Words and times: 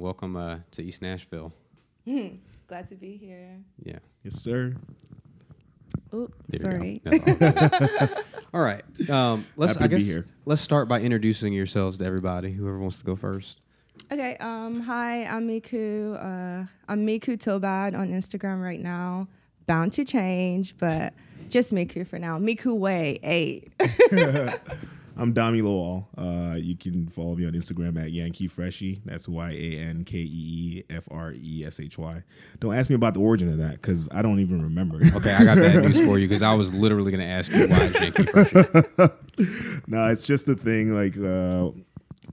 welcome 0.00 0.34
uh, 0.36 0.58
to 0.72 0.82
East 0.82 1.02
Nashville. 1.02 1.52
Glad 2.06 2.88
to 2.88 2.96
be 2.96 3.16
here. 3.16 3.58
Yeah. 3.84 3.98
Yes, 4.24 4.40
sir. 4.40 4.74
Oh, 6.12 6.28
sorry. 6.56 7.00
go. 7.04 7.18
That's 7.18 8.12
all. 8.12 8.22
all 8.54 8.60
right. 8.60 8.82
Um, 9.10 9.46
let's. 9.56 9.74
Happy 9.74 9.84
I 9.84 9.88
to 9.88 9.96
be 9.96 9.98
guess 9.98 10.06
here. 10.06 10.26
let's 10.44 10.62
start 10.62 10.88
by 10.88 11.00
introducing 11.00 11.52
yourselves 11.52 11.98
to 11.98 12.04
everybody. 12.04 12.50
Whoever 12.50 12.78
wants 12.78 12.98
to 12.98 13.04
go 13.04 13.14
first. 13.16 13.60
Okay. 14.10 14.36
Um. 14.38 14.80
Hi, 14.80 15.24
I'm 15.24 15.46
Miku. 15.46 16.16
Uh, 16.16 16.66
I'm 16.88 17.06
Miku 17.06 17.36
Tobad 17.36 17.96
on 17.96 18.10
Instagram 18.10 18.62
right 18.62 18.80
now. 18.80 19.28
Bound 19.66 19.92
to 19.92 20.04
change, 20.04 20.76
but 20.78 21.12
just 21.48 21.72
Miku 21.72 22.06
for 22.06 22.18
now. 22.18 22.38
Miku 22.38 22.76
Way 22.76 23.20
Eight. 23.22 23.72
I'm 25.16 25.34
Dami 25.34 25.62
Lowell. 25.62 26.08
Uh, 26.16 26.56
you 26.56 26.76
can 26.76 27.08
follow 27.08 27.34
me 27.34 27.46
on 27.46 27.52
Instagram 27.52 28.00
at 28.00 28.10
Yankee 28.10 28.46
Freshy. 28.46 29.00
That's 29.04 29.28
Y 29.28 29.50
A 29.50 29.78
N 29.78 30.04
K 30.04 30.18
E 30.18 30.22
E 30.22 30.84
F 30.90 31.04
R 31.10 31.32
E 31.32 31.64
S 31.66 31.80
H 31.80 31.98
Y. 31.98 32.22
Don't 32.60 32.74
ask 32.74 32.88
me 32.88 32.96
about 32.96 33.14
the 33.14 33.20
origin 33.20 33.50
of 33.52 33.58
that 33.58 33.72
because 33.72 34.08
I 34.12 34.22
don't 34.22 34.40
even 34.40 34.62
remember. 34.62 35.00
Okay, 35.20 35.34
I 35.34 35.44
got 35.44 35.58
bad 35.58 35.82
news 35.82 36.02
for 36.06 36.18
you 36.18 36.28
because 36.28 36.40
I 36.40 36.54
was 36.54 36.72
literally 36.72 37.10
going 37.10 37.20
to 37.20 37.26
ask 37.26 37.52
you 37.52 37.66
why 37.68 37.90
Yankee 38.00 38.24
fresh. 38.24 38.52
no, 39.86 40.08
it's 40.08 40.22
just 40.22 40.48
a 40.48 40.54
thing. 40.54 40.94
Like 40.94 41.16
uh, 41.18 41.70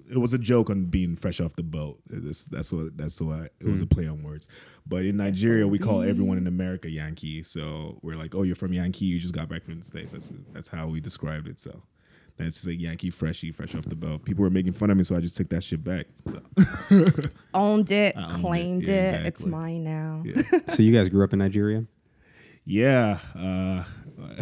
it 0.10 0.18
was 0.18 0.34
a 0.34 0.38
joke 0.38 0.70
on 0.70 0.86
being 0.86 1.16
fresh 1.18 1.42
off 1.42 1.56
the 1.56 1.64
boat. 1.64 2.00
That's 2.10 2.46
that's 2.46 2.72
what 2.72 2.96
that's 2.96 3.20
what 3.20 3.52
it 3.60 3.66
was 3.66 3.82
a 3.82 3.88
play 3.88 4.08
on 4.08 4.24
words. 4.24 4.48
But 4.86 5.06
in 5.06 5.18
Nigeria, 5.18 5.68
we 5.68 5.80
call 5.80 6.02
everyone 6.02 6.38
in 6.38 6.48
America 6.48 6.90
Yankee. 6.90 7.44
So 7.44 8.00
we're 8.04 8.16
like, 8.16 8.36
oh, 8.36 8.44
you're 8.44 8.56
from 8.56 8.72
Yankee. 8.72 9.06
You 9.06 9.20
just 9.20 9.34
got 9.34 9.50
back 9.50 9.64
from 9.66 9.80
the 9.80 9.86
states. 9.86 10.14
That's 10.14 10.32
that's 10.54 10.68
how 10.70 10.88
we 10.88 11.02
described 11.02 11.48
it. 11.48 11.60
So. 11.60 11.82
That's 12.38 12.58
just 12.58 12.68
like 12.68 12.80
Yankee 12.80 13.10
Freshy, 13.10 13.52
fresh 13.52 13.74
off 13.76 13.86
the 13.86 13.96
boat. 13.96 14.24
People 14.24 14.44
were 14.44 14.50
making 14.52 14.74
fun 14.74 14.92
of 14.92 14.98
me, 14.98 15.04
so 15.04 15.16
I 15.16 15.20
just 15.20 15.36
took 15.36 15.50
that 15.50 15.64
shit 15.64 15.84
back. 15.84 16.06
So. 16.30 16.42
Owned 17.54 17.90
it, 17.92 18.16
I 18.16 18.22
owned 18.24 18.32
it. 18.32 18.36
claimed 18.40 18.84
Yeah, 18.84 18.94
it. 19.22 19.26
It's 19.26 19.46
mine 19.46 19.84
now. 19.84 20.22
Yeah. 20.24 20.42
so 20.74 20.84
you 20.84 20.94
guys 20.96 21.10
grew 21.10 21.24
up 21.24 21.34
in 21.34 21.40
Nigeria? 21.40 21.86
Yeah. 22.64 23.18
Uh, 23.36 23.84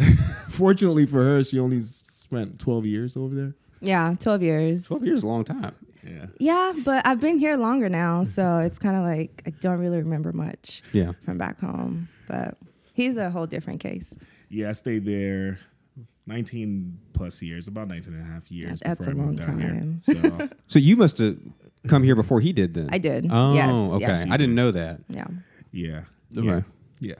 fortunately 0.50 1.06
for 1.06 1.22
her, 1.24 1.42
she 1.44 1.58
only 1.58 1.80
spent 1.80 2.58
12 2.58 2.86
years 2.86 3.16
over 3.16 3.34
there. 3.34 3.54
Yeah, 3.80 4.14
12 4.18 4.42
years. 4.42 4.86
Twelve 4.86 5.04
years, 5.04 5.18
is 5.18 5.24
a 5.24 5.28
long 5.28 5.44
time. 5.44 5.74
Yeah. 6.02 6.26
Yeah, 6.38 6.72
but 6.84 7.06
I've 7.06 7.20
been 7.20 7.38
here 7.38 7.56
longer 7.56 7.88
now, 7.88 8.24
so 8.24 8.58
it's 8.58 8.78
kind 8.78 8.96
of 8.96 9.02
like 9.02 9.42
I 9.46 9.50
don't 9.60 9.78
really 9.78 9.98
remember 9.98 10.32
much 10.32 10.82
Yeah. 10.92 11.12
from 11.24 11.36
back 11.38 11.60
home. 11.60 12.08
But 12.28 12.56
he's 12.94 13.16
a 13.16 13.30
whole 13.30 13.46
different 13.46 13.80
case. 13.80 14.14
Yeah, 14.48 14.70
I 14.70 14.72
stayed 14.72 15.04
there 15.04 15.58
19 16.26 16.98
plus 17.12 17.40
years, 17.42 17.68
about 17.68 17.88
19 17.88 18.12
and 18.14 18.22
a 18.22 18.26
half 18.26 18.50
years. 18.50 18.80
That's 18.84 19.06
before 19.06 19.12
a 19.12 19.16
I 19.16 19.26
moved 19.26 19.38
long 19.46 19.58
time. 19.58 20.00
Here. 20.04 20.38
So, 20.38 20.48
So 20.68 20.78
you 20.78 20.96
must 20.96 21.18
have 21.18 21.36
come 21.88 22.02
here 22.02 22.16
before 22.16 22.40
he 22.40 22.52
did 22.52 22.74
then. 22.74 22.88
I 22.92 22.98
did. 22.98 23.28
Oh, 23.30 23.54
Yes, 23.54 23.70
okay. 23.94 24.00
yes. 24.06 24.28
I 24.30 24.36
didn't 24.36 24.54
know 24.56 24.70
that. 24.72 25.00
Yeah. 25.08 25.26
yeah. 25.72 26.00
Okay. 26.36 26.46
Yeah. 26.48 26.60
Yeah. 27.00 27.14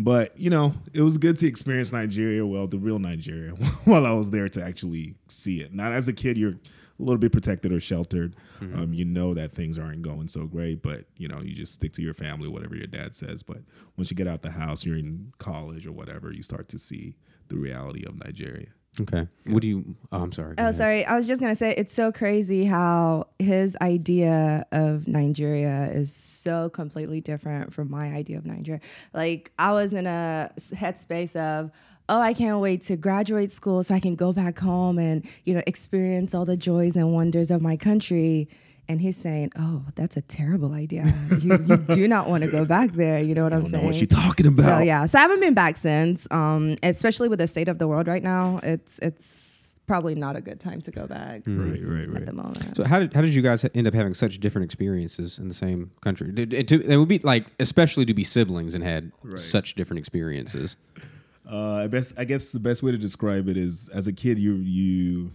But, 0.00 0.38
you 0.38 0.48
know, 0.50 0.74
it 0.92 1.02
was 1.02 1.18
good 1.18 1.36
to 1.38 1.46
experience 1.46 1.92
Nigeria, 1.92 2.46
well, 2.46 2.66
the 2.68 2.78
real 2.78 2.98
Nigeria, 3.00 3.50
while 3.84 4.06
I 4.06 4.12
was 4.12 4.30
there 4.30 4.48
to 4.48 4.62
actually 4.64 5.14
see 5.28 5.60
it. 5.60 5.74
Not 5.74 5.92
as 5.92 6.06
a 6.08 6.12
kid, 6.12 6.36
you're 6.38 6.52
a 6.52 7.02
little 7.02 7.18
bit 7.18 7.32
protected 7.32 7.72
or 7.72 7.80
sheltered. 7.80 8.34
Um, 8.60 8.92
you 8.92 9.04
know 9.04 9.34
that 9.34 9.52
things 9.52 9.76
aren't 9.78 10.02
going 10.02 10.26
so 10.28 10.46
great, 10.46 10.82
but, 10.82 11.04
you 11.16 11.26
know, 11.28 11.40
you 11.42 11.54
just 11.54 11.74
stick 11.74 11.92
to 11.94 12.02
your 12.02 12.14
family, 12.14 12.48
whatever 12.48 12.74
your 12.76 12.86
dad 12.88 13.14
says. 13.14 13.42
But 13.42 13.58
once 13.96 14.10
you 14.10 14.16
get 14.16 14.26
out 14.28 14.42
the 14.42 14.50
house, 14.50 14.84
you're 14.84 14.96
in 14.98 15.32
college 15.38 15.86
or 15.86 15.92
whatever, 15.92 16.32
you 16.32 16.42
start 16.42 16.68
to 16.70 16.78
see 16.78 17.16
the 17.48 17.56
reality 17.56 18.04
of 18.06 18.16
Nigeria. 18.24 18.68
Okay. 19.00 19.28
What 19.46 19.62
do 19.62 19.68
you? 19.68 19.96
Oh, 20.10 20.22
I'm 20.24 20.32
sorry. 20.32 20.56
Go 20.56 20.62
Oh, 20.62 20.66
ahead. 20.66 20.74
sorry. 20.74 21.04
I 21.04 21.14
was 21.14 21.26
just 21.28 21.40
gonna 21.40 21.54
say 21.54 21.72
it's 21.76 21.94
so 21.94 22.10
crazy 22.10 22.64
how 22.64 23.28
his 23.38 23.76
idea 23.80 24.66
of 24.72 25.06
Nigeria 25.06 25.88
is 25.92 26.12
so 26.12 26.68
completely 26.70 27.20
different 27.20 27.72
from 27.72 27.90
my 27.90 28.08
idea 28.12 28.38
of 28.38 28.46
Nigeria. 28.46 28.80
Like 29.14 29.52
I 29.58 29.72
was 29.72 29.92
in 29.92 30.06
a 30.08 30.50
headspace 30.74 31.36
of, 31.36 31.70
oh, 32.08 32.20
I 32.20 32.34
can't 32.34 32.58
wait 32.60 32.82
to 32.84 32.96
graduate 32.96 33.52
school 33.52 33.84
so 33.84 33.94
I 33.94 34.00
can 34.00 34.16
go 34.16 34.32
back 34.32 34.58
home 34.58 34.98
and 34.98 35.24
you 35.44 35.54
know 35.54 35.62
experience 35.66 36.34
all 36.34 36.44
the 36.44 36.56
joys 36.56 36.96
and 36.96 37.12
wonders 37.12 37.50
of 37.52 37.62
my 37.62 37.76
country. 37.76 38.48
And 38.90 39.00
he's 39.00 39.16
saying, 39.18 39.52
"Oh, 39.58 39.82
that's 39.96 40.16
a 40.16 40.22
terrible 40.22 40.72
idea. 40.72 41.04
You, 41.42 41.58
you 41.66 41.76
do 41.76 42.08
not 42.08 42.28
want 42.28 42.44
to 42.44 42.50
go 42.50 42.64
back 42.64 42.92
there." 42.92 43.20
You 43.20 43.34
know 43.34 43.44
what 43.44 43.52
I 43.52 43.56
I'm 43.56 43.62
don't 43.64 43.72
know 43.72 43.78
saying? 43.78 43.86
what 43.86 43.96
you're 43.96 44.06
talking 44.06 44.46
about. 44.46 44.64
So 44.64 44.78
yeah, 44.78 45.04
so 45.06 45.18
I 45.18 45.22
haven't 45.22 45.40
been 45.40 45.54
back 45.54 45.76
since. 45.76 46.26
Um, 46.30 46.76
especially 46.82 47.28
with 47.28 47.38
the 47.38 47.46
state 47.48 47.68
of 47.68 47.78
the 47.78 47.86
world 47.86 48.08
right 48.08 48.22
now, 48.22 48.60
it's 48.62 48.98
it's 49.00 49.56
probably 49.86 50.14
not 50.14 50.36
a 50.36 50.40
good 50.42 50.60
time 50.60 50.80
to 50.82 50.90
go 50.90 51.06
back 51.06 51.42
Right, 51.46 51.80
right, 51.82 52.06
right. 52.08 52.16
at 52.20 52.26
the 52.26 52.32
moment. 52.34 52.76
So 52.76 52.84
how 52.84 52.98
did 52.98 53.12
how 53.14 53.20
did 53.22 53.32
you 53.34 53.42
guys 53.42 53.64
end 53.74 53.86
up 53.86 53.94
having 53.94 54.14
such 54.14 54.38
different 54.40 54.64
experiences 54.66 55.38
in 55.38 55.48
the 55.48 55.54
same 55.54 55.90
country? 56.02 56.30
Did, 56.32 56.52
it, 56.54 56.68
to, 56.68 56.80
it 56.82 56.96
would 56.96 57.08
be 57.08 57.18
like 57.20 57.46
especially 57.60 58.04
to 58.06 58.14
be 58.14 58.24
siblings 58.24 58.74
and 58.74 58.82
had 58.84 59.12
Right. 59.22 59.38
such 59.38 59.74
different 59.74 59.98
experiences. 59.98 60.76
Uh, 61.50 61.76
I 61.84 61.86
best 61.86 62.12
I 62.18 62.24
guess 62.24 62.52
the 62.52 62.60
best 62.60 62.82
way 62.82 62.90
to 62.92 62.98
describe 62.98 63.48
it 63.48 63.56
is 63.56 63.88
as 63.88 64.06
a 64.06 64.12
kid 64.12 64.38
you 64.38 64.56
you 64.56 65.30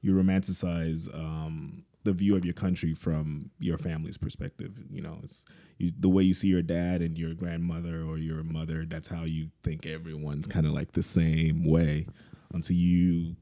you 0.00 0.12
romanticize 0.12 1.12
um, 1.12 1.82
the 2.04 2.12
view 2.12 2.36
of 2.36 2.44
your 2.44 2.54
country 2.54 2.94
from 2.94 3.50
your 3.58 3.78
family's 3.78 4.16
perspective. 4.16 4.72
You 4.90 5.02
know, 5.02 5.18
it's 5.22 5.44
you, 5.78 5.92
the 5.98 6.08
way 6.08 6.22
you 6.22 6.34
see 6.34 6.48
your 6.48 6.62
dad 6.62 7.02
and 7.02 7.18
your 7.18 7.34
grandmother 7.34 8.02
or 8.02 8.18
your 8.18 8.42
mother. 8.42 8.84
That's 8.86 9.08
how 9.08 9.24
you 9.24 9.48
think 9.62 9.86
everyone's 9.86 10.46
kind 10.46 10.66
of 10.66 10.72
like 10.72 10.92
the 10.92 11.02
same 11.02 11.64
way 11.64 12.06
until 12.52 12.76
you 12.76 13.36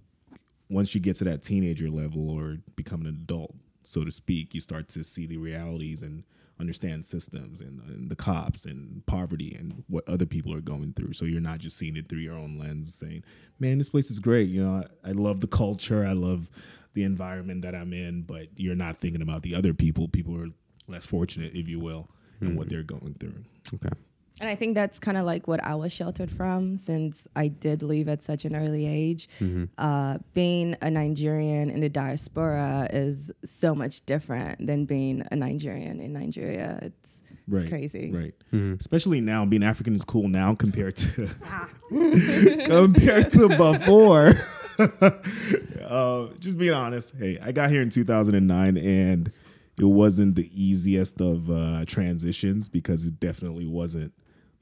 once 0.70 0.94
you 0.94 1.00
get 1.00 1.16
to 1.16 1.24
that 1.24 1.42
teenager 1.42 1.88
level 1.88 2.30
or 2.30 2.58
become 2.76 3.00
an 3.00 3.06
adult, 3.06 3.54
so 3.82 4.04
to 4.04 4.12
speak, 4.12 4.54
you 4.54 4.60
start 4.60 4.88
to 4.90 5.02
see 5.02 5.26
the 5.26 5.38
realities 5.38 6.02
and 6.02 6.24
understand 6.60 7.04
systems 7.04 7.60
and, 7.60 7.80
and 7.88 8.10
the 8.10 8.16
cops 8.16 8.64
and 8.64 9.04
poverty 9.06 9.56
and 9.58 9.82
what 9.88 10.06
other 10.08 10.26
people 10.26 10.52
are 10.52 10.60
going 10.60 10.92
through. 10.92 11.12
So 11.12 11.24
you're 11.24 11.40
not 11.40 11.58
just 11.58 11.78
seeing 11.78 11.96
it 11.96 12.08
through 12.08 12.18
your 12.18 12.34
own 12.34 12.58
lens, 12.58 12.94
saying, 12.94 13.24
"Man, 13.60 13.78
this 13.78 13.88
place 13.88 14.10
is 14.10 14.18
great. 14.18 14.48
You 14.48 14.64
know, 14.64 14.84
I, 15.04 15.10
I 15.10 15.12
love 15.12 15.40
the 15.40 15.46
culture. 15.46 16.04
I 16.04 16.12
love 16.12 16.50
the 16.94 17.04
environment 17.04 17.62
that 17.62 17.74
I'm 17.74 17.92
in." 17.92 18.22
But 18.22 18.48
you're 18.56 18.74
not 18.74 18.98
thinking 18.98 19.22
about 19.22 19.42
the 19.42 19.54
other 19.54 19.74
people. 19.74 20.08
People 20.08 20.36
are 20.36 20.48
less 20.86 21.06
fortunate, 21.06 21.54
if 21.54 21.68
you 21.68 21.78
will, 21.78 22.08
and 22.40 22.56
what 22.56 22.66
mm-hmm. 22.66 22.74
they're 22.74 22.82
going 22.82 23.14
through. 23.14 23.44
Okay. 23.74 23.90
And 24.40 24.48
I 24.48 24.54
think 24.54 24.74
that's 24.74 24.98
kind 24.98 25.16
of 25.16 25.26
like 25.26 25.48
what 25.48 25.62
I 25.64 25.74
was 25.74 25.92
sheltered 25.92 26.30
from 26.30 26.78
since 26.78 27.26
I 27.34 27.48
did 27.48 27.82
leave 27.82 28.08
at 28.08 28.22
such 28.22 28.44
an 28.44 28.54
early 28.54 28.86
age. 28.86 29.28
Mm-hmm. 29.40 29.64
Uh, 29.76 30.18
being 30.32 30.76
a 30.80 30.90
Nigerian 30.90 31.70
in 31.70 31.80
the 31.80 31.88
diaspora 31.88 32.88
is 32.92 33.32
so 33.44 33.74
much 33.74 34.06
different 34.06 34.64
than 34.64 34.84
being 34.84 35.26
a 35.32 35.36
Nigerian 35.36 36.00
in 36.00 36.12
Nigeria. 36.12 36.78
It's 36.82 37.20
Right, 37.50 37.62
it's 37.62 37.70
crazy. 37.70 38.12
Right. 38.12 38.34
Mm-hmm. 38.52 38.74
Especially 38.78 39.22
now, 39.22 39.46
being 39.46 39.62
African 39.62 39.94
is 39.94 40.04
cool 40.04 40.28
now 40.28 40.54
compared 40.54 40.96
to 40.96 41.30
compared 42.66 43.32
to 43.32 43.48
before. 43.48 44.34
uh, 45.88 46.28
just 46.38 46.58
being 46.58 46.74
honest. 46.74 47.14
Hey, 47.18 47.38
I 47.42 47.52
got 47.52 47.70
here 47.70 47.82
in 47.82 47.90
2009, 47.90 48.76
and 48.76 49.32
it 49.78 49.84
wasn't 49.84 50.34
the 50.34 50.50
easiest 50.52 51.20
of 51.20 51.50
uh, 51.50 51.84
transitions 51.86 52.68
because 52.68 53.06
it 53.06 53.18
definitely 53.20 53.66
wasn't 53.66 54.12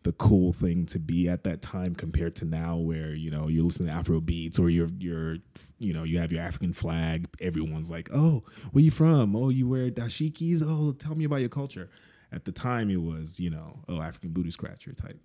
the 0.02 0.12
cool 0.12 0.52
thing 0.52 0.86
to 0.86 1.00
be 1.00 1.28
at 1.28 1.42
that 1.42 1.62
time 1.62 1.92
compared 1.92 2.36
to 2.36 2.44
now 2.44 2.76
where 2.76 3.12
you 3.12 3.28
know 3.28 3.48
you're 3.48 3.64
listening 3.64 3.88
to 3.88 3.92
afro 3.92 4.20
beats 4.20 4.56
or 4.56 4.70
you're 4.70 4.88
you're 5.00 5.38
you 5.80 5.92
know 5.92 6.04
you 6.04 6.20
have 6.20 6.30
your 6.30 6.40
african 6.42 6.72
flag. 6.72 7.26
Everyone's 7.40 7.90
like 7.90 8.08
oh 8.14 8.44
where 8.70 8.84
you 8.84 8.92
from? 8.92 9.34
Oh 9.34 9.48
you 9.48 9.66
wear 9.68 9.90
dashikis? 9.90 10.62
Oh 10.64 10.92
tell 10.92 11.16
me 11.16 11.24
about 11.24 11.40
your 11.40 11.48
culture. 11.48 11.90
At 12.30 12.44
the 12.44 12.52
time 12.52 12.88
it 12.88 13.02
was 13.02 13.40
you 13.40 13.50
know 13.50 13.80
oh 13.88 14.00
african 14.00 14.30
booty 14.30 14.52
scratcher 14.52 14.92
type. 14.92 15.18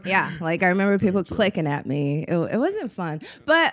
Yeah, 0.04 0.30
like 0.42 0.62
I 0.62 0.68
remember 0.68 0.98
people 0.98 1.24
clicking 1.24 1.66
at 1.66 1.86
me. 1.86 2.26
It, 2.28 2.36
it 2.36 2.58
wasn't 2.58 2.92
fun, 2.92 3.22
but 3.46 3.72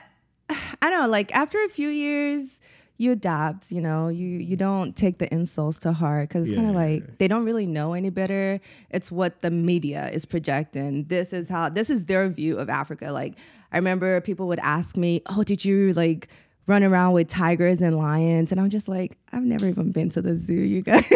I 0.84 0.90
don't 0.90 1.02
know. 1.04 1.08
Like 1.10 1.34
after 1.36 1.58
a 1.64 1.70
few 1.70 1.90
years, 1.90 2.60
you 2.98 3.12
adapt. 3.12 3.72
You 3.72 3.82
know, 3.82 4.10
you 4.10 4.28
you 4.28 4.56
don't 4.58 4.96
take 4.96 5.18
the 5.18 5.34
insults 5.34 5.78
to 5.80 5.94
heart 5.94 6.30
because 6.30 6.50
it's 6.50 6.56
kind 6.58 6.70
of 6.70 6.76
Yeah, 6.76 6.82
like 6.82 7.02
yeah. 7.04 7.14
they 7.20 7.28
don't 7.28 7.46
really 7.46 7.66
know 7.66 7.94
any 7.94 8.10
better. 8.10 8.60
It's 8.90 9.12
what 9.12 9.42
the 9.42 9.50
media 9.50 10.10
is 10.12 10.26
projecting. 10.26 11.06
This 11.06 11.34
is 11.34 11.50
how 11.50 11.70
this 11.70 11.90
is 11.90 12.06
their 12.06 12.28
view 12.30 12.58
of 12.60 12.70
Africa. 12.70 13.12
Like 13.12 13.36
I 13.72 13.78
remember 13.78 14.20
people 14.22 14.48
would 14.50 14.60
ask 14.60 14.98
me, 14.98 15.22
"Oh, 15.28 15.44
did 15.44 15.64
you 15.66 15.94
like?" 15.94 16.28
Run 16.66 16.84
around 16.84 17.12
with 17.12 17.28
tigers 17.28 17.82
and 17.82 17.98
lions, 17.98 18.52
and 18.52 18.62
I'm 18.62 18.70
just 18.70 18.88
like, 18.88 19.18
I've 19.34 19.44
never 19.44 19.68
even 19.68 19.92
been 19.92 20.10
to 20.12 20.22
the 20.22 20.38
zoo, 20.38 20.54
you 20.54 20.82
guys. 20.82 21.12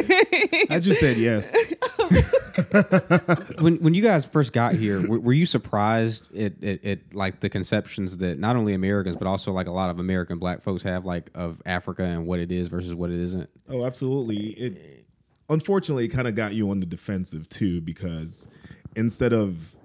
i 0.70 0.80
just 0.80 1.00
said 1.00 1.18
yes 1.18 1.56
when 3.60 3.78
when 3.78 3.94
you 3.94 4.02
guys 4.02 4.26
first 4.26 4.54
got 4.54 4.74
here, 4.74 5.06
were, 5.08 5.20
were 5.20 5.34
you 5.34 5.46
surprised 5.46 6.34
at, 6.36 6.64
at, 6.64 6.84
at 6.84 7.00
like 7.14 7.40
the 7.40 7.50
conceptions 7.50 8.18
that 8.18 8.40
not 8.40 8.56
only 8.56 8.74
Americans 8.74 9.16
but 9.16 9.28
also 9.28 9.52
like 9.52 9.68
a 9.68 9.72
lot 9.72 9.90
of 9.90 10.00
American 10.00 10.38
Black 10.38 10.64
folks 10.64 10.84
have 10.84 11.06
like 11.06 11.30
of 11.36 11.62
Africa 11.66 12.04
and 12.04 12.26
what 12.26 12.40
it 12.40 12.52
is 12.52 12.68
versus 12.68 12.94
what 12.94 13.10
it 13.10 13.20
isn't? 13.20 13.50
Oh, 13.70 13.86
absolutely. 13.86 14.52
It 14.52 15.06
unfortunately 15.50 16.06
it 16.06 16.10
kind 16.10 16.28
of 16.28 16.36
got 16.36 16.54
you 16.54 16.70
on 16.72 16.80
the 16.80 16.86
defensive 16.86 17.48
too 17.50 17.82
because 17.82 18.48
instead 18.96 19.34
of 19.34 19.76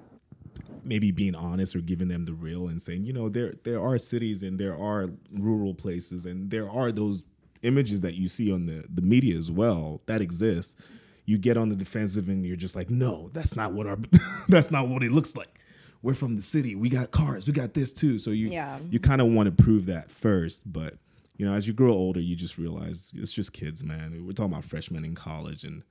maybe 0.85 1.11
being 1.11 1.35
honest 1.35 1.75
or 1.77 1.81
giving 1.81 2.09
them 2.09 2.25
the 2.25 2.33
real 2.35 2.69
and 2.69 2.81
saying, 2.81 3.05
you 3.05 3.13
know, 3.13 3.29
there 3.29 3.55
there 3.65 3.81
are 3.81 3.99
cities 3.99 4.43
and 4.43 4.59
there 4.59 4.77
are 4.77 5.11
rural 5.33 5.75
places 5.75 6.27
and 6.27 6.51
there 6.51 6.69
are 6.71 6.91
those 6.93 7.25
images 7.63 8.01
that 8.01 8.15
you 8.15 8.29
see 8.29 8.53
on 8.53 8.67
the 8.67 8.85
the 8.93 9.03
media 9.03 9.37
as 9.39 9.51
well 9.51 10.01
that 10.07 10.21
exists. 10.21 10.77
You 11.25 11.39
get 11.39 11.57
on 11.57 11.69
the 11.69 11.77
defensive 11.77 12.29
and 12.29 12.45
you're 12.45 12.57
just 12.57 12.75
like, 12.75 12.91
no, 12.91 13.31
that's 13.33 13.55
not 13.55 13.73
what 13.73 13.87
our 13.87 13.99
that's 14.49 14.71
not 14.71 14.89
what 14.89 15.03
it 15.03 15.13
looks 15.13 15.37
like. 15.37 15.59
We're 16.03 16.15
from 16.15 16.35
the 16.35 16.43
city. 16.43 16.75
We 16.75 16.89
got 16.89 17.13
cars. 17.13 17.47
We 17.47 17.53
got 17.53 17.75
this 17.75 17.93
too. 17.93 18.19
So 18.19 18.31
you 18.31 18.49
Yeah. 18.49 18.79
you 18.91 18.99
kind 18.99 19.21
of 19.21 19.29
want 19.29 19.47
to 19.57 19.63
prove 19.63 19.87
that 19.87 20.11
first, 20.11 20.71
but 20.73 20.99
you 21.37 21.47
know, 21.47 21.55
as 21.55 21.67
you 21.67 21.73
grow 21.73 21.93
older, 21.93 22.21
you 22.21 22.37
just 22.37 22.59
realize 22.59 23.11
it's 23.15 23.33
just 23.33 23.53
kids, 23.53 23.83
man. 23.83 24.25
We're 24.27 24.33
talking 24.33 24.53
about 24.53 24.65
freshmen 24.65 25.05
in 25.05 25.15
college, 25.15 25.65
and 25.65 25.83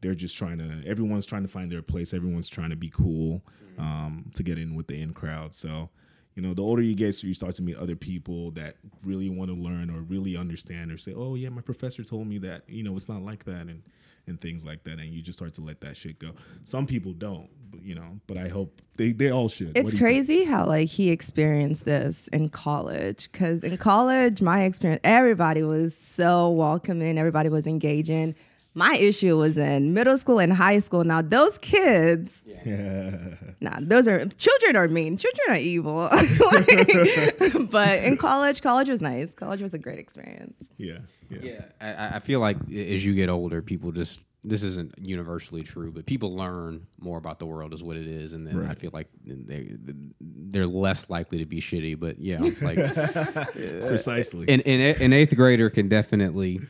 they're 0.00 0.14
just 0.14 0.36
trying 0.36 0.58
to. 0.58 0.86
Everyone's 0.86 1.26
trying 1.26 1.42
to 1.42 1.48
find 1.48 1.70
their 1.70 1.82
place. 1.82 2.14
Everyone's 2.14 2.48
trying 2.48 2.70
to 2.70 2.76
be 2.76 2.90
cool 2.90 3.42
um, 3.78 4.30
to 4.34 4.42
get 4.42 4.58
in 4.58 4.74
with 4.74 4.86
the 4.86 5.00
in 5.00 5.12
crowd. 5.12 5.54
So, 5.54 5.88
you 6.34 6.42
know, 6.42 6.54
the 6.54 6.62
older 6.62 6.82
you 6.82 6.94
get, 6.94 7.14
so 7.14 7.26
you 7.26 7.34
start 7.34 7.54
to 7.54 7.62
meet 7.62 7.76
other 7.76 7.96
people 7.96 8.52
that 8.52 8.76
really 9.04 9.28
want 9.28 9.50
to 9.50 9.56
learn 9.56 9.90
or 9.90 10.00
really 10.00 10.36
understand, 10.36 10.92
or 10.92 10.98
say, 10.98 11.14
"Oh 11.14 11.34
yeah, 11.34 11.48
my 11.48 11.62
professor 11.62 12.04
told 12.04 12.26
me 12.26 12.38
that." 12.38 12.62
You 12.68 12.82
know, 12.82 12.94
it's 12.96 13.08
not 13.08 13.22
like 13.22 13.44
that, 13.44 13.62
and 13.62 13.82
and 14.28 14.40
things 14.40 14.64
like 14.64 14.84
that, 14.84 14.98
and 14.98 15.12
you 15.12 15.22
just 15.22 15.38
start 15.38 15.54
to 15.54 15.62
let 15.62 15.80
that 15.80 15.96
shit 15.96 16.18
go. 16.18 16.32
Some 16.62 16.86
people 16.86 17.12
don't, 17.12 17.48
but, 17.70 17.82
you 17.82 17.94
know, 17.94 18.20
but 18.26 18.38
I 18.38 18.48
hope 18.48 18.80
they 18.96 19.12
they 19.12 19.30
all 19.30 19.48
should. 19.48 19.68
It's 19.68 19.74
do 19.74 19.80
you 19.80 19.90
think? 19.90 20.00
crazy 20.00 20.44
how 20.44 20.66
like 20.66 20.88
he 20.88 21.10
experienced 21.10 21.84
this 21.84 22.28
in 22.28 22.50
college 22.50 23.30
because 23.32 23.64
in 23.64 23.76
college 23.78 24.42
my 24.42 24.62
experience 24.62 25.00
everybody 25.02 25.62
was 25.62 25.96
so 25.96 26.50
welcoming 26.50 27.18
everybody 27.18 27.48
was 27.48 27.66
engaging 27.66 28.34
my 28.74 28.94
issue 28.96 29.36
was 29.36 29.56
in 29.56 29.92
middle 29.94 30.16
school 30.18 30.38
and 30.38 30.52
high 30.52 30.78
school 30.78 31.02
now 31.04 31.20
those 31.22 31.58
kids 31.58 32.42
Yeah. 32.46 33.34
nah 33.60 33.76
those 33.80 34.06
are 34.06 34.24
children 34.26 34.76
are 34.76 34.88
mean 34.88 35.16
children 35.16 35.46
are 35.50 35.56
evil 35.56 36.08
Like, 36.52 37.70
but 37.70 38.04
in 38.04 38.16
college 38.16 38.62
college 38.62 38.88
was 38.88 39.00
nice 39.00 39.34
college 39.34 39.60
was 39.62 39.74
a 39.74 39.78
great 39.78 39.98
experience 39.98 40.54
Yeah. 40.76 40.98
Yeah. 41.30 41.38
Yeah, 41.42 41.64
I- 41.80 41.92
I, 41.92 42.08
I 42.16 42.18
feel 42.20 42.40
like 42.40 42.56
as 42.70 43.04
you 43.04 43.14
get 43.14 43.28
older, 43.28 43.60
people 43.62 43.92
just 43.92 44.20
this 44.44 44.62
isn't 44.62 44.94
universally 45.02 45.62
true, 45.62 45.90
but 45.92 46.06
people 46.06 46.34
learn 46.34 46.86
more 47.00 47.18
about 47.18 47.38
the 47.38 47.44
world 47.44 47.74
is 47.74 47.82
what 47.82 47.96
it 47.98 48.06
is, 48.06 48.32
and 48.32 48.46
then 48.46 48.64
I 48.66 48.72
feel 48.74 48.90
like 48.94 49.08
they 49.26 49.74
they're 50.20 50.64
less 50.66 51.10
likely 51.10 51.38
to 51.38 51.44
be 51.44 51.60
shitty. 51.60 51.98
But 52.00 52.18
yeah, 52.18 52.38
like 52.62 52.78
Precisely. 53.88 54.48
an, 54.48 54.60
an 54.62 54.80
an 55.02 55.12
eighth 55.12 55.34
grader 55.36 55.68
can 55.70 55.88
definitely 55.88 56.60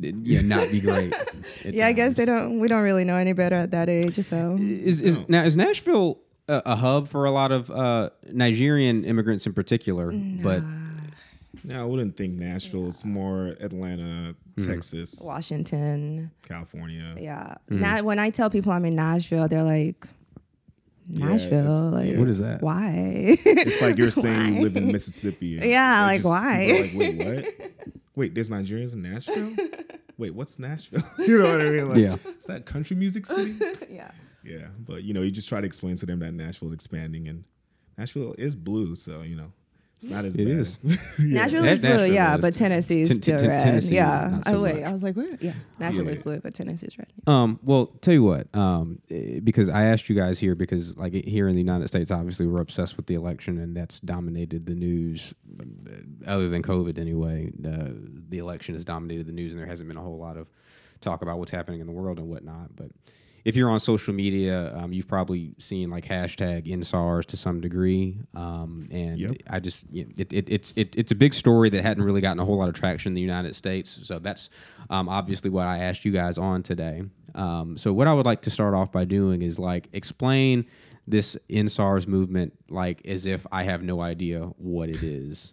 yeah 0.00 0.40
not 0.40 0.70
be 0.70 0.80
great. 0.80 1.12
at 1.64 1.74
yeah 1.74 1.86
i 1.86 1.92
guess 1.92 2.14
they 2.14 2.24
don't 2.24 2.60
we 2.60 2.68
don't 2.68 2.82
really 2.82 3.04
know 3.04 3.16
any 3.16 3.32
better 3.32 3.56
at 3.56 3.70
that 3.70 3.88
age 3.88 4.24
so 4.28 4.56
is, 4.60 5.00
is 5.00 5.18
now 5.28 5.42
is 5.44 5.56
Nashville 5.56 6.18
a, 6.48 6.62
a 6.66 6.76
hub 6.76 7.08
for 7.08 7.24
a 7.24 7.30
lot 7.30 7.50
of 7.50 7.70
uh, 7.70 8.10
Nigerian 8.30 9.04
immigrants 9.04 9.46
in 9.46 9.52
particular, 9.52 10.12
but 10.42 10.62
No, 11.64 11.82
I 11.82 11.84
wouldn't 11.84 12.16
think 12.16 12.34
Nashville. 12.34 12.88
It's 12.88 13.04
more 13.04 13.56
Atlanta, 13.60 14.34
Mm-hmm. 14.56 14.70
Texas, 14.70 15.20
washington 15.22 16.30
California. 16.48 17.14
Yeah. 17.20 17.56
Mm. 17.70 17.80
Na- 17.80 18.00
when 18.02 18.18
I 18.18 18.30
tell 18.30 18.48
people 18.48 18.72
I'm 18.72 18.86
in 18.86 18.94
Nashville, 18.96 19.48
they're 19.48 19.62
like, 19.62 20.06
Nashville? 21.08 21.60
it's- 21.60 21.92
like, 21.92 22.12
yeah. 22.12 22.18
what 22.18 22.28
is 22.28 22.38
that? 22.40 22.62
why? 22.62 22.92
It's 23.44 23.80
like 23.80 23.96
you're 23.98 24.10
saying 24.24 24.56
you 24.56 24.62
live 24.62 24.76
in 24.76 24.90
Mississippi. 24.92 25.58
Yeah, 25.60 25.60
they're 25.60 26.02
like, 26.06 26.22
just- 26.22 26.24
why? 26.24 26.80
Like, 26.80 26.90
Wait, 26.94 27.16
what? 27.58 27.70
Wait, 28.16 28.34
there's 28.34 28.48
Nigerians 28.50 28.92
in 28.94 29.02
Nashville? 29.02 29.54
Wait, 30.18 30.34
what's 30.34 30.58
Nashville? 30.58 31.02
you 31.18 31.38
know 31.38 31.50
what 31.50 31.60
I 31.60 31.64
mean? 31.70 31.88
Like, 31.90 31.98
Yeah. 31.98 32.16
Is 32.38 32.46
that 32.46 32.64
country 32.64 32.96
music 32.96 33.26
city? 33.26 33.54
yeah. 33.90 34.10
yeah, 34.42 34.68
but 34.78 35.02
you 35.04 35.12
know, 35.12 35.20
you 35.20 35.30
just 35.30 35.48
try 35.48 35.60
to 35.60 35.66
explain 35.66 35.96
to 35.96 36.06
them 36.06 36.20
that 36.20 36.32
Nashville's 36.32 36.72
expanding 36.72 37.28
and 37.28 37.44
Nashville 37.98 38.34
is 38.38 38.54
blue, 38.56 38.96
so 38.96 39.20
you 39.22 39.36
know, 39.36 39.52
it's 39.96 40.04
not 40.04 40.24
as 40.26 40.34
It 40.36 40.44
bad. 40.46 40.58
is. 40.58 40.78
yeah. 40.84 40.96
Nashville 41.18 41.62
That- 41.62 41.72
is 41.72 41.80
blue, 41.80 41.88
Nashville 41.90 42.06
yeah, 42.12 42.34
is. 42.34 42.40
but 42.42 42.54
Tennessee 42.54 43.00
is 43.00 43.08
Ten- 43.08 43.22
still 43.22 43.38
ten- 43.38 43.48
red. 43.48 43.62
Tennessee, 43.64 43.94
yeah. 43.94 44.28
not 44.44 44.54
oh 44.54 44.60
wait, 44.62 44.74
much. 44.76 44.84
I 44.84 44.92
was 44.92 45.02
like, 45.02 45.16
what? 45.16 45.42
Yeah, 45.42 45.52
Nashville 45.78 46.04
Yeah. 46.04 46.10
is 46.10 46.22
blue, 46.22 46.40
but 46.40 46.54
Tennessee 46.54 46.86
is 46.86 46.98
red. 46.98 47.06
Um, 47.26 47.58
well, 47.62 47.86
tell 48.02 48.12
you 48.14 48.22
what, 48.22 48.54
um, 48.54 48.98
eh, 49.10 49.40
because 49.42 49.68
I 49.68 49.84
asked 49.84 50.08
you 50.08 50.14
guys 50.14 50.38
here 50.38 50.54
because, 50.54 50.96
like, 50.98 51.14
here 51.14 51.48
in 51.48 51.54
the 51.54 51.60
United 51.62 51.88
States, 51.88 52.10
obviously 52.10 52.46
we're 52.46 52.60
obsessed 52.60 52.96
with 52.96 53.06
the 53.06 53.14
election, 53.14 53.58
and 53.58 53.76
that's 53.76 54.00
dominated 54.00 54.66
the 54.66 54.74
news. 54.74 55.32
uh, 55.58 55.64
Other 56.30 56.48
than 56.50 56.62
COVID, 56.62 56.98
anyway, 56.98 57.50
the 57.58 57.96
the 58.28 58.38
election 58.38 58.74
has 58.74 58.84
dominated 58.84 59.26
the 59.26 59.32
news, 59.32 59.52
and 59.52 59.60
there 59.60 59.66
hasn't 59.68 59.88
been 59.88 59.96
a 59.96 60.02
whole 60.02 60.18
lot 60.18 60.36
of 60.36 60.46
talk 61.00 61.22
about 61.22 61.38
what's 61.38 61.50
happening 61.50 61.80
in 61.80 61.86
the 61.86 61.92
world 61.92 62.18
and 62.18 62.28
whatnot. 62.28 62.74
But 62.76 62.90
if 63.46 63.54
you're 63.54 63.70
on 63.70 63.78
social 63.78 64.12
media, 64.12 64.76
um, 64.76 64.92
you've 64.92 65.06
probably 65.06 65.54
seen 65.58 65.88
like 65.88 66.04
hashtag 66.04 66.66
EndSARS 66.66 67.26
to 67.26 67.36
some 67.36 67.60
degree, 67.60 68.18
um, 68.34 68.88
and 68.90 69.20
Yep. 69.20 69.36
I 69.48 69.60
just 69.60 69.84
you 69.88 70.04
know, 70.04 70.10
it, 70.18 70.32
it, 70.32 70.48
it's 70.48 70.72
it, 70.74 70.96
it's 70.96 71.12
a 71.12 71.14
big 71.14 71.32
story 71.32 71.70
that 71.70 71.80
hadn't 71.82 72.02
really 72.02 72.20
gotten 72.20 72.40
a 72.40 72.44
whole 72.44 72.58
lot 72.58 72.68
of 72.68 72.74
traction 72.74 73.10
in 73.10 73.14
the 73.14 73.20
United 73.20 73.54
States. 73.54 74.00
So 74.02 74.18
that's 74.18 74.50
um, 74.90 75.08
obviously 75.08 75.48
what 75.48 75.64
I 75.64 75.78
asked 75.78 76.04
you 76.04 76.10
guys 76.10 76.38
on 76.38 76.64
today. 76.64 77.04
Um, 77.36 77.78
so 77.78 77.92
what 77.92 78.08
I 78.08 78.14
would 78.14 78.26
like 78.26 78.42
to 78.42 78.50
start 78.50 78.74
off 78.74 78.90
by 78.90 79.04
doing 79.04 79.42
is 79.42 79.60
like 79.60 79.86
explain 79.92 80.66
this 81.06 81.36
EndSARS 81.48 82.08
movement 82.08 82.52
like 82.68 83.06
as 83.06 83.26
if 83.26 83.46
I 83.52 83.62
have 83.62 83.80
no 83.80 84.00
idea 84.00 84.40
what 84.58 84.88
it 84.88 85.04
is. 85.04 85.52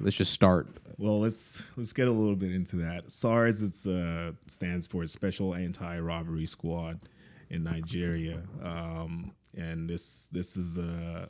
Let's 0.00 0.16
just 0.16 0.32
start. 0.32 0.66
Well, 0.96 1.18
let's 1.18 1.62
let's 1.76 1.92
get 1.92 2.06
a 2.06 2.12
little 2.12 2.36
bit 2.36 2.52
into 2.52 2.76
that. 2.76 3.10
SARS 3.10 3.62
it's 3.62 3.86
uh, 3.86 4.32
stands 4.46 4.86
for 4.86 5.06
Special 5.06 5.54
Anti-Robbery 5.54 6.46
Squad 6.46 7.02
in 7.50 7.64
Nigeria, 7.64 8.42
um, 8.62 9.32
and 9.56 9.90
this 9.90 10.28
this 10.30 10.56
is 10.56 10.78
a 10.78 11.28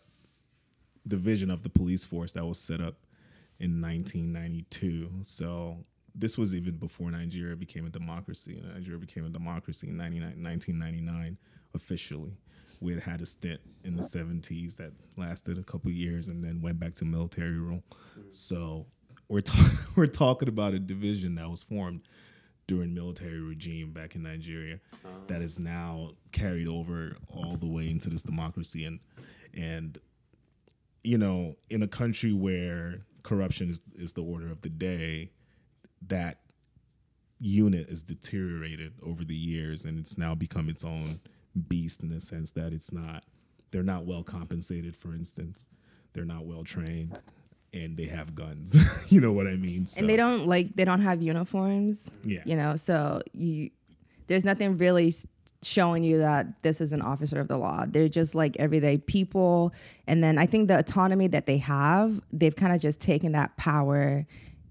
division 1.08 1.50
of 1.50 1.62
the 1.62 1.68
police 1.68 2.04
force 2.04 2.32
that 2.32 2.44
was 2.44 2.58
set 2.58 2.80
up 2.80 2.94
in 3.58 3.80
1992. 3.80 5.10
So 5.24 5.78
this 6.14 6.36
was 6.36 6.54
even 6.54 6.76
before 6.76 7.10
Nigeria 7.10 7.56
became 7.56 7.86
a 7.86 7.90
democracy. 7.90 8.62
Nigeria 8.74 8.98
became 8.98 9.24
a 9.24 9.30
democracy 9.30 9.88
in 9.88 9.96
1999 9.96 11.38
officially. 11.74 12.36
We 12.80 12.92
had 12.92 13.02
had 13.02 13.22
a 13.22 13.26
stint 13.26 13.60
in 13.84 13.96
the 13.96 14.02
70s 14.02 14.76
that 14.76 14.92
lasted 15.16 15.58
a 15.58 15.62
couple 15.62 15.90
years 15.90 16.28
and 16.28 16.44
then 16.44 16.60
went 16.60 16.78
back 16.78 16.94
to 16.96 17.04
military 17.04 17.58
rule. 17.58 17.82
So 18.30 18.86
we're 19.28 19.40
ta- 19.40 19.70
we're 19.96 20.06
talking 20.06 20.48
about 20.48 20.74
a 20.74 20.78
division 20.78 21.34
that 21.36 21.48
was 21.50 21.62
formed 21.62 22.02
during 22.66 22.94
military 22.94 23.40
regime 23.40 23.92
back 23.92 24.14
in 24.14 24.22
Nigeria 24.22 24.80
uh-huh. 24.92 25.08
that 25.26 25.42
is 25.42 25.58
now 25.58 26.12
carried 26.32 26.66
over 26.66 27.16
all 27.28 27.56
the 27.56 27.66
way 27.66 27.90
into 27.90 28.08
this 28.08 28.22
democracy. 28.22 28.84
And 28.84 29.00
and 29.54 29.98
you 31.02 31.18
know 31.18 31.56
in 31.70 31.82
a 31.82 31.88
country 31.88 32.32
where 32.32 33.04
corruption 33.22 33.70
is, 33.70 33.80
is 33.96 34.12
the 34.12 34.22
order 34.22 34.50
of 34.50 34.60
the 34.62 34.68
day 34.68 35.30
that 36.06 36.40
unit 37.40 37.88
is 37.88 38.02
deteriorated 38.02 38.92
over 39.02 39.24
the 39.24 39.34
years 39.34 39.84
and 39.84 39.98
it's 39.98 40.16
now 40.16 40.34
become 40.34 40.68
its 40.68 40.84
own 40.84 41.18
beast 41.68 42.02
in 42.02 42.08
the 42.08 42.20
sense 42.20 42.50
that 42.52 42.72
it's 42.72 42.92
not 42.92 43.24
they're 43.70 43.82
not 43.82 44.04
well 44.04 44.22
compensated 44.22 44.96
for 44.96 45.14
instance. 45.14 45.66
They're 46.12 46.24
not 46.24 46.46
well 46.46 46.62
trained 46.62 47.18
and 47.74 47.96
they 47.96 48.06
have 48.06 48.34
guns 48.34 48.76
you 49.08 49.20
know 49.20 49.32
what 49.32 49.46
i 49.46 49.54
mean 49.56 49.86
so, 49.86 49.98
and 49.98 50.08
they 50.08 50.16
don't 50.16 50.46
like 50.46 50.74
they 50.76 50.84
don't 50.84 51.00
have 51.00 51.22
uniforms. 51.22 52.10
Yeah. 52.24 52.42
You 52.44 52.56
know, 52.56 52.76
so 52.76 53.22
you 53.32 53.70
there's 54.26 54.44
nothing 54.44 54.76
really 54.78 55.14
showing 55.62 56.04
you 56.04 56.18
that 56.18 56.62
this 56.62 56.80
is 56.80 56.92
an 56.92 57.00
officer 57.00 57.40
of 57.40 57.48
the 57.48 57.56
law. 57.56 57.84
They're 57.86 58.08
just 58.08 58.34
like 58.34 58.56
everyday 58.58 58.98
people. 58.98 59.72
And 60.06 60.22
then 60.22 60.38
I 60.38 60.46
think 60.46 60.68
the 60.68 60.78
autonomy 60.78 61.26
that 61.28 61.46
they 61.46 61.58
have, 61.58 62.20
they've 62.32 62.54
kind 62.54 62.74
of 62.74 62.80
just 62.80 63.00
taken 63.00 63.32
that 63.32 63.56
power 63.56 64.26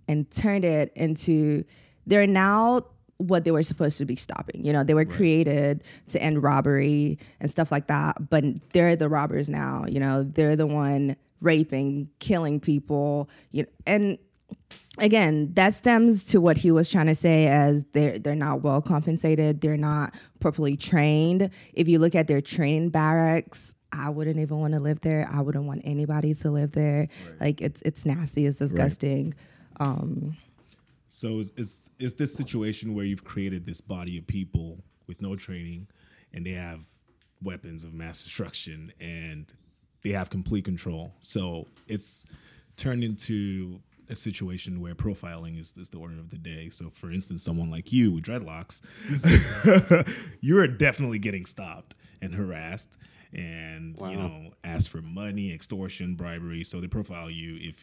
and 0.08 0.30
turned 0.30 0.66
it 0.66 0.92
into 0.96 1.64
they're 2.06 2.28
now 2.28 2.86
what 3.18 3.44
they 3.44 3.52
were 3.52 3.64
supposed 3.64 3.98
to 4.00 4.06
be 4.06 4.16
stopping. 4.16 4.66
You 4.66 4.74
know, 4.74 4.84
they 4.84 4.94
were 4.94 5.06
created 5.06 5.84
to 6.10 6.22
end 6.22 6.44
robbery 6.44 7.18
and 7.40 7.50
stuff 7.50 7.72
like 7.72 7.88
that, 7.88 8.30
but 8.30 8.44
they're 8.72 8.96
the 8.96 9.08
robbers 9.08 9.50
now. 9.50 9.86
You 9.88 10.00
know, 10.00 10.24
they're 10.24 10.56
the 10.56 10.68
one 10.68 11.16
raping, 11.44 12.10
killing 12.20 12.60
people. 12.60 13.30
You 13.52 13.64
know, 13.64 13.70
and 13.86 14.18
again, 14.98 15.54
that 15.54 15.74
stems 15.74 16.24
to 16.26 16.42
what 16.42 16.58
he 16.58 16.72
was 16.72 16.90
trying 16.90 17.08
to 17.08 17.16
say 17.16 17.48
as 17.48 17.84
they're 17.94 18.18
they're 18.18 18.36
not 18.36 18.62
well 18.64 18.82
compensated, 18.82 19.62
they're 19.62 19.78
not 19.78 20.14
properly 20.40 20.76
trained. 20.78 21.50
If 21.74 21.88
you 21.88 22.00
look 22.00 22.16
at 22.16 22.28
their 22.28 22.42
training 22.42 22.90
barracks, 22.90 23.76
I 23.92 24.10
wouldn't 24.10 24.40
even 24.40 24.60
want 24.60 24.74
to 24.74 24.80
live 24.80 25.02
there. 25.02 25.30
I 25.32 25.42
wouldn't 25.42 25.66
want 25.66 25.82
anybody 25.84 26.34
to 26.36 26.50
live 26.50 26.72
there. 26.72 27.08
Like 27.40 27.62
it's 27.62 27.82
it's 27.84 28.06
nasty, 28.06 28.46
it's 28.46 28.58
disgusting. 28.58 29.36
Um, 29.80 30.38
so 31.10 31.40
is, 31.40 31.52
is 31.58 31.90
is 32.00 32.14
this 32.16 32.34
situation 32.34 32.96
where 32.96 33.06
you've 33.06 33.24
created 33.24 33.66
this 33.66 33.82
body 33.82 34.18
of 34.18 34.26
people 34.26 34.84
with 35.08 35.22
no 35.22 35.36
training, 35.36 35.88
and 36.34 36.46
they 36.46 36.52
have 36.52 36.80
weapons 37.42 37.84
of 37.84 37.94
mass 37.94 38.24
destruction, 38.24 38.92
and 39.00 39.54
they 40.04 40.12
have 40.12 40.30
complete 40.30 40.66
control. 40.66 41.14
So 41.22 41.68
it's 41.88 42.26
turned 42.76 43.04
into 43.04 43.80
a 44.10 44.16
situation 44.16 44.82
where 44.82 44.96
profiling 44.96 45.60
is, 45.60 45.76
is 45.78 45.90
the 45.90 45.98
order 45.98 46.20
of 46.20 46.30
the 46.30 46.38
day. 46.38 46.70
So, 46.70 46.90
for 46.90 47.12
instance, 47.12 47.44
someone 47.44 47.72
like 47.72 47.92
you 47.92 48.12
with 48.12 48.26
dreadlocks, 48.26 48.82
you 50.42 50.60
are 50.60 50.68
definitely 50.68 51.20
getting 51.20 51.46
stopped 51.46 51.96
and 52.22 52.34
harassed, 52.34 52.90
and 53.34 53.98
you 53.98 54.18
know 54.18 54.52
asked 54.64 54.90
for 54.90 55.02
money, 55.02 55.54
extortion, 55.54 56.16
bribery. 56.16 56.64
So 56.64 56.80
they 56.80 56.88
profile 56.88 57.30
you 57.30 57.58
if 57.60 57.76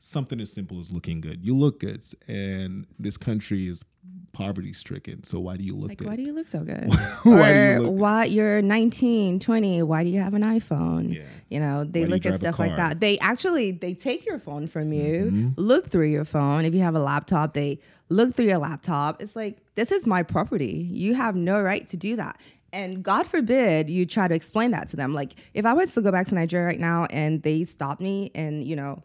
something 0.00 0.40
as 0.40 0.52
simple 0.52 0.80
as 0.80 0.90
looking 0.90 1.20
good. 1.20 1.44
You 1.44 1.56
look 1.56 1.80
good, 1.80 2.04
and 2.26 2.86
this 2.98 3.16
country 3.16 3.66
is 3.68 3.84
poverty 4.32 4.72
stricken. 4.72 5.24
So 5.24 5.40
why 5.40 5.56
do 5.56 5.64
you 5.64 5.74
look 5.74 5.88
Like, 5.88 5.98
good? 5.98 6.06
why 6.08 6.16
do 6.16 6.22
you 6.22 6.32
look 6.32 6.48
so 6.48 6.60
good? 6.60 6.88
Why 7.24 7.50
or 7.52 7.78
you 7.80 7.90
why 7.90 8.24
you're 8.26 8.62
19, 8.62 9.40
20, 9.40 9.82
why 9.82 10.04
do 10.04 10.10
you 10.10 10.20
have 10.20 10.34
an 10.34 10.42
iPhone? 10.42 11.12
Yeah. 11.14 11.22
You 11.48 11.58
know, 11.60 11.82
they 11.84 12.02
Why 12.02 12.08
look 12.08 12.26
at 12.26 12.34
stuff 12.38 12.58
like 12.58 12.76
that. 12.76 13.00
They 13.00 13.18
actually 13.18 13.72
they 13.72 13.94
take 13.94 14.24
your 14.26 14.38
phone 14.38 14.68
from 14.68 14.92
you, 14.92 15.30
Mm-hmm. 15.32 15.48
look 15.56 15.90
through 15.90 16.08
your 16.08 16.24
phone. 16.24 16.64
If 16.64 16.74
you 16.74 16.80
have 16.82 16.94
a 16.94 17.00
laptop, 17.00 17.54
they 17.54 17.80
look 18.10 18.34
through 18.34 18.46
your 18.46 18.58
laptop. 18.58 19.20
It's 19.22 19.34
like 19.34 19.58
this 19.74 19.90
is 19.90 20.06
my 20.06 20.22
property. 20.22 20.88
You 20.90 21.14
have 21.14 21.34
no 21.34 21.60
right 21.60 21.88
to 21.88 21.96
do 21.96 22.14
that. 22.16 22.38
And 22.72 23.02
God 23.02 23.26
forbid 23.26 23.88
you 23.90 24.04
try 24.06 24.28
to 24.28 24.34
explain 24.34 24.70
that 24.72 24.90
to 24.90 24.96
them. 24.96 25.14
Like 25.14 25.32
if 25.54 25.64
I 25.66 25.72
was 25.72 25.92
to 25.94 26.02
go 26.02 26.12
back 26.12 26.28
to 26.28 26.34
Nigeria 26.34 26.66
right 26.66 26.78
now 26.80 27.06
and 27.10 27.42
they 27.42 27.64
stopped 27.64 28.00
me 28.00 28.30
and 28.34 28.62
you 28.62 28.76
know 28.76 29.02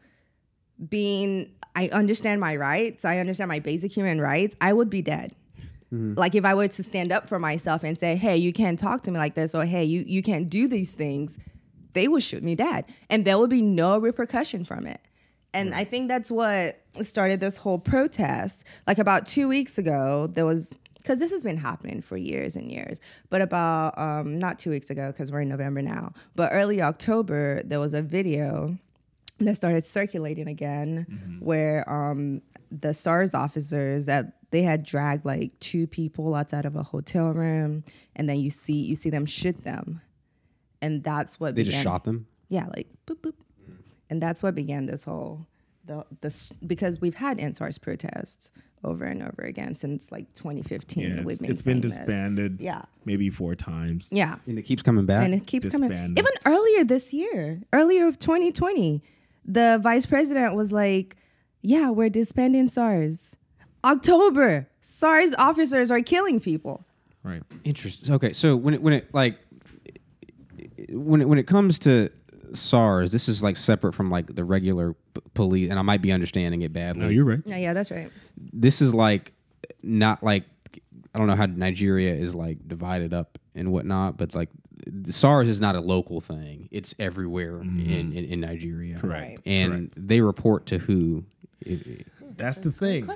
being 0.89 1.51
I 1.75 1.87
understand 1.87 2.39
my 2.39 2.55
rights, 2.55 3.03
I 3.03 3.17
understand 3.17 3.49
my 3.49 3.59
basic 3.59 3.91
human 3.91 4.21
rights, 4.21 4.55
I 4.61 4.73
would 4.73 4.89
be 4.89 5.01
dead. 5.01 5.33
Like 6.15 6.33
if 6.33 6.43
I 6.43 6.55
were 6.55 6.67
to 6.67 6.83
stand 6.83 7.11
up 7.11 7.29
for 7.29 7.37
myself 7.37 7.83
and 7.83 7.97
say, 7.97 8.15
"Hey, 8.15 8.35
you 8.35 8.51
can't 8.51 8.79
talk 8.79 9.03
to 9.03 9.11
me 9.11 9.19
like 9.19 9.35
this," 9.35 9.53
or 9.53 9.65
"Hey, 9.65 9.83
you 9.83 10.03
you 10.07 10.23
can't 10.23 10.49
do 10.49 10.67
these 10.67 10.93
things," 10.93 11.37
they 11.93 12.07
would 12.07 12.23
shoot 12.23 12.41
me 12.41 12.55
dead, 12.55 12.85
and 13.11 13.25
there 13.25 13.37
would 13.37 13.51
be 13.51 13.61
no 13.61 13.99
repercussion 13.99 14.65
from 14.65 14.87
it. 14.87 15.01
And 15.53 15.75
I 15.75 15.83
think 15.83 16.07
that's 16.07 16.31
what 16.31 16.81
started 17.03 17.39
this 17.39 17.57
whole 17.57 17.77
protest. 17.77 18.63
Like 18.87 18.97
about 18.97 19.27
two 19.27 19.47
weeks 19.47 19.77
ago, 19.77 20.27
there 20.33 20.47
was 20.47 20.73
because 20.97 21.19
this 21.19 21.29
has 21.29 21.43
been 21.43 21.57
happening 21.57 22.01
for 22.01 22.17
years 22.17 22.55
and 22.55 22.71
years. 22.71 22.99
But 23.29 23.41
about 23.41 23.95
um, 23.97 24.39
not 24.39 24.57
two 24.57 24.71
weeks 24.71 24.89
ago, 24.89 25.11
because 25.11 25.31
we're 25.31 25.41
in 25.41 25.49
November 25.49 25.83
now, 25.83 26.13
but 26.35 26.49
early 26.53 26.81
October, 26.81 27.61
there 27.63 27.79
was 27.79 27.93
a 27.93 28.01
video 28.01 28.79
that 29.45 29.55
started 29.55 29.85
circulating 29.85 30.47
again 30.47 31.38
where 31.39 31.89
um, 31.89 32.41
the 32.71 32.93
SARS 32.93 33.33
officers 33.33 34.05
that 34.05 34.33
they 34.51 34.62
had 34.63 34.83
dragged 34.83 35.25
like 35.25 35.59
two 35.59 35.88
people 35.88 36.35
outside 36.35 36.65
of 36.65 36.75
a 36.75 36.83
hotel 36.83 37.31
room 37.31 37.83
and 38.15 38.29
then 38.29 38.39
you 38.39 38.50
see 38.50 38.73
you 38.83 38.95
see 38.95 39.09
them 39.09 39.25
shoot 39.25 39.63
them 39.63 40.01
and 40.81 41.03
that's 41.03 41.39
what 41.39 41.55
They 41.55 41.63
began, 41.63 41.71
just 41.81 41.83
shot 41.83 42.03
them. 42.03 42.27
yeah 42.50 42.65
like 42.75 42.88
boop 43.07 43.17
boop 43.21 43.33
and 44.09 44.21
that's 44.21 44.43
what 44.43 44.53
began 44.55 44.85
this 44.85 45.03
whole 45.03 45.47
the 45.85 46.05
this 46.21 46.51
because 46.65 47.01
we've 47.01 47.15
had 47.15 47.39
EndSARS 47.39 47.81
protests 47.81 48.51
over 48.85 49.05
and 49.05 49.23
over 49.23 49.41
again 49.43 49.73
since 49.75 50.12
like 50.12 50.31
2015 50.33 51.03
yeah, 51.03 51.21
it's, 51.27 51.41
it's 51.41 51.62
been 51.62 51.81
saying 51.81 51.81
this. 51.81 51.97
disbanded. 51.97 52.62
Yeah. 52.62 52.83
maybe 53.05 53.29
four 53.29 53.55
times. 53.55 54.07
yeah 54.12 54.35
And 54.45 54.59
it 54.59 54.63
keeps 54.63 54.83
coming 54.83 55.05
back. 55.05 55.25
and 55.25 55.33
it 55.33 55.47
keeps 55.47 55.67
coming. 55.69 55.89
disbanded. 55.89 56.19
Even 56.19 56.31
earlier 56.45 56.83
this 56.83 57.12
year, 57.13 57.62
earlier 57.73 58.07
of 58.07 58.19
2020, 58.19 59.01
the 59.45 59.79
vice 59.81 60.05
president 60.05 60.55
was 60.55 60.71
like, 60.71 61.15
"Yeah, 61.62 61.89
we're 61.89 62.09
disbanding 62.09 62.69
SARS." 62.69 63.35
October, 63.85 64.67
SARS 64.81 65.33
officers 65.38 65.91
are 65.91 66.01
killing 66.01 66.39
people. 66.39 66.85
Right. 67.23 67.41
Interesting. 67.63 68.13
Okay, 68.15 68.33
so 68.33 68.55
when 68.55 68.73
it 68.73 68.81
when 68.81 68.93
it 68.93 69.13
like 69.13 69.38
when 70.89 71.21
it 71.21 71.27
when 71.29 71.38
it 71.38 71.47
comes 71.47 71.79
to 71.79 72.09
SARS, 72.53 73.12
this 73.12 73.27
is 73.29 73.41
like 73.43 73.57
separate 73.57 73.93
from 73.93 74.09
like 74.12 74.35
the 74.35 74.43
regular 74.43 74.93
p- 74.93 75.21
police, 75.33 75.69
and 75.69 75.79
I 75.79 75.81
might 75.81 76.01
be 76.01 76.12
understanding 76.12 76.62
it 76.62 76.73
badly. 76.73 77.03
No, 77.03 77.09
you're 77.09 77.25
right. 77.25 77.41
Yeah, 77.45 77.57
yeah, 77.57 77.73
that's 77.73 77.91
right. 77.91 78.09
this 78.38 78.81
is 78.81 78.93
like 78.93 79.31
not 79.81 80.23
like 80.23 80.43
I 81.13 81.19
don't 81.19 81.27
know 81.27 81.35
how 81.35 81.45
Nigeria 81.45 82.13
is 82.13 82.35
like 82.35 82.67
divided 82.67 83.13
up 83.13 83.38
and 83.55 83.71
whatnot, 83.71 84.17
but 84.17 84.33
like 84.35 84.50
SARS 85.09 85.49
is 85.49 85.61
not 85.61 85.75
a 85.75 85.81
local 85.81 86.21
thing; 86.21 86.67
it's 86.71 86.93
everywhere 86.99 87.61
in, 87.61 87.69
mm-hmm. 87.69 88.17
in 88.17 88.25
in 88.25 88.39
Nigeria. 88.41 88.99
Right. 89.01 89.39
And 89.45 89.91
they 89.95 90.21
report 90.21 90.65
to 90.67 90.77
who? 90.77 91.23
That's 92.35 92.59
the 92.61 92.71
thing. 92.71 93.07
oh 93.09 93.15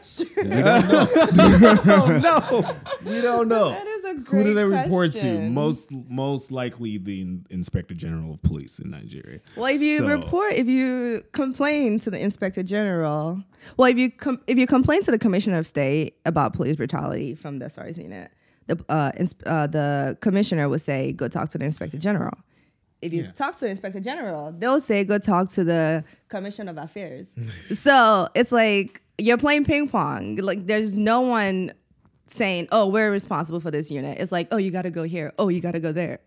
no, 2.21 2.75
we 3.03 3.21
don't 3.21 3.47
know. 3.47 3.69
That 3.69 3.87
is 3.87 4.03
a 4.05 4.13
great 4.15 4.27
Who 4.27 4.43
do 4.43 4.53
they 4.53 4.63
report 4.63 5.13
to? 5.13 5.49
Most 5.49 5.91
most 5.91 6.51
likely 6.51 6.97
the 6.97 7.21
in- 7.21 7.45
Inspector 7.49 7.93
General 7.95 8.35
of 8.35 8.41
Police 8.43 8.79
in 8.79 8.91
Nigeria. 8.91 9.39
Well, 9.55 9.73
if 9.73 9.81
you 9.81 9.99
So- 9.99 10.07
report, 10.07 10.53
if 10.53 10.67
you 10.67 11.23
complain 11.31 11.99
to 12.01 12.11
the 12.11 12.19
inspector 12.19 12.63
general, 12.63 13.41
well, 13.77 13.89
if 13.89 13.97
you 13.97 14.11
com- 14.11 14.41
if 14.47 14.57
you 14.57 14.67
complain 14.67 15.01
to 15.03 15.11
the 15.11 15.19
commissioner 15.19 15.57
of 15.57 15.67
state 15.67 16.17
about 16.25 16.53
police 16.53 16.75
brutality 16.75 17.33
from 17.35 17.59
the 17.59 17.69
SARS 17.69 17.97
unit, 17.97 18.31
the 18.67 18.83
uh, 18.89 19.11
ins- 19.17 19.35
uh, 19.45 19.67
the 19.67 20.17
commissioner 20.21 20.69
would 20.69 20.81
say, 20.81 21.11
"Go 21.13 21.27
talk 21.27 21.49
to 21.49 21.57
the 21.57 21.65
inspector 21.65 21.97
general." 21.97 22.33
If 23.01 23.13
you 23.13 23.23
Yeah. 23.23 23.31
talk 23.31 23.55
to 23.59 23.65
the 23.65 23.71
inspector 23.71 23.99
general, 23.99 24.51
they'll 24.57 24.81
say, 24.81 25.03
"Go 25.03 25.17
talk 25.19 25.49
to 25.51 25.63
the 25.63 26.03
commissioner 26.29 26.71
of 26.71 26.77
affairs." 26.77 27.27
so 27.73 28.27
it's 28.35 28.51
like 28.51 29.01
you're 29.17 29.37
playing 29.37 29.65
ping 29.65 29.87
pong. 29.87 30.35
Like 30.37 30.67
there's 30.67 30.95
no 30.97 31.21
one 31.21 31.71
saying, 32.27 32.67
"Oh, 32.71 32.87
we're 32.89 33.11
responsible 33.11 33.59
for 33.59 33.71
this 33.71 33.89
unit." 33.91 34.17
It's 34.19 34.31
like, 34.31 34.47
"Oh, 34.51 34.57
you 34.57 34.71
got 34.71 34.81
to 34.83 34.91
go 34.91 35.03
here. 35.03 35.33
Oh, 35.39 35.49
you 35.49 35.59
got 35.59 35.71
to 35.73 35.79
go 35.79 35.91
there." 35.91 36.19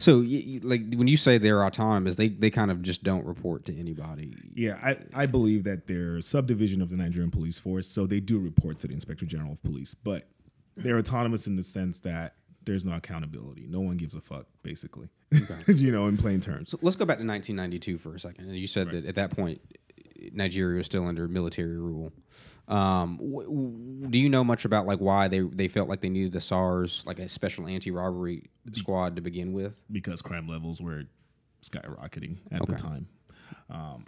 So, 0.00 0.18
y- 0.20 0.42
y- 0.44 0.60
like 0.64 0.82
when 0.94 1.06
you 1.06 1.16
say 1.16 1.38
they're 1.38 1.64
autonomous, 1.64 2.16
they 2.16 2.28
they 2.28 2.50
kind 2.50 2.70
of 2.70 2.82
just 2.82 3.02
don't 3.04 3.24
report 3.24 3.64
to 3.66 3.78
anybody. 3.78 4.34
Yeah, 4.54 4.76
I, 4.82 4.96
I 5.14 5.26
believe 5.26 5.64
that 5.64 5.86
they're 5.86 6.16
a 6.16 6.22
subdivision 6.22 6.82
of 6.82 6.90
the 6.90 6.96
Nigerian 6.96 7.30
police 7.30 7.58
force, 7.58 7.86
so 7.88 8.04
they 8.06 8.20
do 8.20 8.38
report 8.40 8.76
to 8.78 8.88
the 8.88 8.94
Inspector 8.94 9.24
General 9.26 9.52
of 9.52 9.62
Police, 9.62 9.94
but 9.94 10.24
they're 10.78 10.98
autonomous 10.98 11.46
in 11.46 11.56
the 11.56 11.62
sense 11.62 12.00
that 12.00 12.34
there's 12.64 12.84
no 12.84 12.92
accountability. 12.92 13.66
No 13.68 13.80
one 13.80 13.96
gives 13.96 14.14
a 14.14 14.20
fuck, 14.20 14.46
basically. 14.62 15.08
you 15.66 15.90
know, 15.90 16.06
in 16.06 16.16
plain 16.16 16.40
terms. 16.40 16.70
So 16.70 16.78
let's 16.82 16.96
go 16.96 17.04
back 17.04 17.18
to 17.18 17.26
1992 17.26 17.98
for 17.98 18.14
a 18.14 18.20
second. 18.20 18.46
And 18.46 18.56
you 18.56 18.66
said 18.66 18.90
that 18.90 19.06
at 19.06 19.14
that 19.16 19.30
point, 19.30 19.60
Nigeria 20.32 20.78
was 20.78 20.86
still 20.86 21.06
under 21.06 21.28
military 21.28 21.78
rule. 21.78 22.12
Um, 22.66 23.16
w- 23.16 23.48
w- 23.48 24.08
do 24.10 24.18
you 24.18 24.28
know 24.28 24.44
much 24.44 24.64
about 24.66 24.86
like 24.86 24.98
why 24.98 25.28
they 25.28 25.40
they 25.40 25.68
felt 25.68 25.88
like 25.88 26.02
they 26.02 26.10
needed 26.10 26.32
the 26.32 26.40
SARS, 26.40 27.02
like 27.06 27.18
a 27.18 27.28
special 27.28 27.66
anti-robbery 27.66 28.50
squad 28.74 29.16
to 29.16 29.22
begin 29.22 29.52
with? 29.54 29.80
because 29.90 30.20
crime 30.20 30.46
levels 30.46 30.82
were 30.82 31.04
skyrocketing 31.62 32.36
at 32.52 32.66
the 32.66 32.74
time. 32.74 33.08
Um, 33.70 34.04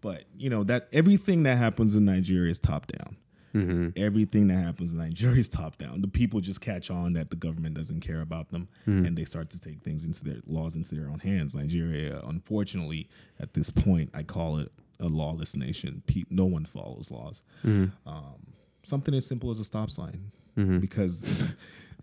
but 0.00 0.24
you 0.38 0.50
know 0.50 0.62
that 0.64 0.88
everything 0.92 1.42
that 1.44 1.56
happens 1.58 1.96
in 1.96 2.04
Nigeria 2.04 2.50
is 2.50 2.60
top 2.60 2.86
down. 2.86 3.16
Mm-hmm. 3.56 3.88
Everything 3.96 4.48
that 4.48 4.62
happens 4.62 4.92
in 4.92 4.98
Nigeria 4.98 5.38
is 5.38 5.48
top 5.48 5.78
down. 5.78 6.00
The 6.00 6.08
people 6.08 6.40
just 6.40 6.60
catch 6.60 6.90
on 6.90 7.14
that 7.14 7.30
the 7.30 7.36
government 7.36 7.74
doesn't 7.74 8.00
care 8.00 8.20
about 8.20 8.50
them, 8.50 8.68
mm-hmm. 8.86 9.06
and 9.06 9.16
they 9.16 9.24
start 9.24 9.50
to 9.50 9.60
take 9.60 9.82
things 9.82 10.04
into 10.04 10.22
their 10.24 10.40
laws 10.46 10.76
into 10.76 10.94
their 10.94 11.08
own 11.08 11.18
hands. 11.18 11.54
Nigeria, 11.54 12.20
unfortunately, 12.26 13.08
at 13.40 13.54
this 13.54 13.70
point, 13.70 14.10
I 14.14 14.22
call 14.22 14.58
it 14.58 14.70
a 15.00 15.08
lawless 15.08 15.56
nation. 15.56 16.02
Pe- 16.06 16.24
no 16.30 16.44
one 16.44 16.64
follows 16.66 17.10
laws. 17.10 17.42
Mm-hmm. 17.64 18.08
Um, 18.08 18.46
something 18.82 19.14
as 19.14 19.26
simple 19.26 19.50
as 19.50 19.60
a 19.60 19.64
stop 19.64 19.90
sign, 19.90 20.32
because 20.80 21.22
it's, 21.22 21.54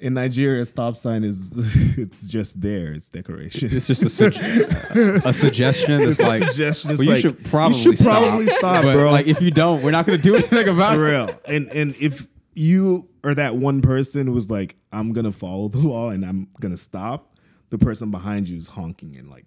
in 0.04 0.14
Nigeria, 0.14 0.66
stop 0.66 0.98
sign 0.98 1.24
is 1.24 1.54
it's 1.98 2.26
just 2.28 2.62
there. 2.62 2.94
It's 2.94 3.10
decoration. 3.10 3.70
It's 3.76 3.88
just 3.88 4.04
a, 4.04 4.10
sug- 4.10 4.36
a 4.36 5.34
suggestion. 5.34 6.02
It's 6.02 6.20
like 6.22 6.44
suggestion. 6.44 6.92
Well, 6.92 7.04
you 7.04 7.10
like, 7.12 7.22
should 7.22 7.44
probably 7.46 7.78
you 7.78 7.84
should 7.84 7.98
stop. 8.00 8.24
probably 8.24 8.48
stop, 8.48 8.84
but 8.84 8.94
bro. 8.94 9.12
like 9.12 9.28
if 9.28 9.42
you 9.42 9.50
don't, 9.52 9.82
we're 9.82 9.92
not 9.92 10.06
going 10.06 10.18
to 10.18 10.24
do 10.24 10.36
anything 10.38 10.68
about 10.68 10.94
it. 10.94 10.98
for 10.98 11.08
it. 11.08 11.12
real. 11.12 11.40
And 11.48 11.70
and 11.72 11.96
if 12.00 12.28
you 12.56 13.08
are 13.24 13.34
that 13.34 13.56
one 13.56 13.82
person 13.82 14.28
who's 14.28 14.50
like, 14.50 14.76
I'm 14.92 15.14
gonna 15.14 15.32
follow 15.32 15.70
the 15.70 15.80
law 15.80 16.10
and 16.10 16.26
I'm 16.26 16.50
gonna 16.60 16.78
stop, 16.78 17.38
the 17.70 17.78
person 17.78 18.12
behind 18.12 18.48
you 18.50 18.58
is 18.58 18.68
honking 18.68 19.16
and 19.16 19.30
like, 19.30 19.46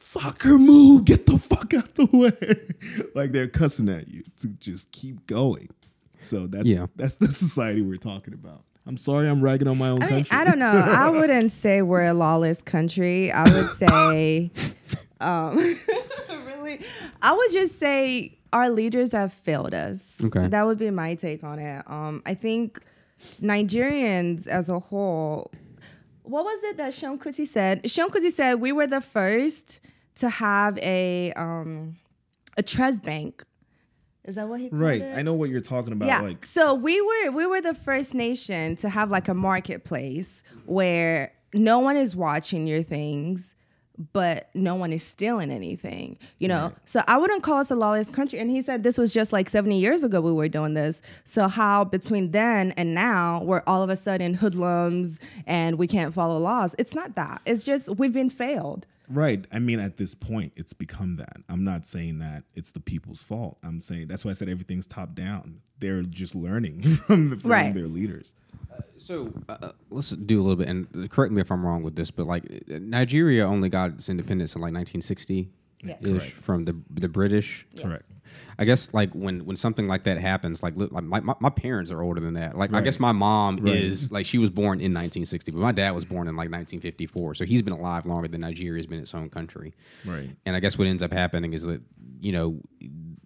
fucker, 0.00 0.58
move, 0.58 1.04
get 1.04 1.26
the 1.26 1.38
fuck 1.38 1.74
out 1.74 1.94
the 1.94 2.06
way. 2.06 3.06
like 3.14 3.32
they're 3.32 3.46
cussing 3.48 3.88
at 3.88 4.08
you 4.08 4.24
to 4.38 4.48
just 4.48 4.90
keep 4.92 5.26
going. 5.26 5.68
So 6.22 6.46
that's 6.46 6.66
Yeah. 6.66 6.86
that's 6.96 7.16
the 7.16 7.30
society 7.30 7.82
we're 7.82 7.96
talking 7.96 8.34
about. 8.34 8.62
I'm 8.86 8.96
sorry, 8.96 9.28
I'm 9.28 9.42
ragging 9.42 9.68
on 9.68 9.78
my 9.78 9.90
own 9.90 10.02
I 10.02 10.06
mean, 10.06 10.24
country. 10.24 10.38
I 10.38 10.44
don't 10.44 10.58
know. 10.58 10.66
I 10.70 11.08
wouldn't 11.10 11.52
say 11.52 11.82
we're 11.82 12.04
a 12.04 12.14
lawless 12.14 12.62
country. 12.62 13.30
I 13.30 13.42
would 13.42 13.70
say, 13.76 14.50
um, 15.20 15.56
really, 16.46 16.80
I 17.22 17.34
would 17.34 17.52
just 17.52 17.78
say 17.78 18.38
our 18.52 18.70
leaders 18.70 19.12
have 19.12 19.32
failed 19.32 19.74
us. 19.74 20.20
Okay. 20.24 20.48
That 20.48 20.66
would 20.66 20.78
be 20.78 20.90
my 20.90 21.14
take 21.14 21.44
on 21.44 21.58
it. 21.58 21.84
Um, 21.88 22.22
I 22.26 22.34
think 22.34 22.80
Nigerians 23.40 24.46
as 24.46 24.68
a 24.68 24.78
whole, 24.78 25.50
what 26.22 26.44
was 26.44 26.62
it 26.64 26.76
that 26.78 26.92
Seun 26.92 27.18
Kuti 27.18 27.46
said? 27.46 27.82
Seun 27.84 28.08
Kuti 28.08 28.32
said 28.32 28.54
we 28.54 28.72
were 28.72 28.86
the 28.86 29.00
first 29.00 29.78
to 30.16 30.28
have 30.28 30.78
a 30.78 31.32
um, 31.34 31.96
a 32.56 32.62
trust 32.62 33.02
bank. 33.02 33.44
Is 34.24 34.34
that 34.34 34.48
what 34.48 34.60
he 34.60 34.68
called 34.68 34.82
it? 34.82 34.84
right. 34.84 35.00
it? 35.02 35.16
I 35.18 35.22
know 35.22 35.34
what 35.34 35.50
you're 35.50 35.60
talking 35.60 35.92
about. 35.92 36.06
yeah. 36.06 36.20
Like 36.20 36.44
so 36.44 36.74
we 36.74 37.00
were 37.00 37.30
we 37.30 37.46
were 37.46 37.60
the 37.60 37.74
first 37.74 38.14
nation 38.14 38.76
to 38.76 38.88
have 38.88 39.10
like 39.10 39.28
a 39.28 39.34
marketplace 39.34 40.42
where 40.66 41.32
no 41.54 41.78
one 41.78 41.96
is 41.96 42.14
watching 42.14 42.66
your 42.66 42.82
things, 42.82 43.54
but 44.12 44.50
no 44.54 44.74
one 44.74 44.92
is 44.92 45.02
stealing 45.02 45.50
anything. 45.50 46.18
You 46.38 46.48
know. 46.48 46.72
So 46.84 47.02
I 47.08 47.16
wouldn't 47.16 47.42
call 47.42 47.58
us 47.58 47.70
a 47.70 47.74
lawless 47.74 48.10
country. 48.10 48.38
And 48.38 48.50
he 48.50 48.62
said 48.62 48.82
this 48.82 48.98
was 48.98 49.12
just 49.12 49.32
like 49.32 49.48
70 49.48 49.78
years 49.78 50.04
ago 50.04 50.20
we 50.20 50.32
were 50.32 50.48
doing 50.48 50.74
this. 50.74 51.00
So 51.24 51.48
how 51.48 51.84
between 51.84 52.30
then 52.30 52.72
and 52.72 52.94
now 52.94 53.42
we're 53.42 53.62
all 53.66 53.82
of 53.82 53.88
a 53.90 53.96
sudden 53.96 54.34
hoodlums 54.34 55.18
and 55.46 55.78
we 55.78 55.86
can't 55.86 56.12
follow 56.14 56.38
laws? 56.38 56.74
It's 56.78 56.94
not 56.94 57.14
that. 57.16 57.40
It's 57.46 57.64
just 57.64 57.96
we've 57.96 58.12
been 58.12 58.30
failed. 58.30 58.86
Right. 59.10 59.46
I 59.52 59.58
mean, 59.58 59.80
at 59.80 59.96
this 59.96 60.14
point, 60.14 60.52
it's 60.56 60.72
become 60.72 61.16
that. 61.16 61.36
I'm 61.48 61.64
not 61.64 61.86
saying 61.86 62.18
that 62.20 62.44
it's 62.54 62.72
the 62.72 62.80
people's 62.80 63.22
fault. 63.22 63.58
I'm 63.62 63.80
saying 63.80 64.06
that's 64.08 64.24
why 64.24 64.30
I 64.30 64.34
said 64.34 64.48
everything's 64.48 64.86
top 64.86 65.14
down. 65.14 65.60
They're 65.80 66.02
just 66.02 66.34
learning 66.34 66.82
from, 67.06 67.30
the, 67.30 67.36
from 67.36 67.50
Right. 67.50 67.74
their 67.74 67.88
leaders. 67.88 68.32
So 68.96 69.32
uh, 69.48 69.70
let's 69.90 70.10
do 70.10 70.40
a 70.40 70.42
little 70.42 70.56
bit, 70.56 70.68
and 70.68 71.10
correct 71.10 71.32
me 71.32 71.40
if 71.40 71.50
I'm 71.50 71.64
wrong 71.66 71.82
with 71.82 71.96
this, 71.96 72.10
but 72.10 72.26
like 72.26 72.44
uh, 72.72 72.78
Nigeria 72.80 73.46
only 73.46 73.68
got 73.68 73.90
its 73.90 74.08
independence 74.08 74.54
in 74.54 74.60
like 74.60 74.72
1960 74.74 75.50
Yes. 75.82 76.02
ish 76.04 76.18
Correct. 76.18 76.32
from 76.42 76.64
the 76.66 76.76
the 76.90 77.08
British. 77.08 77.66
Yes. 77.74 77.86
Correct. 77.86 78.04
I 78.60 78.64
guess 78.66 78.92
like 78.92 79.12
when 79.14 79.46
when 79.46 79.56
something 79.56 79.88
like 79.88 80.04
that 80.04 80.18
happens, 80.18 80.62
like, 80.62 80.74
like 80.76 81.02
my, 81.02 81.20
my, 81.40 81.48
parents 81.48 81.90
are 81.90 82.02
older 82.02 82.20
than 82.20 82.34
that. 82.34 82.58
Like 82.58 82.74
I 82.74 82.82
guess 82.82 83.00
my 83.00 83.10
mom 83.10 83.56
Right. 83.56 83.74
is 83.74 84.12
like 84.12 84.26
she 84.26 84.36
was 84.36 84.50
born 84.50 84.80
in 84.80 84.92
1960, 84.92 85.52
but 85.52 85.58
my 85.60 85.72
dad 85.72 85.92
was 85.92 86.04
born 86.04 86.28
in 86.28 86.36
like 86.36 86.50
1954, 86.50 87.36
so 87.36 87.44
he's 87.46 87.62
been 87.62 87.72
alive 87.72 88.04
longer 88.04 88.28
than 88.28 88.42
Nigeria's 88.42 88.86
been 88.86 89.00
its 89.00 89.14
own 89.14 89.30
country. 89.30 89.72
Right. 90.04 90.28
And 90.44 90.54
I 90.54 90.60
guess 90.60 90.76
what 90.76 90.86
ends 90.86 91.02
up 91.02 91.10
happening 91.10 91.54
is 91.54 91.62
that 91.62 91.80
you 92.20 92.32
know 92.32 92.60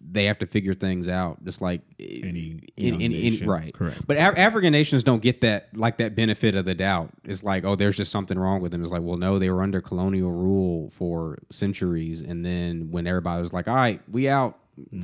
they 0.08 0.26
have 0.26 0.38
to 0.38 0.46
figure 0.46 0.72
things 0.74 1.08
out, 1.08 1.42
just 1.44 1.60
like 1.60 1.80
Any 1.98 2.60
in, 2.76 3.00
in, 3.00 3.12
in, 3.12 3.48
right. 3.48 3.74
Correct. 3.74 4.06
But 4.06 4.16
Af- 4.16 4.38
African 4.38 4.70
nations 4.70 5.02
don't 5.02 5.20
get 5.20 5.40
that 5.40 5.76
like 5.76 5.98
that 5.98 6.14
benefit 6.14 6.54
of 6.54 6.64
the 6.64 6.76
doubt. 6.76 7.10
It's 7.24 7.42
like, 7.42 7.64
oh, 7.64 7.74
there's 7.74 7.96
just 7.96 8.12
something 8.12 8.38
wrong 8.38 8.60
with 8.60 8.70
them. 8.70 8.84
It's 8.84 8.92
like, 8.92 9.02
well, 9.02 9.16
no, 9.16 9.40
they 9.40 9.50
were 9.50 9.62
under 9.64 9.80
colonial 9.80 10.30
rule 10.30 10.90
for 10.90 11.38
centuries, 11.50 12.20
and 12.20 12.46
then 12.46 12.92
when 12.92 13.08
everybody 13.08 13.42
was 13.42 13.52
like, 13.52 13.66
all 13.66 13.74
right, 13.74 14.00
we 14.08 14.28
out, 14.28 14.56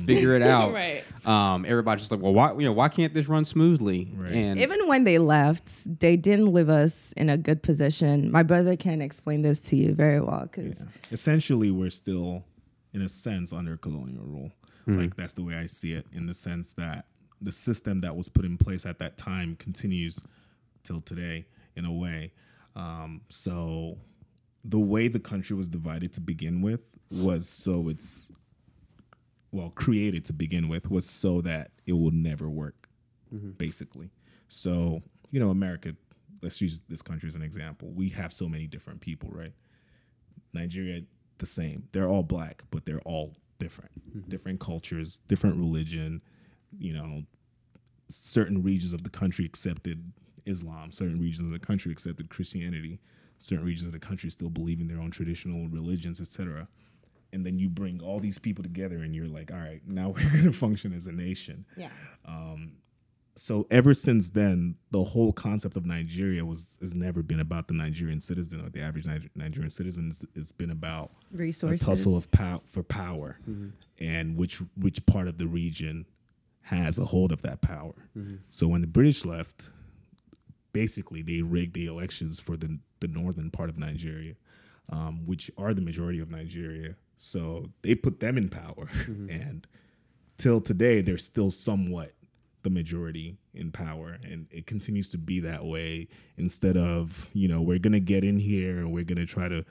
figure 0.05 0.35
it 0.35 0.41
out. 0.55 0.73
Right. 0.73 1.03
Um, 1.25 1.65
everybody's 1.67 2.01
just 2.03 2.11
like, 2.11 2.21
well, 2.21 2.33
why 2.33 2.53
you 2.53 2.65
know 2.65 2.71
why 2.71 2.89
can't 2.89 3.13
this 3.13 3.27
run 3.27 3.45
smoothly? 3.45 4.11
Right. 4.15 4.31
And 4.31 4.59
Even 4.59 4.87
when 4.87 5.03
they 5.03 5.17
left, 5.17 5.67
they 5.99 6.17
didn't 6.17 6.51
leave 6.53 6.69
us 6.69 7.13
in 7.17 7.29
a 7.29 7.37
good 7.37 7.63
position. 7.63 8.31
My 8.31 8.43
brother 8.43 8.75
can 8.75 9.01
explain 9.01 9.41
this 9.41 9.59
to 9.61 9.75
you 9.75 9.93
very 9.93 10.19
well 10.21 10.41
because 10.51 10.75
Yeah. 10.79 10.85
Essentially, 11.11 11.71
we're 11.71 11.89
still, 11.89 12.43
in 12.93 13.01
a 13.01 13.09
sense, 13.09 13.51
under 13.53 13.77
colonial 13.77 14.23
rule. 14.23 14.51
Like 14.87 15.15
that's 15.15 15.33
the 15.33 15.43
way 15.43 15.55
I 15.55 15.67
see 15.67 15.93
it, 15.93 16.05
in 16.11 16.25
the 16.25 16.33
sense 16.33 16.73
that 16.73 17.05
the 17.39 17.51
system 17.51 18.01
that 18.01 18.13
was 18.15 18.27
put 18.27 18.43
in 18.43 18.57
place 18.57 18.85
at 18.85 18.99
that 18.99 19.15
time 19.15 19.55
continues 19.55 20.19
till 20.83 20.99
today, 21.01 21.45
in 21.77 21.85
a 21.85 21.93
way. 21.93 22.33
Um, 22.75 23.21
so, 23.29 23.99
the 24.65 24.79
way 24.79 25.07
the 25.07 25.19
country 25.19 25.55
was 25.55 25.69
divided 25.69 26.11
to 26.13 26.19
begin 26.21 26.61
with 26.61 26.81
was 27.09 27.47
so 27.47 27.87
it's 27.89 28.29
well 29.51 29.69
created 29.69 30.25
to 30.25 30.33
begin 30.33 30.67
with 30.67 30.89
was 30.89 31.09
so 31.09 31.41
that 31.41 31.71
it 31.85 31.93
will 31.93 32.11
never 32.11 32.49
work 32.49 32.87
mm-hmm. 33.33 33.51
basically. 33.51 34.11
So 34.47 35.01
you 35.31 35.39
know 35.39 35.49
america 35.49 35.95
let's 36.41 36.59
use 36.59 36.81
this 36.89 37.01
country 37.01 37.29
as 37.29 37.35
an 37.35 37.43
example. 37.43 37.91
We 37.93 38.09
have 38.09 38.33
so 38.33 38.47
many 38.47 38.67
different 38.67 39.01
people 39.01 39.29
right? 39.31 39.53
Nigeria 40.53 41.03
the 41.37 41.45
same. 41.45 41.87
They're 41.91 42.07
all 42.07 42.23
black 42.23 42.63
but 42.71 42.85
they're 42.85 43.01
all 43.01 43.35
different. 43.59 43.91
Mm-hmm. 44.09 44.29
Different 44.29 44.59
cultures 44.59 45.21
different 45.27 45.57
religion 45.57 46.21
you 46.77 46.93
know 46.93 47.23
certain 48.09 48.61
regions 48.61 48.93
of 48.93 49.03
the 49.03 49.09
country 49.09 49.45
accepted 49.45 50.11
islam 50.45 50.91
certain 50.91 51.19
regions 51.19 51.45
of 51.45 51.51
the 51.51 51.59
country 51.59 51.91
accepted 51.91 52.29
christianity 52.29 52.99
certain 53.39 53.65
regions 53.65 53.87
of 53.87 53.93
the 53.93 53.99
country 53.99 54.29
still 54.29 54.49
believe 54.49 54.79
in 54.79 54.87
their 54.87 54.99
own 54.99 55.11
traditional 55.11 55.67
religions 55.69 56.19
etc 56.19 56.67
and 57.33 57.45
then 57.45 57.57
you 57.57 57.69
bring 57.69 58.01
all 58.01 58.19
these 58.19 58.37
people 58.37 58.63
together 58.63 58.97
and 58.97 59.15
you're 59.15 59.27
like 59.27 59.51
all 59.51 59.59
right 59.59 59.81
now 59.87 60.09
we're 60.15 60.29
going 60.29 60.43
to 60.43 60.53
function 60.53 60.93
as 60.93 61.07
a 61.07 61.11
nation 61.11 61.65
yeah, 61.77 61.89
um, 62.25 62.73
so 63.35 63.65
ever 63.71 63.93
since 63.93 64.29
then, 64.29 64.75
the 64.91 65.03
whole 65.03 65.31
concept 65.31 65.77
of 65.77 65.85
Nigeria 65.85 66.43
was 66.43 66.77
has 66.81 66.93
never 66.93 67.23
been 67.23 67.39
about 67.39 67.67
the 67.67 67.73
Nigerian 67.73 68.19
citizen 68.19 68.63
or 68.65 68.69
the 68.69 68.81
average 68.81 69.05
Niger- 69.05 69.29
Nigerian 69.35 69.69
citizen. 69.69 70.09
It's, 70.09 70.25
it's 70.35 70.51
been 70.51 70.69
about 70.69 71.11
resources. 71.31 71.81
a 71.81 71.85
tussle 71.85 72.17
of 72.17 72.29
pow- 72.31 72.61
for 72.67 72.83
power, 72.83 73.37
mm-hmm. 73.49 73.69
and 73.99 74.35
which 74.35 74.61
which 74.75 75.05
part 75.05 75.27
of 75.27 75.37
the 75.37 75.47
region 75.47 76.05
has 76.63 76.99
a 76.99 77.05
hold 77.05 77.31
of 77.31 77.41
that 77.41 77.61
power. 77.61 77.93
Mm-hmm. 78.17 78.35
So 78.49 78.67
when 78.67 78.81
the 78.81 78.87
British 78.87 79.25
left, 79.25 79.71
basically 80.73 81.21
they 81.21 81.41
rigged 81.41 81.73
the 81.73 81.87
elections 81.87 82.39
for 82.39 82.57
the 82.57 82.79
the 82.99 83.07
northern 83.07 83.49
part 83.49 83.69
of 83.69 83.77
Nigeria, 83.77 84.35
um, 84.89 85.25
which 85.25 85.49
are 85.57 85.73
the 85.73 85.81
majority 85.81 86.19
of 86.19 86.29
Nigeria. 86.29 86.95
So 87.21 87.69
they 87.83 87.93
put 87.93 88.19
them 88.19 88.37
in 88.37 88.49
power, 88.49 88.89
and 89.07 89.67
till 90.37 90.59
today 90.59 91.01
they're 91.01 91.19
still 91.19 91.51
somewhat 91.51 92.13
the 92.63 92.69
majority 92.69 93.37
in 93.53 93.71
power. 93.71 94.17
And 94.23 94.47
it 94.49 94.65
continues 94.65 95.09
to 95.11 95.17
be 95.17 95.39
that 95.41 95.63
way 95.63 96.07
instead 96.37 96.77
of 96.77 97.29
you 97.33 97.47
know 97.47 97.61
we're 97.61 97.79
gonna 97.79 97.99
get 97.99 98.23
in 98.23 98.39
here 98.39 98.79
and 98.79 98.91
we're 98.91 99.03
gonna 99.03 99.25
try 99.25 99.47
to 99.47 99.63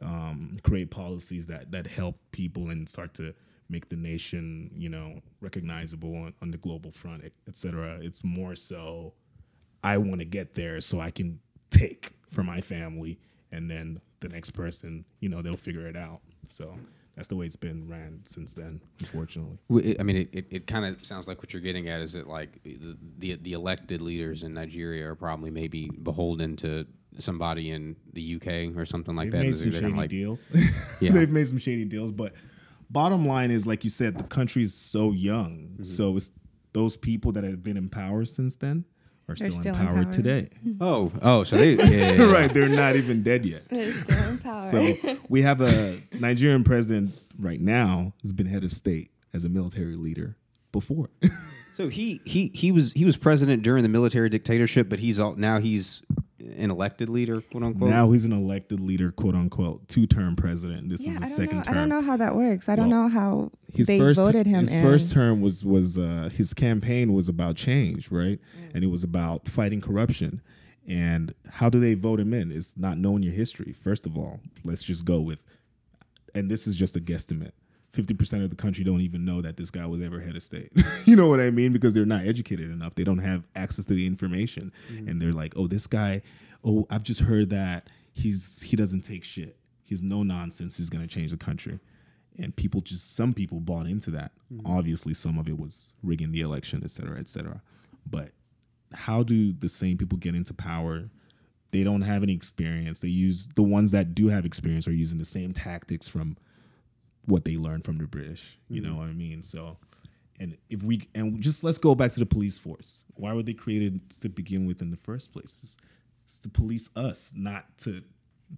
um, 0.00 0.56
create 0.62 0.90
policies 0.90 1.46
that 1.48 1.70
that 1.72 1.86
help 1.86 2.16
people 2.32 2.70
and 2.70 2.88
start 2.88 3.12
to 3.14 3.34
make 3.68 3.88
the 3.88 3.96
nation 3.96 4.70
you 4.74 4.88
know 4.88 5.20
recognizable 5.40 6.14
on, 6.16 6.32
on 6.42 6.50
the 6.50 6.58
global 6.58 6.90
front 6.90 7.22
et 7.24 7.56
cetera. 7.56 7.98
It's 8.00 8.24
more 8.24 8.54
so 8.54 9.14
i 9.82 9.96
want 9.98 10.18
to 10.20 10.24
get 10.24 10.54
there 10.54 10.80
so 10.80 11.00
i 11.00 11.10
can 11.10 11.38
take 11.70 12.12
for 12.30 12.42
my 12.42 12.60
family 12.60 13.18
and 13.52 13.70
then 13.70 14.00
the 14.20 14.28
next 14.28 14.50
person 14.50 15.04
you 15.20 15.28
know 15.28 15.42
they'll 15.42 15.56
figure 15.56 15.86
it 15.86 15.96
out 15.96 16.20
so 16.48 16.76
that's 17.16 17.28
the 17.28 17.36
way 17.36 17.46
it's 17.46 17.56
been 17.56 17.88
ran 17.88 18.20
since 18.24 18.54
then 18.54 18.80
unfortunately 19.00 19.58
I 19.98 20.02
mean, 20.02 20.16
it, 20.16 20.28
it, 20.32 20.46
it 20.50 20.66
kind 20.66 20.84
of 20.84 21.04
sounds 21.04 21.28
like 21.28 21.38
what 21.38 21.52
you're 21.52 21.62
getting 21.62 21.88
at 21.88 22.00
is 22.00 22.12
that 22.12 22.28
like 22.28 22.62
the, 22.62 22.96
the 23.18 23.36
the 23.36 23.52
elected 23.52 24.00
leaders 24.00 24.42
in 24.42 24.54
Nigeria 24.54 25.08
are 25.08 25.14
probably 25.14 25.50
maybe 25.50 25.88
beholden 26.02 26.56
to 26.56 26.86
somebody 27.18 27.70
in 27.70 27.96
the 28.12 28.36
UK 28.36 28.76
or 28.76 28.84
something 28.84 29.14
like 29.16 29.30
They've 29.30 29.40
that. 29.40 29.46
made 29.46 29.56
some 29.56 29.70
shady 29.70 29.92
like, 29.92 30.10
deals. 30.10 30.44
Yeah. 31.00 31.12
They've 31.12 31.30
made 31.30 31.48
some 31.48 31.58
shady 31.58 31.84
deals, 31.84 32.12
but 32.12 32.32
bottom 32.90 33.26
line 33.26 33.50
is, 33.50 33.66
like 33.66 33.84
you 33.84 33.90
said, 33.90 34.16
the 34.18 34.24
country 34.24 34.62
is 34.62 34.74
so 34.74 35.12
young. 35.12 35.68
Mm-hmm. 35.74 35.82
So 35.82 36.16
it's 36.16 36.30
those 36.72 36.96
people 36.96 37.32
that 37.32 37.44
have 37.44 37.62
been 37.62 37.76
in 37.76 37.88
power 37.88 38.24
since 38.24 38.56
then 38.56 38.84
are 39.28 39.36
still, 39.36 39.52
still 39.52 39.74
in 39.74 39.80
in 39.80 39.86
power 39.86 40.02
power. 40.04 40.12
today. 40.12 40.48
Oh, 40.80 41.12
oh, 41.22 41.44
so 41.44 41.56
they 41.56 41.74
yeah, 41.74 41.84
yeah, 41.84 42.12
yeah. 42.24 42.32
right, 42.32 42.52
they're 42.52 42.68
not 42.68 42.96
even 42.96 43.22
dead 43.22 43.46
yet. 43.46 43.68
They're 43.68 43.92
still 43.92 44.28
in 44.28 44.38
power. 44.38 44.70
So 44.70 45.16
we 45.28 45.42
have 45.42 45.60
a 45.60 46.00
Nigerian 46.12 46.64
president 46.64 47.14
right 47.38 47.60
now 47.60 48.12
who's 48.22 48.32
been 48.32 48.46
head 48.46 48.64
of 48.64 48.72
state 48.72 49.10
as 49.32 49.44
a 49.44 49.48
military 49.48 49.96
leader 49.96 50.36
before. 50.72 51.10
So 51.76 51.88
he 51.88 52.20
he 52.24 52.50
he 52.54 52.70
was 52.70 52.92
he 52.92 53.04
was 53.04 53.16
president 53.16 53.62
during 53.62 53.82
the 53.82 53.88
military 53.88 54.28
dictatorship, 54.28 54.88
but 54.88 55.00
he's 55.00 55.18
all 55.18 55.34
now 55.34 55.58
he's 55.58 56.02
an 56.56 56.70
elected 56.70 57.08
leader, 57.08 57.40
quote 57.40 57.62
unquote. 57.62 57.90
now 57.90 58.10
he's 58.10 58.24
an 58.24 58.32
elected 58.32 58.80
leader, 58.80 59.10
quote 59.12 59.34
unquote, 59.34 59.86
two 59.88 60.06
term 60.06 60.36
president. 60.36 60.88
This 60.88 61.00
yeah, 61.02 61.12
is 61.12 61.16
I 61.22 61.26
his 61.26 61.36
second 61.36 61.58
know. 61.58 61.62
term. 61.64 61.74
I 61.74 61.76
don't 61.78 61.88
know 61.88 62.02
how 62.02 62.16
that 62.16 62.34
works. 62.36 62.68
I 62.68 62.76
don't 62.76 62.90
Well, 62.90 63.04
know 63.04 63.08
how 63.08 63.50
his 63.72 63.86
they 63.86 63.98
first 63.98 64.20
voted 64.20 64.46
him 64.46 64.60
his 64.60 64.72
in. 64.74 64.82
first 64.82 65.10
term 65.10 65.40
was 65.40 65.64
was 65.64 65.96
uh, 65.98 66.28
his 66.32 66.54
campaign 66.54 67.12
was 67.12 67.28
about 67.28 67.56
change, 67.56 68.10
right? 68.10 68.38
And 68.74 68.84
it 68.84 68.88
was 68.88 69.04
about 69.04 69.48
fighting 69.48 69.80
corruption. 69.80 70.42
And 70.86 71.32
how 71.48 71.70
do 71.70 71.80
they 71.80 71.94
vote 71.94 72.20
him 72.20 72.34
in? 72.34 72.52
It's 72.52 72.76
not 72.76 72.98
knowing 72.98 73.22
your 73.22 73.32
history. 73.32 73.72
First 73.72 74.04
of 74.04 74.18
all, 74.18 74.40
let's 74.64 74.82
just 74.82 75.06
go 75.06 75.20
with, 75.20 75.38
and 76.34 76.50
this 76.50 76.66
is 76.66 76.76
just 76.76 76.94
a 76.94 77.00
guesstimate. 77.00 77.52
Fifty 77.94 78.12
percent 78.12 78.42
of 78.42 78.50
the 78.50 78.56
country 78.56 78.82
don't 78.82 79.00
even 79.00 79.24
know 79.24 79.40
that 79.40 79.56
this 79.56 79.70
guy 79.70 79.86
was 79.86 80.02
ever 80.02 80.20
head 80.20 80.34
of 80.34 80.42
state. 80.42 80.72
you 81.04 81.14
know 81.14 81.28
what 81.28 81.40
I 81.40 81.50
mean? 81.50 81.72
Because 81.72 81.94
they're 81.94 82.04
not 82.04 82.26
educated 82.26 82.70
enough. 82.70 82.96
They 82.96 83.04
don't 83.04 83.18
have 83.18 83.44
access 83.54 83.84
to 83.84 83.94
the 83.94 84.06
information, 84.06 84.72
mm-hmm. 84.92 85.08
and 85.08 85.22
they're 85.22 85.32
like, 85.32 85.54
"Oh, 85.56 85.68
this 85.68 85.86
guy. 85.86 86.22
Oh, 86.64 86.86
I've 86.90 87.04
just 87.04 87.20
heard 87.20 87.50
that 87.50 87.88
he's 88.12 88.62
he 88.62 88.76
doesn't 88.76 89.02
take 89.02 89.22
shit. 89.22 89.56
He's 89.84 90.02
no 90.02 90.22
nonsense. 90.22 90.76
He's 90.76 90.90
going 90.90 91.06
to 91.06 91.12
change 91.12 91.30
the 91.30 91.36
country." 91.36 91.78
and 92.38 92.54
people 92.56 92.80
just 92.80 93.14
some 93.14 93.32
people 93.32 93.60
bought 93.60 93.86
into 93.86 94.10
that 94.10 94.32
mm-hmm. 94.52 94.66
obviously 94.66 95.14
some 95.14 95.38
of 95.38 95.48
it 95.48 95.58
was 95.58 95.92
rigging 96.02 96.32
the 96.32 96.40
election 96.40 96.80
et 96.84 96.90
cetera 96.90 97.18
et 97.18 97.28
cetera 97.28 97.60
but 98.10 98.30
how 98.92 99.22
do 99.22 99.52
the 99.52 99.68
same 99.68 99.96
people 99.96 100.18
get 100.18 100.34
into 100.34 100.52
power 100.52 101.08
they 101.70 101.82
don't 101.82 102.02
have 102.02 102.22
any 102.22 102.32
experience 102.32 103.00
they 103.00 103.08
use 103.08 103.48
the 103.54 103.62
ones 103.62 103.90
that 103.90 104.14
do 104.14 104.28
have 104.28 104.44
experience 104.44 104.86
are 104.88 104.92
using 104.92 105.18
the 105.18 105.24
same 105.24 105.52
tactics 105.52 106.08
from 106.08 106.36
what 107.26 107.44
they 107.44 107.56
learned 107.56 107.84
from 107.84 107.98
the 107.98 108.06
british 108.06 108.58
you 108.68 108.80
know 108.80 108.96
what 108.96 109.04
i 109.08 109.12
mean 109.12 109.42
so 109.42 109.76
and 110.40 110.56
if 110.68 110.82
we 110.82 111.08
and 111.14 111.40
just 111.40 111.62
let's 111.64 111.78
go 111.78 111.94
back 111.94 112.10
to 112.12 112.20
the 112.20 112.26
police 112.26 112.58
force 112.58 113.04
why 113.14 113.32
were 113.32 113.42
they 113.42 113.52
created 113.54 114.00
to 114.10 114.28
begin 114.28 114.66
with 114.66 114.82
in 114.82 114.90
the 114.90 114.96
first 114.98 115.32
place 115.32 115.60
it's, 115.62 115.76
it's 116.26 116.38
to 116.38 116.48
police 116.48 116.90
us 116.96 117.32
not 117.36 117.64
to 117.78 118.02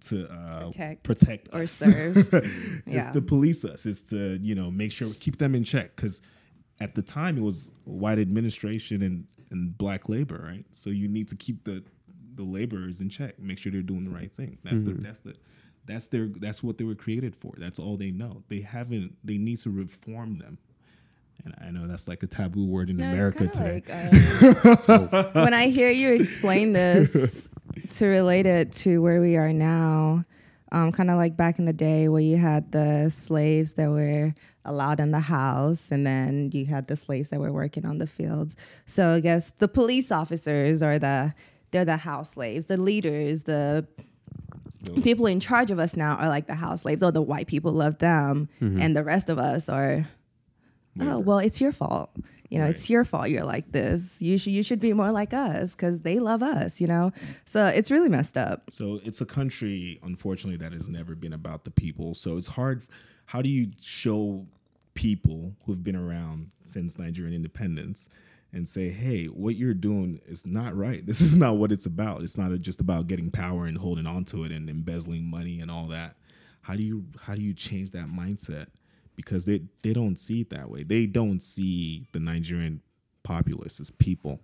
to 0.01 0.27
uh, 0.31 0.65
Protect 0.65 1.03
protect 1.03 1.49
or 1.53 1.61
us. 1.63 1.71
serve. 1.71 2.17
it's 2.33 2.47
Yeah. 2.85 3.11
to 3.11 3.21
police 3.21 3.63
us. 3.65 3.85
It's 3.85 4.01
to 4.11 4.37
you 4.43 4.53
know 4.53 4.69
make 4.69 4.91
sure 4.91 5.11
keep 5.19 5.37
them 5.37 5.55
in 5.55 5.63
check 5.63 5.95
because 5.95 6.21
at 6.81 6.93
the 6.93 7.01
time 7.01 7.37
it 7.37 7.41
was 7.41 7.71
white 7.85 8.19
administration 8.19 9.01
and 9.01 9.25
and 9.49 9.75
black 9.77 10.09
labor, 10.09 10.43
right? 10.45 10.65
So 10.71 10.89
you 10.91 11.07
need 11.07 11.29
to 11.29 11.35
keep 11.35 11.63
the 11.63 11.83
the 12.35 12.43
laborers 12.43 13.01
in 13.01 13.09
check, 13.09 13.39
make 13.39 13.57
sure 13.57 13.71
they're 13.71 13.81
doing 13.81 14.03
the 14.03 14.11
right 14.15 14.31
thing. 14.31 14.57
That's 14.63 14.83
the 14.83 14.91
that's 14.93 15.21
the 15.21 15.35
that's 15.87 16.07
their 16.09 16.27
that's 16.39 16.61
what 16.61 16.77
they 16.77 16.83
were 16.83 16.95
created 16.95 17.35
for. 17.35 17.53
That's 17.57 17.79
all 17.79 17.97
they 17.97 18.11
know. 18.11 18.43
They 18.49 18.61
haven't. 18.61 19.15
They 19.23 19.37
need 19.37 19.59
to 19.59 19.69
reform 19.69 20.37
them. 20.37 20.57
And 21.45 21.55
I 21.61 21.69
know 21.71 21.87
that's 21.87 22.07
like 22.07 22.23
a 22.23 22.27
taboo 22.27 22.65
word 22.65 22.89
in 22.89 22.97
No, 22.97 23.09
America 23.11 23.47
today. 23.47 23.83
like, 23.87 24.89
um, 24.89 25.33
when 25.43 25.53
I 25.53 25.67
hear 25.67 25.89
you 25.89 26.11
explain 26.11 26.73
this 26.73 27.49
to 27.91 28.05
relate 28.07 28.45
it 28.45 28.71
to 28.73 29.01
where 29.01 29.21
we 29.21 29.37
are 29.37 29.53
now, 29.53 30.25
um, 30.71 30.91
kind 30.91 31.09
of 31.11 31.17
like 31.17 31.37
back 31.37 31.59
in 31.59 31.65
the 31.65 31.73
day 31.73 32.09
where 32.09 32.21
you 32.21 32.37
had 32.37 32.71
the 32.71 33.09
slaves 33.11 33.73
that 33.73 33.89
were 33.89 34.33
allowed 34.65 34.99
in 34.99 35.11
the 35.11 35.19
house, 35.21 35.91
and 35.91 36.05
then 36.05 36.49
you 36.53 36.65
had 36.65 36.87
the 36.87 36.97
slaves 36.97 37.29
that 37.29 37.39
were 37.39 37.53
working 37.53 37.85
on 37.85 37.99
the 37.99 38.07
fields. 38.07 38.55
So 38.85 39.15
I 39.15 39.19
guess 39.21 39.51
the 39.59 39.67
police 39.69 40.11
officers 40.11 40.81
are 40.81 40.99
the 40.99 41.33
they're 41.71 41.85
the 41.85 41.97
house 41.97 42.31
slaves. 42.31 42.65
The 42.65 42.77
leaders, 42.77 43.43
the 43.43 43.85
Mm-hmm. 44.83 45.01
people 45.01 45.25
in 45.25 45.39
charge 45.39 45.71
of 45.71 45.79
us 45.79 45.95
now 45.95 46.15
are 46.17 46.29
like 46.29 46.45
the 46.47 46.55
house 46.55 46.83
slaves. 46.83 47.01
Oh, 47.01 47.11
the 47.11 47.21
white 47.21 47.47
people 47.47 47.71
love 47.71 47.97
them, 47.97 48.47
mm-hmm. 48.61 48.79
and 48.79 48.95
the 48.95 49.03
rest 49.03 49.29
of 49.29 49.39
us 49.39 49.69
are. 49.69 50.05
Oh 50.99 51.19
well, 51.19 51.39
it's 51.39 51.61
your 51.61 51.71
fault. 51.71 52.09
You 52.49 52.59
know, 52.59 52.63
Right. 52.65 52.75
it's 52.75 52.89
your 52.89 53.03
fault. 53.03 53.29
You're 53.29 53.43
like 53.43 53.71
this. 53.71 54.15
You 54.21 54.37
should 54.37 54.53
you 54.53 54.63
should 54.63 54.79
be 54.79 54.93
more 54.93 55.11
like 55.11 55.33
us 55.33 55.75
because 55.75 56.01
they 56.01 56.19
love 56.19 56.41
us. 56.41 56.79
You 56.79 56.87
know, 56.87 57.11
so 57.45 57.65
it's 57.65 57.91
really 57.91 58.09
messed 58.09 58.37
up. 58.37 58.69
So 58.71 58.99
it's 59.03 59.19
a 59.21 59.25
country, 59.25 59.99
unfortunately, 60.03 60.57
that 60.57 60.73
has 60.73 60.89
never 60.89 61.13
been 61.15 61.33
about 61.33 61.65
the 61.65 61.71
people. 61.71 62.15
So 62.15 62.37
it's 62.37 62.47
hard. 62.47 62.87
How 63.25 63.41
do 63.41 63.49
you 63.49 63.71
show 63.81 64.45
people 64.93 65.53
who've 65.65 65.83
been 65.83 65.95
around 65.95 66.49
since 66.63 66.97
Nigerian 66.97 67.35
independence 67.35 68.09
and 68.53 68.67
say, 68.67 68.89
hey, 68.89 69.25
what 69.25 69.55
you're 69.55 69.73
doing 69.73 70.21
is 70.25 70.45
not 70.45 70.75
right? 70.75 71.05
This 71.05 71.21
is 71.21 71.35
not 71.35 71.57
what 71.57 71.71
it's 71.71 71.85
about. 71.85 72.21
It's 72.23 72.37
not 72.37 72.51
just 72.61 72.79
about 72.79 73.07
getting 73.07 73.31
power 73.31 73.65
and 73.65 73.77
holding 73.77 74.07
on 74.07 74.25
to 74.25 74.43
it 74.43 74.51
and 74.51 74.69
embezzling 74.69 75.29
money 75.29 75.59
and 75.59 75.69
all 75.69 75.87
that. 75.87 76.15
How 76.61 76.75
do 76.75 76.83
you 76.83 77.05
how 77.21 77.35
do 77.35 77.41
you 77.41 77.53
change 77.53 77.91
that 77.91 78.07
mindset? 78.07 78.67
Because 79.15 79.45
they 79.45 79.61
they 79.83 79.93
don't 79.93 80.17
see 80.17 80.41
it 80.41 80.49
that 80.49 80.69
way. 80.69 80.83
They 80.83 81.05
don't 81.05 81.41
see 81.41 82.07
the 82.11 82.19
Nigerian 82.19 82.81
populace 83.23 83.79
as 83.79 83.89
people. 83.89 84.39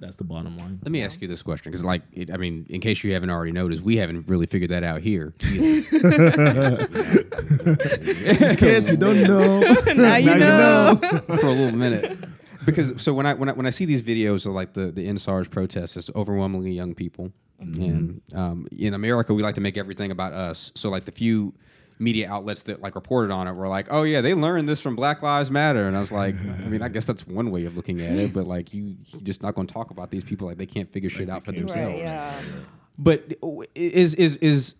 That's 0.00 0.16
the 0.16 0.24
bottom 0.24 0.56
line. 0.56 0.80
Let 0.82 0.92
me 0.92 1.02
ask 1.02 1.20
you 1.20 1.28
this 1.28 1.42
question, 1.42 1.70
because, 1.70 1.84
like, 1.84 2.00
it, 2.12 2.32
I 2.32 2.38
mean, 2.38 2.64
in 2.70 2.80
case 2.80 3.04
you 3.04 3.12
haven't 3.12 3.28
already 3.28 3.52
noticed, 3.52 3.82
we 3.82 3.98
haven't 3.98 4.26
really 4.28 4.46
figured 4.46 4.70
that 4.70 4.82
out 4.82 5.02
here. 5.02 5.34
In 5.42 5.52
case 8.56 8.88
you 8.90 8.96
don't 8.96 9.22
know, 9.24 9.60
now 9.94 10.16
you 10.16 10.34
know. 10.36 10.98
for 11.26 11.46
a 11.46 11.50
little 11.50 11.76
minute. 11.76 12.18
Because 12.70 13.02
so 13.02 13.12
when 13.14 13.26
I 13.26 13.34
when 13.34 13.48
I 13.48 13.52
when 13.52 13.66
I 13.66 13.70
see 13.70 13.84
these 13.84 14.02
videos 14.02 14.46
of 14.46 14.52
like 14.52 14.72
the 14.72 14.90
the 14.90 15.06
EndSARS 15.08 15.50
protests, 15.50 15.96
it's 15.96 16.10
overwhelmingly 16.14 16.72
young 16.72 16.94
people, 16.94 17.32
and 17.58 18.20
um, 18.34 18.66
in 18.76 18.94
America 18.94 19.34
we 19.34 19.42
like 19.42 19.54
to 19.56 19.60
make 19.60 19.76
everything 19.76 20.10
about 20.10 20.32
us. 20.32 20.72
So 20.74 20.90
like 20.90 21.04
the 21.04 21.12
few 21.12 21.54
media 21.98 22.30
outlets 22.30 22.62
that 22.62 22.80
like 22.80 22.94
reported 22.94 23.30
on 23.30 23.46
it 23.46 23.52
were 23.52 23.68
like, 23.68 23.86
oh 23.90 24.04
yeah, 24.04 24.22
they 24.22 24.32
learned 24.32 24.66
this 24.66 24.80
from 24.80 24.96
Black 24.96 25.22
Lives 25.22 25.50
Matter, 25.50 25.86
and 25.86 25.96
I 25.96 26.00
was 26.00 26.10
like, 26.10 26.34
I 26.34 26.68
mean, 26.68 26.80
I 26.82 26.88
guess 26.88 27.04
that's 27.06 27.26
one 27.26 27.50
way 27.50 27.66
of 27.66 27.76
looking 27.76 28.00
at 28.00 28.16
it, 28.16 28.32
but 28.32 28.46
like 28.46 28.72
you 28.72 28.96
you're 29.08 29.20
just 29.20 29.42
not 29.42 29.54
going 29.54 29.66
to 29.66 29.74
talk 29.74 29.90
about 29.90 30.10
these 30.10 30.24
people 30.24 30.46
like 30.48 30.56
they 30.56 30.66
can't 30.66 30.90
figure 30.90 31.10
shit 31.10 31.28
out 31.28 31.44
for 31.44 31.52
themselves. 31.52 32.10
But 32.98 33.34
is 33.74 34.14
is 34.14 34.36
is 34.38 34.74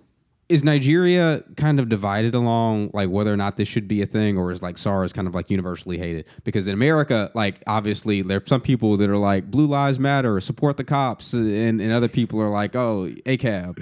is 0.51 0.65
Nigeria 0.65 1.45
kind 1.57 1.79
of 1.79 1.89
divided 1.89 2.35
along 2.35 2.91
like 2.93 3.09
whether 3.09 3.33
or 3.33 3.37
not 3.37 3.57
this 3.57 3.69
should 3.69 3.87
be 3.87 4.03
a 4.03 4.07
thing, 4.07 4.37
or 4.37 4.51
is 4.51 4.61
like 4.61 4.77
SARS 4.77 5.13
kind 5.13 5.29
of 5.29 5.35
like 5.35 5.49
universally 5.49 5.97
hated? 5.97 6.25
Because 6.43 6.67
in 6.67 6.75
America, 6.75 7.31
like 7.35 7.63
obviously 7.69 8.23
there 8.23 8.39
are 8.39 8.47
some 8.47 8.61
people 8.61 8.97
that 8.97 9.09
are 9.09 9.17
like 9.17 9.49
Blue 9.49 9.67
Lives 9.67 10.01
Matter, 10.01 10.35
or 10.35 10.41
support 10.41 10.77
the 10.77 10.83
cops, 10.83 11.33
and, 11.33 11.81
and 11.81 11.93
other 11.93 12.09
people 12.09 12.41
are 12.41 12.51
like, 12.51 12.75
oh, 12.75 13.09
ACAB. 13.27 13.81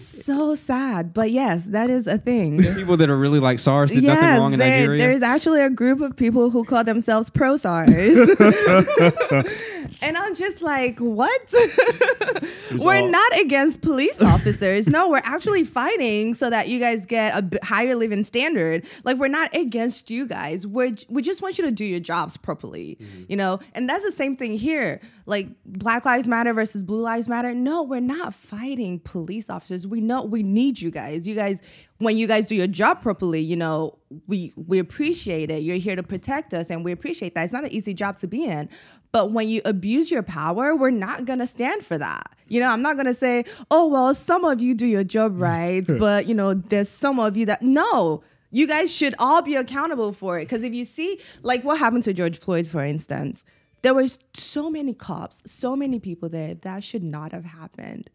It's 0.00 0.24
so 0.24 0.54
sad, 0.54 1.12
but 1.12 1.30
yes, 1.30 1.66
that 1.66 1.90
is 1.90 2.06
a 2.06 2.16
thing. 2.16 2.62
People 2.74 2.96
that 2.96 3.10
are 3.10 3.18
really 3.18 3.38
like 3.38 3.58
SARS 3.58 3.90
did 3.90 4.02
nothing 4.02 4.24
wrong 4.24 4.54
in 4.54 4.58
there- 4.58 4.80
Nigeria. 4.80 5.02
there's 5.02 5.20
actually 5.20 5.62
a 5.62 5.68
group 5.68 6.00
of 6.00 6.16
people 6.16 6.48
who 6.48 6.64
call 6.64 6.84
themselves 6.84 7.28
pro 7.28 7.58
SARS. 7.58 7.90
and 10.00 10.16
I'm 10.16 10.34
just 10.34 10.62
like, 10.62 10.98
what? 11.00 11.52
we're 12.78 13.02
all- 13.02 13.08
not 13.08 13.38
against 13.38 13.82
police 13.82 14.22
officers. 14.22 14.88
no, 14.88 15.10
we're 15.10 15.20
actually 15.24 15.64
fighting 15.64 16.32
so 16.34 16.48
that 16.48 16.68
you 16.68 16.80
guys 16.80 17.04
get 17.04 17.34
a 17.34 17.58
higher 17.62 17.94
living 17.94 18.24
standard. 18.24 18.86
Like, 19.04 19.18
we're 19.18 19.28
not 19.28 19.54
against 19.54 20.10
you 20.10 20.26
guys. 20.26 20.66
We're, 20.66 20.92
we 21.10 21.20
just 21.20 21.42
want 21.42 21.58
you 21.58 21.64
to 21.64 21.72
do 21.72 21.84
your 21.84 22.00
jobs 22.00 22.38
properly, 22.38 22.96
mm-hmm. 22.98 23.24
you 23.28 23.36
know? 23.36 23.60
And 23.74 23.86
that's 23.86 24.04
the 24.04 24.12
same 24.12 24.34
thing 24.34 24.56
here. 24.56 25.02
Like, 25.26 25.48
Black 25.64 26.04
Lives 26.04 26.28
Matter 26.28 26.52
versus 26.52 26.84
Blue 26.84 27.00
Lives 27.00 27.28
Matter. 27.28 27.54
No, 27.54 27.82
we're 27.82 28.00
not 28.00 28.34
fighting 28.34 29.00
police 29.00 29.50
officers. 29.50 29.86
We 29.86 30.00
know 30.00 30.22
we 30.22 30.42
need 30.42 30.80
you 30.80 30.90
guys. 30.90 31.26
You 31.26 31.34
guys, 31.34 31.62
when 31.98 32.16
you 32.16 32.26
guys 32.26 32.46
do 32.46 32.54
your 32.54 32.66
job 32.66 33.02
properly, 33.02 33.40
you 33.40 33.56
know, 33.56 33.98
we 34.26 34.52
we 34.56 34.78
appreciate 34.78 35.50
it. 35.50 35.62
You're 35.62 35.76
here 35.76 35.96
to 35.96 36.02
protect 36.02 36.54
us 36.54 36.70
and 36.70 36.84
we 36.84 36.92
appreciate 36.92 37.34
that. 37.34 37.44
It's 37.44 37.52
not 37.52 37.64
an 37.64 37.72
easy 37.72 37.94
job 37.94 38.16
to 38.18 38.26
be 38.26 38.44
in. 38.44 38.68
But 39.12 39.32
when 39.32 39.48
you 39.48 39.60
abuse 39.64 40.10
your 40.10 40.22
power, 40.22 40.74
we're 40.74 40.90
not 40.90 41.24
gonna 41.24 41.46
stand 41.46 41.84
for 41.84 41.98
that. 41.98 42.34
You 42.48 42.60
know, 42.60 42.70
I'm 42.70 42.82
not 42.82 42.96
gonna 42.96 43.14
say, 43.14 43.44
oh 43.70 43.86
well, 43.86 44.14
some 44.14 44.44
of 44.44 44.60
you 44.60 44.74
do 44.74 44.86
your 44.86 45.04
job 45.04 45.34
right, 45.40 45.86
but 45.86 46.26
you 46.26 46.34
know, 46.34 46.54
there's 46.54 46.88
some 46.88 47.18
of 47.20 47.36
you 47.36 47.46
that 47.46 47.62
no. 47.62 48.22
You 48.52 48.66
guys 48.66 48.92
should 48.92 49.14
all 49.20 49.42
be 49.42 49.54
accountable 49.54 50.12
for 50.12 50.38
it. 50.40 50.42
Because 50.42 50.64
if 50.64 50.74
you 50.74 50.84
see, 50.84 51.20
like 51.42 51.62
what 51.62 51.78
happened 51.78 52.02
to 52.04 52.12
George 52.12 52.36
Floyd, 52.38 52.66
for 52.66 52.82
instance, 52.82 53.44
there 53.82 53.94
was 53.94 54.18
so 54.34 54.70
many 54.70 54.94
cops, 54.94 55.42
so 55.46 55.74
many 55.74 55.98
people 55.98 56.28
there. 56.28 56.54
That 56.54 56.84
should 56.84 57.02
not 57.02 57.32
have 57.32 57.44
happened 57.44 58.10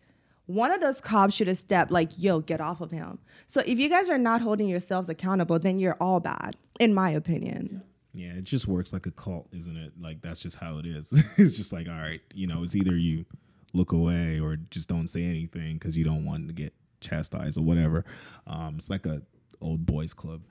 one 0.48 0.72
of 0.72 0.80
those 0.80 1.02
cops 1.02 1.34
should 1.34 1.48
have 1.48 1.58
stepped 1.58 1.90
like 1.90 2.12
yo 2.20 2.40
get 2.40 2.62
off 2.62 2.80
of 2.80 2.92
him 2.92 3.18
so 3.48 3.64
if 3.66 3.80
you 3.80 3.90
guys 3.90 4.10
are 4.12 4.18
not 4.20 4.42
holding 4.42 4.68
yourselves 4.68 5.10
accountable 5.10 5.58
then 5.58 5.80
you're 5.80 5.98
all 6.00 6.20
bad 6.20 6.56
in 6.80 6.94
my 6.94 7.10
opinion 7.10 7.82
Yeah, 8.16 8.32
it 8.38 8.46
just 8.46 8.66
works 8.66 8.94
like 8.94 9.06
a 9.08 9.12
cult, 9.12 9.48
isn't 9.52 9.76
it? 9.76 9.92
Like 10.00 10.22
that's 10.22 10.40
just 10.40 10.56
how 10.56 10.78
it 10.78 10.86
is. 10.86 11.12
it's 11.38 11.54
just 11.54 11.74
like, 11.74 11.90
all 11.90 11.96
right, 11.96 12.22
you 12.34 12.48
know, 12.48 12.64
it's 12.64 12.74
either 12.74 12.96
you 12.96 13.26
look 13.74 13.92
away 13.92 14.40
or 14.40 14.56
just 14.72 14.88
don't 14.88 15.10
say 15.10 15.24
anything 15.26 15.74
because 15.74 15.98
you 15.98 16.06
don't 16.06 16.24
want 16.24 16.48
to 16.48 16.54
get 16.54 16.74
chastised 17.02 17.58
or 17.58 17.62
whatever. 17.62 18.06
Um, 18.48 18.76
it's 18.78 18.90
like 18.90 19.06
a 19.06 19.22
old 19.60 19.86
boys 19.86 20.14
club. 20.14 20.42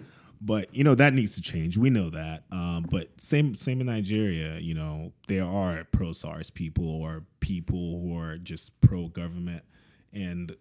But 0.41 0.75
you 0.75 0.85
know 0.85 0.95
that 0.95 1.15
needs 1.15 1.35
to 1.37 1.43
change. 1.43 1.77
We 1.79 1.91
know 1.91 2.11
that. 2.11 2.45
Um, 2.51 2.87
but 2.91 3.21
same 3.21 3.55
same 3.55 3.81
in 3.81 3.87
Nigeria. 3.87 4.59
You 4.59 4.75
know 4.75 5.13
there 5.29 5.45
are 5.45 5.85
pro 5.85 6.13
SARS 6.13 6.51
people 6.51 6.89
or 6.89 7.25
people 7.41 8.01
who 8.01 8.19
are 8.19 8.37
just 8.39 8.81
pro 8.81 9.09
government, 9.09 9.63
and 10.13 10.55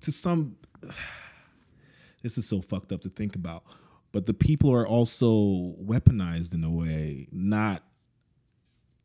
to 0.00 0.12
some 0.12 0.56
this 2.22 2.38
is 2.38 2.46
so 2.46 2.60
fucked 2.60 2.92
up 2.92 3.00
to 3.02 3.08
think 3.08 3.34
about. 3.36 3.64
But 4.12 4.26
the 4.26 4.34
people 4.34 4.70
are 4.74 4.86
also 4.86 5.74
weaponized 5.82 6.52
in 6.54 6.62
a 6.64 6.70
way. 6.70 7.28
Not, 7.32 7.82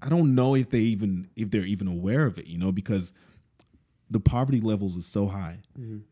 I 0.01 0.09
don't 0.09 0.35
know 0.35 0.53
if 0.53 0.69
they 0.69 0.79
even 0.79 1.29
if 1.35 1.49
they're 1.49 1.63
even 1.65 1.87
aware 1.87 2.25
of 2.25 2.37
it. 2.37 2.47
You 2.47 2.57
know, 2.57 2.71
because 2.71 3.13
the 4.09 4.19
poverty 4.19 4.59
levels 4.61 4.95
is 4.95 5.05
so 5.05 5.27
high, 5.27 5.59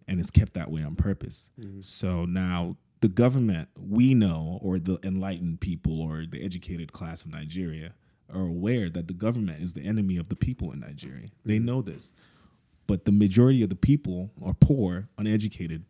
and 0.07 0.19
it's 0.19 0.31
kept 0.31 0.53
that 0.53 0.71
way 0.71 0.83
on 0.83 0.95
purpose. 0.95 1.49
So 1.81 2.25
now 2.25 2.77
the 3.05 3.09
government, 3.09 3.69
we 3.79 4.15
know, 4.15 4.57
or 4.63 4.79
the 4.79 4.97
enlightened 5.03 5.61
people, 5.61 6.01
or 6.01 6.25
the 6.25 6.43
educated 6.43 6.91
class 6.91 7.21
of 7.21 7.31
Nigeria, 7.31 7.93
are 8.33 8.41
aware 8.41 8.89
that 8.89 9.07
the 9.07 9.13
government 9.13 9.61
is 9.61 9.73
the 9.73 9.83
enemy 9.85 10.17
of 10.17 10.27
the 10.27 10.35
people 10.35 10.71
in 10.71 10.79
Nigeria. 10.79 11.27
They 11.45 11.57
mm-hmm. 11.57 11.65
know 11.65 11.81
this, 11.83 12.11
but 12.87 13.05
the 13.05 13.11
majority 13.11 13.61
of 13.61 13.69
the 13.69 13.75
people 13.75 14.31
are 14.43 14.55
poor, 14.55 15.07
uneducated. 15.19 15.85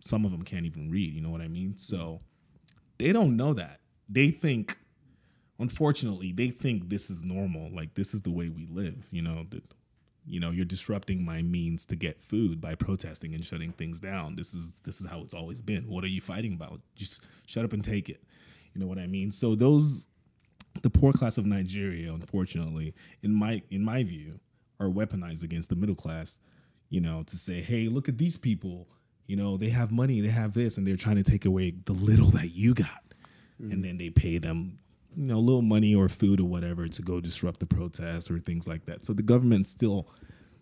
Some 0.00 0.24
of 0.24 0.32
them 0.32 0.42
can't 0.42 0.66
even 0.66 0.90
read 0.90 1.14
you 1.14 1.20
know 1.20 1.30
what 1.30 1.40
i 1.40 1.46
mean? 1.46 1.76
So 1.76 1.96
mm-hmm. 1.96 2.74
they 2.98 3.12
don't 3.12 3.36
know 3.36 3.54
that. 3.54 3.78
They 4.08 4.32
think 4.32 4.76
unfortunately 5.60 6.32
they 6.32 6.48
think 6.48 6.88
this 6.88 7.08
is 7.08 7.22
normal. 7.22 7.70
Like 7.72 7.94
this 7.94 8.14
is 8.14 8.22
the 8.22 8.32
way 8.32 8.48
we 8.48 8.66
live 8.66 9.06
you 9.12 9.22
know? 9.22 9.46
That 9.50 9.62
you 10.26 10.40
know 10.40 10.50
you're 10.50 10.64
disrupting 10.64 11.24
my 11.24 11.42
means 11.42 11.84
to 11.86 11.96
get 11.96 12.22
food 12.22 12.60
by 12.60 12.74
protesting 12.74 13.34
and 13.34 13.44
shutting 13.44 13.72
things 13.72 14.00
down. 14.00 14.36
This 14.36 14.54
is 14.54 14.80
this 14.80 15.00
is 15.00 15.06
how 15.06 15.20
it's 15.22 15.34
always 15.34 15.60
been. 15.60 15.88
What 15.88 16.04
are 16.04 16.08
you 16.08 16.20
fighting 16.20 16.54
about? 16.54 16.80
Just 16.94 17.22
shut 17.46 17.64
up 17.64 17.72
and 17.72 17.84
take 17.84 18.08
it. 18.08 18.22
You 18.72 18.80
know 18.80 18.86
what 18.86 18.98
i 18.98 19.06
mean? 19.06 19.30
So 19.30 19.54
those 19.54 20.06
the 20.82 20.90
poor 20.90 21.12
class 21.12 21.38
of 21.38 21.46
nigeria 21.46 22.12
unfortunately 22.12 22.92
in 23.22 23.32
my 23.32 23.62
in 23.70 23.84
my 23.84 24.02
view 24.02 24.40
are 24.80 24.88
weaponized 24.88 25.44
against 25.44 25.68
the 25.68 25.76
middle 25.76 25.94
class 25.94 26.36
you 26.88 27.00
know 27.00 27.22
to 27.22 27.38
say 27.38 27.60
hey 27.60 27.86
look 27.86 28.08
at 28.08 28.18
these 28.18 28.36
people. 28.36 28.88
You 29.26 29.36
know 29.36 29.56
they 29.56 29.70
have 29.70 29.90
money 29.92 30.20
they 30.20 30.28
have 30.28 30.52
this 30.52 30.76
and 30.76 30.86
they're 30.86 30.96
trying 30.96 31.16
to 31.16 31.22
take 31.22 31.44
away 31.44 31.74
the 31.84 31.92
little 31.92 32.30
that 32.30 32.52
you 32.52 32.74
got. 32.74 33.02
And 33.58 33.70
mm-hmm. 33.70 33.82
then 33.82 33.98
they 33.98 34.10
pay 34.10 34.38
them 34.38 34.78
you 35.16 35.24
know 35.24 35.36
a 35.36 35.38
little 35.38 35.62
money 35.62 35.94
or 35.94 36.08
food 36.08 36.40
or 36.40 36.44
whatever 36.44 36.88
to 36.88 37.02
go 37.02 37.20
disrupt 37.20 37.60
the 37.60 37.66
protests 37.66 38.30
or 38.30 38.38
things 38.38 38.66
like 38.66 38.84
that 38.86 39.04
so 39.04 39.12
the 39.12 39.22
government 39.22 39.66
still 39.66 40.08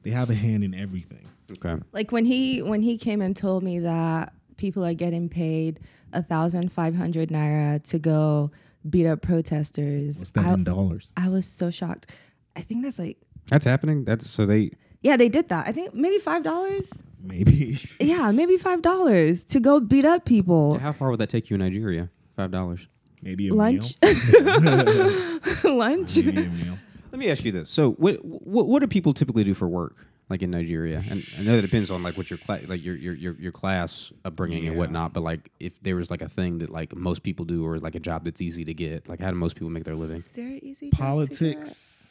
they 0.03 0.11
have 0.11 0.31
a 0.31 0.35
hand 0.35 0.65
in 0.65 0.75
everything 0.75 1.27
okay. 1.51 1.77
like 1.93 2.13
when 2.13 2.25
he 2.25 2.63
when 2.63 2.83
he 2.83 2.97
came 2.99 3.21
and 3.21 3.37
told 3.37 3.63
me 3.63 3.79
that 3.79 4.33
people 4.57 4.85
are 4.85 4.95
getting 4.95 5.29
paid 5.29 5.81
a 6.13 6.23
thousand 6.23 6.71
five 6.71 6.95
hundred 6.95 7.29
naira 7.31 7.83
to 7.83 7.99
go 7.99 8.51
beat 8.89 9.07
up 9.07 9.23
protesters 9.23 10.19
what's 10.19 10.31
that 10.33 10.47
I, 10.47 10.53
in 10.55 10.65
dollars 10.65 11.11
I 11.17 11.29
was 11.29 11.47
so 11.47 11.71
shocked 11.71 12.11
i 12.57 12.63
think 12.63 12.83
that's 12.83 12.99
like 12.99 13.19
That's 13.49 13.65
happening. 13.65 14.05
That's 14.05 14.29
so 14.29 14.47
they. 14.47 14.73
yeah 15.03 15.17
they 15.17 15.29
did 15.29 15.49
that 15.49 15.67
i 15.67 15.73
think 15.73 15.95
maybe 15.95 16.19
five 16.19 16.43
dollars 16.43 16.91
maybe 17.23 17.79
yeah 18.01 18.31
maybe 18.33 18.57
five 18.57 18.83
dollars 18.83 19.45
to 19.45 19.61
go 19.61 19.79
beat 19.81 20.05
up 20.05 20.25
people 20.25 20.79
How 20.79 20.93
far 20.93 21.11
would 21.11 21.21
that 21.21 21.31
take 21.31 21.51
you 21.51 21.55
in 21.55 21.61
Nigeria? 21.61 22.11
Five 22.37 22.51
dollars. 22.51 22.87
Maybe 23.23 23.49
a 23.49 23.55
lunch 23.55 23.97
lunch 25.65 26.17
maybe 26.17 26.45
a 26.45 26.51
meal 26.51 26.79
Let 27.11 27.19
me 27.19 27.31
ask 27.31 27.45
you 27.45 27.53
this. 27.53 27.71
So, 27.71 27.93
what, 27.93 28.25
what 28.25 28.67
what 28.69 28.81
do 28.81 28.87
people 28.87 29.13
typically 29.13 29.45
do 29.45 29.55
for 29.55 29.69
work? 29.69 30.07
like 30.31 30.41
in 30.41 30.51
Nigeria? 30.51 31.03
And 31.11 31.23
I 31.39 31.43
know 31.43 31.57
that 31.57 31.63
depends 31.63 31.91
on 31.91 32.03
like 32.03 32.17
what 32.17 32.31
your 32.31 32.39
cla- 32.39 32.61
like 32.67 32.83
your 32.83 32.97
your 32.97 33.15
your, 33.15 33.35
your 33.35 33.53
class 33.53 34.11
upbringing 34.25 34.67
and 34.67 34.79
whatnot. 34.79 35.13
But 35.13 35.23
like 35.23 35.51
if 35.61 35.79
there 35.83 35.97
was 35.97 36.11
like 36.11 36.23
a 36.23 36.29
thing 36.29 36.59
that 36.61 36.71
like 36.71 36.97
most 36.97 37.23
people 37.23 37.45
do 37.45 37.67
or 37.67 37.79
like 37.79 37.95
a 37.97 38.01
job 38.01 38.25
that's 38.25 38.41
easy 38.41 38.65
to 38.65 38.73
get, 38.73 39.09
like 39.09 39.21
how 39.21 39.31
do 39.31 39.37
most 39.37 39.57
people 39.57 39.69
make 39.69 39.85
their 39.85 39.95
living? 39.95 40.17
Is 40.17 40.31
there 40.31 40.59
easy 40.63 40.87
job 40.87 40.91
to 40.91 40.97
get? 40.97 40.99
politics 40.99 42.03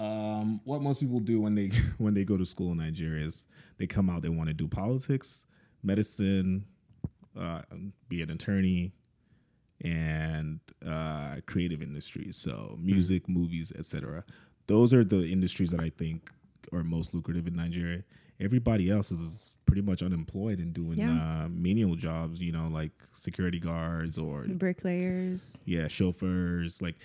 um, 0.00 0.60
what 0.64 0.80
most 0.80 0.98
people 0.98 1.20
do 1.20 1.40
when 1.40 1.54
they 1.54 1.68
when 1.98 2.14
they 2.14 2.24
go 2.24 2.36
to 2.36 2.46
school 2.46 2.72
in 2.72 2.78
nigeria 2.78 3.26
is 3.26 3.46
they 3.78 3.86
come 3.86 4.08
out 4.08 4.22
they 4.22 4.28
want 4.28 4.48
to 4.48 4.54
do 4.54 4.66
politics 4.66 5.44
medicine 5.82 6.64
uh, 7.38 7.62
be 8.08 8.22
an 8.22 8.30
attorney 8.30 8.92
and 9.84 10.60
uh, 10.86 11.36
creative 11.46 11.82
industries 11.82 12.36
so 12.36 12.76
music 12.80 13.28
movies 13.28 13.72
etc 13.78 14.24
those 14.66 14.92
are 14.92 15.04
the 15.04 15.26
industries 15.30 15.70
that 15.70 15.80
i 15.80 15.88
think 15.90 16.30
are 16.72 16.84
most 16.84 17.14
lucrative 17.14 17.46
in 17.46 17.54
nigeria 17.56 18.02
everybody 18.40 18.90
else 18.90 19.10
is 19.10 19.56
pretty 19.66 19.82
much 19.82 20.02
unemployed 20.02 20.58
and 20.58 20.72
doing 20.74 20.98
Yeah. 20.98 21.44
uh, 21.44 21.48
menial 21.48 21.94
jobs 21.96 22.40
you 22.40 22.52
know 22.52 22.68
like 22.68 22.92
security 23.14 23.58
guards 23.60 24.16
or 24.18 24.44
Bricklayers. 24.48 25.58
yeah, 25.66 25.88
chauffeurs. 25.88 26.80
Like 26.80 26.96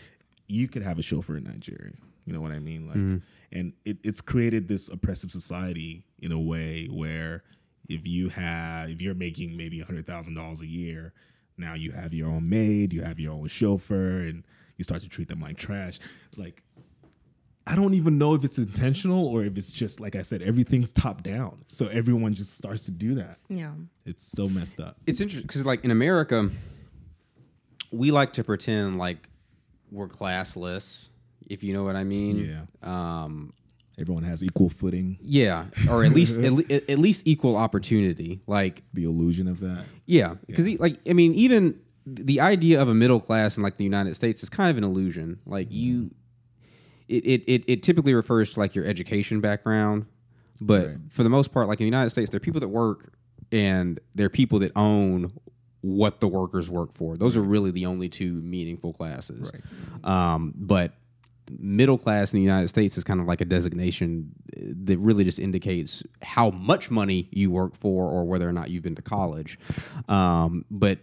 you 0.48 0.68
could 0.68 0.82
have 0.82 0.98
a 0.98 1.02
chauffeur 1.02 1.36
in 1.38 1.44
Nigeria. 1.44 1.92
You 2.26 2.34
know 2.34 2.40
what 2.42 2.52
I 2.54 2.60
mean? 2.60 2.88
Like, 2.88 3.22
and 3.52 3.74
it, 3.84 3.98
it's 4.04 4.22
created 4.22 4.68
this 4.68 4.88
oppressive 4.88 5.30
society 5.30 6.06
in 6.20 6.32
a 6.32 6.40
way 6.40 6.88
where 6.90 7.44
if 7.90 8.08
you 8.08 8.30
have 8.30 8.90
if 8.90 9.02
you're 9.02 9.14
making 9.14 9.56
maybe 9.58 9.80
a 9.82 9.86
hundred 9.86 10.08
thousand 10.08 10.34
dollars 10.36 10.62
a 10.62 10.68
year, 10.68 11.14
now 11.58 11.74
you 11.74 11.92
have 11.92 12.14
your 12.14 12.28
own 12.28 12.50
maid, 12.50 12.94
you 12.94 13.02
have 13.02 13.20
your 13.20 13.34
own 13.34 13.48
chauffeur, 13.48 14.20
and 14.20 14.44
you 14.78 14.84
start 14.84 15.02
to 15.02 15.10
treat 15.10 15.28
them 15.28 15.40
like 15.40 15.58
trash. 15.58 16.00
Like, 16.36 16.62
I 17.68 17.76
don't 17.76 17.94
even 17.96 18.18
know 18.18 18.36
if 18.36 18.44
it's 18.44 18.58
intentional 18.58 19.28
or 19.28 19.44
if 19.44 19.58
it's 19.58 19.72
just 19.72 20.00
like 20.00 20.16
I 20.16 20.22
said, 20.22 20.42
everything's 20.42 20.92
top 20.92 21.24
down. 21.24 21.64
So 21.68 21.88
everyone 21.88 22.34
just 22.34 22.58
starts 22.58 22.86
to 22.86 22.92
do 22.92 23.16
that. 23.16 23.40
Yeah. 23.50 23.72
It's 24.06 24.24
so 24.24 24.48
messed 24.48 24.80
up. 24.80 24.98
It's 25.08 25.20
interesting 25.20 25.48
because 25.48 25.66
like 25.66 25.84
in 25.84 25.92
America, 25.92 26.50
we 27.92 28.12
like 28.12 28.34
to 28.34 28.44
pretend 28.44 29.00
like 29.00 29.18
we're 29.92 30.08
classless, 30.08 31.08
if 31.48 31.64
you 31.64 31.74
know 31.74 31.84
what 31.84 31.96
I 31.96 32.04
mean. 32.04 32.68
Yeah. 32.84 33.24
Um, 33.24 33.54
Everyone 34.00 34.24
has 34.24 34.44
equal 34.44 34.70
footing. 34.70 35.18
yeah, 35.22 35.66
or 35.90 36.04
at 36.04 36.12
least 36.14 36.38
at, 36.38 36.52
le- 36.58 36.66
at 36.90 37.00
least 37.00 37.22
equal 37.26 37.56
opportunity. 37.56 38.42
Like 38.48 38.84
The 38.94 39.06
illusion 39.06 39.48
of 39.48 39.60
that. 39.62 39.86
Yeah, 40.06 40.36
because 40.48 40.68
like 40.80 41.00
I 41.10 41.14
mean, 41.14 41.34
even 41.34 41.80
the 42.06 42.40
idea 42.42 42.82
of 42.82 42.90
a 42.90 42.94
middle 42.94 43.20
class 43.20 43.58
in 43.58 43.64
like 43.64 43.78
the 43.78 43.84
United 43.84 44.16
States 44.16 44.44
is 44.44 44.50
kind 44.50 44.70
of 44.70 44.78
an 44.78 44.84
illusion. 44.84 45.40
Like 45.46 45.68
you, 45.72 46.12
it 47.08 47.26
it 47.26 47.44
it, 47.48 47.64
it 47.68 47.84
typically 47.84 48.14
refers 48.14 48.52
to 48.52 48.60
like 48.60 48.76
your 48.76 48.86
education 48.86 49.40
background, 49.42 50.06
but 50.62 50.88
Right. 50.88 50.98
for 51.10 51.24
the 51.24 51.30
most 51.30 51.52
part, 51.54 51.68
like 51.68 51.80
in 51.80 51.84
the 51.86 51.88
United 51.98 52.10
States, 52.10 52.30
there 52.30 52.38
are 52.38 52.42
people 52.42 52.60
that 52.62 52.68
work 52.70 53.14
and 53.52 54.00
there 54.14 54.26
are 54.26 54.30
people 54.30 54.60
that 54.60 54.72
own 54.76 55.32
what 55.82 56.20
the 56.20 56.28
workers 56.28 56.70
work 56.70 56.92
for. 56.94 57.16
Those 57.16 57.38
are 57.38 57.44
really 57.44 57.70
the 57.72 57.86
only 57.86 58.10
two 58.10 58.34
meaningful 58.42 58.92
classes. 58.92 59.52
Um, 60.04 60.54
but 60.58 60.94
middle 61.50 61.98
class 61.98 62.34
in 62.34 62.38
the 62.38 62.44
United 62.44 62.68
States 62.70 62.98
is 62.98 63.04
kind 63.04 63.20
of 63.20 63.28
like 63.28 63.42
a 63.42 63.46
designation 63.46 64.32
that 64.56 64.98
really 64.98 65.24
just 65.24 65.40
indicates 65.40 66.04
how 66.22 66.50
much 66.52 66.90
money 66.90 67.30
you 67.32 67.52
work 67.52 67.76
for 67.76 68.10
or 68.10 68.26
whether 68.26 68.48
or 68.48 68.54
not 68.54 68.70
you've 68.70 68.84
been 68.84 68.96
to 68.96 69.02
college. 69.02 69.60
Um, 70.10 70.66
but 70.72 71.00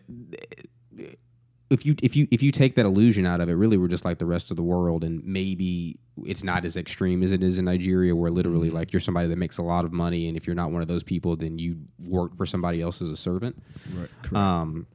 if 1.70 1.86
you 1.86 1.94
if 2.02 2.14
you 2.16 2.28
if 2.30 2.42
you 2.42 2.52
take 2.52 2.74
that 2.74 2.84
illusion 2.84 3.26
out 3.26 3.40
of 3.40 3.48
it, 3.48 3.54
really 3.54 3.78
we're 3.78 3.88
just 3.88 4.04
like 4.04 4.18
the 4.18 4.26
rest 4.26 4.50
of 4.50 4.56
the 4.56 4.62
world, 4.62 5.04
and 5.04 5.24
maybe 5.24 5.98
it's 6.24 6.44
not 6.44 6.64
as 6.64 6.76
extreme 6.76 7.22
as 7.22 7.32
it 7.32 7.42
is 7.42 7.56
in 7.56 7.64
Nigeria, 7.64 8.14
where 8.14 8.30
literally 8.30 8.68
like 8.68 8.92
you're 8.92 9.00
somebody 9.00 9.28
that 9.28 9.38
makes 9.38 9.58
a 9.58 9.62
lot 9.62 9.84
of 9.84 9.92
money, 9.92 10.28
and 10.28 10.36
if 10.36 10.46
you're 10.46 10.56
not 10.56 10.70
one 10.70 10.82
of 10.82 10.88
those 10.88 11.02
people, 11.02 11.36
then 11.36 11.58
you 11.58 11.78
work 11.98 12.36
for 12.36 12.44
somebody 12.44 12.82
else 12.82 13.00
as 13.00 13.08
a 13.08 13.16
servant. 13.16 13.56
Right. 13.94 14.32
Um, 14.34 14.86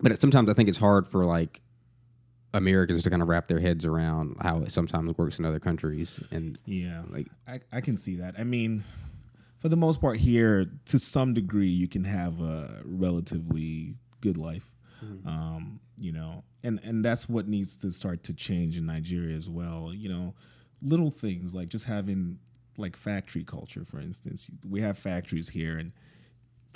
but 0.00 0.20
sometimes 0.20 0.48
I 0.48 0.54
think 0.54 0.68
it's 0.68 0.78
hard 0.78 1.06
for 1.06 1.24
like 1.24 1.61
Americans 2.54 3.02
to 3.04 3.10
kind 3.10 3.22
of 3.22 3.28
wrap 3.28 3.48
their 3.48 3.58
heads 3.60 3.84
around 3.84 4.36
how 4.40 4.58
it 4.62 4.72
sometimes 4.72 5.16
works 5.16 5.38
in 5.38 5.44
other 5.44 5.60
countries, 5.60 6.20
and 6.30 6.58
Yeah, 6.66 7.02
Like- 7.08 7.28
I, 7.48 7.60
I 7.72 7.80
can 7.80 7.96
see 7.96 8.16
that. 8.16 8.34
I 8.38 8.44
mean, 8.44 8.84
for 9.60 9.68
the 9.68 9.76
most 9.76 10.00
part, 10.00 10.18
here 10.18 10.66
to 10.86 10.98
some 10.98 11.34
degree, 11.34 11.68
you 11.70 11.88
can 11.88 12.04
have 12.04 12.40
a 12.40 12.82
relatively 12.84 13.94
good 14.20 14.36
life. 14.36 14.68
Um, 15.26 15.80
you 15.98 16.12
know, 16.12 16.44
and 16.62 16.78
and 16.84 17.04
that's 17.04 17.28
what 17.28 17.48
needs 17.48 17.76
to 17.78 17.90
start 17.90 18.22
to 18.24 18.32
change 18.32 18.76
in 18.76 18.86
Nigeria 18.86 19.36
as 19.36 19.50
well. 19.50 19.92
You 19.92 20.08
know, 20.08 20.34
little 20.80 21.10
things 21.10 21.52
like 21.54 21.68
just 21.70 21.84
having 21.86 22.38
like 22.76 22.94
factory 22.96 23.42
culture, 23.42 23.84
for 23.84 24.00
instance. 24.00 24.48
We 24.68 24.80
have 24.80 24.96
factories 24.96 25.48
here, 25.48 25.78
and 25.78 25.90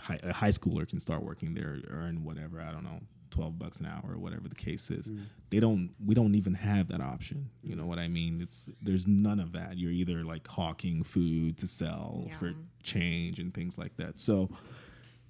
high, 0.00 0.18
a 0.24 0.32
high 0.32 0.50
schooler 0.50 0.88
can 0.88 0.98
start 0.98 1.22
working 1.22 1.54
there, 1.54 1.78
earn 1.88 2.24
whatever 2.24 2.60
I 2.60 2.72
don't 2.72 2.82
know, 2.82 3.00
twelve 3.36 3.58
bucks 3.58 3.80
an 3.80 3.86
hour 3.86 4.12
or 4.12 4.18
whatever 4.18 4.48
the 4.48 4.54
case 4.54 4.90
is. 4.90 5.06
Mm. 5.06 5.24
They 5.50 5.60
don't. 5.60 5.90
We 6.04 6.14
don't 6.14 6.34
even 6.34 6.54
have 6.54 6.88
that 6.88 7.00
option. 7.00 7.50
You 7.62 7.74
mm. 7.74 7.78
know 7.78 7.86
what 7.86 7.98
I 7.98 8.08
mean? 8.08 8.40
It's 8.40 8.68
there's 8.82 9.06
none 9.06 9.40
of 9.40 9.52
that. 9.52 9.76
You're 9.76 9.92
either 9.92 10.24
like 10.24 10.46
hawking 10.46 11.02
food 11.04 11.58
to 11.58 11.66
sell 11.66 12.24
Yeah. 12.26 12.38
for 12.38 12.54
change 12.82 13.38
and 13.38 13.52
things 13.52 13.78
like 13.78 13.96
that. 13.98 14.18
So 14.18 14.50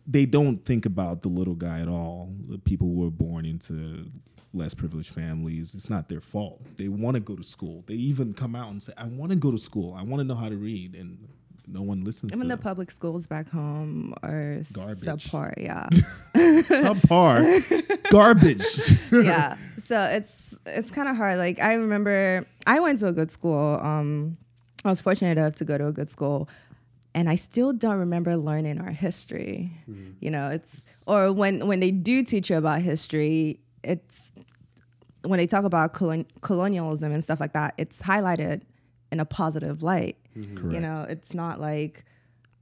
they 0.07 0.25
don't 0.25 0.64
think 0.64 0.87
about 0.87 1.23
the 1.23 1.29
little 1.29 1.55
guy 1.55 1.81
at 1.81 1.88
all. 1.88 2.33
The 2.49 2.59
people 2.59 2.87
who 2.87 3.01
were 3.01 3.11
born 3.11 3.45
into 3.45 4.07
less 4.55 4.73
privileged 4.73 5.12
families, 5.12 5.75
it's 5.75 5.90
not 5.90 6.09
their 6.09 6.21
fault. 6.21 6.61
They 6.77 6.88
want 6.88 7.14
to 7.14 7.21
go 7.21 7.35
to 7.35 7.45
school. 7.45 7.85
They 7.87 7.95
even 7.95 8.33
come 8.33 8.55
out 8.55 8.71
and 8.71 8.83
say, 8.83 8.92
"I 8.97 9.05
want 9.05 9.33
to 9.33 9.37
go 9.37 9.51
to 9.51 9.59
school. 9.59 9.95
I 9.95 10.03
want 10.03 10.21
to 10.21 10.25
know 10.25 10.37
how 10.37 10.49
to 10.49 10.57
read," 10.57 10.95
and 10.95 11.29
no 11.66 11.83
one 11.83 12.05
listens. 12.05 12.33
Even 12.33 12.42
to 12.42 12.48
the 12.48 12.57
them. 12.57 12.62
public 12.62 12.90
schools 12.90 13.26
back 13.26 13.50
home 13.50 14.14
are 14.22 14.61
Garbage. 14.72 14.98
subpar. 15.05 15.55
Yeah. 15.59 15.88
subpar 16.35 18.11
garbage. 18.11 18.64
yeah. 19.12 19.57
So 19.79 20.00
it's 20.02 20.57
it's 20.66 20.90
kind 20.90 21.09
of 21.09 21.16
hard. 21.16 21.38
Like 21.38 21.61
I 21.61 21.74
remember 21.74 22.46
I 22.66 22.81
went 22.81 22.98
to 23.00 23.09
a 23.09 23.12
good 23.12 23.31
school. 23.31 23.79
Um, 23.83 24.37
I 24.85 24.90
was 24.90 25.00
fortunate 25.00 25.37
enough 25.38 25.57
to 25.57 25.64
go 25.64 25.76
to 25.79 25.87
a 25.88 25.92
good 25.92 26.11
school, 26.11 26.48
and 27.14 27.29
I 27.29 27.35
still 27.35 27.72
don't 27.72 27.98
remember 27.98 28.37
learning 28.37 28.81
our 28.81 28.90
history. 28.92 29.72
You 30.20 30.31
know, 30.31 30.50
it's 30.50 31.02
or 31.07 31.33
when 31.33 31.66
when 31.66 31.81
they 31.81 31.90
do 31.90 32.22
teach 32.22 32.50
you 32.50 32.57
about 32.57 32.83
history, 32.83 33.59
it's 33.83 34.31
when 35.24 35.38
they 35.38 35.46
talk 35.48 35.64
about 35.64 35.92
colon- 35.92 36.26
colonialism 36.42 37.11
and 37.12 37.24
stuff 37.24 37.40
like 37.40 37.52
that. 37.55 37.74
It's 37.79 38.00
highlighted 38.00 38.62
in 39.11 39.18
a 39.18 39.24
positive 39.24 39.83
light. 39.83 40.16
You 40.37 40.81
know, 40.81 41.07
it's 41.09 41.35
not 41.35 41.61
like 41.61 42.05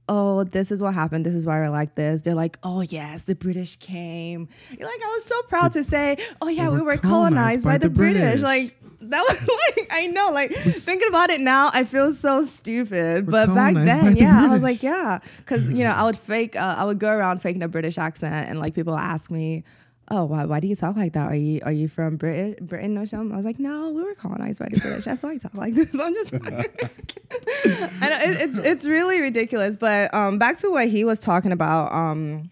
oh, 0.07 0.43
this 0.43 0.71
is 0.71 0.81
what 0.81 0.93
happened. 0.93 1.25
This 1.25 1.33
is 1.33 1.45
why 1.45 1.59
we're 1.59 1.69
like 1.69 1.95
this. 1.95 2.21
They're 2.21 2.35
like, 2.35 2.57
oh, 2.63 2.81
yes, 2.81 3.23
the 3.23 3.35
British 3.35 3.77
came. 3.77 4.47
You're 4.69 4.87
like, 4.87 5.01
I 5.03 5.07
was 5.07 5.25
so 5.25 5.41
proud 5.43 5.73
to 5.73 5.83
say, 5.83 6.17
oh, 6.41 6.47
yeah, 6.47 6.69
we 6.69 6.81
were 6.81 6.97
colonized 6.97 7.65
by, 7.65 7.77
the, 7.77 7.89
British. 7.89 8.41
Like, 8.41 8.75
that 9.01 9.25
was 9.27 9.49
like, 9.77 9.87
I 9.91 10.07
know, 10.07 10.29
like, 10.31 10.51
thinking 10.51 11.07
about 11.07 11.29
it 11.29 11.41
now, 11.41 11.71
I 11.73 11.85
feel 11.85 12.13
so 12.13 12.45
stupid. 12.45 13.25
But 13.25 13.53
back 13.53 13.73
by 13.73 13.83
then, 13.83 14.13
the 14.13 14.19
yeah, 14.19 14.43
I 14.43 14.47
was 14.47 14.63
like, 14.63 14.83
yeah. 14.83 15.19
Because, 15.37 15.69
you 15.69 15.83
know, 15.83 15.91
I 15.91 16.03
would 16.03 16.17
fake, 16.17 16.55
uh, 16.55 16.75
I 16.77 16.85
would 16.85 16.99
go 16.99 17.09
around 17.09 17.41
faking 17.41 17.63
a 17.63 17.67
British 17.67 17.97
accent, 17.97 18.49
and 18.49 18.59
like 18.59 18.73
people 18.73 18.95
ask 18.95 19.31
me, 19.31 19.63
oh, 20.09 20.25
why, 20.25 20.45
why 20.45 20.59
do 20.59 20.67
you 20.67 20.75
talk 20.75 20.95
like 20.95 21.13
that? 21.13 21.31
Are 21.31 21.35
you 21.35 21.61
are 21.63 21.71
you 21.71 21.87
from 21.87 22.17
Britain, 22.17 22.55
Britain 22.65 22.97
or 22.97 23.05
something? 23.05 23.33
I 23.33 23.37
was 23.37 23.45
like, 23.45 23.59
no, 23.59 23.91
we 23.91 24.03
were 24.03 24.15
colonized 24.15 24.59
by 24.59 24.67
the 24.71 24.79
British. 24.79 25.05
That's 25.05 25.23
why 25.23 25.31
I 25.31 25.37
talk 25.37 25.55
like 25.55 25.73
this. 25.73 25.93
I'm 25.93 26.13
just 26.13 26.33
like, 26.33 26.43
I 28.01 28.09
know 28.09 28.17
it, 28.21 28.41
it's 28.41 28.57
it's 28.59 28.85
really 28.85 29.21
ridiculous. 29.21 29.75
But 29.75 30.13
um, 30.13 30.37
back 30.37 30.59
to 30.59 30.69
what 30.69 30.87
he 30.87 31.03
was 31.03 31.19
talking 31.19 31.51
about, 31.51 31.91
um, 31.91 32.51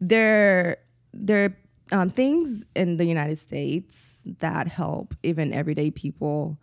there 0.00 0.78
there 1.12 1.44
are 1.92 2.00
um, 2.00 2.08
things 2.08 2.64
in 2.74 2.96
the 2.96 3.04
United 3.04 3.38
States 3.38 4.22
that 4.40 4.68
help 4.68 5.14
even 5.22 5.52
everyday 5.52 5.90
people 5.90 6.58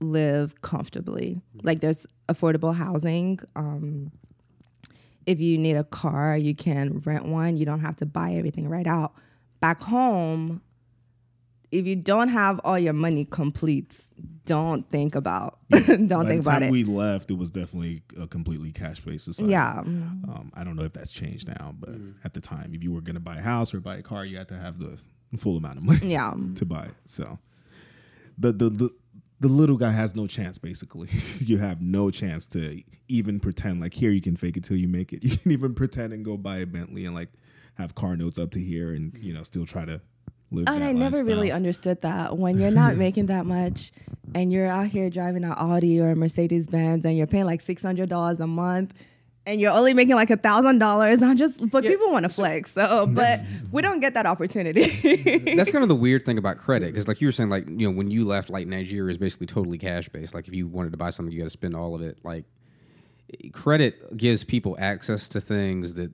live 0.00 0.60
comfortably. 0.60 1.40
Like 1.62 1.80
there's 1.80 2.06
affordable 2.28 2.74
housing. 2.74 3.38
Um, 3.56 4.10
if 5.26 5.40
you 5.40 5.58
need 5.58 5.76
a 5.76 5.84
car, 5.84 6.36
you 6.36 6.54
can 6.54 7.00
rent 7.00 7.24
one. 7.26 7.56
You 7.56 7.64
don't 7.66 7.80
have 7.80 7.96
to 7.96 8.06
buy 8.06 8.32
everything 8.34 8.68
right 8.68 8.86
out. 8.86 9.12
Back 9.60 9.80
home, 9.82 10.60
if 11.70 11.86
you 11.86 11.96
don't 11.96 12.28
have 12.28 12.60
all 12.64 12.78
your 12.78 12.92
money 12.92 13.24
complete, 13.24 13.92
don't 14.44 14.88
think 14.90 15.14
about 15.14 15.58
don't 15.70 16.08
By 16.08 16.24
think 16.26 16.42
the 16.42 16.50
about 16.50 16.62
it. 16.64 16.72
we 16.72 16.82
left, 16.84 17.30
it 17.30 17.38
was 17.38 17.50
definitely 17.52 18.02
a 18.20 18.26
completely 18.26 18.72
cash 18.72 19.00
based 19.00 19.24
society. 19.26 19.52
yeah. 19.52 19.78
Um, 19.78 20.50
I 20.54 20.64
don't 20.64 20.74
know 20.76 20.82
if 20.82 20.92
that's 20.92 21.12
changed 21.12 21.46
now, 21.46 21.74
but 21.78 21.90
at 22.24 22.34
the 22.34 22.40
time, 22.40 22.72
if 22.74 22.82
you 22.82 22.92
were 22.92 23.00
going 23.00 23.14
to 23.14 23.20
buy 23.20 23.36
a 23.36 23.42
house 23.42 23.72
or 23.72 23.80
buy 23.80 23.96
a 23.98 24.02
car, 24.02 24.24
you 24.24 24.36
had 24.36 24.48
to 24.48 24.56
have 24.58 24.78
the 24.80 24.98
full 25.38 25.56
amount 25.56 25.78
of 25.78 25.84
money 25.84 26.08
Yeah. 26.08 26.34
to 26.56 26.64
buy 26.66 26.82
it. 26.86 26.94
So 27.06 27.38
the 28.36 28.50
the 28.52 28.70
the 28.70 28.90
the 29.42 29.48
little 29.48 29.76
guy 29.76 29.90
has 29.90 30.14
no 30.14 30.26
chance. 30.26 30.56
Basically, 30.56 31.08
you 31.40 31.58
have 31.58 31.82
no 31.82 32.10
chance 32.10 32.46
to 32.46 32.80
even 33.08 33.40
pretend 33.40 33.80
like 33.80 33.92
here 33.92 34.10
you 34.10 34.20
can 34.20 34.36
fake 34.36 34.56
it 34.56 34.64
till 34.64 34.76
you 34.76 34.88
make 34.88 35.12
it. 35.12 35.22
You 35.32 35.36
can 35.36 35.50
even 35.50 35.74
pretend 35.74 36.12
and 36.12 36.24
go 36.24 36.36
buy 36.36 36.58
a 36.58 36.66
Bentley 36.66 37.04
and 37.04 37.14
like 37.14 37.28
have 37.74 37.94
car 37.94 38.16
notes 38.16 38.38
up 38.38 38.50
to 38.52 38.60
here 38.60 38.92
and 38.92 39.16
you 39.18 39.34
know 39.34 39.42
still 39.42 39.66
try 39.66 39.84
to 39.84 40.00
live. 40.50 40.68
And 40.68 40.82
that 40.82 40.88
I 40.88 40.92
never 40.92 41.24
really 41.24 41.50
understood 41.50 42.00
that 42.02 42.38
when 42.38 42.58
you're 42.58 42.70
not 42.70 42.96
making 42.96 43.26
that 43.26 43.44
much 43.44 43.92
and 44.34 44.52
you're 44.52 44.68
out 44.68 44.86
here 44.86 45.10
driving 45.10 45.44
an 45.44 45.52
Audi 45.52 46.00
or 46.00 46.10
a 46.10 46.16
Mercedes 46.16 46.68
Benz 46.68 47.04
and 47.04 47.16
you're 47.16 47.26
paying 47.26 47.46
like 47.46 47.60
six 47.60 47.82
hundred 47.82 48.08
dollars 48.08 48.38
a 48.40 48.46
month 48.46 48.94
and 49.46 49.60
you're 49.60 49.72
only 49.72 49.94
making 49.94 50.14
like 50.14 50.30
a 50.30 50.36
thousand 50.36 50.78
dollars. 50.78 51.22
I 51.22 51.34
just 51.34 51.70
but 51.70 51.84
people 51.84 52.10
want 52.10 52.24
to 52.24 52.28
flex. 52.28 52.72
So 52.72 53.06
but 53.06 53.40
we 53.70 53.82
don't 53.82 54.00
get 54.00 54.14
that 54.14 54.26
opportunity. 54.26 54.82
That's 55.56 55.70
kind 55.70 55.82
of 55.82 55.88
the 55.88 55.94
weird 55.94 56.24
thing 56.24 56.38
about 56.38 56.58
credit, 56.58 56.86
because 56.86 57.08
like 57.08 57.20
you 57.20 57.28
were 57.28 57.32
saying, 57.32 57.50
like 57.50 57.68
you 57.68 57.88
know, 57.88 57.90
when 57.90 58.10
you 58.10 58.24
left, 58.24 58.50
like 58.50 58.66
Nigeria 58.66 59.10
is 59.10 59.18
basically 59.18 59.46
totally 59.46 59.78
cash 59.78 60.08
based. 60.08 60.34
Like 60.34 60.48
if 60.48 60.54
you 60.54 60.66
wanted 60.66 60.92
to 60.92 60.98
buy 60.98 61.10
something, 61.10 61.32
you 61.32 61.40
got 61.40 61.46
to 61.46 61.50
spend 61.50 61.74
all 61.74 61.94
of 61.94 62.02
it. 62.02 62.18
Like 62.24 62.44
credit 63.52 64.16
gives 64.16 64.44
people 64.44 64.76
access 64.78 65.28
to 65.28 65.40
things 65.40 65.94
that 65.94 66.10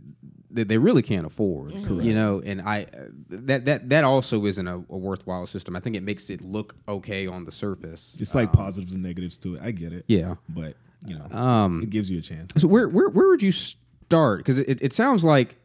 that 0.50 0.68
they 0.68 0.78
really 0.78 1.02
can't 1.02 1.26
afford. 1.26 1.74
You 1.74 2.14
know, 2.14 2.40
and 2.44 2.62
I 2.62 2.84
uh, 2.84 3.04
that 3.28 3.66
that 3.66 3.88
that 3.90 4.04
also 4.04 4.46
isn't 4.46 4.66
a, 4.66 4.76
a 4.76 4.96
worthwhile 4.96 5.46
system. 5.46 5.76
I 5.76 5.80
think 5.80 5.96
it 5.96 6.02
makes 6.02 6.30
it 6.30 6.40
look 6.40 6.74
okay 6.88 7.26
on 7.26 7.44
the 7.44 7.52
surface. 7.52 8.16
It's 8.18 8.34
like 8.34 8.52
positives 8.52 8.94
and 8.94 9.02
negatives 9.02 9.36
to 9.38 9.56
it. 9.56 9.62
I 9.62 9.72
get 9.72 9.92
it. 9.92 10.04
Yeah. 10.08 10.36
but 10.48 10.76
you 11.06 11.18
know, 11.18 11.26
Um, 11.36 11.82
it 11.82 11.90
gives 11.90 12.10
you 12.10 12.18
a 12.18 12.22
chance. 12.22 12.52
So 12.56 12.68
where 12.68 12.88
where 12.88 13.08
where 13.08 13.28
would 13.28 13.42
you 13.42 13.52
start? 13.52 14.38
Because 14.40 14.58
it, 14.58 14.82
it 14.82 14.92
sounds 14.92 15.24
like, 15.24 15.56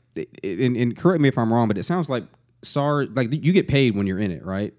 and, 0.44 0.76
and 0.78 0.96
correct 0.98 1.22
me 1.22 1.28
if 1.30 1.38
I'm 1.38 1.52
wrong, 1.52 1.68
but 1.68 1.78
it 1.78 1.84
sounds 1.84 2.10
like 2.10 2.24
SARS. 2.62 3.08
Like 3.14 3.34
you 3.34 3.54
get 3.54 3.68
paid 3.68 3.96
when 3.96 4.08
you're 4.08 4.20
in 4.20 4.32
it, 4.32 4.46
right? 4.46 4.74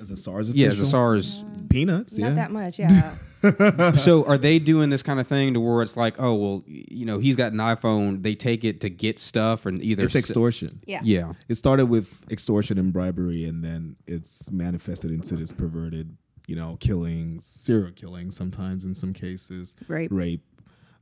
As 0.00 0.10
a 0.10 0.16
SARS 0.16 0.50
Yeah, 0.50 0.68
as 0.68 0.80
a 0.80 0.86
SARS. 0.86 1.44
peanuts. 1.70 2.18
not 2.18 2.28
yeah, 2.30 2.34
that 2.34 2.50
much, 2.50 2.78
yeah. 2.78 3.14
so 3.96 4.24
are 4.26 4.38
they 4.38 4.58
doing 4.58 4.90
this 4.90 5.02
kind 5.02 5.18
of 5.20 5.26
thing 5.28 5.54
to 5.54 5.60
where 5.60 5.82
it's 5.82 5.96
like, 5.96 6.14
oh 6.20 6.34
well, 6.34 6.62
you 6.66 7.04
know, 7.06 7.18
he's 7.18 7.36
got 7.36 7.52
an 7.52 7.58
iPhone. 7.58 8.22
They 8.22 8.34
take 8.34 8.64
it 8.64 8.80
to 8.82 8.90
get 8.90 9.18
stuff, 9.18 9.64
and 9.66 9.82
either 9.82 10.04
it's 10.04 10.14
s- 10.16 10.20
extortion. 10.24 10.68
Yeah. 10.86 11.00
Yeah. 11.04 11.32
It 11.48 11.54
started 11.56 11.86
with 11.86 12.08
extortion 12.30 12.78
and 12.78 12.92
bribery, 12.92 13.44
and 13.44 13.62
then 13.64 13.96
it's 14.06 14.50
manifested 14.50 15.10
into 15.12 15.36
this 15.36 15.52
perverted, 15.52 16.16
you 16.46 16.56
know, 16.56 16.76
killings, 16.80 17.44
serial 17.44 17.92
killings, 17.92 18.36
sometimes 18.36 18.84
in 18.84 18.94
some 18.94 19.12
cases, 19.12 19.74
Rape. 19.88 20.10
rape. 20.12 20.44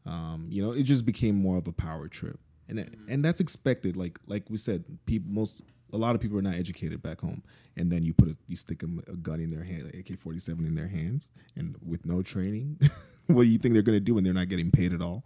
Um, 0.06 0.46
you 0.48 0.62
know, 0.62 0.72
it 0.72 0.84
just 0.84 1.04
became 1.04 1.34
more 1.34 1.56
of 1.58 1.66
a 1.66 1.72
power 1.72 2.08
trip, 2.08 2.38
and 2.68 2.78
it, 2.78 2.94
and 3.08 3.24
that's 3.24 3.40
expected. 3.40 3.96
Like 3.96 4.18
like 4.26 4.44
we 4.48 4.56
said, 4.56 4.84
people 5.06 5.30
most 5.30 5.62
a 5.92 5.96
lot 5.96 6.14
of 6.14 6.20
people 6.20 6.38
are 6.38 6.42
not 6.42 6.54
educated 6.54 7.02
back 7.02 7.20
home, 7.20 7.42
and 7.76 7.90
then 7.90 8.04
you 8.04 8.12
put 8.14 8.28
a 8.28 8.36
you 8.46 8.56
stick 8.56 8.78
them 8.80 9.02
a 9.08 9.16
gun 9.16 9.40
in 9.40 9.48
their 9.48 9.64
hand, 9.64 9.92
AK 9.94 10.18
forty 10.18 10.38
seven 10.38 10.64
in 10.66 10.74
their 10.74 10.88
hands, 10.88 11.28
and 11.56 11.76
with 11.84 12.04
no 12.06 12.22
training, 12.22 12.78
what 13.26 13.42
do 13.44 13.48
you 13.48 13.58
think 13.58 13.74
they're 13.74 13.82
gonna 13.82 14.00
do 14.00 14.14
when 14.14 14.24
they're 14.24 14.32
not 14.34 14.48
getting 14.48 14.70
paid 14.70 14.92
at 14.92 15.02
all? 15.02 15.24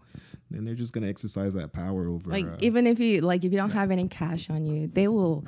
Then 0.51 0.65
they're 0.65 0.75
just 0.75 0.93
gonna 0.93 1.09
exercise 1.09 1.55
that 1.55 1.73
power 1.73 2.07
over. 2.09 2.31
Like 2.31 2.47
uh, 2.47 2.57
even 2.61 2.87
if 2.87 3.01
you 3.01 3.21
like 3.21 3.45
if 3.45 3.53
you 3.53 3.59
don't 3.59 3.71
have 3.71 3.91
any 3.91 4.09
cash 4.09 4.51
on 4.51 4.65
you, 4.67 4.89
they 4.89 5.09
will 5.09 5.45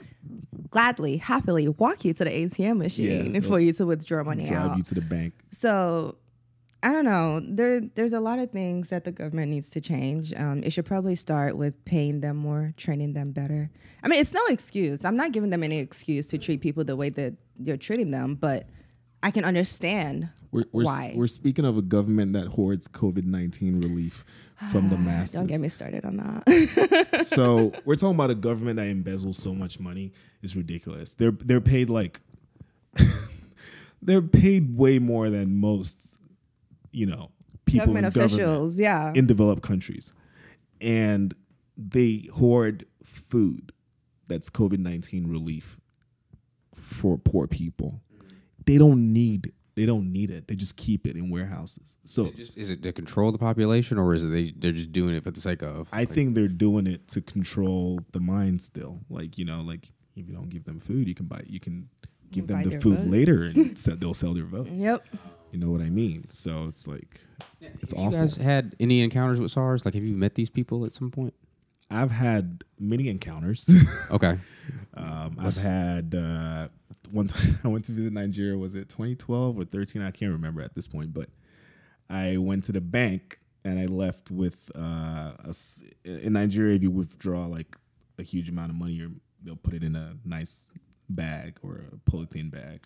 gladly, 0.70 1.16
happily 1.16 1.68
walk 1.68 2.05
you 2.05 2.12
to 2.14 2.24
the 2.24 2.31
ATM 2.31 2.79
machine 2.79 3.35
Yeah. 3.35 3.40
for 3.48 3.61
you 3.61 3.72
to 3.74 3.87
withdraw 3.87 4.22
money 4.24 4.46
drive 4.46 4.59
out. 4.59 4.66
Drive 4.66 4.76
you 4.79 4.83
to 4.85 4.94
the 4.94 5.00
bank. 5.00 5.35
So 5.52 6.16
I 6.87 6.92
don't 6.92 7.05
know. 7.05 7.40
There 7.44 7.81
there's 7.81 8.12
a 8.12 8.20
lot 8.20 8.38
of 8.38 8.53
things 8.53 8.90
that 8.90 9.03
the 9.05 9.11
government 9.11 9.51
needs 9.51 9.68
to 9.70 9.81
change. 9.81 10.33
Um, 10.37 10.62
it 10.62 10.72
should 10.72 10.85
probably 10.85 11.16
start 11.16 11.57
with 11.57 11.85
paying 11.85 12.20
them 12.20 12.37
more, 12.37 12.75
training 12.77 13.12
them 13.12 13.33
better. 13.33 13.68
I 14.05 14.09
mean, 14.09 14.20
it's 14.20 14.33
no 14.33 14.46
excuse. 14.46 15.05
I'm 15.05 15.16
not 15.16 15.33
giving 15.33 15.51
them 15.51 15.64
any 15.64 15.79
excuse 15.79 16.29
to 16.29 16.38
treat 16.38 16.61
people 16.61 16.85
the 16.85 16.94
way 16.94 17.09
that 17.09 17.35
you're 17.59 17.77
treating 17.77 18.12
them, 18.12 18.37
but 18.37 18.68
I 19.25 19.33
can 19.33 19.44
understand 19.44 20.29
We're, 20.53 20.66
we're, 20.70 20.83
s- 20.83 20.87
why. 20.87 21.12
we're 21.16 21.27
speaking 21.27 21.64
of 21.64 21.77
a 21.77 21.83
government 21.83 22.35
that 22.35 22.46
hoards 22.46 22.87
COVID 22.87 23.25
19 23.25 23.81
relief 23.81 24.25
from 24.70 24.88
the 24.88 24.96
masses. 25.09 25.35
Don't 25.35 25.49
get 25.49 25.59
me 25.59 25.68
started 25.68 26.05
on 26.05 26.18
that. 26.18 27.27
so 27.27 27.72
we're 27.85 27.96
talking 27.96 28.14
about 28.14 28.31
a 28.31 28.37
government 28.37 28.77
that 28.77 28.87
embezzles 28.87 29.35
so 29.35 29.53
much 29.53 29.81
money. 29.81 30.12
It's 30.40 30.55
ridiculous. 30.55 31.14
They're 31.14 31.33
they're 31.33 31.61
paid 31.61 31.90
like 31.90 32.20
they're 34.03 34.22
paid 34.22 34.77
way 34.77 35.01
more 35.01 35.31
than 35.31 35.57
most, 35.57 36.15
you 36.96 37.04
know, 37.04 37.30
people 37.66 37.87
government 37.87 38.06
in 38.06 38.12
government 38.12 38.32
officials, 38.32 38.78
yeah. 38.78 39.12
in 39.14 39.26
developed 39.26 39.62
countries, 39.62 40.14
and 40.80 41.35
they 41.76 42.24
hoard 42.35 42.87
food 43.04 43.72
that's 44.28 44.48
COVID 44.48 44.78
nineteen 44.78 45.26
relief 45.26 45.76
for 46.74 47.18
poor 47.18 47.46
people. 47.46 48.00
They 48.64 48.78
don't 48.78 49.12
need 49.12 49.52
they 49.74 49.85
don't 49.85 50.11
need 50.11 50.30
it. 50.30 50.48
They 50.48 50.56
just 50.56 50.78
keep 50.78 51.06
it 51.06 51.16
in 51.16 51.28
warehouses. 51.28 51.98
So 52.06 52.30
Just, 52.30 52.56
is 52.56 52.70
it 52.70 52.82
to 52.82 52.92
control 52.92 53.30
the 53.30 53.38
population, 53.38 53.98
or 53.98 54.14
is 54.14 54.24
it 54.24 54.28
they 54.28 54.54
they're 54.56 54.72
just 54.72 54.90
doing 54.90 55.14
it 55.14 55.22
for 55.22 55.30
the 55.30 55.40
sake 55.40 55.62
of? 55.62 55.88
I 55.92 56.06
think 56.06 56.35
they're 56.35 56.48
doing 56.48 56.87
it 56.87 57.09
to 57.09 57.20
control 57.20 58.00
the 58.12 58.20
mind 58.20 58.62
still. 58.62 59.00
Like, 59.11 59.37
you 59.37 59.44
know, 59.44 59.61
like 59.61 59.92
if 60.16 60.26
you 60.26 60.35
don't 60.35 60.48
give 60.48 60.64
them 60.64 60.80
food, 60.80 61.06
you 61.06 61.14
can 61.14 61.26
buy 61.26 61.42
you 61.46 61.61
can 61.61 61.90
give 62.32 62.46
them 62.46 62.62
the 62.62 62.80
food 62.80 63.00
votes. 63.00 63.11
later 63.11 63.42
and 63.42 63.78
sell, 63.85 63.96
they'll 63.96 64.14
sell 64.14 64.32
their 64.32 64.46
votes. 64.46 64.70
yep. 64.70 65.06
You 65.52 65.59
know 65.59 65.70
what 65.70 65.80
I 65.80 65.90
mean? 65.90 66.26
So 66.28 66.66
it's 66.68 66.87
like 66.87 67.20
it's 67.61 67.92
you 67.92 67.98
awful. 67.98 68.18
guys 68.18 68.37
had 68.37 68.74
any 68.80 69.00
encounters 69.00 69.40
with 69.40 69.52
SARS? 69.52 69.85
Like, 69.85 69.94
have 69.94 70.04
you 70.04 70.16
met 70.16 70.35
these 70.35 70.50
people 70.50 70.85
at 70.85 70.92
some 70.92 71.11
point? 71.11 71.35
I've 71.90 72.11
had 72.11 72.64
many 72.78 73.09
encounters. 73.09 73.70
Okay. 74.11 74.38
um, 74.94 75.37
I've 75.40 75.56
had 75.56 76.14
uh, 76.14 76.68
one 77.11 77.26
time 77.26 77.59
I 77.64 77.68
went 77.68 77.85
to 77.87 77.92
visit 77.92 78.12
Nigeria. 78.12 78.56
Was 78.56 78.74
it 78.74 78.88
2012 78.88 79.59
or 79.59 79.64
13? 79.64 80.00
I 80.02 80.11
can't 80.11 80.32
remember 80.32 80.62
at 80.62 80.74
this 80.74 80.87
point. 80.87 81.12
But 81.12 81.28
I 82.09 82.37
went 82.37 82.64
to 82.64 82.72
the 82.72 82.80
bank 82.80 83.40
and 83.64 83.80
I 83.80 83.87
left 83.87 84.30
with 84.30 84.70
uh, 84.76 85.32
a 85.44 85.54
in 86.04 86.35
Nigeria. 86.35 86.76
If 86.76 86.82
you 86.82 86.90
withdraw 86.90 87.46
like 87.46 87.76
a 88.18 88.22
huge 88.22 88.48
amount 88.48 88.70
of 88.70 88.76
money, 88.76 88.92
you're, 88.92 89.11
they'll 89.42 89.56
put 89.56 89.74
it 89.74 89.82
in 89.82 89.96
a 89.96 90.16
nice 90.24 90.70
bag 91.09 91.59
or 91.62 91.85
a 91.92 92.11
polythene 92.11 92.50
bag. 92.50 92.85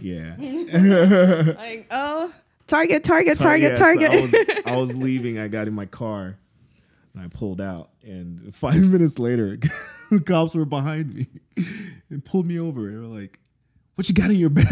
Yeah. 0.00 0.36
Like, 1.56 1.86
oh, 1.90 2.32
target, 2.66 3.04
target, 3.04 3.38
Tar- 3.38 3.58
target, 3.58 3.70
yeah, 3.72 3.76
so 3.76 3.82
target. 3.84 4.10
I, 4.10 4.20
was, 4.20 4.62
I 4.66 4.76
was 4.76 4.96
leaving. 4.96 5.38
I 5.38 5.48
got 5.48 5.68
in 5.68 5.74
my 5.74 5.86
car 5.86 6.36
and 7.14 7.22
I 7.22 7.28
pulled 7.28 7.60
out. 7.60 7.90
And 8.02 8.54
five 8.54 8.80
minutes 8.82 9.18
later, 9.18 9.58
the 10.10 10.20
cops 10.20 10.54
were 10.54 10.64
behind 10.64 11.14
me 11.14 11.26
and 12.10 12.24
pulled 12.24 12.46
me 12.46 12.58
over. 12.58 12.90
They 12.90 12.96
were 12.96 13.02
like, 13.04 13.38
What 13.96 14.08
you 14.08 14.14
got 14.14 14.30
in 14.30 14.36
your 14.36 14.50
bag? 14.50 14.68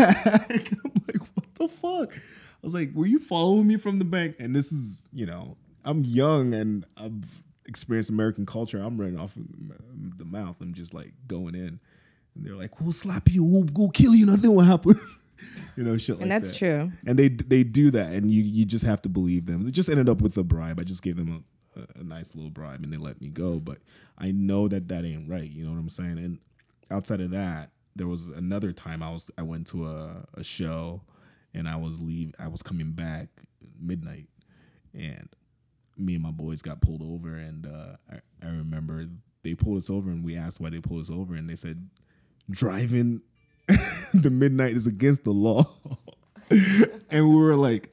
I'm 0.84 0.92
like, 1.06 1.20
What 1.34 1.54
the 1.58 1.68
fuck? 1.68 2.12
I 2.14 2.20
was 2.62 2.74
like, 2.74 2.90
Were 2.94 3.06
you 3.06 3.18
following 3.18 3.66
me 3.66 3.76
from 3.76 3.98
the 3.98 4.04
bank? 4.04 4.36
And 4.38 4.54
this 4.54 4.72
is, 4.72 5.08
you 5.12 5.26
know, 5.26 5.56
I'm 5.84 6.04
young 6.04 6.54
and 6.54 6.84
I've 6.96 7.42
experienced 7.66 8.10
American 8.10 8.46
culture. 8.46 8.78
I'm 8.78 8.98
running 8.98 9.18
off 9.18 9.32
the 9.34 10.24
mouth. 10.24 10.56
I'm 10.60 10.74
just 10.74 10.94
like 10.94 11.12
going 11.26 11.54
in. 11.54 11.80
And 12.36 12.46
they're 12.46 12.54
like, 12.54 12.80
We'll 12.80 12.92
slap 12.92 13.30
you. 13.30 13.42
We'll, 13.44 13.66
we'll 13.72 13.90
kill 13.90 14.14
you. 14.14 14.26
Nothing 14.26 14.54
will 14.54 14.64
happen. 14.64 15.00
you 15.76 15.84
know, 15.84 15.96
shit 15.98 16.16
like 16.16 16.22
and 16.22 16.30
that's 16.30 16.48
that 16.50 16.56
true. 16.56 16.92
and 17.06 17.18
they 17.18 17.28
they 17.28 17.62
do 17.62 17.90
that, 17.90 18.12
and 18.12 18.30
you 18.30 18.42
you 18.42 18.64
just 18.64 18.84
have 18.84 19.02
to 19.02 19.08
believe 19.08 19.46
them. 19.46 19.66
It 19.66 19.72
just 19.72 19.88
ended 19.88 20.08
up 20.08 20.20
with 20.20 20.36
a 20.36 20.44
bribe. 20.44 20.80
I 20.80 20.84
just 20.84 21.02
gave 21.02 21.16
them 21.16 21.44
a, 21.76 21.80
a, 21.80 22.00
a 22.00 22.04
nice 22.04 22.34
little 22.34 22.50
bribe, 22.50 22.82
and 22.82 22.92
they 22.92 22.96
let 22.96 23.20
me 23.20 23.28
go. 23.28 23.58
But 23.58 23.78
I 24.18 24.30
know 24.32 24.68
that 24.68 24.88
that 24.88 25.04
ain't 25.04 25.28
right. 25.28 25.50
You 25.50 25.64
know 25.64 25.70
what 25.70 25.78
I'm 25.78 25.88
saying? 25.88 26.18
And 26.18 26.38
outside 26.90 27.20
of 27.20 27.30
that, 27.30 27.70
there 27.94 28.06
was 28.06 28.28
another 28.28 28.72
time 28.72 29.02
I 29.02 29.10
was 29.10 29.30
I 29.36 29.42
went 29.42 29.66
to 29.68 29.86
a, 29.86 30.24
a 30.34 30.44
show, 30.44 31.02
and 31.54 31.68
I 31.68 31.76
was 31.76 32.00
leave 32.00 32.34
I 32.38 32.48
was 32.48 32.62
coming 32.62 32.92
back 32.92 33.28
midnight, 33.80 34.28
and 34.94 35.28
me 35.96 36.14
and 36.14 36.22
my 36.22 36.30
boys 36.30 36.62
got 36.62 36.80
pulled 36.80 37.02
over, 37.02 37.34
and 37.34 37.66
uh, 37.66 37.96
I 38.10 38.46
I 38.46 38.50
remember 38.50 39.06
they 39.42 39.54
pulled 39.54 39.78
us 39.78 39.90
over, 39.90 40.10
and 40.10 40.24
we 40.24 40.36
asked 40.36 40.60
why 40.60 40.70
they 40.70 40.80
pulled 40.80 41.02
us 41.02 41.10
over, 41.10 41.34
and 41.34 41.48
they 41.48 41.56
said 41.56 41.88
driving 42.50 43.22
the 44.14 44.30
midnight 44.30 44.76
is 44.76 44.86
against 44.86 45.24
the 45.24 45.32
law. 45.32 45.64
and 47.10 47.28
we 47.28 47.34
were 47.34 47.56
like, 47.56 47.90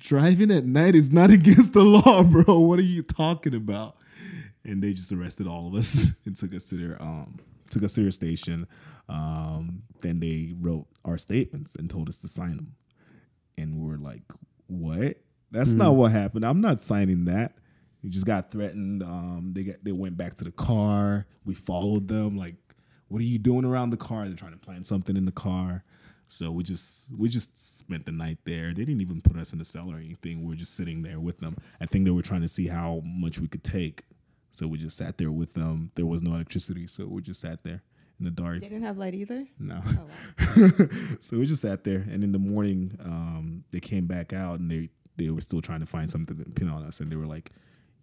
driving 0.00 0.50
at 0.50 0.64
night 0.64 0.94
is 0.94 1.10
not 1.10 1.30
against 1.38 1.72
the 1.72 1.82
law, 1.82 2.22
bro. 2.22 2.60
What 2.60 2.78
are 2.78 2.82
you 2.82 3.02
talking 3.02 3.54
about? 3.54 3.96
And 4.64 4.82
they 4.82 4.92
just 4.92 5.12
arrested 5.12 5.46
all 5.46 5.66
of 5.68 5.74
us 5.74 6.10
and 6.24 6.36
took 6.36 6.54
us 6.54 6.64
to 6.66 6.76
their 6.76 7.02
um 7.02 7.38
took 7.70 7.82
us 7.82 7.94
to 7.94 8.02
their 8.02 8.10
station. 8.10 8.66
Um, 9.08 9.82
then 10.00 10.20
they 10.20 10.54
wrote 10.58 10.86
our 11.04 11.18
statements 11.18 11.74
and 11.74 11.90
told 11.90 12.08
us 12.08 12.18
to 12.18 12.28
sign 12.28 12.56
them. 12.56 12.74
And 13.58 13.80
we 13.80 13.86
were 13.86 13.98
like, 13.98 14.22
what? 14.66 15.16
That's 15.50 15.74
not 15.74 15.94
what 15.94 16.10
happened. 16.10 16.44
I'm 16.44 16.60
not 16.60 16.82
signing 16.82 17.26
that. 17.26 17.56
We 18.02 18.10
just 18.10 18.26
got 18.26 18.50
threatened. 18.50 19.02
Um, 19.02 19.52
they 19.54 19.64
got 19.64 19.76
they 19.82 19.92
went 19.92 20.16
back 20.16 20.34
to 20.36 20.44
the 20.44 20.50
car. 20.50 21.26
We 21.44 21.54
followed 21.54 22.08
them. 22.08 22.36
Like, 22.36 22.56
what 23.08 23.20
are 23.20 23.24
you 23.24 23.38
doing 23.38 23.64
around 23.64 23.90
the 23.90 23.96
car? 23.96 24.26
They're 24.26 24.36
trying 24.36 24.52
to 24.52 24.58
plant 24.58 24.86
something 24.86 25.16
in 25.16 25.24
the 25.24 25.32
car. 25.32 25.84
So 26.26 26.50
we 26.50 26.62
just 26.64 27.06
we 27.16 27.28
just 27.28 27.78
spent 27.78 28.06
the 28.06 28.12
night 28.12 28.38
there. 28.44 28.68
They 28.68 28.84
didn't 28.84 29.02
even 29.02 29.20
put 29.20 29.36
us 29.36 29.52
in 29.52 29.60
a 29.60 29.64
cell 29.64 29.90
or 29.90 29.96
anything. 29.96 30.42
We 30.42 30.48
were 30.48 30.54
just 30.54 30.74
sitting 30.74 31.02
there 31.02 31.20
with 31.20 31.38
them. 31.38 31.56
I 31.80 31.86
think 31.86 32.04
they 32.04 32.10
were 32.10 32.22
trying 32.22 32.42
to 32.42 32.48
see 32.48 32.66
how 32.66 33.02
much 33.04 33.38
we 33.38 33.48
could 33.48 33.64
take. 33.64 34.04
So 34.52 34.66
we 34.66 34.78
just 34.78 34.96
sat 34.96 35.18
there 35.18 35.32
with 35.32 35.54
them. 35.54 35.90
There 35.96 36.06
was 36.06 36.22
no 36.22 36.34
electricity, 36.34 36.86
so 36.86 37.06
we 37.06 37.22
just 37.22 37.40
sat 37.40 37.62
there 37.62 37.82
in 38.18 38.24
the 38.24 38.30
dark. 38.30 38.60
They 38.60 38.68
didn't 38.68 38.84
have 38.84 38.96
light 38.96 39.14
either. 39.14 39.46
No. 39.58 39.80
Oh, 39.84 40.70
so 41.20 41.38
we 41.38 41.46
just 41.46 41.62
sat 41.62 41.84
there, 41.84 42.06
and 42.10 42.22
in 42.22 42.32
the 42.32 42.38
morning, 42.38 42.96
um, 43.04 43.64
they 43.72 43.80
came 43.80 44.06
back 44.06 44.32
out, 44.32 44.60
and 44.60 44.70
they 44.70 44.88
they 45.16 45.30
were 45.30 45.40
still 45.40 45.60
trying 45.60 45.80
to 45.80 45.86
find 45.86 46.10
something 46.10 46.36
to 46.36 46.44
pin 46.50 46.68
on 46.68 46.84
us, 46.84 47.00
and 47.00 47.10
they 47.10 47.16
were 47.16 47.26
like, 47.26 47.50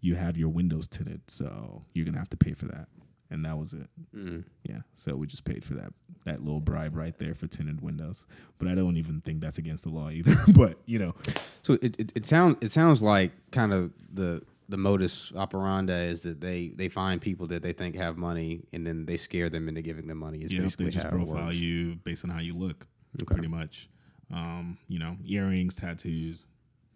"You 0.02 0.16
have 0.16 0.38
your 0.38 0.50
windows 0.50 0.88
tinted, 0.88 1.22
so 1.28 1.84
you're 1.94 2.06
gonna 2.06 2.18
have 2.20 2.30
to 2.32 2.38
pay 2.38 2.54
for 2.54 2.66
that." 2.66 2.88
And 3.32 3.44
that 3.46 3.58
was 3.58 3.74
it. 3.74 3.88
Mm. 4.16 4.44
Yeah. 4.70 4.82
So 4.96 5.16
we 5.16 5.26
just 5.26 5.46
paid 5.46 5.64
for 5.64 5.74
that 5.76 5.94
that 6.26 6.44
little 6.44 6.60
bribe 6.60 6.96
right 6.96 7.18
there 7.18 7.34
for 7.34 7.48
tinted 7.48 7.82
windows. 7.82 8.26
But 8.60 8.68
I 8.68 8.76
don't 8.76 8.98
even 8.98 9.22
think 9.22 9.42
that's 9.42 9.58
against 9.58 9.84
the 9.86 9.90
law 9.90 10.10
either. 10.18 10.36
but 10.56 10.78
you 10.86 11.00
know, 11.00 11.16
So 11.64 11.78
it, 11.82 12.00
it, 12.00 12.12
it 12.16 12.26
sounds 12.26 12.58
it 12.62 12.72
sounds 12.72 13.02
like 13.02 13.32
kind 13.52 13.74
of 13.74 13.92
the 14.14 14.44
the 14.70 14.78
modus 14.78 15.32
operandi 15.36 16.04
is 16.06 16.22
that 16.22 16.40
they 16.42 16.70
they 16.76 16.88
find 16.90 17.20
people 17.22 17.48
that 17.48 17.64
they 17.64 17.74
think 17.74 17.96
have 17.96 18.18
money 18.18 18.62
and 18.74 18.86
then 18.86 19.06
they 19.06 19.18
scare 19.18 19.50
them 19.50 19.68
into 19.68 19.82
giving 19.82 20.08
them 20.08 20.18
money. 20.20 20.40
Is 20.44 20.52
yeah, 20.54 20.62
basically 20.62 20.86
they 20.86 20.92
just 20.92 21.06
how 21.08 21.12
profile 21.12 21.52
you 21.54 21.96
based 22.04 22.24
on 22.26 22.30
how 22.30 22.40
you 22.40 22.54
look, 22.54 22.86
Okay. 23.22 23.34
pretty 23.34 23.48
much. 23.50 23.90
Um, 24.34 24.78
you 24.88 24.98
know, 25.00 25.18
earrings, 25.26 25.76
tattoos. 25.76 26.46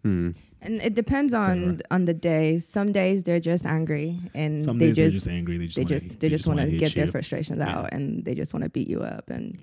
Hmm. 0.02 0.30
And 0.62 0.80
it 0.82 0.94
depends 0.94 1.32
on 1.34 1.80
on 1.90 2.06
the 2.06 2.14
day. 2.14 2.58
Some 2.58 2.90
days 2.92 3.22
they're 3.24 3.40
just 3.40 3.66
angry 3.66 4.18
and 4.34 4.62
Some 4.62 4.78
they 4.78 4.86
days 4.86 4.96
they're 4.96 5.10
just, 5.10 5.26
just 5.26 5.28
angry. 5.28 5.58
They 5.58 5.66
just 5.66 5.76
they 5.76 5.82
wanna, 5.84 5.98
just 6.00 6.20
they 6.20 6.28
just 6.28 6.46
want 6.46 6.60
to 6.60 6.70
get 6.76 6.94
their 6.94 7.06
frustrations 7.06 7.58
Yeah. 7.58 7.76
out 7.78 7.92
and 7.92 8.24
they 8.24 8.34
just 8.34 8.52
want 8.54 8.64
to 8.64 8.70
beat 8.70 8.88
you 8.88 9.02
up 9.02 9.28
and 9.30 9.56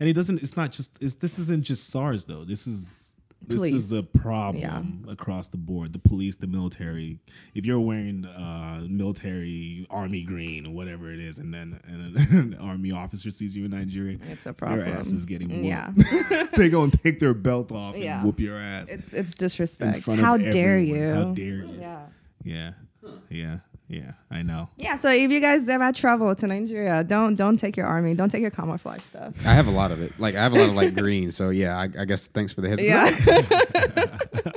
And 0.00 0.08
it 0.08 0.12
doesn't. 0.12 0.42
It's 0.42 0.56
not 0.56 0.70
just. 0.72 0.90
It's, 1.00 1.16
this 1.16 1.38
isn't 1.38 1.62
just 1.64 1.88
SARS 1.88 2.26
though. 2.26 2.44
This 2.44 2.66
is. 2.66 3.12
This 3.46 3.58
Police. 3.58 3.74
is 3.74 3.92
a 3.92 4.02
problem 4.02 5.06
across 5.08 5.48
the 5.48 5.56
board. 5.56 5.92
The 5.92 5.98
police, 5.98 6.36
the 6.36 6.46
military. 6.46 7.18
If 7.54 7.64
you're 7.66 7.80
wearing 7.80 8.24
uh, 8.24 8.84
military 8.88 9.86
army 9.90 10.22
green 10.22 10.66
or 10.66 10.70
whatever 10.74 11.10
it 11.10 11.20
is, 11.20 11.38
and 11.38 11.52
then 11.52 11.80
and 11.84 12.16
an 12.32 12.58
army 12.60 12.90
officer 12.92 13.30
sees 13.30 13.54
you 13.56 13.64
in 13.66 13.70
Nigeria, 13.72 14.18
it's 14.30 14.46
a 14.46 14.52
problem. 14.52 14.80
your 14.86 14.88
ass 14.96 15.08
is 15.12 15.24
getting 15.26 15.48
whooped. 15.48 15.64
Yeah. 15.64 15.92
they're 16.56 16.68
gonna 16.70 16.90
take 16.92 17.20
their 17.20 17.34
belt 17.34 17.70
off 17.72 17.96
Yeah. 17.96 18.16
and 18.16 18.24
whoop 18.26 18.40
your 18.40 18.56
ass. 18.56 18.88
It's 18.88 19.12
it's 19.12 19.34
disrespect. 19.34 20.04
How 20.06 20.36
dare 20.36 20.78
everyone. 20.78 20.86
you? 21.00 21.12
How 21.14 21.34
dare 21.34 21.46
you? 21.64 21.76
yeah. 21.80 22.06
Yeah, 22.46 22.72
yeah, 23.30 23.58
yeah. 23.88 24.12
I 24.30 24.42
know. 24.42 24.68
Yeah, 24.78 24.96
so 24.96 25.10
if 25.10 25.30
you 25.30 25.40
guys 25.40 25.68
ever 25.68 25.92
travel 25.92 26.34
to 26.34 26.46
Nigeria, 26.46 27.04
don't 27.04 27.36
don't 27.36 27.56
take 27.58 27.76
your 27.76 27.86
army, 27.86 28.14
don't 28.14 28.30
take 28.30 28.42
your 28.42 28.50
camouflage 28.50 29.02
stuff. 29.02 29.34
I 29.44 29.52
have 29.54 29.66
a 29.66 29.70
lot 29.70 29.92
of 29.92 30.00
it. 30.00 30.12
Like 30.18 30.34
I 30.34 30.42
have 30.42 30.52
a 30.54 30.58
lot 30.58 30.68
of 30.70 30.74
like 30.74 30.94
green. 30.94 31.30
So 31.30 31.50
yeah, 31.50 31.76
I, 31.78 31.88
I 32.00 32.04
guess 32.04 32.26
thanks 32.28 32.52
for 32.52 32.60
the 32.62 32.68
heads. 32.70 32.80
up. 32.80 32.86
Yeah. 32.86 34.10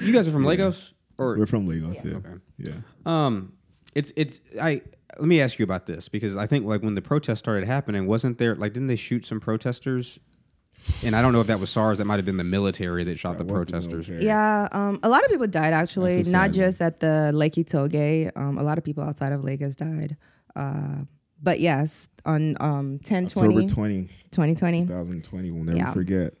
You 0.00 0.12
guys 0.12 0.26
are 0.28 0.32
from 0.32 0.44
Lagos 0.44 0.92
or 1.18 1.36
We're 1.36 1.46
from 1.46 1.66
Lagos. 1.68 1.96
Yeah, 2.04 2.14
Okay. 2.16 2.28
yeah. 2.58 2.72
Um, 3.04 3.52
it's 3.94 4.12
it's 4.16 4.40
I. 4.60 4.82
Let 5.18 5.26
me 5.26 5.40
ask 5.40 5.58
you 5.58 5.64
about 5.64 5.86
this 5.86 6.08
because 6.08 6.36
I 6.36 6.46
think 6.46 6.64
like 6.64 6.82
when 6.82 6.94
the 6.94 7.02
protests 7.02 7.40
started 7.40 7.66
happening, 7.66 8.06
wasn't 8.06 8.38
there 8.38 8.54
like 8.54 8.72
didn't 8.72 8.88
they 8.88 8.96
shoot 8.96 9.26
some 9.26 9.40
protesters? 9.40 10.18
And 11.04 11.14
I 11.16 11.22
don't 11.22 11.32
know 11.32 11.40
if 11.40 11.46
that 11.48 11.60
was 11.60 11.70
SARS. 11.70 11.98
That 11.98 12.04
might 12.06 12.16
have 12.16 12.24
been 12.26 12.36
the 12.36 12.44
military 12.44 13.04
that 13.04 13.18
shot 13.18 13.38
That 13.38 13.46
the 13.46 13.52
was 13.52 13.64
the 13.64 13.72
protesters. 13.72 14.08
Yeah, 14.08 14.68
um, 14.72 14.98
a 15.02 15.08
lot 15.08 15.24
of 15.24 15.30
people 15.30 15.46
died 15.46 15.72
actually, 15.72 16.18
not 16.18 16.24
sad 16.24 16.52
just 16.52 16.80
at 16.82 17.00
the 17.00 17.30
Lekki 17.34 17.64
Tollgate. 17.64 18.32
Um, 18.36 18.58
a 18.58 18.62
lot 18.62 18.78
of 18.78 18.84
people 18.84 19.02
outside 19.04 19.32
of 19.32 19.44
Lagos 19.44 19.76
died. 19.76 20.16
Uh, 20.56 21.04
but 21.42 21.60
yes, 21.60 22.08
on 22.26 22.56
um, 22.60 22.98
10 23.04 23.26
October 23.26 23.62
20, 23.62 23.68
20, 23.68 24.08
2020. 24.30 24.80
2020. 24.86 25.50
We'll 25.50 25.64
never 25.64 25.78
Yeah. 25.78 25.92
forget. 25.92 26.34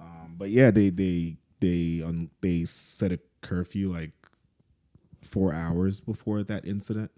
Um, 0.00 0.34
but 0.36 0.50
yeah, 0.50 0.70
they 0.70 0.90
they 0.90 1.36
they 1.60 2.02
um, 2.04 2.30
they 2.40 2.64
set 2.64 3.12
a 3.12 3.18
curfew 3.40 3.92
like 3.92 4.10
four 5.22 5.52
hours 5.54 6.00
before 6.00 6.42
that 6.44 6.66
incident. 6.66 7.10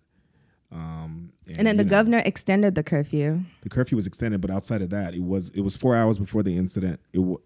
Um, 0.72 1.32
And 1.56 1.66
then 1.66 1.76
the 1.76 1.84
know, 1.84 1.90
governor 1.90 2.22
extended 2.24 2.74
the 2.74 2.82
curfew. 2.82 3.40
the 3.62 3.68
curfew 3.68 3.96
was 3.96 4.06
extended, 4.06 4.40
but 4.40 4.50
outside 4.50 4.82
of 4.82 4.90
that, 4.90 5.14
it 5.14 5.22
was 5.22 5.50
it 5.50 5.60
was 5.60 5.76
four 5.76 5.94
hours 5.94 6.18
before 6.18 6.42
the 6.42 6.56
incident. 6.56 7.00
It 7.12 7.18
w- 7.18 7.40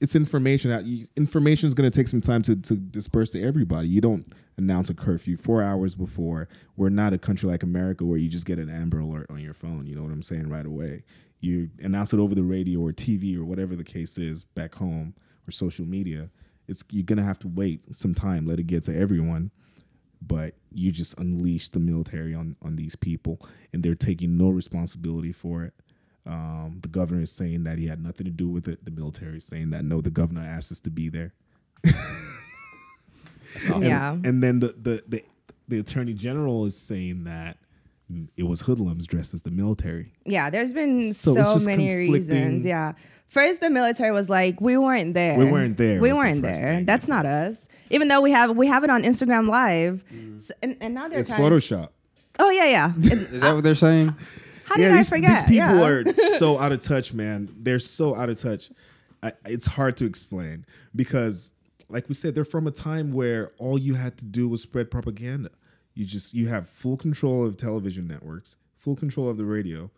it's 0.00 0.14
information. 0.14 1.08
Information 1.16 1.66
is 1.66 1.74
going 1.74 1.90
to 1.90 1.96
take 1.96 2.06
some 2.08 2.20
time 2.20 2.42
to, 2.42 2.54
to 2.54 2.74
disperse 2.76 3.32
to 3.32 3.42
everybody. 3.42 3.88
You 3.88 4.00
don't 4.00 4.32
announce 4.56 4.90
a 4.90 4.94
curfew 4.94 5.36
four 5.36 5.60
hours 5.62 5.96
before. 5.96 6.48
We're 6.76 6.88
not 6.88 7.12
a 7.12 7.18
country 7.18 7.48
like 7.48 7.64
America 7.64 8.04
where 8.04 8.18
you 8.18 8.28
just 8.28 8.46
get 8.46 8.58
an 8.60 8.68
Amber 8.70 9.00
Alert 9.00 9.26
on 9.28 9.40
your 9.40 9.54
phone. 9.54 9.86
You 9.86 9.96
know 9.96 10.02
what 10.02 10.12
I'm 10.12 10.22
saying 10.22 10.48
right 10.50 10.66
away. 10.66 11.02
You 11.40 11.70
announce 11.80 12.12
it 12.12 12.18
over 12.20 12.34
the 12.34 12.42
radio 12.44 12.80
or 12.80 12.92
TV 12.92 13.36
or 13.36 13.44
whatever 13.44 13.74
the 13.76 13.84
case 13.84 14.18
is 14.18 14.44
back 14.44 14.74
home 14.74 15.14
or 15.48 15.50
social 15.52 15.84
media. 15.84 16.30
It's 16.68 16.84
you're 16.90 17.04
gonna 17.04 17.24
have 17.24 17.38
to 17.40 17.48
wait 17.48 17.80
some 17.96 18.14
time, 18.14 18.46
let 18.46 18.58
it 18.60 18.66
get 18.68 18.82
to 18.84 18.96
everyone 18.96 19.50
but 20.20 20.54
you 20.72 20.90
just 20.92 21.18
unleash 21.18 21.68
the 21.68 21.78
military 21.78 22.34
on 22.34 22.56
on 22.62 22.76
these 22.76 22.96
people 22.96 23.40
and 23.72 23.82
they're 23.82 23.94
taking 23.94 24.36
no 24.36 24.48
responsibility 24.50 25.32
for 25.32 25.64
it. 25.64 25.74
Um, 26.26 26.78
the 26.82 26.88
governor 26.88 27.22
is 27.22 27.32
saying 27.32 27.64
that 27.64 27.78
he 27.78 27.86
had 27.86 28.02
nothing 28.02 28.26
to 28.26 28.30
do 28.30 28.48
with 28.48 28.68
it. 28.68 28.84
The 28.84 28.90
military 28.90 29.38
is 29.38 29.44
saying 29.44 29.70
that 29.70 29.84
no 29.84 30.00
the 30.00 30.10
governor 30.10 30.42
asked 30.42 30.70
us 30.72 30.80
to 30.80 30.90
be 30.90 31.08
there. 31.08 31.32
And- 33.72 33.82
Yeah. 33.84 34.12
and 34.12 34.42
then 34.42 34.60
the, 34.60 34.68
the 34.80 35.02
the 35.08 35.24
the 35.68 35.78
attorney 35.80 36.12
general 36.14 36.64
is 36.66 36.76
saying 36.76 37.24
that 37.24 37.56
it 38.36 38.44
was 38.44 38.60
hoodlums 38.60 39.06
dressed 39.06 39.34
as 39.34 39.42
the 39.42 39.50
military 39.50 40.12
Yeah, 40.24 40.50
there's 40.50 40.72
been 40.72 41.12
So 41.14 41.34
so, 41.34 41.58
many 41.58 41.94
reasons. 41.94 42.64
Yeah. 42.64 42.92
First, 43.28 43.60
the 43.60 43.68
military 43.68 44.10
was 44.10 44.30
like, 44.30 44.58
"We 44.60 44.78
weren't 44.78 45.12
there. 45.12 45.36
We 45.36 45.44
weren't 45.44 45.76
there 45.76 46.00
We 46.00 46.14
weren't 46.14 46.42
first 46.42 46.60
there. 46.60 46.76
thing 46.76 46.86
That's 46.86 47.06
they 47.06 47.12
not 47.14 47.26
us." 47.26 47.68
Even 47.90 48.08
though 48.08 48.22
we 48.22 48.30
have 48.30 48.56
we 48.56 48.66
have 48.68 48.84
it 48.84 48.90
on 48.90 49.02
Instagram 49.02 49.48
Live, 49.48 50.02
mm. 50.12 50.38
S- 50.38 50.50
and, 50.62 50.76
and 50.80 50.94
now 50.94 51.08
they're 51.08 51.20
it's 51.20 51.30
kind 51.30 51.42
photoshop 51.42 51.88
Oh 52.38 52.50
yeah, 52.50 52.66
yeah. 52.66 52.92
It- 52.98 53.12
Is 53.32 53.40
that 53.42 53.54
what 53.54 53.64
they're 53.64 53.74
saying? 53.74 54.14
how 54.64 54.76
did 54.76 54.90
I 54.92 54.96
these, 54.98 55.08
forget? 55.08 55.46
these 55.46 55.58
people 55.58 55.78
yeah. 55.78 55.84
are 55.84 56.04
so 56.38 56.58
out 56.58 56.72
of 56.72 56.80
touch, 56.80 57.12
man. 57.12 57.48
They're 57.58 57.78
so 57.78 58.14
out 58.14 58.28
of 58.28 58.40
touch. 58.40 58.70
I, 59.22 59.32
it's 59.46 59.66
hard 59.66 59.96
to 59.98 60.04
explain 60.04 60.64
because, 60.94 61.54
like 61.88 62.08
we 62.08 62.14
said, 62.14 62.34
they're 62.34 62.44
from 62.44 62.66
a 62.66 62.70
time 62.70 63.12
where 63.12 63.50
all 63.58 63.78
you 63.78 63.94
had 63.94 64.16
to 64.18 64.24
do 64.24 64.48
was 64.48 64.62
spread 64.62 64.90
propaganda. 64.90 65.50
You 65.98 66.04
just 66.04 66.34
you 66.34 66.48
have 66.48 66.68
full 66.68 66.96
control 66.96 67.46
of 67.46 67.56
television 67.56 68.06
networks, 68.06 68.56
full 68.76 68.96
control 68.96 69.28
of 69.28 69.36
the 69.36 69.44
radio. 69.44 69.90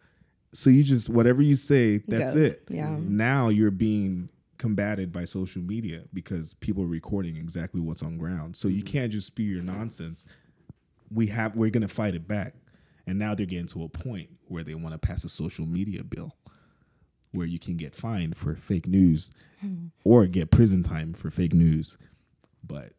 So 0.52 0.70
you 0.70 0.82
just 0.82 1.08
whatever 1.08 1.42
you 1.42 1.56
say, 1.56 1.98
that's 2.08 2.34
Goes, 2.34 2.52
it. 2.52 2.62
yeah. 2.68 2.86
Mm-hmm. 2.86 3.16
Now 3.16 3.48
you're 3.48 3.70
being 3.70 4.28
combated 4.58 5.12
by 5.12 5.24
social 5.24 5.62
media 5.62 6.02
because 6.12 6.54
people 6.54 6.82
are 6.82 6.88
recording 6.88 7.36
exactly 7.36 7.80
what's 7.80 8.02
on 8.02 8.16
ground. 8.16 8.56
So 8.56 8.68
you 8.68 8.82
mm-hmm. 8.82 8.92
can't 8.92 9.12
just 9.12 9.26
spew 9.28 9.46
your 9.46 9.62
nonsense 9.62 10.26
we 11.10 11.26
have 11.26 11.56
we're 11.56 11.70
gonna 11.70 11.88
fight 11.88 12.14
it 12.14 12.26
back. 12.26 12.54
And 13.06 13.18
now 13.18 13.34
they're 13.34 13.46
getting 13.46 13.66
to 13.68 13.84
a 13.84 13.88
point 13.88 14.30
where 14.46 14.62
they 14.62 14.74
want 14.74 14.92
to 14.92 14.98
pass 14.98 15.24
a 15.24 15.28
social 15.28 15.66
media 15.66 16.04
bill 16.04 16.36
where 17.32 17.46
you 17.46 17.58
can 17.58 17.76
get 17.76 17.94
fined 17.94 18.36
for 18.36 18.54
fake 18.54 18.86
news 18.86 19.30
hmm. 19.60 19.86
or 20.04 20.26
get 20.26 20.50
prison 20.50 20.82
time 20.82 21.12
for 21.14 21.30
fake 21.30 21.54
news. 21.54 21.96
But 22.64 22.92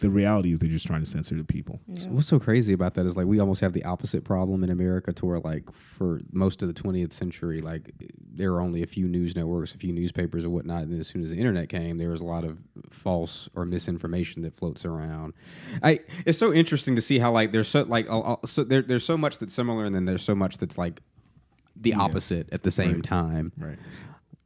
the 0.00 0.10
reality 0.10 0.52
is 0.52 0.58
they're 0.58 0.68
just 0.68 0.86
trying 0.86 0.98
to 1.00 1.06
censor 1.06 1.36
the 1.36 1.44
people. 1.44 1.80
What's 2.08 2.26
so 2.26 2.40
crazy 2.40 2.72
about 2.72 2.94
that 2.94 3.06
is 3.06 3.16
like 3.16 3.26
we 3.26 3.38
almost 3.38 3.60
have 3.60 3.72
the 3.72 3.84
opposite 3.84 4.24
problem 4.24 4.64
in 4.64 4.70
America 4.70 5.12
to 5.12 5.26
where 5.26 5.38
like 5.38 5.72
for 5.72 6.20
most 6.32 6.60
of 6.60 6.66
the 6.66 6.74
20th 6.74 7.12
century, 7.12 7.60
like 7.60 7.92
there 8.18 8.50
were 8.52 8.60
only 8.60 8.82
a 8.82 8.86
few 8.86 9.06
news 9.06 9.36
networks, 9.36 9.74
a 9.74 9.78
few 9.78 9.92
newspapers 9.92 10.44
or 10.44 10.50
whatnot. 10.50 10.82
And 10.82 10.92
then 10.92 10.98
as 11.00 11.06
soon 11.06 11.22
as 11.22 11.30
the 11.30 11.36
internet 11.38 11.68
came, 11.68 11.98
there 11.98 12.10
was 12.10 12.20
a 12.20 12.24
lot 12.24 12.42
of 12.42 12.58
false 12.90 13.48
or 13.54 13.64
misinformation 13.64 14.42
that 14.42 14.56
floats 14.56 14.84
around. 14.84 15.34
I 15.82 16.00
it's 16.26 16.38
so 16.38 16.52
interesting 16.52 16.96
to 16.96 17.02
see 17.02 17.20
how 17.20 17.30
like 17.30 17.52
there's 17.52 17.68
so 17.68 17.82
like 17.82 18.10
uh, 18.10 18.20
uh, 18.20 18.36
so 18.44 18.64
there, 18.64 18.82
there's 18.82 19.04
so 19.04 19.16
much 19.16 19.38
that's 19.38 19.54
similar 19.54 19.84
and 19.84 19.94
then 19.94 20.04
there's 20.04 20.24
so 20.24 20.34
much 20.34 20.58
that's 20.58 20.76
like 20.76 21.00
the 21.76 21.94
opposite 21.94 22.48
at 22.52 22.64
the 22.64 22.70
same 22.72 22.94
Right. 22.94 23.04
time. 23.04 23.52
Right. 23.56 23.78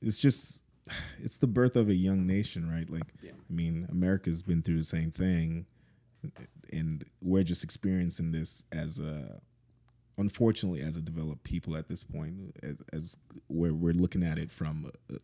It's 0.03 0.18
just 0.18 0.59
it's 1.22 1.36
the 1.38 1.47
birth 1.47 1.76
of 1.76 1.88
a 1.88 1.95
young 1.95 2.26
nation, 2.26 2.70
right? 2.70 2.88
Like 2.88 3.12
I 3.24 3.53
mean, 3.53 3.86
America's 3.91 4.43
been 4.43 4.62
through 4.62 4.78
the 4.78 4.84
same 4.84 5.11
thing 5.11 5.66
and 6.72 7.05
we're 7.22 7.43
just 7.43 7.64
experiencing 7.64 8.32
this 8.32 8.64
as 8.72 8.99
a 8.99 9.41
unfortunately 10.18 10.82
as 10.82 10.97
a 10.97 11.01
developed 11.01 11.43
people 11.45 11.76
at 11.76 11.88
this 11.88 12.05
point 12.05 12.34
as, 12.62 12.76
as 12.93 13.16
where 13.49 13.72
we're 13.72 13.95
looking 13.95 14.22
at 14.22 14.38
it 14.38 14.51
from 14.51 14.91
a, 15.11 15.16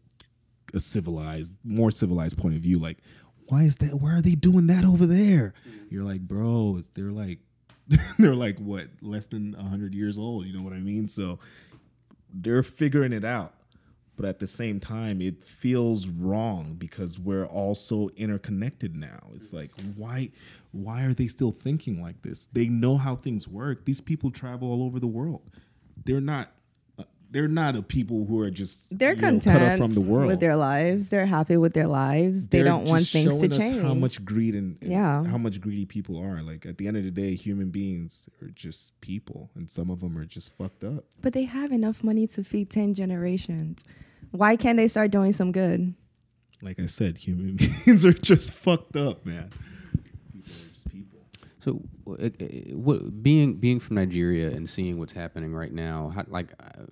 a 0.75 0.81
civilized 0.81 1.55
more 1.65 1.91
civilized 1.91 2.39
point 2.39 2.55
of 2.55 2.63
view 2.63 2.79
like 2.79 2.99
why 3.49 3.63
is 3.63 3.77
that 3.77 3.95
why 4.01 4.13
are 4.13 4.23
they 4.23 4.35
doing 4.35 4.67
that 4.67 4.85
over 4.85 5.07
there? 5.07 5.55
Mm-hmm. 5.69 5.95
You're 5.95 6.05
like 6.05 6.21
bro 6.21 6.81
they're 6.95 7.13
like 7.13 7.39
they're 8.19 8.35
like 8.35 8.59
what 8.59 8.89
less 9.01 9.27
than 9.29 9.53
100 9.53 9.95
years 9.95 10.19
old 10.19 10.47
you 10.47 10.57
know 10.57 10.63
what 10.63 10.73
i 10.73 10.79
mean? 10.81 11.09
So 11.09 11.39
they're 12.33 12.63
figuring 12.63 13.13
it 13.13 13.25
out 13.25 13.55
but 14.17 14.25
at 14.27 14.39
the 14.39 14.47
same 14.47 14.81
time 14.81 15.21
it 15.21 15.43
feels 15.45 16.09
wrong 16.09 16.75
because 16.79 17.19
we're 17.19 17.45
all 17.47 17.75
so 17.75 18.11
interconnected 18.17 18.97
now 18.97 19.21
it's 19.35 19.53
like 19.53 19.71
why 19.97 20.31
why 20.73 21.03
are 21.05 21.15
they 21.15 21.27
still 21.29 21.53
thinking 21.53 22.03
like 22.03 22.21
this 22.23 22.47
they 22.53 22.67
know 22.69 22.97
how 22.97 23.15
things 23.17 23.47
work 23.47 23.85
these 23.85 24.01
people 24.01 24.31
travel 24.31 24.71
all 24.71 24.83
over 24.83 24.99
the 25.01 25.07
world 25.07 25.43
they're 26.05 26.21
not 26.21 26.53
uh, 26.99 27.03
they're 27.31 27.49
not 27.49 27.75
a 27.77 27.83
people 27.83 28.25
who 28.27 28.41
are 28.41 28.51
just 28.51 28.97
They're 28.97 29.15
know, 29.15 29.21
content 29.21 29.59
cut 29.59 29.73
off 29.73 29.79
from 29.79 29.91
the 29.93 30.01
world 30.01 30.29
with 30.29 30.41
their 30.41 30.57
lives. 30.57 31.09
They're 31.09 31.27
happy 31.27 31.57
with 31.57 31.75
their 31.75 31.89
lives. 31.89 32.47
They 32.47 32.59
They're 32.59 32.67
don't 32.67 32.85
want 32.87 33.03
just 33.03 33.13
things 33.13 33.41
to 33.41 33.49
change. 33.59 33.83
How 33.83 33.95
much 33.95 34.25
greed 34.25 34.55
and, 34.55 34.79
and 34.81 34.91
Yeah. 34.93 35.25
how 35.25 35.37
much 35.37 35.61
greedy 35.61 35.85
people 35.85 36.19
are. 36.19 36.41
Like 36.43 36.65
at 36.65 36.79
the 36.79 36.87
end 36.87 36.97
of 36.97 37.03
the 37.05 37.11
day, 37.11 37.35
human 37.35 37.71
beings 37.71 38.29
are 38.41 38.49
just 38.49 38.99
people, 39.01 39.51
and 39.57 39.69
some 39.69 39.91
of 39.91 40.01
them 40.01 40.17
are 40.17 40.25
just 40.25 40.57
fucked 40.57 40.85
up. 40.85 41.05
but 41.21 41.33
they 41.33 41.45
have 41.45 41.73
enough 41.73 42.05
money 42.05 42.27
to 42.29 42.45
feed 42.45 42.71
10 42.71 42.95
generations. 42.95 43.85
Why 44.31 44.57
can't 44.57 44.77
they 44.77 44.89
start 44.89 45.11
doing 45.11 45.33
some 45.33 45.53
good? 45.53 45.95
Like 46.63 46.81
I 46.81 46.87
said, 46.87 47.19
human 47.19 47.57
beings 47.85 48.05
are 48.05 48.13
just 48.13 48.53
fucked 48.53 48.97
up, 48.97 49.25
man. 49.27 49.51
People 50.33 50.53
are 50.53 50.73
just 50.73 50.91
people. 50.91 51.19
So, 51.61 51.83
uh, 52.09 52.27
uh, 52.27 52.77
what 52.77 53.23
being 53.23 53.55
being 53.55 53.81
from 53.81 53.97
Nigeria 53.97 54.49
and 54.49 54.69
seeing 54.69 54.99
what's 54.99 55.13
happening 55.13 55.55
right 55.55 55.73
now, 55.73 56.13
how, 56.15 56.25
like, 56.29 56.53
uh, 56.61 56.83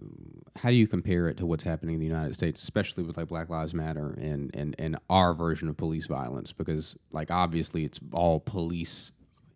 how 0.57 0.69
do 0.69 0.77
you 0.77 0.87
compare 0.87 1.29
it 1.29 1.37
to 1.39 1.47
what's 1.47 1.65
happening 1.65 1.95
in 1.95 2.01
the 2.01 2.07
United 2.07 2.35
States, 2.35 2.63
especially 2.63 3.03
with 3.03 3.17
like 3.17 3.29
Black 3.29 3.49
Lives 3.49 3.75
Matter 3.75 4.15
and 4.21 4.55
and 4.55 4.75
and 4.79 4.97
our 5.11 5.35
version 5.35 5.69
of 5.69 5.77
police 5.77 6.07
violence? 6.07 6.53
Because 6.53 6.97
like 7.11 7.31
obviously 7.31 7.85
it's 7.85 8.01
all 8.13 8.41
police 8.41 9.11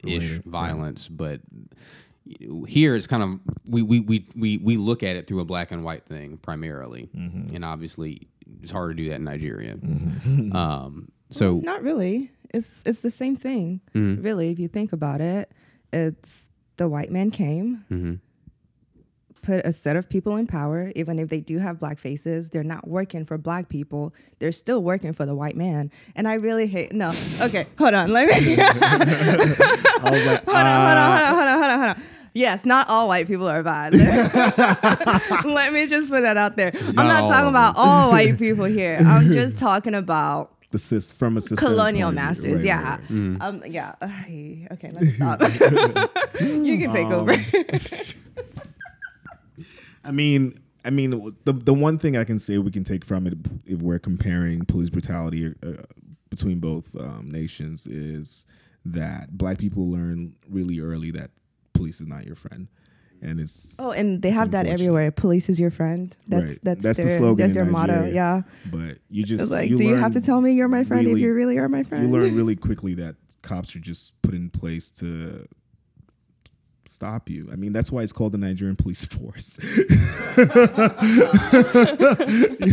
ish 0.04 0.32
Right, 0.32 0.44
violence, 0.44 1.08
but 1.08 1.40
here 2.66 2.94
it's 2.94 3.06
kind 3.06 3.22
of 3.22 3.40
we, 3.66 3.82
we 3.82 4.00
we 4.00 4.24
we 4.36 4.58
we 4.58 4.76
look 4.76 5.02
at 5.02 5.16
it 5.16 5.26
through 5.26 5.40
a 5.40 5.44
black 5.44 5.70
and 5.70 5.84
white 5.84 6.04
thing 6.06 6.36
primarily, 6.38 7.08
Mm-hmm. 7.16 7.54
and 7.56 7.64
obviously 7.64 8.28
it's 8.62 8.70
hard 8.70 8.96
to 8.96 9.02
do 9.02 9.08
that 9.10 9.16
in 9.16 9.24
Nigeria. 9.24 9.76
Um, 10.54 11.10
so 11.30 11.58
Not 11.58 11.82
really. 11.82 12.30
It's 12.54 12.80
it's 12.86 13.00
the 13.00 13.10
same 13.10 13.36
thing. 13.36 13.80
Mm-hmm. 13.94 14.22
Really, 14.22 14.50
if 14.50 14.58
you 14.58 14.68
think 14.68 14.92
about 14.92 15.20
it, 15.20 15.50
it's 15.92 16.46
the 16.76 16.88
white 16.88 17.10
man 17.10 17.30
came, 17.30 17.84
Mm-hmm. 17.90 18.14
put 19.42 19.64
a 19.66 19.72
set 19.72 19.96
of 19.96 20.08
people 20.08 20.36
in 20.36 20.46
power. 20.46 20.90
Even 20.96 21.18
if 21.18 21.28
they 21.28 21.40
do 21.40 21.58
have 21.58 21.78
black 21.78 21.98
faces, 21.98 22.48
they're 22.50 22.64
not 22.64 22.88
working 22.88 23.24
for 23.26 23.36
black 23.38 23.68
people. 23.68 24.14
They're 24.38 24.52
still 24.52 24.82
working 24.82 25.12
for 25.12 25.26
the 25.26 25.34
white 25.34 25.56
man. 25.56 25.90
And 26.16 26.26
I 26.26 26.34
really 26.34 26.66
hate. 26.66 26.92
No, 26.92 27.12
okay, 27.42 27.66
hold 27.78 27.94
on. 27.94 28.10
Let 28.12 28.28
me. 28.28 28.56
Like, 29.98 30.44
hold 30.46 30.56
on, 30.56 30.56
hold 30.56 30.56
on, 30.56 30.78
hold 30.78 30.96
on, 30.96 31.34
hold 31.34 31.48
on, 31.48 31.58
hold 31.58 31.64
on, 31.64 31.78
hold 31.80 31.96
on. 31.96 32.02
Yes, 32.34 32.64
not 32.64 32.88
all 32.88 33.08
white 33.08 33.26
people 33.26 33.48
are 33.48 33.62
bad. 33.62 33.94
Let 35.44 35.72
me 35.72 35.86
just 35.86 36.10
put 36.10 36.22
that 36.22 36.36
out 36.36 36.56
there. 36.56 36.72
I'm 36.74 36.94
Not 36.94 37.20
not 37.22 37.28
talking 37.30 37.48
about 37.48 37.74
all 37.76 38.10
white 38.10 38.38
people 38.38 38.64
here. 38.66 38.98
I'm 39.04 39.30
just 39.30 39.56
talking 39.68 39.94
about 39.94 40.54
the 40.70 40.78
sis 40.78 41.10
from 41.10 41.36
a 41.36 41.40
systemic 41.40 41.60
colonial 41.64 42.10
point 42.12 42.18
of 42.18 42.36
view. 42.36 42.50
masters. 42.50 42.54
Right, 42.56 42.64
yeah. 42.64 42.90
right, 42.90 43.10
right. 43.10 43.42
Um. 43.42 43.62
Yeah. 43.66 44.66
Okay. 44.72 44.90
Let's 44.92 45.14
stop. 45.14 45.40
you 46.40 46.78
can 46.78 46.92
take 46.92 47.06
Um, 47.06 47.12
over. 47.12 47.34
I 50.04 50.10
mean, 50.10 50.54
I 50.84 50.90
mean, 50.90 51.10
the 51.44 51.52
the 51.52 51.74
one 51.74 51.98
thing 51.98 52.16
I 52.16 52.24
can 52.24 52.38
say 52.38 52.58
we 52.58 52.70
can 52.70 52.84
take 52.84 53.04
from 53.04 53.26
it, 53.26 53.34
if 53.66 53.80
we're 53.82 53.98
comparing 53.98 54.64
police 54.64 54.90
brutality 54.90 55.54
uh, 55.62 55.72
between 56.30 56.60
both 56.60 56.94
um, 56.98 57.28
nations, 57.30 57.86
is 57.86 58.46
that 58.84 59.36
black 59.36 59.58
people 59.58 59.90
learn 59.90 60.34
really 60.48 60.80
early 60.80 61.10
that 61.12 61.30
police 61.78 62.00
is 62.02 62.06
not 62.14 62.22
your 62.26 62.36
friend, 62.44 62.68
and 63.22 63.40
it's 63.40 63.76
Oh, 63.78 63.90
and 64.00 64.20
they 64.22 64.30
have 64.30 64.50
that 64.56 64.66
everywhere. 64.66 65.10
Police 65.10 65.48
is 65.52 65.58
your 65.64 65.70
friend. 65.70 66.14
That's 66.28 66.44
Right. 66.44 66.58
that's, 66.62 66.82
That's 66.82 66.98
the 66.98 67.08
slogan 67.18 67.42
That's 67.46 67.56
your 67.56 67.64
motto. 67.64 67.94
Nigeria. 67.94 68.14
Yeah. 68.14 68.42
but 68.76 68.98
you 69.10 69.22
just 69.24 69.42
It's 69.44 69.50
like, 69.52 69.70
you 69.70 69.76
do 69.78 69.84
you 69.84 69.94
have 70.04 70.12
to 70.12 70.20
tell 70.20 70.40
me 70.40 70.50
you're 70.58 70.68
my 70.78 70.84
friend 70.84 71.02
if 71.06 71.08
really- 71.14 71.22
you 71.22 71.32
really 71.40 71.58
are 71.58 71.68
my 71.68 71.82
friend 71.88 72.04
you 72.04 72.10
learn 72.16 72.34
really 72.40 72.56
quickly 72.68 72.94
that 73.02 73.14
cops 73.42 73.74
are 73.76 73.80
just 73.92 74.20
put 74.22 74.34
in 74.34 74.50
place 74.50 74.90
to 75.00 75.46
stop 76.98 77.30
you. 77.30 77.48
I 77.52 77.54
mean, 77.54 77.72
that's 77.72 77.92
why 77.92 78.02
it's 78.02 78.10
called 78.10 78.32
the 78.32 78.38
Nigerian 78.38 78.74
police 78.74 79.04
force. 79.04 79.60
you 79.62 79.84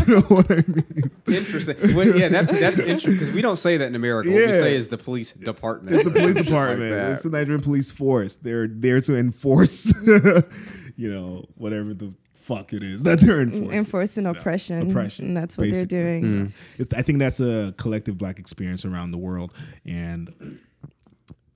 know 0.05 0.21
what 0.29 0.49
I 0.49 0.63
mean? 0.67 1.11
interesting. 1.27 1.75
Well, 1.95 2.17
yeah, 2.17 2.29
that's 2.29 2.47
that's 2.59 2.79
interesting 2.79 3.13
because 3.19 3.35
we 3.35 3.43
don't 3.43 3.57
say 3.57 3.77
that 3.77 3.85
in 3.85 3.93
America. 3.95 4.29
What 4.31 4.37
we 4.37 4.47
say 4.47 4.75
is 4.75 4.87
the 4.89 4.97
police 4.97 5.31
department. 5.33 5.95
It's 5.95 6.05
the 6.05 6.09
police 6.11 6.35
department. 6.43 6.89
that. 6.89 7.11
it's 7.11 7.21
the 7.21 7.29
Nigerian 7.29 7.61
police 7.61 7.91
force. 7.91 8.37
They're 8.37 8.67
there 8.67 8.99
to 9.01 9.15
enforce, 9.15 9.93
you 10.95 11.11
know, 11.11 11.45
whatever 11.53 11.93
the 11.93 12.11
fuck 12.33 12.73
it 12.73 12.81
is 12.81 13.03
that 13.03 13.19
they're 13.19 13.41
enforcing. 13.41 13.73
Enforcing 13.73 14.23
So, 14.23 14.31
oppression. 14.31 14.89
Oppression. 14.89 15.25
And 15.27 15.37
that's 15.37 15.55
what 15.55 15.65
they're 15.65 15.85
basically. 15.85 16.21
doing. 16.21 16.49
So 16.49 16.53
it's, 16.79 16.93
I 16.95 17.03
think 17.03 17.19
that's 17.19 17.39
a 17.39 17.75
collective 17.77 18.17
black 18.17 18.39
experience 18.39 18.85
around 18.85 19.11
the 19.11 19.19
world. 19.19 19.53
And 19.85 20.59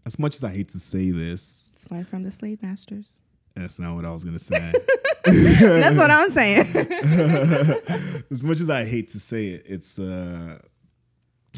as 0.06 0.20
much 0.20 0.36
as 0.36 0.44
I 0.44 0.50
hate 0.52 0.70
to 0.70 0.80
say 0.80 1.10
this, 1.10 1.69
It's 1.80 1.90
learned 1.90 2.10
from 2.10 2.24
the 2.24 2.32
slave 2.32 2.62
masters. 2.62 3.22
that's 3.56 3.80
not 3.80 3.96
what 3.96 4.04
I 4.04 4.12
was 4.12 4.26
gonna 4.26 4.38
say. 4.38 4.74
That's 5.26 5.98
what 5.98 6.10
I'm 6.12 6.30
saying. 6.30 6.60
as 8.32 8.42
much 8.42 8.60
as 8.62 8.70
I 8.70 8.84
hate 8.84 9.10
to 9.10 9.20
say 9.20 9.48
it, 9.48 9.64
it's 9.66 10.00
uh 10.00 10.60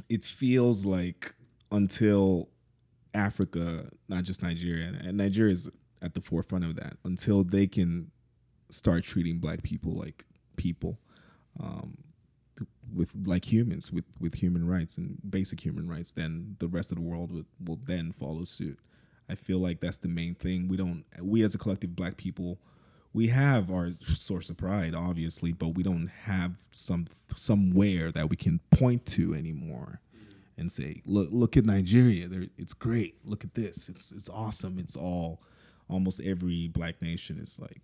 it 0.10 0.24
feels 0.24 0.86
like 0.86 1.34
until 1.72 2.50
Africa, 3.14 3.90
not 4.10 4.24
just 4.24 4.44
Nigeria, 4.44 4.94
and 5.04 5.18
Nigeria 5.18 5.54
is 5.54 5.70
at 6.02 6.14
the 6.14 6.22
forefront 6.22 6.66
of 6.66 6.76
that, 6.76 6.98
until 7.04 7.44
they 7.44 7.66
can 7.66 8.12
start 8.70 9.04
treating 9.04 9.40
black 9.40 9.64
people 9.64 9.94
like 9.94 10.26
people, 10.56 11.00
um, 11.60 11.98
with 12.94 13.12
like 13.26 13.52
humans, 13.52 13.92
with 13.92 14.06
with 14.20 14.36
human 14.36 14.68
rights 14.68 14.98
and 14.98 15.18
basic 15.28 15.62
human 15.66 15.88
rights, 15.88 16.12
then 16.12 16.58
the 16.60 16.68
rest 16.68 16.92
of 16.92 16.98
the 16.98 17.04
world 17.04 17.32
would, 17.32 17.46
will 17.64 17.80
then 17.88 18.12
follow 18.12 18.44
suit. 18.44 18.78
I 19.32 19.36
feel 19.36 19.60
like 19.60 19.80
that's 19.80 19.98
the 19.98 20.10
main 20.10 20.36
thing. 20.36 20.68
We 20.68 20.76
don't, 20.76 21.06
we 21.22 21.42
as 21.44 21.56
a 21.56 21.58
collective 21.58 21.96
black 21.96 22.18
people, 22.18 22.60
we 23.14 23.30
have 23.30 23.72
our 23.72 23.94
source 24.06 24.50
of 24.50 24.58
pride, 24.58 24.94
obviously, 24.94 25.54
but 25.54 25.70
we 25.70 25.84
don't 25.84 26.08
have 26.24 26.54
some 26.72 27.08
somewhere 27.36 28.12
that 28.12 28.30
we 28.30 28.36
can 28.36 28.60
point 28.72 29.06
to 29.08 29.34
anymore 29.34 30.02
and 30.58 30.72
say, 30.72 31.02
"Look, 31.06 31.30
look 31.32 31.58
at 31.58 31.66
Nigeria. 31.66 32.30
It's 32.58 32.74
great. 32.74 33.16
Look 33.26 33.44
at 33.44 33.54
this. 33.54 33.90
It's 33.90 34.12
it's 34.12 34.30
awesome. 34.30 34.78
It's 34.80 34.96
all." 34.96 35.42
Almost 35.90 36.22
every 36.22 36.70
black 36.70 37.02
nation 37.02 37.38
is 37.38 37.60
like, 37.60 37.82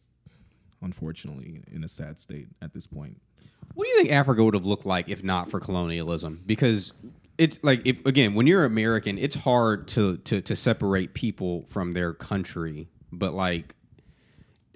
unfortunately, 0.82 1.62
in 1.70 1.84
a 1.84 1.90
sad 1.90 2.22
state 2.22 2.48
at 2.62 2.74
this 2.74 2.88
point. 2.88 3.20
What 3.74 3.84
do 3.84 3.90
you 3.90 3.98
think 3.98 4.12
Africa 4.14 4.46
would 4.46 4.54
have 4.54 4.66
looked 4.66 4.86
like 4.86 5.10
if 5.10 5.26
not 5.26 5.52
for 5.52 5.60
colonialism? 5.60 6.42
Because 6.46 6.94
it's 7.38 7.60
like 7.64 7.86
if 7.86 8.06
again, 8.06 8.34
when 8.34 8.48
you're 8.48 8.66
American, 8.66 9.18
it's 9.18 9.36
hard 9.36 9.88
to 9.90 10.18
to 10.18 10.42
to 10.42 10.56
separate 10.56 11.14
people 11.14 11.66
from 11.68 11.94
their 11.94 12.14
country. 12.14 12.90
But 13.12 13.34
like, 13.34 13.76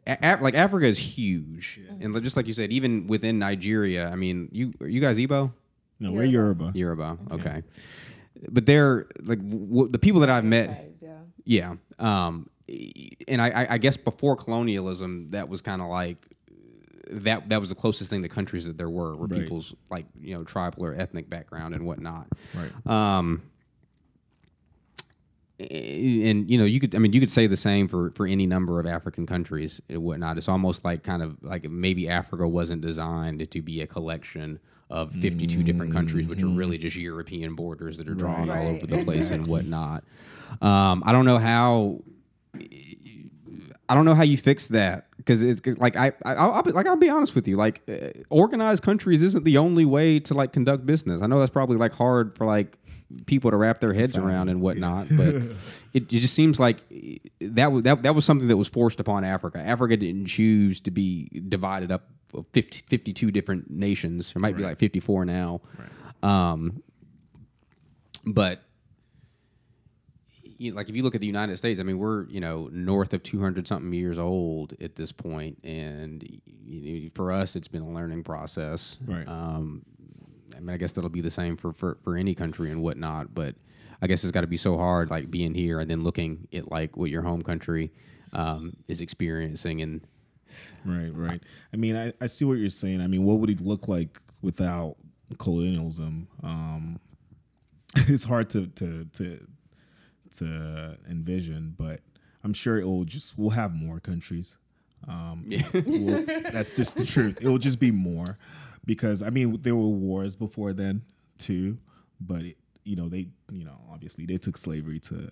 Af- 0.08 0.42
like 0.42 0.56
Africa 0.56 0.86
is 0.86 0.98
huge, 0.98 1.80
and 2.00 2.22
just 2.24 2.36
like 2.36 2.48
you 2.48 2.54
said, 2.54 2.72
even 2.72 3.08
within 3.08 3.40
Nigeria, 3.40 4.10
I 4.10 4.16
mean, 4.16 4.50
you 4.52 4.74
are 4.82 4.88
you 4.88 5.02
guys 5.02 5.18
Igbo? 5.18 5.52
No, 6.00 6.12
we're 6.12 6.24
Yoruba. 6.24 6.72
Yoruba, 6.74 7.18
okay. 7.32 7.62
But 8.50 8.66
they're 8.66 9.08
like 9.22 9.38
w- 9.48 9.88
the 9.88 10.00
people 10.00 10.22
that 10.22 10.30
I've 10.30 10.44
met. 10.46 10.96
Yeah. 11.46 11.76
Um, 12.00 12.50
and 13.28 13.42
I, 13.42 13.50
I, 13.50 13.68
I 13.74 13.78
guess 13.78 13.98
before 13.98 14.36
colonialism, 14.36 15.32
that 15.32 15.50
was 15.50 15.62
kind 15.62 15.82
of 15.82 15.90
like 15.90 16.26
that. 17.12 17.50
That 17.50 17.60
was 17.60 17.70
the 17.70 17.76
closest 17.76 18.10
thing 18.10 18.22
to 18.24 18.30
countries 18.30 18.66
that 18.66 18.78
there 18.78 18.90
were, 18.90 19.16
were 19.16 19.28
Right. 19.28 19.42
people's 19.42 19.74
like 19.90 20.06
you 20.20 20.36
know 20.36 20.44
tribal 20.44 20.84
or 20.86 20.94
ethnic 20.96 21.30
background 21.30 21.76
and 21.76 21.86
whatnot. 21.86 22.28
Right. 22.56 22.88
Um, 22.92 23.44
and 25.60 26.50
you 26.50 26.58
know, 26.58 26.66
you 26.66 26.80
could. 26.80 26.96
I 26.96 26.98
mean, 26.98 27.14
you 27.14 27.20
could 27.20 27.30
say 27.30 27.46
the 27.48 27.58
same 27.58 27.88
for 27.88 28.12
for 28.12 28.26
any 28.26 28.48
number 28.48 28.80
of 28.80 28.88
African 28.88 29.28
countries 29.28 29.80
and 29.90 30.02
whatnot. 30.02 30.38
It's 30.38 30.50
almost 30.50 30.84
like 30.84 31.04
kind 31.04 31.22
of 31.22 31.38
like 31.44 31.70
maybe 31.70 32.10
Africa 32.10 32.48
wasn't 32.48 32.82
designed 32.82 33.48
to 33.52 33.62
be 33.62 33.82
a 33.82 33.88
collection 33.88 34.60
of 34.90 35.14
52 35.14 35.64
different 35.64 35.94
countries, 35.94 36.28
which 36.28 36.42
are 36.42 36.48
really 36.48 36.78
just 36.78 36.98
European 36.98 37.56
borders 37.56 37.98
that 37.98 38.10
are 38.10 38.14
drawn 38.16 38.50
all 38.50 38.68
over 38.68 38.86
the 38.88 39.04
place 39.04 39.32
and 39.32 39.46
whatnot. 39.54 40.04
Um, 40.62 41.04
I 41.06 41.12
don't 41.12 41.26
know 41.26 41.38
how. 41.38 42.02
I 43.92 43.94
don't 43.94 44.06
know 44.06 44.16
how 44.16 44.24
you 44.24 44.38
fix 44.38 44.70
that 44.70 45.08
because 45.18 45.44
it's 45.44 45.60
like 45.78 45.98
I, 45.98 46.14
I 46.24 46.36
I'll, 46.36 46.52
I'll 46.54 46.64
be, 46.64 46.72
like 46.72 46.88
I'll 46.88 46.96
be 46.96 47.10
honest 47.10 47.36
with 47.36 47.46
you 47.46 47.58
like 47.58 47.82
uh, 47.90 48.18
organized 48.30 48.84
countries 48.84 49.22
isn't 49.22 49.44
the 49.44 49.58
only 49.58 49.84
way 49.84 50.18
to 50.22 50.34
like 50.34 50.54
conduct 50.54 50.86
business. 50.86 51.22
I 51.22 51.28
know 51.28 51.42
that's 51.42 51.52
probably 51.52 51.76
like 51.76 51.92
hard 51.92 52.38
for 52.38 52.46
like 52.46 52.78
people 53.26 53.52
to 53.52 53.58
wrap 53.58 53.82
their 53.82 53.92
heads 53.92 54.18
around 54.18 54.48
and 54.48 54.62
whatnot, 54.62 55.08
but 55.10 55.36
it, 55.94 56.04
it 56.04 56.08
just 56.08 56.34
seems 56.34 56.58
like 56.58 56.78
uh, 56.90 57.18
that 57.42 57.74
was 57.74 57.84
that, 57.84 58.02
that 58.04 58.16
was 58.16 58.24
something 58.24 58.48
that 58.48 58.56
was 58.56 58.70
forced 58.70 59.02
upon 59.02 59.26
Africa. 59.26 59.60
Africa 59.60 59.98
didn't 59.98 60.28
choose 60.28 60.80
to 60.80 60.92
be 60.92 61.28
divided 61.50 61.92
up 61.92 62.08
of 62.34 62.46
50, 62.54 62.86
52 62.88 63.30
different 63.30 63.70
nations. 63.70 64.32
There 64.32 64.40
might 64.40 64.56
be 64.56 64.64
like 64.64 64.80
fifty 64.80 65.02
four 65.02 65.26
now, 65.26 65.60
um, 66.24 66.82
but 68.26 68.64
you 70.62 70.74
like 70.74 70.90
if 70.90 70.96
you 70.96 71.04
look 71.04 71.16
at 71.16 71.22
the 71.22 71.28
United 71.28 71.58
States, 71.58 71.80
I 71.80 71.84
mean, 71.84 71.98
we're 71.98 72.26
you 72.26 72.40
know 72.40 72.70
north 72.72 73.14
of 73.14 73.24
two 73.24 73.42
hundred 73.42 73.68
something 73.68 73.92
years 73.94 74.18
old 74.18 74.76
at 74.82 74.96
this 74.96 75.12
point, 75.12 75.58
and 75.64 76.24
you 76.46 77.02
know, 77.04 77.10
for 77.16 77.32
us, 77.32 77.56
it's 77.56 77.68
been 77.68 77.82
a 77.82 77.90
learning 77.90 78.24
process. 78.24 78.98
Right. 79.06 79.28
Um, 79.28 79.84
I 80.56 80.60
mean, 80.60 80.70
I 80.70 80.78
guess 80.78 80.92
that'll 80.92 81.10
be 81.10 81.22
the 81.22 81.32
same 81.32 81.58
for 81.58 81.74
for, 81.74 81.98
for 82.04 82.16
any 82.16 82.36
country 82.36 82.70
and 82.70 82.82
whatnot, 82.82 83.34
but 83.34 83.56
I 84.02 84.08
guess 84.08 84.24
it's 84.24 84.32
got 84.32 84.42
to 84.42 84.48
be 84.48 84.58
so 84.58 84.78
hard, 84.78 85.10
like 85.10 85.32
being 85.32 85.54
here 85.54 85.80
and 85.80 85.90
then 85.90 86.04
looking 86.04 86.48
at 86.54 86.72
like 86.72 86.96
what 86.96 87.10
your 87.10 87.24
home 87.24 87.42
country 87.42 87.92
um, 88.34 88.76
is 88.88 89.02
experiencing, 89.02 89.82
and 89.82 90.02
Right, 90.86 91.12
right. 91.14 91.42
I 91.74 91.78
mean, 91.78 91.96
I, 91.96 92.14
I 92.22 92.28
see 92.28 92.46
what 92.46 92.58
you're 92.58 92.70
saying. 92.70 93.02
I 93.02 93.08
mean, 93.08 93.24
what 93.24 93.40
would 93.40 93.50
it 93.50 93.62
look 93.62 93.88
like 93.88 94.20
without 94.42 94.98
colonialism? 95.38 96.28
Um, 96.44 97.00
it's 97.96 98.24
hard 98.24 98.50
to 98.52 98.68
to 98.68 99.06
to 99.14 99.48
to 100.38 100.98
envision, 101.10 101.76
but 101.78 102.00
I'm 102.44 102.54
sure 102.54 102.78
it 102.80 102.86
will 102.86 103.06
just 103.06 103.38
we'll 103.38 103.52
have 103.52 103.74
more 103.74 104.00
countries. 104.00 104.56
Um, 105.08 105.46
we'll- 105.74 106.26
that's 106.52 106.74
just 106.74 106.96
the 106.96 107.06
truth. 107.06 107.40
It 107.42 107.48
will 107.48 107.58
just 107.58 107.80
be 107.80 107.92
more 107.92 108.38
because 108.86 109.22
I 109.22 109.30
mean 109.30 109.58
there 109.62 109.76
were 109.76 109.88
wars 109.88 110.36
before 110.36 110.74
then 110.74 111.04
too, 111.38 111.78
but 112.20 112.42
it, 112.44 112.58
you 112.84 112.96
know 112.96 113.10
they 113.10 113.28
you 113.52 113.64
know 113.64 113.78
obviously 113.92 114.26
they 114.26 114.38
took 114.38 114.58
slavery 114.58 115.00
to 115.00 115.32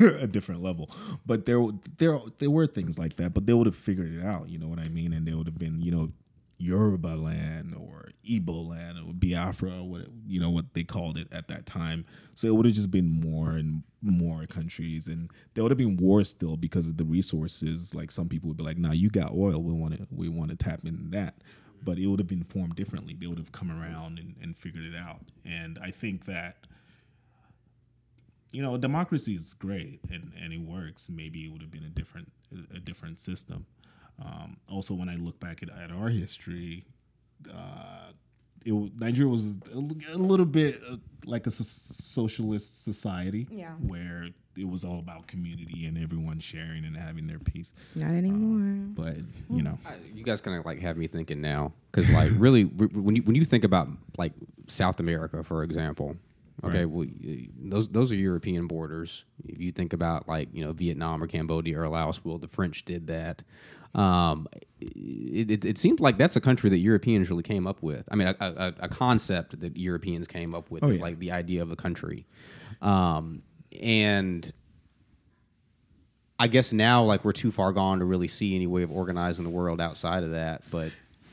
a 0.00 0.26
different 0.26 0.62
level, 0.62 0.90
but 1.24 1.46
there 1.46 1.64
there 1.98 2.18
there 2.38 2.50
were 2.50 2.66
things 2.66 2.98
like 2.98 3.16
that, 3.16 3.32
but 3.34 3.46
they 3.46 3.52
would 3.54 3.66
have 3.66 3.76
figured 3.76 4.12
it 4.12 4.24
out. 4.24 4.48
You 4.48 4.58
know 4.58 4.68
what 4.68 4.78
I 4.78 4.88
mean? 4.88 5.12
And 5.14 5.26
they 5.26 5.32
would 5.34 5.46
have 5.46 5.58
been 5.58 5.80
you 5.80 5.90
know 5.90 6.10
Yoruba 6.60 7.16
land 7.16 7.74
or 7.74 8.10
Igbo 8.28 8.68
land 8.68 8.98
or 8.98 9.14
Biafra 9.14 9.82
what 9.82 10.06
you 10.26 10.38
know 10.38 10.50
what 10.50 10.74
they 10.74 10.84
called 10.84 11.16
it 11.16 11.26
at 11.32 11.48
that 11.48 11.64
time. 11.64 12.04
So 12.34 12.48
it 12.48 12.54
would 12.54 12.66
have 12.66 12.74
just 12.74 12.90
been 12.90 13.08
more 13.08 13.52
and 13.52 13.82
more 14.02 14.46
countries, 14.46 15.08
and 15.08 15.30
there 15.54 15.64
would 15.64 15.70
have 15.70 15.78
been 15.78 15.96
war 15.96 16.22
still 16.22 16.58
because 16.58 16.86
of 16.86 16.98
the 16.98 17.04
resources. 17.04 17.94
Like 17.94 18.10
some 18.10 18.28
people 18.28 18.48
would 18.48 18.58
be 18.58 18.62
like, 18.62 18.76
"Nah, 18.76 18.92
you 18.92 19.08
got 19.08 19.32
oil. 19.32 19.62
We 19.62 19.72
want 19.72 19.96
to 19.96 20.06
we 20.10 20.28
want 20.28 20.50
to 20.50 20.56
tap 20.56 20.84
into 20.84 21.08
that." 21.10 21.36
But 21.82 21.98
it 21.98 22.06
would 22.08 22.20
have 22.20 22.28
been 22.28 22.44
formed 22.44 22.76
differently. 22.76 23.16
They 23.18 23.26
would 23.26 23.38
have 23.38 23.52
come 23.52 23.70
around 23.70 24.18
and, 24.18 24.34
and 24.42 24.54
figured 24.54 24.84
it 24.84 24.94
out. 24.94 25.22
And 25.46 25.78
I 25.82 25.90
think 25.90 26.26
that 26.26 26.66
you 28.52 28.60
know 28.60 28.76
democracy 28.76 29.34
is 29.34 29.54
great 29.54 30.00
and, 30.12 30.32
and 30.38 30.52
it 30.52 30.60
works. 30.60 31.08
Maybe 31.08 31.46
it 31.46 31.52
would 31.52 31.62
have 31.62 31.70
been 31.70 31.84
a 31.84 31.88
different 31.88 32.30
a 32.74 32.80
different 32.80 33.18
system. 33.18 33.64
Um, 34.20 34.56
also, 34.68 34.94
when 34.94 35.08
I 35.08 35.16
look 35.16 35.38
back 35.40 35.62
at, 35.62 35.70
at 35.70 35.90
our 35.90 36.08
history, 36.08 36.84
uh, 37.52 38.12
it, 38.64 38.72
Nigeria 38.98 39.30
was 39.30 39.46
a, 39.74 39.78
a 39.78 40.18
little 40.18 40.44
bit 40.46 40.80
uh, 40.88 40.96
like 41.24 41.46
a 41.46 41.50
so- 41.50 41.64
socialist 41.64 42.84
society, 42.84 43.46
Yeah. 43.50 43.72
where 43.74 44.28
it 44.56 44.68
was 44.68 44.84
all 44.84 44.98
about 44.98 45.26
community 45.26 45.86
and 45.86 45.96
everyone 45.96 46.38
sharing 46.40 46.84
and 46.84 46.94
having 46.96 47.26
their 47.26 47.38
piece. 47.38 47.72
Not 47.94 48.12
anymore. 48.12 48.92
But 48.94 49.16
you 49.48 49.62
know, 49.62 49.78
I- 49.86 49.98
you 50.14 50.22
guys 50.24 50.40
kind 50.42 50.58
of 50.58 50.66
like 50.66 50.80
have 50.80 50.96
me 50.98 51.06
thinking 51.06 51.40
now 51.40 51.72
because 51.90 52.10
like 52.10 52.30
really 52.36 52.64
r- 52.78 52.86
when 52.88 53.16
you 53.16 53.22
when 53.22 53.36
you 53.36 53.44
think 53.44 53.64
about 53.64 53.88
like 54.18 54.32
South 54.66 55.00
America 55.00 55.42
for 55.42 55.62
example 55.64 56.16
okay 56.62 56.84
Right. 56.84 56.90
well 56.90 57.06
those 57.58 57.88
those 57.88 58.12
are 58.12 58.16
European 58.16 58.66
borders 58.66 59.24
if 59.48 59.60
you 59.60 59.72
think 59.72 59.92
about 59.94 60.28
like 60.28 60.48
you 60.52 60.62
know 60.64 60.72
Vietnam 60.72 61.22
or 61.22 61.26
Cambodia 61.26 61.80
or 61.80 61.88
Laos 61.88 62.22
well 62.24 62.36
the 62.38 62.46
French 62.48 62.84
did 62.84 63.06
that 63.06 63.42
um, 63.94 64.46
it, 64.80 65.50
it, 65.50 65.64
it 65.64 65.78
seems 65.78 66.00
like 66.00 66.16
that's 66.16 66.36
a 66.36 66.40
country 66.40 66.70
that 66.70 66.78
Europeans 66.78 67.28
really 67.28 67.42
came 67.42 67.66
up 67.66 67.82
with 67.82 68.08
I 68.10 68.16
mean 68.16 68.28
a, 68.28 68.36
a, 68.40 68.74
a 68.80 68.88
concept 68.88 69.60
that 69.60 69.76
Europeans 69.76 70.28
came 70.28 70.54
up 70.54 70.70
with 70.70 70.84
Oh, 70.84 70.88
is 70.88 70.98
yeah. 70.98 71.04
like 71.04 71.18
the 71.18 71.32
idea 71.32 71.62
of 71.62 71.70
a 71.70 71.76
country 71.76 72.26
um, 72.80 73.42
and 73.80 74.52
I 76.38 76.46
guess 76.46 76.72
now 76.72 77.02
like 77.02 77.24
we're 77.24 77.32
too 77.32 77.52
far 77.52 77.70
gone 77.72 77.98
to 77.98 78.06
really 78.06 78.28
see 78.28 78.54
any 78.54 78.66
way 78.66 78.82
of 78.82 78.90
organizing 78.90 79.44
the 79.44 79.50
world 79.50 79.78
outside 79.80 80.22
of 80.22 80.30
that. 80.30 80.62
But 80.70 80.90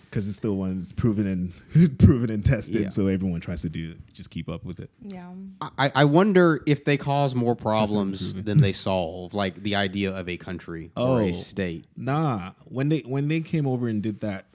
because 0.09 0.27
it's 0.27 0.37
still 0.37 0.55
one 0.55 0.77
that's 0.77 0.91
proven 0.91 1.27
and 1.27 1.97
proven 1.99 2.29
and 2.29 2.43
tested, 2.45 2.81
Yeah. 2.81 2.89
so 2.89 3.07
everyone 3.07 3.39
tries 3.41 3.61
to 3.63 3.69
do 3.69 3.95
just 4.13 4.29
keep 4.29 4.49
up 4.49 4.63
with 4.65 4.79
it. 4.79 4.89
Yeah. 5.01 5.29
I, 5.61 5.91
I 5.93 6.05
wonder 6.05 6.61
if 6.65 6.85
they 6.85 6.97
cause 6.97 7.35
more 7.35 7.55
problems 7.55 8.33
than 8.33 8.59
they 8.61 8.73
solve, 8.87 9.33
like 9.33 9.61
the 9.63 9.75
idea 9.75 10.15
of 10.15 10.27
a 10.29 10.37
country 10.37 10.91
or 10.95 11.21
Oh. 11.21 11.25
a 11.25 11.33
state. 11.33 11.85
Nah, 11.95 12.51
when 12.65 12.89
they 12.89 12.99
when 12.99 13.27
they 13.27 13.41
came 13.41 13.67
over 13.67 13.87
and 13.87 14.01
did 14.01 14.21
that 14.21 14.45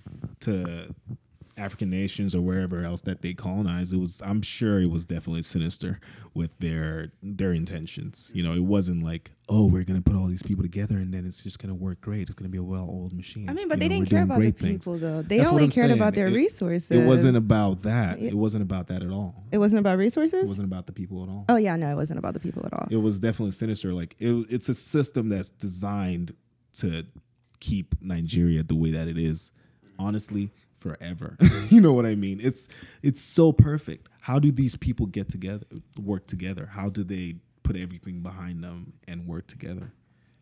to 0.40 0.94
African 1.56 1.90
nations 1.90 2.34
or 2.34 2.40
wherever 2.40 2.82
else 2.82 3.02
that 3.02 3.20
they 3.22 3.34
colonized, 3.34 3.92
it 3.92 3.98
was 3.98 4.22
I'm 4.24 4.40
sure 4.42 4.80
it 4.80 4.90
was 4.90 5.04
definitely 5.04 5.42
sinister 5.42 6.00
with 6.34 6.50
their 6.60 7.12
their 7.22 7.52
intentions. 7.52 8.30
You 8.32 8.42
know, 8.42 8.54
it 8.54 8.64
wasn't 8.64 9.02
like, 9.02 9.30
oh, 9.50 9.66
we're 9.66 9.84
gonna 9.84 10.00
put 10.00 10.16
all 10.16 10.26
these 10.28 10.42
people 10.42 10.62
together 10.62 10.96
and 10.96 11.12
then 11.12 11.26
it's 11.26 11.42
just 11.42 11.58
gonna 11.58 11.74
work 11.74 12.00
great. 12.00 12.22
It's 12.30 12.34
gonna 12.34 12.48
be 12.48 12.56
a 12.58 12.62
well-oiled 12.62 13.12
machine. 13.12 13.50
I 13.50 13.52
mean, 13.52 13.68
but 13.68 13.76
You 13.76 13.80
they 13.80 13.88
know, 13.88 13.94
didn't 14.00 14.10
care 14.10 14.22
about 14.22 14.40
the 14.40 14.50
things. 14.52 14.78
people, 14.78 14.96
though. 14.98 15.20
They 15.22 15.38
That's 15.38 15.50
only 15.50 15.68
cared 15.68 15.88
saying. 15.88 15.98
about 15.98 16.14
their 16.14 16.28
It- 16.28 16.34
resources. 16.34 16.90
It 16.90 17.06
wasn't 17.06 17.36
about 17.36 17.82
that. 17.82 18.18
It- 18.18 18.28
It 18.32 18.36
wasn't 18.36 18.62
about 18.62 18.86
that 18.88 19.02
at 19.02 19.10
all. 19.10 19.44
It 19.50 19.58
wasn't 19.58 19.80
about 19.80 19.98
resources. 19.98 20.44
It 20.44 20.48
wasn't 20.48 20.66
about 20.68 20.86
the 20.86 20.92
people 20.92 21.22
at 21.22 21.28
all. 21.28 21.44
oh 21.50 21.56
yeah, 21.56 21.76
no, 21.76 21.90
it 21.90 21.96
wasn't 21.96 22.18
about 22.18 22.32
the 22.34 22.40
people 22.40 22.64
at 22.64 22.72
all. 22.72 22.88
it 22.90 22.96
was 22.96 23.20
definitely 23.20 23.52
sinister. 23.52 23.92
Like 23.92 24.16
it, 24.18 24.32
it's 24.48 24.68
a 24.70 24.74
system 24.74 25.28
that's 25.28 25.50
designed 25.50 26.34
to 26.74 27.04
keep 27.60 27.94
Nigeria 28.00 28.62
the 28.62 28.74
way 28.74 28.90
that 28.92 29.06
it 29.06 29.18
is. 29.18 29.50
Honestly, 29.98 30.50
forever. 30.82 31.36
you 31.70 31.80
know 31.80 31.92
what 31.92 32.04
I 32.04 32.14
mean? 32.14 32.40
It's 32.42 32.68
it's 33.02 33.22
so 33.22 33.52
perfect. 33.52 34.08
How 34.20 34.38
do 34.38 34.52
these 34.52 34.76
people 34.76 35.06
get 35.06 35.28
together, 35.28 35.64
work 35.98 36.26
together? 36.26 36.66
How 36.72 36.88
do 36.88 37.04
they 37.04 37.36
put 37.62 37.76
everything 37.76 38.20
behind 38.20 38.62
them 38.62 38.94
and 39.06 39.26
work 39.26 39.46
together? 39.46 39.92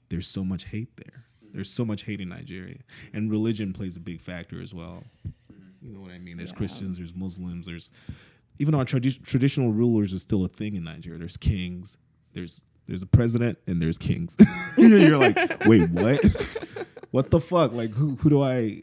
There's 0.09 0.27
so 0.27 0.45
much 0.45 0.65
hate 0.65 0.97
there. 0.97 1.27
There's 1.53 1.71
so 1.71 1.85
much 1.85 2.05
hate 2.05 2.21
in 2.21 2.29
Nigeria, 2.29 2.79
and 3.13 3.31
religion 3.31 3.73
plays 3.73 3.97
a 3.97 4.01
big 4.01 4.21
factor 4.21 4.61
as 4.63 4.73
well. 4.73 5.05
You 5.83 5.93
know 5.93 6.01
what 6.01 6.13
I 6.13 6.19
mean? 6.19 6.37
There's 6.37 6.53
Christians, 6.53 6.99
there's 6.99 7.15
Muslims, 7.15 7.67
there's 7.67 7.91
even 8.59 8.75
our 8.75 8.85
tradi- 8.85 9.23
traditional 9.25 9.73
rulers 9.73 10.13
are 10.13 10.19
still 10.19 10.45
a 10.45 10.49
thing 10.49 10.77
in 10.77 10.85
Nigeria. 10.85 11.19
There's 11.19 11.37
kings, 11.37 11.97
there's 12.35 12.63
there's 12.87 13.03
a 13.03 13.07
president, 13.07 13.59
and 13.67 13.81
there's 13.81 13.99
kings. 13.99 14.37
You're 14.77 15.17
like, 15.17 15.65
wait, 15.67 15.91
what? 15.91 16.21
what 17.11 17.31
the 17.31 17.41
fuck? 17.41 17.73
Like, 17.73 17.93
who 17.93 18.17
who 18.17 18.31
do 18.31 18.43
I? 18.43 18.83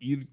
You, 0.00 0.26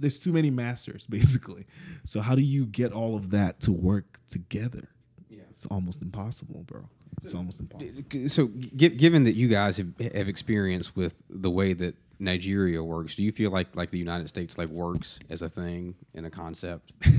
there's 0.00 0.18
too 0.18 0.32
many 0.32 0.50
masters, 0.50 1.06
basically. 1.10 1.66
So 2.04 2.20
how 2.20 2.34
do 2.34 2.42
you 2.42 2.66
get 2.66 2.92
all 2.92 3.14
of 3.16 3.30
that 3.30 3.60
to 3.60 3.72
work 3.72 4.18
together? 4.28 4.88
Yeah. 5.28 5.42
It's 5.50 5.66
almost 5.66 6.02
impossible, 6.02 6.64
bro. 6.66 6.88
It's 7.22 7.34
almost 7.34 7.60
impossible. 7.60 8.28
So, 8.28 8.48
gi- 8.76 8.96
given 8.96 9.24
that 9.24 9.34
you 9.36 9.48
guys 9.48 9.76
have, 9.76 9.88
have 10.14 10.28
experience 10.28 10.96
with 10.96 11.14
the 11.28 11.50
way 11.50 11.74
that 11.74 11.94
Nigeria 12.18 12.82
works, 12.82 13.14
do 13.14 13.22
you 13.22 13.30
feel 13.32 13.50
like 13.50 13.76
like 13.76 13.90
the 13.90 13.98
United 13.98 14.28
States 14.28 14.56
like 14.56 14.68
works 14.70 15.18
as 15.28 15.42
a 15.42 15.48
thing 15.48 15.94
and 16.14 16.24
a 16.26 16.30
concept? 16.30 16.92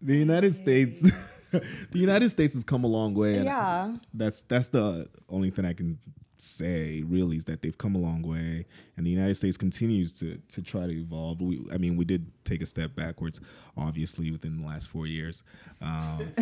The 0.00 0.16
United 0.16 0.54
States, 0.54 1.00
the 1.50 1.98
United 1.98 2.28
States 2.28 2.54
has 2.54 2.62
come 2.62 2.84
a 2.84 2.86
long 2.86 3.14
way. 3.14 3.42
Yeah. 3.42 3.96
that's 4.14 4.42
that's 4.42 4.68
the 4.68 5.08
only 5.28 5.50
thing 5.50 5.64
I 5.64 5.72
can 5.72 5.98
say 6.40 7.02
really 7.06 7.36
is 7.36 7.44
that 7.44 7.62
they've 7.62 7.76
come 7.76 7.94
a 7.94 7.98
long 7.98 8.22
way, 8.22 8.64
and 8.96 9.04
the 9.06 9.10
United 9.10 9.34
States 9.36 9.56
continues 9.56 10.12
to 10.14 10.38
to 10.48 10.62
try 10.62 10.86
to 10.86 10.92
evolve. 10.92 11.40
We, 11.40 11.64
I 11.72 11.78
mean, 11.78 11.96
we 11.96 12.04
did 12.04 12.30
take 12.44 12.62
a 12.62 12.66
step 12.66 12.94
backwards, 12.94 13.40
obviously, 13.76 14.30
within 14.30 14.60
the 14.60 14.66
last 14.66 14.88
four 14.88 15.06
years. 15.06 15.42
Um, 15.80 16.32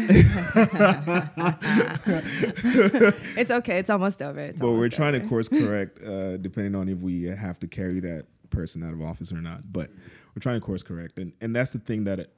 It's 3.37 3.51
okay. 3.51 3.79
It's 3.79 3.91
almost 3.91 4.23
over. 4.23 4.41
It's 4.41 4.61
but 4.61 4.69
we're 4.69 4.75
almost 4.75 4.97
trying 4.97 5.21
to 5.21 5.21
course 5.29 5.49
correct, 5.51 6.03
uh, 6.03 6.37
depending 6.39 6.75
on 6.75 6.89
if 6.89 7.01
we 7.01 7.25
have 7.25 7.59
to 7.61 7.67
carry 7.67 8.01
that 8.01 8.27
person 8.51 8.83
out 8.83 8.93
of 8.93 9.01
office 9.03 9.33
or 9.33 9.41
not. 9.41 9.73
But 9.73 9.91
we're 10.35 10.41
trying 10.41 10.61
to 10.61 10.65
course 10.65 10.83
correct, 10.83 11.19
and 11.19 11.33
and 11.41 11.55
that's 11.55 11.73
the 11.73 11.79
thing 11.79 12.05
that 12.05 12.31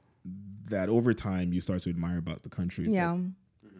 that 0.69 0.89
over 0.89 1.13
time 1.13 1.51
you 1.53 1.61
start 1.61 1.81
to 1.81 1.89
admire 1.89 2.17
about 2.17 2.43
the 2.43 2.49
country. 2.49 2.87
Yeah. 2.89 3.17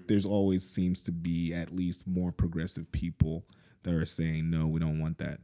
there's 0.08 0.26
always 0.26 0.68
seems 0.68 1.02
to 1.04 1.12
be 1.12 1.54
at 1.54 1.72
least 1.72 2.08
more 2.08 2.32
progressive 2.32 2.92
people 2.92 3.46
that 3.84 3.94
are 3.94 4.06
saying 4.06 4.50
no, 4.50 4.68
we 4.68 4.80
don't 4.80 5.00
want 5.00 5.18
that. 5.20 5.40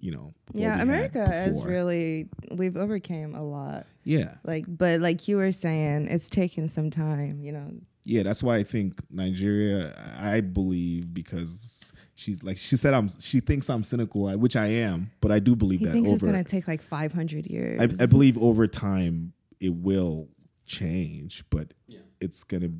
You 0.00 0.10
know, 0.10 0.34
Yeah. 0.52 0.82
America 0.82 1.22
is 1.48 1.62
really 1.62 2.28
we've 2.50 2.76
overcame 2.76 3.34
a 3.36 3.42
lot. 3.44 3.86
yeah, 4.02 4.34
Like, 4.42 4.64
but 4.66 5.00
like 5.00 5.28
you 5.28 5.36
were 5.36 5.52
saying, 5.52 6.08
it's 6.08 6.28
taken 6.28 6.68
some 6.68 6.90
time. 6.90 7.40
You 7.40 7.52
know. 7.52 7.70
yeah. 8.04 8.24
That's 8.24 8.42
why 8.42 8.56
I 8.56 8.64
think 8.64 8.98
Nigeria. 9.10 9.94
I 10.20 10.40
believe 10.40 11.14
because 11.14 11.92
she's 12.16 12.42
like 12.42 12.58
she 12.58 12.76
said 12.76 12.94
I'm. 12.94 13.08
She 13.20 13.38
thinks 13.38 13.70
I'm 13.70 13.84
cynical, 13.84 14.28
which 14.38 14.56
I 14.56 14.66
am, 14.66 15.12
but 15.20 15.30
I 15.30 15.38
do 15.38 15.54
believe 15.54 15.78
He 15.80 15.86
that 15.86 15.92
thinks 15.92 16.10
it's 16.10 16.22
gonna 16.22 16.42
take 16.42 16.66
like 16.66 16.82
500 16.82 17.46
years. 17.46 17.80
I, 17.80 18.02
I 18.02 18.06
believe 18.06 18.36
over 18.38 18.66
time 18.66 19.34
it 19.60 19.72
will 19.74 20.28
change, 20.66 21.44
but 21.50 21.74
Yeah. 21.86 22.00
it's 22.20 22.42
gonna 22.44 22.70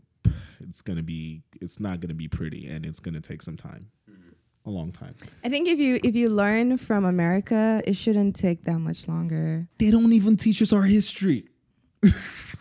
it's 0.60 0.82
gonna 0.82 1.02
be 1.02 1.42
it's 1.60 1.78
not 1.78 2.00
gonna 2.00 2.14
be 2.14 2.26
pretty, 2.28 2.66
and 2.66 2.84
it's 2.84 2.98
gonna 3.00 3.20
take 3.20 3.42
some 3.42 3.56
time, 3.56 3.90
a 4.64 4.70
long 4.70 4.92
time. 4.92 5.14
I 5.44 5.48
think 5.48 5.68
if 5.68 5.78
you 5.78 5.98
if 6.04 6.14
you 6.14 6.28
learn 6.28 6.76
from 6.78 7.04
America, 7.04 7.82
it 7.86 7.94
shouldn't 7.94 8.36
take 8.36 8.64
that 8.64 8.78
much 8.78 9.08
longer. 9.08 9.66
They 9.78 9.90
don't 9.90 10.12
even 10.12 10.36
teach 10.36 10.62
us 10.62 10.72
our 10.72 10.82
history. 10.82 11.46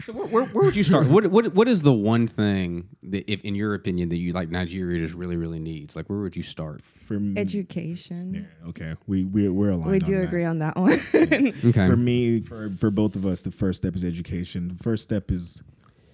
So 0.05 0.13
where, 0.13 0.25
where, 0.27 0.45
where 0.45 0.65
would 0.65 0.75
you 0.75 0.83
start? 0.83 1.07
what 1.07 1.27
what 1.27 1.53
what 1.53 1.67
is 1.67 1.81
the 1.83 1.93
one 1.93 2.27
thing 2.27 2.87
that, 3.03 3.31
if 3.31 3.41
in 3.43 3.53
your 3.55 3.73
opinion, 3.75 4.09
that 4.09 4.17
you 4.17 4.33
like 4.33 4.49
Nigeria 4.49 4.99
just 4.99 5.13
really 5.15 5.35
really 5.37 5.59
needs? 5.59 5.95
Like, 5.95 6.09
where 6.09 6.19
would 6.19 6.35
you 6.35 6.43
start? 6.43 6.81
For 6.83 7.19
me, 7.19 7.39
Education. 7.39 8.33
yeah, 8.63 8.69
okay, 8.69 8.95
we 9.05 9.25
we 9.25 9.49
we're 9.49 9.69
aligned. 9.69 9.91
We 9.91 9.99
on 9.99 10.05
do 10.05 10.17
that. 10.17 10.23
agree 10.23 10.43
on 10.45 10.59
that 10.59 10.75
one. 10.75 10.97
Okay, 11.13 11.87
For 11.87 11.95
me, 11.97 12.39
for 12.41 12.69
for 12.77 12.89
both 12.89 13.15
of 13.15 13.25
us, 13.25 13.41
the 13.41 13.51
first 13.51 13.77
step 13.77 13.95
is 13.95 14.03
education. 14.05 14.69
The 14.77 14.83
first 14.83 15.03
step 15.03 15.29
is, 15.29 15.61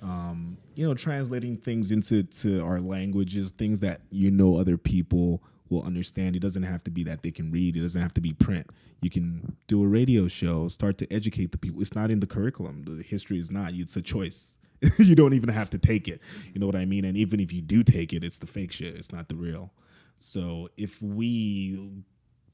um, 0.02 0.58
you 0.76 0.86
know, 0.88 0.94
translating 0.94 1.56
things 1.58 1.92
into 1.92 2.24
to 2.24 2.62
our 2.62 2.80
languages, 2.80 3.52
things 3.52 3.80
that 3.82 4.02
you 4.10 4.32
know 4.32 4.58
other 4.58 4.78
people 4.78 5.42
will 5.70 5.84
understand. 5.84 6.36
It 6.36 6.40
doesn't 6.40 6.64
have 6.64 6.84
to 6.86 6.92
be 6.92 7.04
that 7.04 7.24
they 7.24 7.32
can 7.32 7.52
read. 7.52 7.78
It 7.78 7.82
doesn't 7.82 8.02
have 8.02 8.14
to 8.16 8.22
be 8.22 8.34
print. 8.34 8.70
You 9.02 9.10
can 9.10 9.56
do 9.68 9.84
a 9.84 9.88
radio 9.88 10.28
show, 10.28 10.68
start 10.68 10.98
to 11.00 11.14
educate 11.14 11.52
the 11.52 11.58
people. 11.58 11.82
It's 11.82 11.96
not 11.96 12.12
in 12.12 12.20
the 12.20 12.28
curriculum. 12.28 12.86
The 12.86 13.04
history 13.04 13.40
is 13.40 13.52
not. 13.52 13.74
It's 13.74 13.96
a 13.96 14.02
choice. 14.02 14.58
you 14.98 15.16
don't 15.16 15.34
even 15.34 15.50
have 15.50 15.70
to 15.72 15.78
take 15.78 16.08
it. 16.08 16.22
You 16.54 16.60
know 16.60 16.66
what 16.66 16.76
I 16.76 16.86
mean? 16.86 17.06
And 17.06 17.18
even 17.18 17.40
if 17.40 17.52
you 17.52 17.62
do 17.62 17.84
take 17.84 18.14
it, 18.14 18.24
it's 18.24 18.38
the 18.38 18.48
fake 18.48 18.72
shit. 18.72 18.96
It's 18.96 19.12
not 19.12 19.28
the 19.28 19.36
real. 19.36 19.72
So 20.20 20.70
if 20.78 21.02
we, 21.02 22.04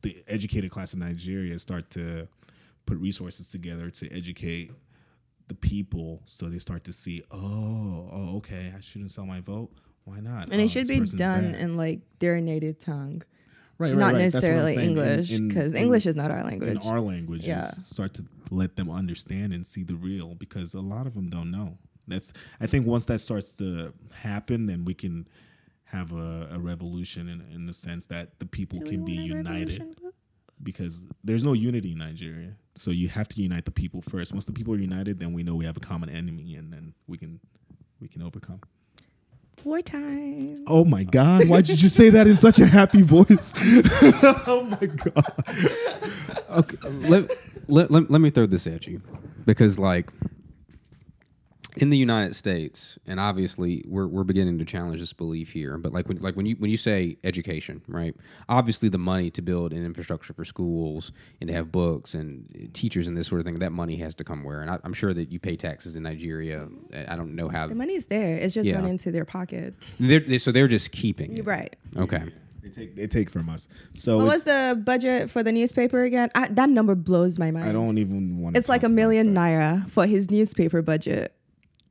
the 0.01 0.15
educated 0.27 0.71
class 0.71 0.93
in 0.93 0.99
Nigeria, 0.99 1.57
start 1.59 1.89
to 1.91 2.27
put 2.85 2.97
resources 2.97 3.47
together 3.47 3.89
to 3.89 4.11
educate 4.13 4.71
the 5.47 5.55
people, 5.55 6.21
so 6.25 6.47
they 6.47 6.59
start 6.59 6.83
to 6.85 6.93
see, 6.93 7.23
oh, 7.31 8.09
oh, 8.11 8.37
okay, 8.37 8.73
I 8.75 8.79
shouldn't 8.79 9.11
sell 9.11 9.25
my 9.25 9.41
vote. 9.41 9.71
Why 10.05 10.19
not? 10.19 10.49
and 10.51 10.59
Oh, 10.61 10.63
it 10.63 10.69
should 10.69 10.87
be 10.87 10.99
done 11.01 11.51
bad. 11.53 11.61
in 11.61 11.77
like 11.77 12.01
their 12.19 12.39
native 12.41 12.79
tongue. 12.79 13.21
Right, 13.79 13.89
right, 13.89 13.97
not 13.97 14.13
right. 14.13 14.31
That's 14.31 14.35
what 14.35 14.43
I'm 14.43 14.65
necessarily 14.65 14.75
saying. 14.75 14.91
In- 14.91 14.97
English 14.97 15.31
in- 15.31 15.47
because 15.47 15.73
English 15.73 16.05
is 16.05 16.15
not 16.15 16.31
our 16.31 16.43
language. 16.43 16.69
in 16.71 16.77
our 16.77 16.99
languages 16.99 17.47
Yeah. 17.47 17.69
start 17.85 18.13
to 18.15 18.25
let 18.51 18.75
them 18.75 18.89
understand 18.91 19.51
and 19.53 19.65
see 19.65 19.83
the 19.83 19.95
real 19.95 20.35
because 20.35 20.73
a 20.73 20.79
lot 20.81 21.07
of 21.07 21.13
them 21.15 21.29
don't 21.29 21.49
know 21.49 21.77
that's 22.07 22.33
i 22.59 22.67
think 22.67 22.85
once 22.85 23.05
that 23.05 23.19
starts 23.19 23.51
to 23.53 23.91
happen 24.11 24.65
then 24.67 24.83
we 24.85 24.93
can 24.93 25.25
have 25.85 26.11
a, 26.11 26.49
a 26.51 26.59
revolution 26.59 27.29
in, 27.29 27.41
in 27.51 27.65
the 27.65 27.73
sense 27.73 28.05
that 28.05 28.37
the 28.39 28.45
people 28.45 28.79
Do 28.79 28.85
can 28.91 29.05
be 29.05 29.13
united 29.13 29.95
because 30.61 31.05
there's 31.23 31.43
no 31.43 31.53
unity 31.53 31.93
in 31.93 31.97
nigeria 31.99 32.55
so 32.75 32.91
you 32.91 33.07
have 33.07 33.27
to 33.29 33.41
unite 33.41 33.65
the 33.65 33.71
people 33.71 34.01
first 34.03 34.33
once 34.33 34.45
the 34.45 34.51
people 34.53 34.73
are 34.73 34.77
united 34.77 35.17
then 35.17 35.33
we 35.33 35.41
know 35.41 35.55
we 35.55 35.65
have 35.65 35.77
a 35.77 35.85
common 35.91 36.09
enemy 36.09 36.55
and 36.55 36.71
then 36.71 36.93
we 37.07 37.17
can 37.17 37.39
we 38.01 38.07
can 38.09 38.21
overcome 38.21 38.59
Wartime. 39.63 40.63
oh 40.67 40.83
my 40.83 41.03
god 41.03 41.47
why 41.47 41.61
did 41.61 41.81
you 41.81 41.87
say 41.89 42.09
that 42.09 42.27
in 42.27 42.35
such 42.35 42.59
a 42.59 42.65
happy 42.65 43.01
voice 43.01 43.53
oh 44.45 44.67
my 44.69 44.85
god 44.87 45.43
Okay, 46.49 46.77
let, 47.09 47.31
let, 47.67 47.89
let, 47.89 48.11
let 48.11 48.21
me 48.21 48.29
throw 48.29 48.45
this 48.45 48.67
at 48.67 48.85
you 48.85 49.01
because, 49.45 49.79
like, 49.79 50.11
in 51.77 51.89
the 51.89 51.97
United 51.97 52.35
States, 52.35 52.97
and 53.07 53.19
obviously 53.19 53.83
we're, 53.87 54.07
we're 54.07 54.23
beginning 54.23 54.59
to 54.59 54.65
challenge 54.65 54.99
this 54.99 55.13
belief 55.13 55.51
here, 55.51 55.77
but 55.77 55.91
like 55.93 56.07
when, 56.07 56.17
like 56.19 56.35
when 56.35 56.45
you 56.45 56.55
when 56.57 56.69
you 56.69 56.77
say 56.77 57.17
education, 57.23 57.81
right? 57.87 58.15
Obviously, 58.49 58.89
the 58.89 58.97
money 58.97 59.29
to 59.31 59.41
build 59.41 59.73
an 59.73 59.83
infrastructure 59.85 60.33
for 60.33 60.45
schools 60.45 61.11
and 61.41 61.47
to 61.47 61.53
have 61.53 61.71
books 61.71 62.13
and 62.13 62.69
teachers 62.73 63.07
and 63.07 63.17
this 63.17 63.27
sort 63.27 63.39
of 63.41 63.45
thing, 63.45 63.59
that 63.59 63.71
money 63.71 63.95
has 63.97 64.13
to 64.15 64.23
come 64.23 64.43
where? 64.43 64.61
And 64.61 64.69
I, 64.69 64.79
I'm 64.83 64.93
sure 64.93 65.13
that 65.13 65.31
you 65.31 65.39
pay 65.39 65.55
taxes 65.55 65.95
in 65.95 66.03
Nigeria. 66.03 66.67
I 67.07 67.15
don't 67.15 67.35
know 67.35 67.49
how. 67.49 67.67
The 67.67 67.75
money's 67.75 68.05
there. 68.05 68.37
It's 68.37 68.53
just 68.53 68.67
Yeah. 68.67 68.79
going 68.79 68.89
into 68.89 69.11
their 69.11 69.25
pocket. 69.25 69.73
They're, 69.99 70.19
they, 70.19 70.37
so 70.37 70.51
they're 70.51 70.67
just 70.67 70.91
keeping. 70.91 71.37
It. 71.37 71.45
Right. 71.45 71.75
Okay. 71.97 72.23
they 72.61 72.69
take 72.69 72.95
they 72.95 73.07
take 73.07 73.29
from 73.29 73.49
us 73.49 73.67
so 73.93 74.17
What 74.19 74.27
was 74.27 74.43
the 74.45 74.81
budget 74.85 75.29
for 75.29 75.43
the 75.43 75.51
newspaper 75.51 76.03
again? 76.03 76.29
I, 76.35 76.47
that 76.49 76.69
number 76.69 76.95
blows 76.95 77.37
my 77.39 77.51
mind. 77.51 77.67
I 77.67 77.71
don't 77.71 77.97
even 77.97 78.39
want. 78.41 78.55
It's 78.57 78.69
like 78.69 78.83
a 78.83 78.89
million 78.89 79.33
naira 79.33 79.89
for 79.89 80.05
his 80.05 80.29
newspaper 80.31 80.81
budget. 80.81 81.35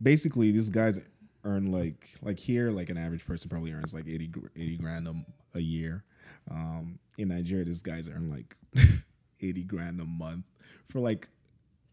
Basically, 0.03 0.51
these 0.51 0.71
guys 0.71 0.99
earn 1.45 1.73
like 1.73 2.09
like 2.23 2.39
here, 2.39 2.71
like 2.71 2.91
an 2.91 2.97
average 2.97 3.27
person 3.27 3.49
probably 3.49 3.73
earns 3.73 3.95
like 3.95 4.07
80, 4.07 4.31
80 4.57 4.77
grand 4.77 5.09
a, 5.09 5.15
a 5.59 5.61
year. 5.61 6.05
Um, 6.51 6.99
in 7.19 7.29
Nigeria, 7.29 7.65
these 7.65 7.83
guys 7.83 8.09
earn 8.09 8.31
like 8.31 8.57
eighty 9.41 9.63
grand 9.63 10.01
a 10.01 10.05
month 10.05 10.45
for 10.89 11.01
like 11.01 11.29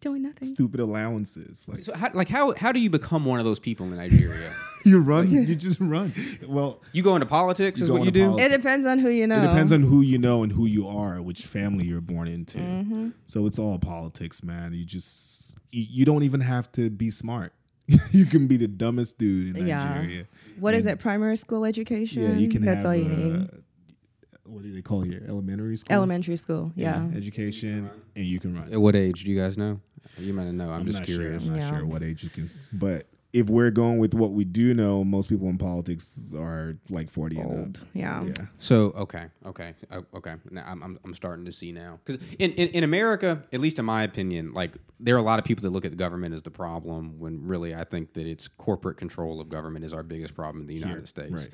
Doing 0.01 0.23
nothing. 0.23 0.47
stupid 0.47 0.79
allowances. 0.79 1.65
Like 1.67 1.79
So 1.79 1.93
how, 1.93 2.09
like 2.13 2.29
how 2.29 2.53
how 2.55 2.71
do 2.71 2.79
you 2.79 2.89
become 2.89 3.25
one 3.25 3.39
of 3.39 3.45
those 3.45 3.59
people 3.59 3.85
in 3.87 3.97
Nigeria? 3.97 4.53
you 4.85 4.99
run, 4.99 5.29
you 5.29 5.55
just 5.55 5.79
run. 5.81 6.13
Well, 6.47 6.81
you 6.93 7.03
go 7.03 7.15
into 7.15 7.25
politics 7.25 7.81
is 7.81 7.91
what 7.91 8.03
you 8.03 8.11
do. 8.11 8.27
politics. 8.29 8.53
It 8.53 8.57
depends 8.57 8.85
on 8.85 8.99
who 8.99 9.09
you 9.09 9.27
know. 9.27 9.43
It 9.43 9.47
depends 9.47 9.73
on 9.73 9.81
who 9.81 10.01
you 10.01 10.17
know 10.17 10.41
and 10.43 10.51
who 10.53 10.65
you 10.65 10.87
are, 10.87 11.21
which 11.21 11.45
family 11.45 11.83
you're 11.83 11.99
born 11.99 12.29
into. 12.29 12.59
Mm-hmm. 12.59 13.09
So 13.25 13.45
it's 13.45 13.59
all 13.59 13.77
politics, 13.77 14.41
man. 14.41 14.73
You 14.73 14.85
just 14.85 15.57
you, 15.71 15.85
you 15.89 16.05
don't 16.05 16.23
even 16.23 16.39
have 16.39 16.71
to 16.73 16.89
be 16.89 17.11
smart. 17.11 17.51
you 18.11 18.25
can 18.25 18.47
be 18.47 18.57
the 18.57 18.67
dumbest 18.67 19.17
dude 19.17 19.57
in 19.57 19.67
Yeah. 19.67 19.93
Nigeria. 19.95 20.25
What 20.59 20.73
is 20.73 20.85
And- 20.85 20.93
it? 20.93 20.99
Primary 21.01 21.37
school 21.37 21.65
education. 21.65 22.23
Yeah, 22.23 22.33
you 22.33 22.49
can 22.49 22.61
That's 22.61 22.83
have. 22.83 22.91
all 22.91 22.95
you 22.95 23.05
uh, 23.05 23.15
need. 23.15 23.49
What 24.45 24.63
do 24.63 24.73
they 24.73 24.81
call 24.81 25.01
here? 25.01 25.23
Elementary 25.27 25.77
school. 25.77 25.93
Elementary 25.95 26.35
school. 26.37 26.71
Yeah. 26.75 27.07
education, 27.15 27.89
and 28.15 28.25
you 28.25 28.39
can 28.39 28.55
run. 28.55 28.71
At 28.73 28.81
what 28.81 28.95
age 28.95 29.23
do 29.23 29.31
you 29.31 29.39
guys 29.39 29.57
know? 29.57 29.79
You 30.17 30.33
might 30.33 30.45
know. 30.51 30.69
I'm, 30.71 30.85
just 30.85 31.03
curious. 31.03 31.43
Sure. 31.43 31.51
I'm 31.53 31.59
not 31.59 31.61
Yeah. 31.71 31.77
sure 31.77 31.85
what 31.85 32.01
age 32.03 32.23
you 32.23 32.29
can, 32.29 32.45
s- 32.45 32.67
but 32.73 33.05
if 33.31 33.47
we're 33.47 33.69
going 33.69 33.99
with 33.99 34.15
what 34.15 34.31
we 34.31 34.43
do 34.43 34.73
know, 34.73 35.03
most 35.03 35.29
people 35.29 35.47
in 35.49 35.57
politics 35.57 36.33
are 36.35 36.75
like 36.89 37.11
40 37.11 37.37
and 37.37 37.45
Old. 37.45 37.77
up. 37.77 37.87
Yeah. 37.93 38.23
Yeah. 38.23 38.33
So 38.57 38.91
okay, 38.95 39.25
okay, 39.45 39.75
uh, 39.91 40.01
okay. 40.15 40.35
Now 40.49 40.65
I'm, 40.67 40.81
I'm 40.81 40.99
I'm 41.03 41.13
starting 41.13 41.45
to 41.45 41.51
see 41.51 41.71
now 41.71 41.99
because 42.03 42.21
in, 42.39 42.51
in 42.53 42.69
in 42.69 42.83
America, 42.83 43.43
at 43.53 43.59
least 43.59 43.77
in 43.77 43.85
my 43.85 44.03
opinion, 44.03 44.53
like 44.53 44.77
there 44.99 45.15
are 45.15 45.19
a 45.19 45.23
lot 45.23 45.37
of 45.37 45.45
people 45.45 45.61
that 45.61 45.69
look 45.69 45.85
at 45.85 45.91
the 45.91 45.97
government 45.97 46.33
as 46.33 46.41
the 46.41 46.51
problem 46.51 47.19
when 47.19 47.45
really 47.45 47.75
I 47.75 47.83
think 47.83 48.13
that 48.13 48.25
it's 48.25 48.47
corporate 48.47 48.97
control 48.97 49.39
of 49.39 49.49
government 49.49 49.85
is 49.85 49.93
our 49.93 50.03
biggest 50.03 50.33
problem 50.33 50.61
in 50.61 50.67
the 50.67 50.75
United 50.75 51.07
States. 51.07 51.31
right. 51.31 51.49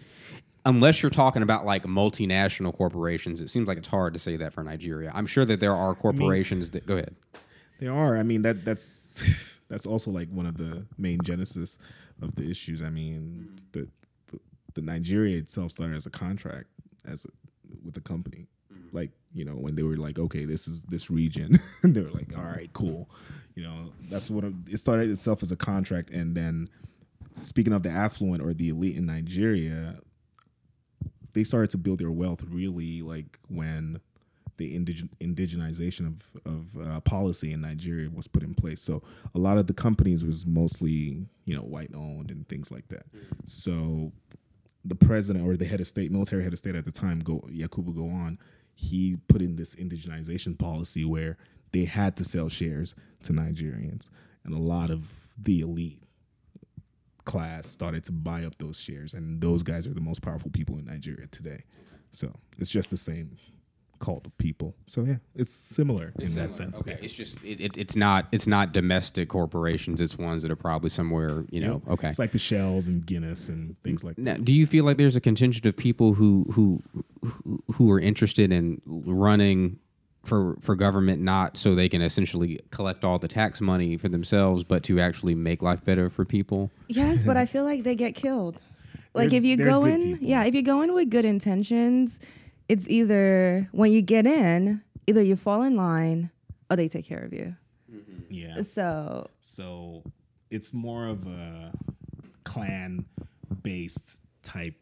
Unless 0.68 1.04
you're 1.04 1.12
talking 1.12 1.44
about 1.44 1.64
like 1.64 1.84
multinational 1.84 2.76
corporations, 2.76 3.40
it 3.40 3.50
seems 3.52 3.68
like 3.68 3.78
it's 3.78 3.88
hard 3.88 4.14
to 4.14 4.20
say 4.20 4.36
that 4.38 4.52
for 4.52 4.64
Nigeria. 4.64 5.12
I'm 5.14 5.28
sure 5.28 5.46
that 5.46 5.60
there 5.60 5.76
are 5.76 5.94
corporations 5.94 6.72
that 6.72 6.88
go 6.88 6.96
ahead. 6.96 7.16
There 7.80 7.94
are. 7.94 8.18
I 8.18 8.24
mean 8.24 8.44
that 8.44 8.64
that's 8.64 9.55
that's 9.68 9.86
also 9.86 10.12
like 10.12 10.30
one 10.30 10.46
of 10.46 10.58
the 10.58 10.86
main 10.98 11.20
genesis 11.24 11.78
of 12.22 12.36
the 12.36 12.50
issues. 12.50 12.82
I 12.82 12.90
mean 12.90 13.50
mm-hmm. 13.50 13.56
the 13.72 13.88
the, 14.32 14.40
the 14.76 14.82
Nigeria 14.82 15.38
itself 15.38 15.72
started 15.72 15.96
as 15.96 16.06
a 16.06 16.12
contract 16.12 16.68
as 17.08 17.26
a, 17.26 17.30
with 17.84 17.98
a 17.98 18.02
company. 18.02 18.48
Mm-hmm. 18.74 18.96
Like 18.96 19.12
you 19.34 19.46
know 19.46 19.54
when 19.54 19.76
they 19.76 19.84
were 19.84 19.98
like, 19.98 20.20
okay, 20.20 20.46
this 20.46 20.68
is 20.68 20.82
this 20.84 21.10
region, 21.10 21.60
and 21.84 21.96
they 21.96 22.02
were 22.02 22.12
like, 22.12 22.38
all 22.38 22.44
right, 22.44 22.70
cool. 22.74 23.10
You 23.56 23.64
know 23.64 23.92
that's 24.10 24.30
what 24.30 24.44
it 24.44 24.78
started 24.80 25.10
itself 25.10 25.44
as 25.44 25.52
a 25.52 25.56
contract, 25.58 26.10
and 26.10 26.36
then 26.36 26.70
speaking 27.34 27.74
of 27.74 27.84
the 27.84 27.90
affluent 27.90 28.42
or 28.42 28.54
the 28.54 28.70
elite 28.70 28.96
in 28.96 29.06
Nigeria, 29.06 29.98
they 31.34 31.44
started 31.44 31.70
to 31.72 31.78
build 31.78 32.00
their 32.00 32.12
wealth 32.12 32.42
really 32.50 33.02
like 33.02 33.38
when 33.50 34.00
the 34.58 34.78
indig- 34.78 35.10
indigenization 35.22 36.08
of, 36.08 36.42
of 36.46 36.88
uh, 36.88 37.00
policy 37.02 37.52
in 37.52 37.62
Nigeria 37.62 38.10
was 38.10 38.28
put 38.28 38.44
in 38.44 38.54
place. 38.54 38.82
So 38.82 39.04
a 39.34 39.40
lot 39.40 39.58
of 39.58 39.68
the 39.68 39.74
companies 39.74 40.24
was 40.24 40.46
mostly, 40.46 41.26
you 41.46 41.56
know, 41.56 41.62
white 41.62 41.92
owned 41.94 42.32
and 42.32 42.48
things 42.48 42.72
like 42.72 42.88
that. 42.90 43.06
So 43.46 44.12
the 44.84 44.96
president 44.96 45.46
or 45.46 45.58
the 45.58 45.66
head 45.66 45.82
of 45.82 45.88
state, 45.88 46.12
military 46.12 46.44
head 46.44 46.54
of 46.54 46.60
state 46.60 46.76
at 46.76 46.86
the 46.86 46.92
time, 46.92 47.20
go 47.20 47.44
Yakubu 47.52 48.38
he 48.76 49.18
put 49.28 49.42
in 49.42 49.56
this 49.56 49.74
indigenization 49.76 50.58
policy 50.58 51.06
where 51.06 51.38
they 51.72 51.86
had 51.86 52.16
to 52.18 52.26
sell 52.26 52.50
shares 52.50 52.94
to 53.24 53.34
Nigerians, 53.34 54.10
and 54.44 54.54
a 54.54 54.60
lot 54.60 54.90
of 54.90 55.08
the 55.38 55.62
elite 55.62 56.02
class 57.24 57.68
started 57.68 58.04
to 58.04 58.12
buy 58.12 58.46
up 58.46 58.58
those 58.58 58.80
shares, 58.80 59.14
and 59.14 59.42
those 59.42 59.64
guys 59.64 59.88
are 59.88 59.94
the 59.94 60.02
most 60.02 60.22
powerful 60.22 60.52
people 60.52 60.78
in 60.78 60.86
Nigeria 60.86 61.28
today. 61.28 61.64
So 62.12 62.34
it's 62.58 62.70
just 62.70 62.90
the 62.90 62.98
same 62.98 63.38
cult 64.00 64.26
of 64.26 64.38
people. 64.38 64.76
So 64.88 65.04
yeah, 65.04 65.16
it's 65.36 65.52
similar 65.52 66.14
in 66.20 66.34
that 66.36 66.54
sense. 66.54 66.80
Okay, 66.82 66.98
it's 67.02 67.14
just 67.14 67.38
it, 67.44 67.62
it, 67.62 67.78
it's 67.78 67.96
not 67.96 68.28
it's 68.32 68.48
not 68.48 68.74
domestic 68.74 69.30
corporations. 69.30 70.02
It's 70.02 70.18
ones 70.18 70.42
that 70.44 70.52
are 70.52 70.56
probably 70.56 70.90
somewhere 70.90 71.46
you 71.52 71.62
know. 71.62 71.82
Yep. 71.86 71.94
Okay. 71.94 72.10
It's 72.10 72.20
like 72.20 72.32
the 72.32 72.38
Shells 72.40 72.88
and 72.88 73.06
Guinness 73.06 73.50
and 73.50 73.76
things 73.84 74.04
like 74.04 74.18
Now, 74.18 74.34
that. 74.34 74.46
do 74.46 74.54
you 74.54 74.66
feel 74.68 74.86
like 74.86 74.98
there's 74.98 75.16
a 75.16 75.22
contingent 75.22 75.66
of 75.66 75.76
people 75.78 76.14
who 76.14 76.46
who 76.52 76.82
who- 77.44 77.64
who 77.74 77.92
are 77.92 78.00
interested 78.00 78.52
in 78.52 78.82
running 78.86 79.80
for 80.24 80.56
for 80.60 80.76
government 80.76 81.22
not 81.22 81.56
so 81.58 81.76
they 81.76 81.88
can 81.90 82.02
essentially 82.02 82.60
collect 82.72 83.04
all 83.04 83.20
the 83.20 83.28
tax 83.28 83.62
money 83.62 83.98
for 83.98 84.10
themselves, 84.10 84.64
but 84.64 84.82
to 84.84 85.00
actually 85.00 85.36
make 85.36 85.62
life 85.62 85.84
better 85.86 86.10
for 86.10 86.26
people? 86.26 86.72
Yes, 86.88 87.24
but 87.24 87.38
I 87.38 87.46
feel 87.54 87.64
like 87.64 87.84
they 87.84 87.96
get 87.96 88.16
killed. 88.16 88.60
Like 89.14 89.30
There's- 89.30 89.44
if 89.44 89.46
you 89.46 89.58
go 89.58 89.86
in, 89.86 90.14
people. 90.14 90.28
yeah, 90.28 90.44
if 90.44 90.54
you 90.56 90.62
go 90.62 90.82
in 90.82 90.94
with 90.94 91.10
good 91.10 91.26
intentions, 91.26 92.20
it's 92.68 92.88
either 92.88 93.68
when 93.72 93.92
you 93.92 94.02
get 94.02 94.26
in, 94.26 94.82
either 95.08 95.22
you 95.22 95.36
fall 95.36 95.62
in 95.62 95.76
line 95.76 96.32
or 96.70 96.76
they 96.76 96.88
take 96.88 97.06
care 97.06 97.24
of 97.24 97.34
you. 97.34 97.56
Mm-hmm. 97.94 98.22
Yeah. 98.30 98.62
So 98.62 99.30
So 99.42 100.04
it's 100.50 100.74
more 100.74 101.08
of 101.08 101.28
a 101.28 101.72
clan 102.44 103.06
based 103.64 104.22
type 104.44 104.76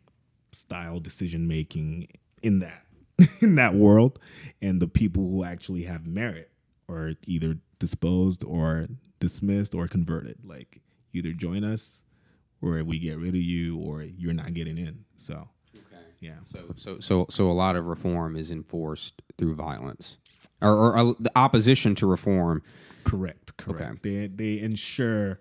style 0.51 0.99
decision 0.99 1.47
making 1.47 2.07
in 2.41 2.59
that 2.59 2.85
in 3.41 3.55
that 3.55 3.73
world 3.73 4.19
and 4.61 4.81
the 4.81 4.87
people 4.87 5.23
who 5.23 5.43
actually 5.43 5.83
have 5.83 6.05
merit 6.05 6.51
are 6.89 7.13
either 7.25 7.57
disposed 7.79 8.43
or 8.43 8.87
dismissed 9.19 9.73
or 9.73 9.87
converted 9.87 10.37
like 10.43 10.81
either 11.13 11.31
join 11.31 11.63
us 11.63 12.03
or 12.61 12.83
we 12.83 12.99
get 12.99 13.17
rid 13.17 13.29
of 13.29 13.41
you 13.41 13.77
or 13.77 14.03
you're 14.03 14.33
not 14.33 14.53
getting 14.53 14.77
in 14.77 15.05
so 15.15 15.33
Okay. 15.33 15.49
Yeah 16.23 16.35
So 16.45 16.73
so 16.75 16.99
so 16.99 17.25
so 17.29 17.49
a 17.49 17.53
lot 17.53 17.75
of 17.75 17.85
reform 17.85 18.35
is 18.35 18.49
enforced 18.51 19.21
through 19.37 19.55
violence, 19.55 20.17
or, 20.61 20.71
or, 20.71 20.97
uh, 20.97 21.13
the 21.19 21.31
opposition 21.35 21.95
to 21.95 22.07
reform. 22.07 22.61
Correct. 23.03 23.57
Correct. 23.57 24.03
They 24.03 24.27
they 24.27 24.59
ensure 24.59 25.39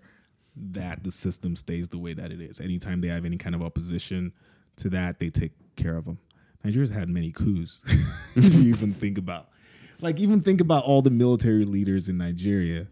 that 0.55 1.03
the 1.03 1.11
system 1.11 1.55
stays 1.55 1.89
the 1.89 1.97
way 1.97 2.13
that 2.13 2.31
it 2.31 2.41
is. 2.41 2.59
Anytime 2.59 3.01
they 3.01 3.07
have 3.07 3.25
any 3.25 3.37
kind 3.37 3.55
of 3.55 3.61
opposition 3.63 4.33
to 4.77 4.89
that, 4.89 5.19
they 5.19 5.29
take 5.29 5.53
care 5.75 5.95
of 5.97 6.05
them. 6.05 6.19
Nigeria's 6.63 6.89
had 6.91 7.09
many 7.09 7.31
coups. 7.31 7.81
if 8.35 8.53
you 8.53 8.73
even 8.73 8.93
think 8.93 9.17
about, 9.17 9.49
like, 10.01 10.19
even 10.19 10.41
think 10.41 10.61
about 10.61 10.83
all 10.85 11.01
the 11.01 11.09
military 11.09 11.65
leaders 11.65 12.09
in 12.09 12.17
Nigeria. 12.17 12.87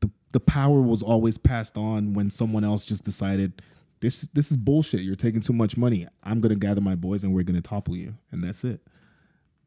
The 0.00 0.10
the 0.32 0.40
power 0.40 0.80
was 0.80 1.02
always 1.02 1.38
passed 1.38 1.76
on 1.76 2.12
when 2.12 2.30
someone 2.30 2.64
else 2.64 2.84
just 2.84 3.04
decided. 3.04 3.62
This, 4.04 4.28
this 4.34 4.50
is 4.50 4.58
bullshit. 4.58 5.00
You're 5.00 5.16
taking 5.16 5.40
too 5.40 5.54
much 5.54 5.78
money. 5.78 6.06
I'm 6.22 6.42
gonna 6.42 6.56
gather 6.56 6.82
my 6.82 6.94
boys 6.94 7.24
and 7.24 7.34
we're 7.34 7.42
gonna 7.42 7.62
topple 7.62 7.96
you, 7.96 8.14
and 8.30 8.44
that's 8.44 8.62
it. 8.62 8.80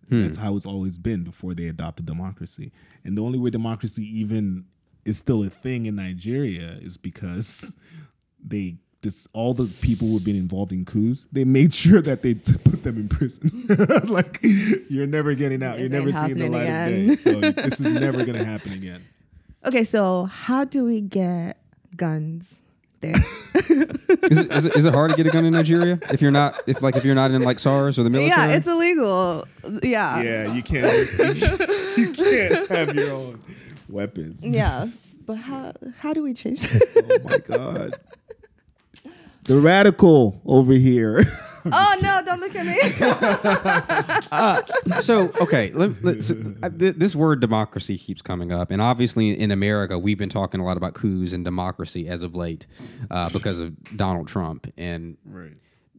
Hmm. 0.09 0.23
That's 0.23 0.38
how 0.38 0.55
it's 0.55 0.65
always 0.67 0.99
been 0.99 1.23
before 1.23 1.55
they 1.55 1.67
adopted 1.67 2.05
democracy. 2.05 2.71
And 3.03 3.17
the 3.17 3.23
only 3.23 3.39
way 3.39 3.49
democracy 3.49 4.03
even 4.19 4.65
is 5.05 5.17
still 5.17 5.43
a 5.43 5.49
thing 5.49 5.88
in 5.88 5.95
Nigeria 5.95 6.77
is 6.81 6.97
because 6.97 7.75
they 8.45 8.77
this 9.01 9.27
all 9.33 9.55
the 9.55 9.65
people 9.81 10.07
who 10.07 10.13
have 10.15 10.23
been 10.23 10.35
involved 10.35 10.71
in 10.71 10.85
coups, 10.85 11.25
they 11.31 11.43
made 11.43 11.73
sure 11.83 12.01
that 12.01 12.21
they 12.21 12.35
t- 12.35 12.57
put 12.63 12.83
them 12.83 12.97
in 12.97 13.09
prison. 13.09 13.65
like 14.03 14.39
you're 14.43 15.07
never 15.07 15.33
getting 15.33 15.63
out. 15.63 15.77
This 15.77 15.81
you're 15.81 15.89
never 15.89 16.11
seeing 16.11 16.38
the 16.38 16.47
light 16.47 16.67
happening 16.67 17.09
of 17.09 17.23
day. 17.23 17.31
So 17.31 17.41
this 17.41 17.79
is 17.79 17.88
never 17.88 18.23
gonna 18.23 18.45
happen 18.45 18.73
again. 18.73 19.03
Okay, 19.65 19.83
so 19.83 20.25
how 20.25 20.63
do 20.63 20.85
we 20.85 21.01
get 21.01 21.57
guns 21.95 22.61
there? 23.02 23.16
Is 24.30 24.38
it, 24.38 24.52
is, 24.52 24.66
it, 24.66 24.76
is 24.76 24.86
it 24.86 24.93
hard 24.93 25.12
to 25.12 25.18
get 25.18 25.28
a 25.28 25.30
gun 25.30 25.45
in 25.45 25.54
Nigeria 25.54 26.00
if 26.12 26.22
you're 26.22 26.32
not 26.32 26.62
if 26.68 26.82
like 26.82 26.95
if 26.95 27.04
you're 27.04 27.16
not 27.16 27.32
in 27.32 27.41
like 27.41 27.60
SARS 27.60 27.98
or 28.00 28.04
the 28.04 28.10
military? 28.10 28.50
yeah, 28.50 28.56
it's 28.56 28.68
illegal. 28.68 29.48
Yeah. 29.84 30.22
Yeah, 30.22 30.54
you 30.54 30.64
can't. 30.64 30.93
you 31.98 32.14
can't 32.14 32.68
have 32.70 32.95
your 32.95 33.12
own 33.12 33.41
weapons. 33.89 34.45
Yes. 34.45 35.16
But 35.26 35.36
how 35.36 35.74
how 36.00 36.14
do 36.14 36.24
we 36.24 36.34
change 36.34 36.62
that? 36.62 37.24
Oh 37.26 37.30
my 37.30 37.38
god. 37.39 37.95
The 39.43 39.60
radical 39.60 40.41
over 40.45 40.74
here. 40.74 41.26
Oh 41.74 41.97
no, 42.01 42.22
don't 42.26 42.39
look 42.39 42.55
at 42.55 42.65
me. 42.65 42.80
so 45.01 45.32
okay, 45.41 45.72
let, 45.74 46.03
let, 46.03 46.24
so, 46.24 46.36
uh, 46.63 46.70
th- 46.70 46.95
this 46.95 47.15
word 47.15 47.39
democracy 47.39 47.97
keeps 47.97 48.22
coming 48.22 48.51
up, 48.51 48.72
and 48.72 48.82
obviously 48.82 49.38
in 49.38 49.51
America 49.51 49.97
we've 49.97 50.18
been 50.18 50.30
talking 50.30 50.59
a 50.59 50.65
lot 50.65 50.78
about 50.78 50.93
coups 50.93 51.34
and 51.34 51.45
democracy 51.45 52.07
as 52.07 52.24
of 52.24 52.36
late 52.36 52.68
uh, 53.11 53.30
because 53.30 53.59
of 53.59 53.97
Donald 53.97 54.28
Trump, 54.28 54.72
and 54.78 55.18
right. 55.26 55.53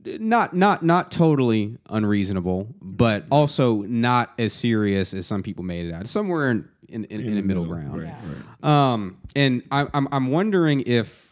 not 0.05 0.55
not 0.55 0.83
not 0.83 1.11
totally 1.11 1.77
unreasonable, 1.89 2.69
but 2.81 3.25
also 3.31 3.83
not 3.83 4.33
as 4.39 4.53
serious 4.53 5.15
as 5.15 5.27
some 5.27 5.43
people 5.43 5.65
made 5.65 5.87
it 5.87 5.93
out. 5.93 6.09
Somewhere 6.09 6.51
in 6.51 6.69
in, 6.89 7.05
in, 7.05 7.21
in, 7.21 7.39
a 7.39 7.43
middle, 7.43 7.67
ground. 7.67 8.03
Right, 8.03 8.15
right. 8.63 8.93
Um, 8.93 9.19
and 9.37 9.63
I, 9.71 9.87
I'm 9.93 10.09
I'm 10.11 10.31
wondering 10.31 10.83
if 10.87 11.29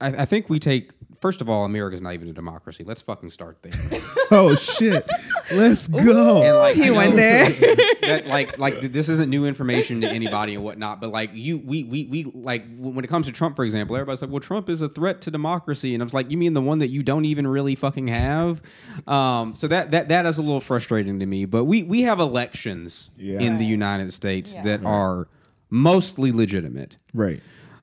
I, 0.00 0.08
I 0.08 0.24
think 0.24 0.48
we 0.48 0.58
take 0.58 0.90
first 1.20 1.40
of 1.40 1.48
all, 1.48 1.64
America's 1.64 2.00
not 2.02 2.14
even 2.14 2.28
a 2.28 2.32
democracy. 2.32 2.84
Let's 2.84 3.02
fucking 3.02 3.30
start 3.30 3.58
there. 3.62 3.72
Oh 4.32 4.54
shit. 4.54 5.08
Let's 5.52 5.88
go. 5.88 6.42
And 6.44 6.56
like 6.56 6.76
He 6.76 6.92
went 6.92 7.10
know 7.10 7.16
there. 7.16 7.50
that 8.02 8.26
like 8.28 8.58
like 8.58 8.80
this 8.80 9.08
isn't 9.08 9.28
new 9.28 9.44
information 9.44 10.00
to 10.02 10.08
anybody 10.08 10.54
and 10.54 10.62
whatnot, 10.62 11.00
but 11.00 11.10
like 11.10 11.30
you 11.34 11.58
we 11.58 11.82
we 11.82 12.04
we 12.06 12.24
like 12.32 12.64
when 12.78 13.04
it 13.04 13.08
comes 13.08 13.26
to 13.26 13.32
Trump, 13.32 13.56
for 13.56 13.64
example, 13.64 13.96
everybody's 13.96 14.22
like, 14.22 14.30
well, 14.30 14.38
Trump 14.38 14.68
is 14.68 14.82
a 14.82 14.88
threat 14.88 15.20
to 15.22 15.32
democracy, 15.32 15.94
and 15.94 16.02
I 16.02 16.04
was 16.04 16.14
like, 16.14 16.30
you 16.30 16.36
mean 16.38 16.54
the 16.54 16.62
one 16.62 16.78
that 16.78 16.88
you 16.90 17.02
don't 17.02 17.24
even 17.24 17.44
really 17.44 17.74
fucking 17.74 18.06
have? 18.06 18.62
Um, 19.08 19.56
so 19.56 19.66
that 19.66 19.90
that 19.90 20.10
that 20.10 20.26
is 20.26 20.38
a 20.38 20.42
little 20.42 20.60
frustrating 20.60 21.18
to 21.18 21.26
me. 21.26 21.44
But 21.44 21.64
we 21.64 21.82
we 21.82 22.02
have 22.02 22.20
elections 22.20 23.10
Yeah. 23.16 23.40
in 23.40 23.58
the 23.58 23.66
United 23.66 24.12
States 24.12 24.54
Yeah. 24.54 24.62
that 24.62 24.84
are 24.84 25.26
mostly 25.70 26.30
legitimate. 26.30 26.98
right. 27.12 27.40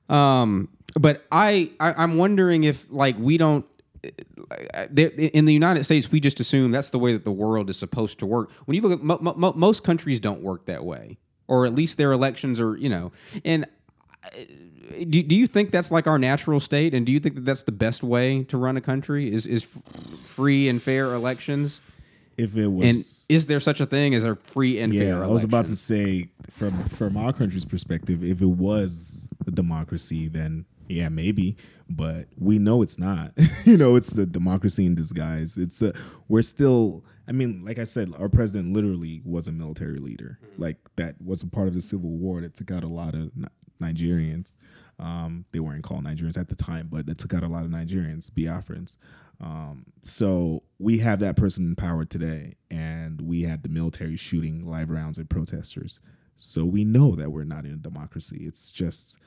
Um, 0.08 0.70
but 0.94 1.26
I, 1.30 1.70
I 1.80 1.92
I'm 1.92 2.16
wondering 2.16 2.64
if 2.64 2.86
like 2.90 3.16
we 3.18 3.36
don't 3.38 3.64
uh, 4.04 4.86
in 4.94 5.44
the 5.44 5.52
United 5.52 5.84
States 5.84 6.10
we 6.10 6.20
just 6.20 6.40
assume 6.40 6.70
that's 6.70 6.90
the 6.90 6.98
way 6.98 7.12
that 7.12 7.24
the 7.24 7.32
world 7.32 7.68
is 7.68 7.78
supposed 7.78 8.18
to 8.20 8.26
work. 8.26 8.50
When 8.64 8.74
you 8.74 8.82
look 8.82 8.92
at 8.92 9.02
mo- 9.02 9.18
mo- 9.20 9.52
most 9.54 9.84
countries 9.84 10.20
don't 10.20 10.42
work 10.42 10.66
that 10.66 10.84
way, 10.84 11.18
or 11.46 11.66
at 11.66 11.74
least 11.74 11.96
their 11.96 12.12
elections 12.12 12.60
are 12.60 12.76
you 12.76 12.88
know. 12.88 13.12
And 13.44 13.66
do, 14.98 15.22
do 15.22 15.36
you 15.36 15.46
think 15.46 15.70
that's 15.70 15.90
like 15.90 16.06
our 16.06 16.18
natural 16.18 16.60
state? 16.60 16.94
And 16.94 17.04
do 17.04 17.12
you 17.12 17.20
think 17.20 17.34
that 17.34 17.44
that's 17.44 17.62
the 17.64 17.72
best 17.72 18.02
way 18.02 18.44
to 18.44 18.56
run 18.56 18.76
a 18.76 18.80
country? 18.80 19.32
Is 19.32 19.46
is 19.46 19.66
free 20.24 20.68
and 20.68 20.80
fair 20.80 21.14
elections? 21.14 21.80
If 22.36 22.56
it 22.56 22.68
was 22.68 22.86
And 22.86 23.04
is 23.28 23.46
there 23.46 23.60
such 23.60 23.80
a 23.80 23.86
thing 23.86 24.14
as 24.14 24.24
a 24.24 24.36
free 24.36 24.80
and 24.80 24.92
fair 24.92 25.02
Yeah, 25.02 25.08
election? 25.14 25.30
I 25.30 25.32
was 25.34 25.44
about 25.44 25.66
to 25.66 25.76
say 25.76 26.28
from 26.50 26.84
from 26.88 27.16
our 27.16 27.32
country's 27.32 27.64
perspective, 27.64 28.22
if 28.22 28.40
it 28.40 28.46
was 28.46 29.26
a 29.46 29.50
democracy, 29.50 30.28
then 30.28 30.64
yeah, 30.88 31.08
maybe. 31.08 31.56
But 31.88 32.26
we 32.36 32.58
know 32.58 32.82
it's 32.82 32.98
not. 32.98 33.32
you 33.64 33.76
know, 33.76 33.96
it's 33.96 34.16
a 34.18 34.26
democracy 34.26 34.86
in 34.86 34.94
disguise. 34.94 35.56
It's 35.56 35.80
a 35.82 35.92
we're 36.28 36.42
still. 36.42 37.04
I 37.26 37.32
mean, 37.32 37.62
like 37.64 37.78
I 37.78 37.84
said, 37.84 38.12
our 38.18 38.30
president 38.30 38.72
literally 38.72 39.20
was 39.24 39.48
a 39.48 39.52
military 39.52 39.98
leader. 39.98 40.38
Like 40.56 40.78
that 40.96 41.14
was 41.22 41.42
a 41.42 41.46
part 41.46 41.68
of 41.68 41.74
the 41.74 41.82
Civil 41.82 42.10
War 42.10 42.40
that 42.40 42.54
took 42.54 42.70
out 42.70 42.84
a 42.84 42.88
lot 42.88 43.14
of 43.14 43.30
Nigerians. 43.80 44.54
Um, 44.98 45.44
they 45.52 45.60
weren't 45.60 45.84
called 45.84 46.04
Nigerians 46.04 46.38
at 46.38 46.48
the 46.48 46.56
time, 46.56 46.88
but 46.90 47.06
that 47.06 47.18
took 47.18 47.34
out 47.34 47.44
a 47.44 47.48
lot 47.48 47.64
of 47.64 47.70
Nigerians, 47.70 48.30
Biafrans. 48.30 48.96
Um, 49.40 49.86
so 50.02 50.64
we 50.78 50.98
have 50.98 51.20
that 51.20 51.36
person 51.36 51.64
in 51.64 51.76
power 51.76 52.04
today, 52.04 52.56
and 52.70 53.20
we 53.20 53.42
had 53.42 53.62
the 53.62 53.68
military 53.68 54.16
shooting 54.16 54.66
live 54.66 54.90
rounds 54.90 55.18
at 55.18 55.28
protesters. 55.28 56.00
So 56.36 56.64
we 56.64 56.84
know 56.84 57.14
that 57.14 57.30
we're 57.30 57.44
not 57.44 57.64
in 57.64 57.72
a 57.74 57.76
democracy. 57.76 58.44
It's 58.44 58.72
just 58.72 59.18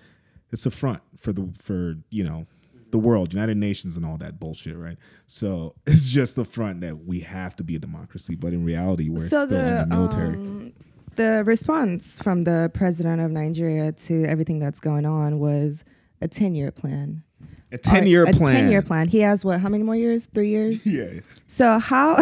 it's 0.51 0.65
a 0.65 0.71
front 0.71 1.01
for 1.17 1.31
the 1.33 1.49
for 1.59 1.95
you 2.09 2.23
know 2.23 2.45
the 2.91 2.99
world, 2.99 3.31
United 3.33 3.55
Nations, 3.57 3.95
and 3.95 4.05
all 4.05 4.17
that 4.17 4.39
bullshit, 4.39 4.75
right? 4.77 4.97
So 5.27 5.75
it's 5.85 6.09
just 6.09 6.35
the 6.35 6.45
front 6.45 6.81
that 6.81 7.05
we 7.05 7.21
have 7.21 7.55
to 7.57 7.63
be 7.63 7.75
a 7.75 7.79
democracy, 7.79 8.35
but 8.35 8.53
in 8.53 8.65
reality, 8.65 9.09
we're 9.09 9.27
so 9.27 9.45
still 9.45 9.59
in 9.59 9.75
the 9.75 9.81
the 9.81 9.85
military. 9.87 10.35
um, 10.35 10.73
the 11.15 11.43
response 11.45 12.21
from 12.21 12.43
the 12.43 12.71
president 12.73 13.21
of 13.21 13.31
Nigeria 13.31 13.91
to 13.91 14.25
everything 14.25 14.59
that's 14.59 14.79
going 14.79 15.05
on 15.05 15.39
was 15.39 15.83
a 16.21 16.27
ten 16.27 16.53
year 16.55 16.71
plan. 16.71 17.23
a 17.71 17.77
ten 17.77 18.07
year 18.07 18.23
a 18.23 18.31
plan. 18.33 18.55
ten 18.55 18.69
year 18.71 18.81
plan. 18.81 19.07
He 19.07 19.19
has 19.19 19.43
what? 19.45 19.59
How 19.61 19.69
many 19.69 19.83
more 19.83 19.95
years? 19.95 20.27
Three 20.33 20.49
years. 20.49 20.85
Yeah. 20.85 21.19
So 21.47 21.79
how 21.79 22.17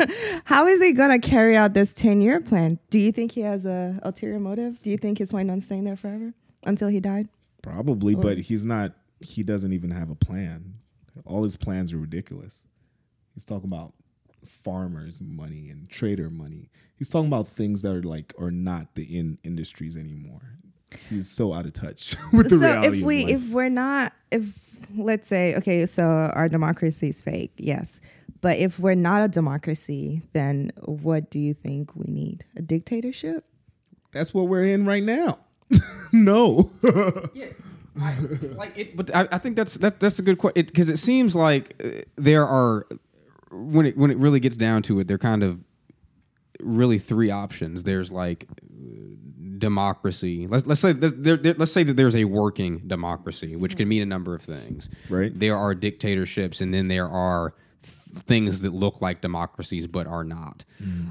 how 0.44 0.66
is 0.66 0.80
he 0.80 0.92
gonna 0.92 1.18
carry 1.18 1.56
out 1.56 1.74
this 1.74 1.92
ten 1.92 2.20
year 2.20 2.40
plan? 2.40 2.78
Do 2.90 2.98
you 2.98 3.12
think 3.12 3.32
he 3.32 3.40
has 3.42 3.64
a 3.66 3.98
ulterior 4.02 4.38
motive? 4.38 4.80
Do 4.82 4.90
you 4.90 4.96
think 4.98 5.18
he's 5.18 5.30
planning 5.30 5.50
on 5.50 5.60
staying 5.60 5.84
there 5.84 5.96
forever 5.96 6.32
until 6.64 6.88
he 6.88 7.00
died? 7.00 7.28
Probably, 7.62 8.14
but 8.14 8.38
oh. 8.38 8.40
he's 8.40 8.64
not. 8.64 8.92
He 9.20 9.42
doesn't 9.42 9.72
even 9.72 9.90
have 9.90 10.10
a 10.10 10.14
plan. 10.14 10.74
All 11.26 11.42
his 11.42 11.56
plans 11.56 11.92
are 11.92 11.98
ridiculous. 11.98 12.64
He's 13.34 13.44
talking 13.44 13.68
about 13.68 13.92
farmers' 14.44 15.20
money 15.20 15.68
and 15.68 15.88
trader 15.90 16.30
money. 16.30 16.70
He's 16.96 17.10
talking 17.10 17.28
about 17.28 17.48
things 17.48 17.82
that 17.82 17.94
are 17.94 18.02
like 18.02 18.34
are 18.38 18.50
not 18.50 18.94
the 18.94 19.04
in 19.04 19.38
industries 19.44 19.96
anymore. 19.96 20.56
He's 21.08 21.30
so 21.30 21.52
out 21.52 21.66
of 21.66 21.72
touch 21.72 22.16
with 22.32 22.50
the 22.50 22.58
so 22.58 22.66
reality. 22.66 22.98
if 22.98 23.04
we 23.04 23.24
if 23.26 23.48
we're 23.50 23.68
not 23.68 24.12
if 24.30 24.44
let's 24.96 25.28
say 25.28 25.54
okay 25.54 25.86
so 25.86 26.02
our 26.34 26.48
democracy 26.48 27.10
is 27.10 27.22
fake 27.22 27.52
yes 27.58 28.00
but 28.40 28.56
if 28.56 28.80
we're 28.80 28.94
not 28.96 29.22
a 29.22 29.28
democracy 29.28 30.22
then 30.32 30.72
what 30.80 31.30
do 31.30 31.38
you 31.38 31.54
think 31.54 31.94
we 31.94 32.10
need 32.10 32.44
a 32.56 32.62
dictatorship 32.62 33.44
that's 34.12 34.34
what 34.34 34.48
we're 34.48 34.64
in 34.64 34.86
right 34.86 35.02
now. 35.02 35.38
no. 36.12 36.70
Yeah, 37.34 37.46
I, 38.00 38.16
like 38.56 38.76
it, 38.76 38.96
but 38.96 39.14
I, 39.14 39.28
I 39.32 39.38
think 39.38 39.56
that's 39.56 39.74
that, 39.78 40.00
that's 40.00 40.18
a 40.18 40.22
good 40.22 40.38
question 40.38 40.64
because 40.66 40.90
it, 40.90 40.98
seems 40.98 41.34
like 41.34 41.80
uh, 41.84 42.02
there 42.16 42.46
are 42.46 42.86
when 43.50 43.86
it 43.86 43.96
when 43.96 44.10
it 44.10 44.16
really 44.18 44.40
gets 44.40 44.56
down 44.56 44.82
to 44.82 45.00
it, 45.00 45.08
there 45.08 45.16
are 45.16 45.18
kind 45.18 45.42
of 45.42 45.60
really 46.60 46.98
three 46.98 47.30
options. 47.30 47.82
There's 47.82 48.10
like 48.10 48.48
democracy. 49.58 50.46
Let's 50.46 50.66
let's 50.66 50.80
say 50.80 50.92
that 50.92 51.22
there, 51.22 51.36
there, 51.36 51.54
let's 51.54 51.72
say 51.72 51.82
that 51.84 51.96
there's 51.96 52.16
a 52.16 52.24
working 52.24 52.78
democracy, 52.86 53.56
which 53.56 53.76
can 53.76 53.88
mean 53.88 54.02
a 54.02 54.06
number 54.06 54.34
of 54.34 54.42
things. 54.42 54.88
Right. 55.08 55.36
There 55.38 55.56
are 55.56 55.74
dictatorships, 55.74 56.60
and 56.60 56.72
then 56.74 56.88
there 56.88 57.08
are 57.08 57.54
things 58.14 58.62
that 58.62 58.72
look 58.72 59.00
like 59.00 59.20
democracies 59.20 59.86
but 59.86 60.06
are 60.06 60.24
not. 60.24 60.64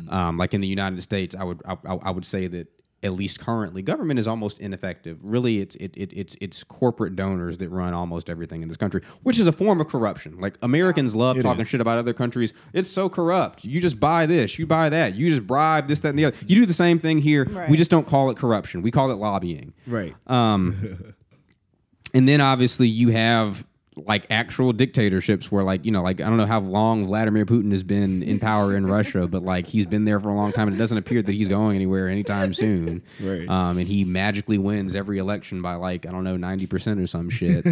Um, 0.10 0.38
like 0.38 0.54
in 0.54 0.62
the 0.62 0.68
United 0.68 1.02
States, 1.02 1.36
I 1.36 1.44
would 1.44 1.62
I, 1.66 1.78
I 1.86 1.96
I 2.04 2.12
would 2.12 2.26
say 2.26 2.48
that 2.48 2.68
at 3.02 3.14
least 3.14 3.40
currently, 3.40 3.82
government 3.82 4.20
is 4.20 4.28
almost 4.28 4.60
ineffective. 4.60 5.18
Really, 5.22 5.60
it's 5.60 5.76
it, 5.76 5.94
it 5.96 6.12
it's 6.14 6.36
it's 6.42 6.64
corporate 6.64 7.16
donors 7.16 7.58
that 7.60 7.70
run 7.70 7.94
almost 7.94 8.30
everything 8.30 8.62
in 8.62 8.68
this 8.68 8.76
country, 8.78 9.02
which 9.24 9.40
is 9.40 9.48
a 9.48 9.52
form 9.52 9.80
of 9.80 9.88
corruption. 9.88 10.40
Like 10.40 10.58
Americans 10.62 11.16
love 11.16 11.38
It 11.38 11.44
talking 11.44 11.62
is. 11.62 11.70
shit 11.70 11.80
about 11.82 11.98
other 11.98 12.14
countries. 12.14 12.52
It's 12.74 12.90
so 12.90 13.08
corrupt. 13.08 13.64
You 13.64 13.80
just 13.80 14.00
buy 14.00 14.26
this, 14.26 14.60
you 14.60 14.68
buy 14.68 14.90
that, 14.90 15.16
you 15.16 15.30
just 15.30 15.48
bribe 15.48 15.88
this, 15.88 16.02
that, 16.02 16.10
and 16.10 16.20
the 16.20 16.26
other. 16.26 16.38
You 16.46 16.56
do 16.58 16.66
the 16.66 16.74
same 16.74 17.00
thing 17.00 17.20
here. 17.20 17.46
Right. 17.46 17.70
We 17.70 17.78
just 17.78 17.90
don't 17.92 18.06
call 18.08 18.30
it 18.32 18.38
corruption. 18.38 18.82
We 18.82 18.92
call 18.92 19.12
it 19.12 19.16
lobbying. 19.16 19.74
right. 19.88 20.14
Um, 20.28 21.14
and 22.14 22.28
then 22.28 22.42
obviously 22.42 22.88
you 22.88 23.10
have 23.10 23.66
like 24.08 24.26
actual 24.30 24.74
dictatorships 24.74 25.52
where 25.52 25.64
like 25.64 25.86
you 25.86 25.92
know 25.92 26.02
like 26.02 26.22
I 26.22 26.26
don't 26.26 26.38
know 26.38 26.46
how 26.46 26.60
long 26.60 27.06
Vladimir 27.06 27.46
Putin 27.46 27.72
has 27.72 27.84
been 27.84 28.24
in 28.24 28.40
power 28.40 28.76
in 28.76 28.86
Russia, 28.86 29.28
but 29.28 29.44
like 29.44 29.68
he's 29.68 29.86
been 29.86 30.06
there 30.06 30.20
for 30.20 30.30
a 30.30 30.36
long 30.36 30.52
time, 30.52 30.68
and 30.68 30.76
it 30.76 30.80
doesn't 30.80 30.98
appear 30.98 31.22
that 31.22 31.32
he's 31.32 31.48
going 31.48 31.76
anywhere 31.76 32.10
anytime 32.10 32.54
soon. 32.54 33.02
Right. 33.20 33.48
Um, 33.48 33.78
and 33.78 33.88
he 33.88 34.04
magically 34.04 34.58
wins 34.58 34.96
every 34.96 35.18
election 35.18 35.62
by 35.62 35.76
like 35.76 36.06
I 36.06 36.12
don't 36.12 36.24
know 36.24 36.38
ninety 36.38 36.68
percent 36.68 37.00
or 37.00 37.08
some 37.08 37.30
shit. 37.30 37.66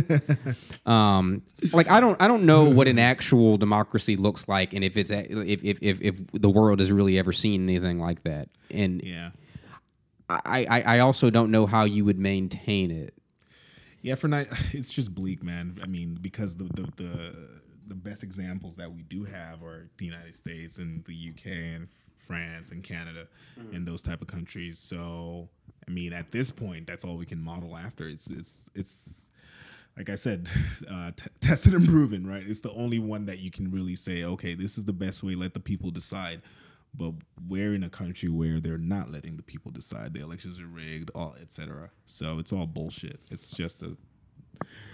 um, 0.86 1.41
like 1.73 1.89
I 1.89 1.99
don't 1.99 2.21
I 2.21 2.28
don't 2.28 2.45
know 2.45 2.65
what 2.65 2.88
an 2.88 2.99
actual 2.99 3.57
democracy 3.57 4.15
looks 4.15 4.47
like, 4.47 4.73
and 4.73 4.84
if 4.84 4.97
it's 4.97 5.11
a, 5.11 5.19
if, 5.32 5.63
if 5.63 5.78
if 5.82 6.01
if 6.01 6.32
the 6.32 6.49
world 6.49 6.80
has 6.80 6.91
really 6.91 7.17
ever 7.17 7.32
seen 7.32 7.63
anything 7.63 7.99
like 7.99 8.23
that, 8.23 8.49
and 8.71 9.01
yeah. 9.03 9.32
I, 10.30 10.65
I 10.69 10.82
I 10.82 10.99
also 10.99 11.30
don't 11.30 11.51
know 11.51 11.65
how 11.65 11.86
you 11.86 12.03
would 12.03 12.19
maintain 12.19 12.91
it. 12.91 13.16
Yeah, 14.01 14.15
for 14.15 14.27
night, 14.27 14.47
it's 14.73 14.91
just 14.91 15.13
bleak, 15.13 15.43
man. 15.43 15.79
I 15.81 15.87
mean, 15.87 16.17
because 16.21 16.55
the 16.55 16.65
the 16.65 16.87
the, 16.95 17.35
the 17.87 17.95
best 17.95 18.23
examples 18.23 18.75
that 18.77 18.91
we 18.91 19.03
do 19.03 19.23
have 19.23 19.63
are 19.63 19.89
the 19.97 20.05
United 20.05 20.35
States 20.35 20.77
and 20.77 21.03
the 21.05 21.31
UK 21.33 21.47
and 21.47 21.87
France 22.17 22.71
and 22.71 22.83
Canada 22.83 23.27
and 23.73 23.87
those 23.87 24.01
type 24.01 24.21
of 24.21 24.27
countries. 24.27 24.77
So, 24.77 25.47
I 25.87 25.91
mean, 25.91 26.11
at 26.11 26.31
this 26.31 26.51
point, 26.51 26.85
that's 26.85 27.05
all 27.05 27.15
we 27.15 27.25
can 27.25 27.41
model 27.41 27.77
after. 27.77 28.07
It's 28.07 28.29
it's 28.29 28.69
it's 28.75 29.29
like 29.97 30.09
I 30.09 30.15
said, 30.15 30.47
uh, 30.91 31.11
t- 31.15 31.29
tested 31.39 31.73
and 31.73 31.87
proven, 31.87 32.27
right? 32.27 32.43
It's 32.45 32.59
the 32.59 32.73
only 32.73 32.99
one 32.99 33.25
that 33.25 33.39
you 33.39 33.49
can 33.49 33.71
really 33.71 33.95
say, 33.95 34.23
okay, 34.23 34.53
this 34.53 34.77
is 34.77 34.85
the 34.85 34.93
best 34.93 35.23
way. 35.23 35.35
Let 35.35 35.53
the 35.53 35.59
people 35.59 35.89
decide. 35.91 36.41
But 36.97 37.13
we're 37.47 37.73
in 37.75 37.83
a 37.83 37.89
country 37.89 38.27
where 38.29 38.59
they're 38.59 38.77
not 38.79 39.11
letting 39.11 39.37
the 39.37 39.43
people 39.43 39.71
decide. 39.71 40.13
The 40.13 40.21
elections 40.21 40.59
are 40.59 40.65
rigged, 40.67 41.11
all 41.13 41.35
etc. 41.41 41.91
So 42.05 42.39
it's 42.39 42.51
all 42.51 42.65
bullshit. 42.65 43.19
It's 43.29 43.51
just 43.51 43.81
a. 43.83 43.95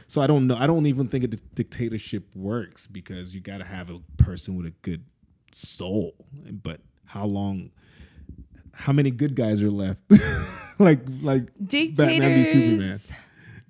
So 0.07 0.21
I 0.21 0.27
don't 0.27 0.47
know. 0.47 0.57
I 0.57 0.67
don't 0.67 0.85
even 0.85 1.07
think 1.07 1.23
a 1.23 1.27
di- 1.27 1.37
dictatorship 1.55 2.25
works 2.35 2.87
because 2.87 3.33
you 3.33 3.39
got 3.39 3.59
to 3.59 3.63
have 3.63 3.89
a 3.89 3.99
person 4.17 4.55
with 4.57 4.65
a 4.65 4.73
good 4.81 5.05
soul. 5.53 6.13
But 6.51 6.81
how 7.05 7.25
long? 7.25 7.71
How 8.75 8.91
many 8.91 9.11
good 9.11 9.35
guys 9.35 9.61
are 9.61 9.71
left? 9.71 10.01
like 10.79 10.99
like 11.21 11.47
Batman 11.57 12.33
v 12.33 12.45
Superman. 12.45 12.77
Dictators, 12.77 13.11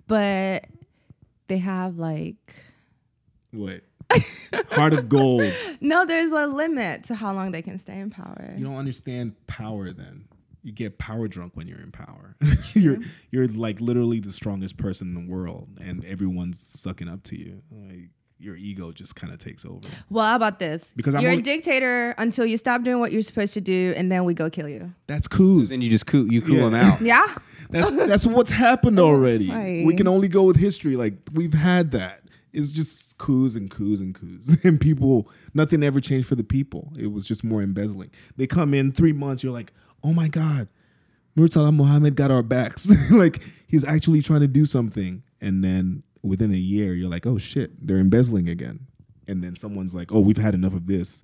but 0.08 0.66
they 1.48 1.58
have 1.60 1.98
like 1.98 2.56
What? 3.52 3.82
Heart 4.72 4.94
of 4.94 5.10
gold. 5.10 5.52
no. 5.82 6.06
There's 6.06 6.32
a 6.32 6.48
limit 6.48 7.06
to 7.06 7.16
how 7.16 7.34
long 7.34 7.52
they 7.52 7.62
can 7.62 7.78
stay 7.80 8.00
in 8.00 8.10
power. 8.10 8.54
You 8.58 8.66
don't 8.66 8.76
understand 8.78 9.36
power 9.48 9.92
then. 9.92 10.26
You 10.64 10.72
get 10.72 10.98
power 10.98 11.28
drunk 11.28 11.54
when 11.56 11.68
you're 11.68 11.82
in 11.82 11.92
power. 11.92 12.36
you're 12.74 12.98
you're 13.32 13.48
like 13.48 13.82
literally 13.82 14.20
the 14.20 14.32
strongest 14.32 14.78
person 14.78 15.16
in 15.16 15.26
the 15.26 15.32
world 15.34 15.68
and 15.82 16.06
everyone's 16.06 16.60
sucking 16.60 17.10
up 17.10 17.24
to 17.24 17.38
you. 17.40 17.62
Like 17.72 18.10
your 18.40 18.56
ego 18.58 18.92
just 18.92 19.16
kind 19.16 19.32
of 19.34 19.40
takes 19.40 19.64
over. 19.66 19.80
Well, 20.10 20.26
how 20.26 20.36
about 20.36 20.60
this? 20.60 20.94
Because 20.96 21.16
I'm 21.16 21.22
you're 21.22 21.32
only- 21.32 21.42
a 21.42 21.46
dictator 21.46 22.14
until 22.18 22.46
you 22.46 22.58
stop 22.58 22.84
doing 22.84 23.00
what 23.00 23.12
you're 23.14 23.22
supposed 23.22 23.54
to 23.54 23.62
do, 23.62 23.94
and 23.96 24.12
then 24.12 24.26
we 24.26 24.34
go 24.34 24.50
kill 24.50 24.68
you. 24.70 24.94
That's 25.08 25.28
cool. 25.28 25.66
Then 25.66 25.82
you 25.82 25.90
just 25.90 26.06
cool 26.08 26.32
you 26.32 26.42
cool 26.42 26.56
Yeah. 26.56 26.62
them 26.70 26.76
out. 26.76 27.02
Yeah. 27.02 27.36
That's 27.70 27.90
that's 27.92 28.26
what's 28.26 28.52
happened 28.52 29.00
already. 29.00 29.50
Right. 29.50 29.86
We 29.86 29.96
can 29.96 30.08
only 30.08 30.28
go 30.28 30.44
with 30.44 30.58
history. 30.58 30.96
Like 30.96 31.14
we've 31.34 31.54
had 31.54 31.92
that. 31.92 32.23
It's 32.54 32.72
just 32.72 33.18
coups 33.18 33.56
and 33.56 33.70
coups 33.70 34.00
and 34.00 34.14
coups, 34.14 34.56
and 34.64 34.80
people. 34.80 35.30
Nothing 35.54 35.84
ever 35.84 36.00
changed 36.00 36.28
for 36.28 36.36
the 36.36 36.44
people. 36.44 36.94
It 36.98 37.12
was 37.12 37.26
just 37.26 37.44
more 37.44 37.62
embezzling. 37.62 38.12
They 38.38 38.48
come 38.48 38.74
in 38.74 38.92
three 38.92 39.14
months. 39.14 39.44
You're 39.44 39.54
like, 39.54 39.74
oh 40.04 40.14
my 40.14 40.28
god, 40.28 40.68
Murtala 41.38 41.74
Mohammed 41.74 42.16
got 42.16 42.32
our 42.32 42.44
backs. 42.44 42.92
like 43.12 43.42
he's 43.68 43.84
actually 43.84 44.22
trying 44.22 44.42
to 44.42 44.48
do 44.48 44.66
something, 44.66 45.24
and 45.42 45.64
then 45.64 46.04
within 46.22 46.54
a 46.54 46.58
year, 46.58 46.94
you're 46.94 47.10
like, 47.10 47.26
oh 47.26 47.38
shit, 47.38 47.86
they're 47.86 47.98
embezzling 47.98 48.48
again. 48.48 48.88
And 49.28 49.44
then 49.44 49.56
someone's 49.56 49.94
like, 49.94 50.12
oh, 50.14 50.20
we've 50.20 50.38
had 50.38 50.54
enough 50.54 50.74
of 50.74 50.88
this, 50.88 51.24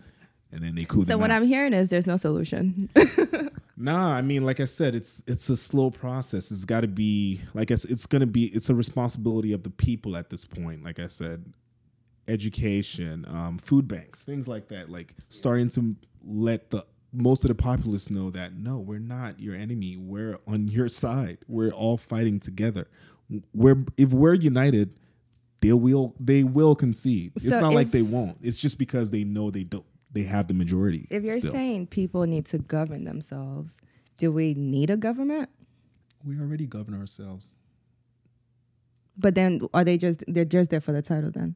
and 0.52 0.64
then 0.64 0.76
they 0.76 0.84
coup 0.84 1.04
So 1.04 1.12
them 1.14 1.20
what 1.22 1.32
out. 1.32 1.38
I'm 1.42 1.48
hearing 1.48 1.74
is 1.74 1.90
there's 1.90 2.08
no 2.08 2.18
solution. 2.18 2.90
Nah, 3.82 4.14
I 4.14 4.22
mean, 4.22 4.44
like 4.44 4.60
I 4.60 4.66
said, 4.66 4.94
it's 4.94 5.24
it's 5.26 5.48
a 5.48 5.56
slow 5.56 5.90
process. 5.90 6.52
It's 6.52 6.66
got 6.66 6.82
to 6.82 6.88
be 6.90 7.40
like 7.54 7.72
I 7.72 7.76
s- 7.76 7.86
it's 7.86 8.06
gonna 8.06 8.26
be. 8.26 8.48
It's 8.48 8.70
a 8.70 8.76
responsibility 8.76 9.54
of 9.54 9.64
the 9.64 9.70
people 9.70 10.18
at 10.18 10.30
this 10.30 10.44
point. 10.44 10.84
Like 10.84 11.00
I 11.00 11.08
said, 11.08 11.46
education, 12.28 13.26
um, 13.30 13.58
food 13.58 13.88
banks, 13.88 14.22
things 14.22 14.48
like 14.50 14.68
that. 14.70 14.90
Like 14.90 15.16
starting 15.30 15.70
to 15.70 15.96
let 16.26 16.70
the 16.72 16.86
most 17.14 17.44
of 17.44 17.48
the 17.48 17.56
populace 17.56 18.10
know 18.10 18.30
that 18.32 18.54
no, 18.54 18.78
we're 18.80 19.00
not 19.00 19.40
your 19.40 19.56
enemy. 19.56 19.98
We're 19.98 20.38
on 20.48 20.68
your 20.68 20.90
side. 20.90 21.38
We're 21.48 21.72
all 21.72 21.98
fighting 21.98 22.40
together. 22.40 22.88
We're 23.54 23.84
if 23.98 24.10
we're 24.12 24.34
united, 24.34 24.96
they 25.62 25.74
will 25.74 26.16
they 26.20 26.44
will 26.44 26.76
concede. 26.76 27.32
it's 27.36 27.46
not 27.48 27.74
like 27.74 27.92
they 27.92 28.02
won't. 28.02 28.38
It's 28.42 28.60
just 28.60 28.78
because 28.78 29.10
they 29.12 29.24
know 29.24 29.52
they 29.52 29.64
don't. 29.64 29.86
They 30.12 30.24
have 30.24 30.48
the 30.48 30.54
majority. 30.54 31.08
if 31.12 31.24
you're 31.24 31.40
still. 31.40 31.52
saying 31.52 31.88
people 31.88 32.24
need 32.26 32.46
to 32.48 32.58
govern 32.58 33.04
themselves, 33.04 33.78
do 34.18 34.32
we 34.32 34.54
need 34.54 34.90
a 34.90 34.98
government? 34.98 35.50
we 36.26 36.38
already 36.40 36.66
govern 36.66 37.00
ourselves. 37.00 37.48
But 39.18 39.36
then 39.36 39.62
are 39.74 39.84
they 39.84 39.98
just 39.98 40.24
they're 40.28 40.46
just 40.46 40.70
there 40.70 40.82
for 40.82 40.92
the 40.92 41.02
title 41.02 41.32
then? 41.32 41.56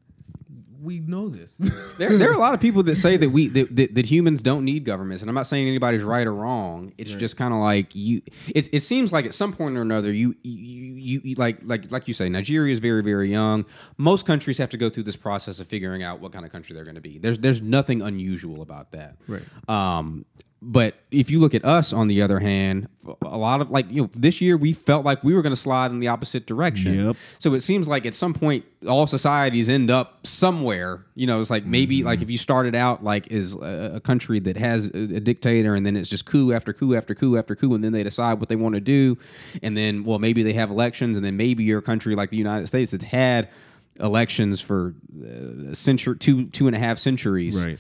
We 0.84 1.00
know 1.00 1.30
this. 1.30 1.60
There, 1.98 2.18
there 2.18 2.32
are 2.32 2.34
a 2.34 2.40
lot 2.40 2.56
of 2.56 2.60
people 2.60 2.82
that 2.84 2.96
say 2.96 3.18
that 3.18 3.30
we 3.30 3.50
that, 3.50 3.76
that, 3.76 3.94
that 3.94 4.06
humans 4.08 4.42
don't 4.42 4.66
need 4.66 4.84
governments, 4.84 5.22
and 5.22 5.30
I'm 5.30 5.36
not 5.36 5.46
saying 5.46 5.68
anybody's 5.68 6.02
right 6.02 6.26
or 6.26 6.34
wrong. 6.34 6.92
It's 6.98 7.14
just 7.14 7.38
kind 7.38 7.54
of 7.54 7.60
like 7.60 7.94
you. 7.94 8.22
It, 8.48 8.68
it 8.74 8.82
seems 8.82 9.14
like 9.14 9.26
at 9.26 9.36
some 9.36 9.54
point 9.54 9.78
or 9.78 9.84
another, 9.84 10.12
you, 10.12 10.36
you 10.42 10.96
you 10.96 11.22
you 11.24 11.36
like 11.36 11.60
like 11.64 11.92
like 11.92 12.08
you 12.08 12.16
say, 12.16 12.30
Nigeria 12.30 12.74
is 12.74 12.80
very 12.80 13.04
very 13.04 13.30
young. 13.30 13.66
Most 13.98 14.26
countries 14.26 14.58
have 14.58 14.70
to 14.70 14.78
go 14.78 14.90
through 14.90 15.04
this 15.04 15.16
process 15.16 15.60
of 15.60 15.68
figuring 15.68 16.02
out 16.02 16.20
what 16.20 16.32
kind 16.34 16.46
of 16.46 16.52
country 16.52 16.74
they're 16.74 16.84
going 16.84 16.96
to 16.96 17.02
be. 17.02 17.20
There's 17.20 17.38
there's 17.38 17.62
nothing 17.62 18.02
unusual 18.02 18.64
about 18.64 18.92
that. 18.94 19.18
Right. 19.28 19.44
Um, 19.70 20.26
but 20.66 20.96
if 21.12 21.30
you 21.30 21.40
look 21.40 21.54
at 21.54 21.66
us, 21.66 21.92
on 21.92 22.08
the 22.08 22.22
other 22.22 22.40
hand, 22.40 22.88
a 23.22 23.38
lot 23.38 23.60
of 23.60 23.70
like 23.70 23.86
you 23.92 24.04
know, 24.04 24.10
this 24.14 24.40
year 24.40 24.56
we 24.56 24.72
felt 24.72 25.04
like 25.04 25.22
we 25.22 25.34
were 25.34 25.42
going 25.42 25.52
to 25.52 25.60
slide 25.62 25.92
in 25.92 26.00
the 26.00 26.08
opposite 26.08 26.46
direction. 26.48 27.08
Yep. 27.08 27.16
So 27.40 27.54
it 27.54 27.60
seems 27.62 27.86
like 27.86 28.06
at 28.06 28.16
some 28.16 28.34
point 28.34 28.64
all 28.88 29.06
societies 29.06 29.68
end 29.68 29.92
up 29.92 30.26
somewhere. 30.26 31.06
You 31.16 31.28
know, 31.28 31.42
it's 31.42 31.50
like 31.50 31.66
maybe 31.66 31.98
Mm-hmm. 32.00 32.08
like 32.08 32.22
if 32.22 32.30
you 32.30 32.38
started 32.38 32.76
out 32.76 33.04
like 33.04 33.30
as 33.32 33.56
a, 33.56 33.94
a 33.96 34.00
country 34.00 34.40
that 34.40 34.56
has 34.56 34.88
a, 34.94 35.16
a 35.16 35.20
dictator, 35.20 35.76
and 35.76 35.86
then 35.86 35.98
it's 35.98 36.10
just 36.10 36.26
coup 36.26 36.54
after 36.54 36.72
coup 36.72 36.96
after 36.96 37.14
coup 37.14 37.38
after 37.38 37.56
coup, 37.56 37.74
and 37.76 37.84
then 37.84 37.92
they 37.92 38.04
decide 38.04 38.40
what 38.40 38.48
they 38.48 38.56
want 38.56 38.76
to 38.76 38.82
do, 38.82 39.18
and 39.62 39.76
then 39.76 40.06
well 40.06 40.18
maybe 40.20 40.42
they 40.44 40.54
have 40.54 40.70
elections, 40.72 41.18
and 41.18 41.26
then 41.26 41.36
maybe 41.36 41.66
you're 41.66 41.82
country 41.82 42.16
like 42.16 42.30
the 42.30 42.38
United 42.38 42.68
States 42.68 42.92
that's 42.92 43.04
had 43.04 43.50
elections 44.00 44.60
for 44.62 44.96
uh, 45.22 45.72
a 45.72 45.76
century, 45.76 46.18
two 46.18 46.46
two 46.48 46.68
and 46.68 46.76
a 46.76 46.80
half 46.80 46.98
centuries, 46.98 47.64
Right. 47.64 47.80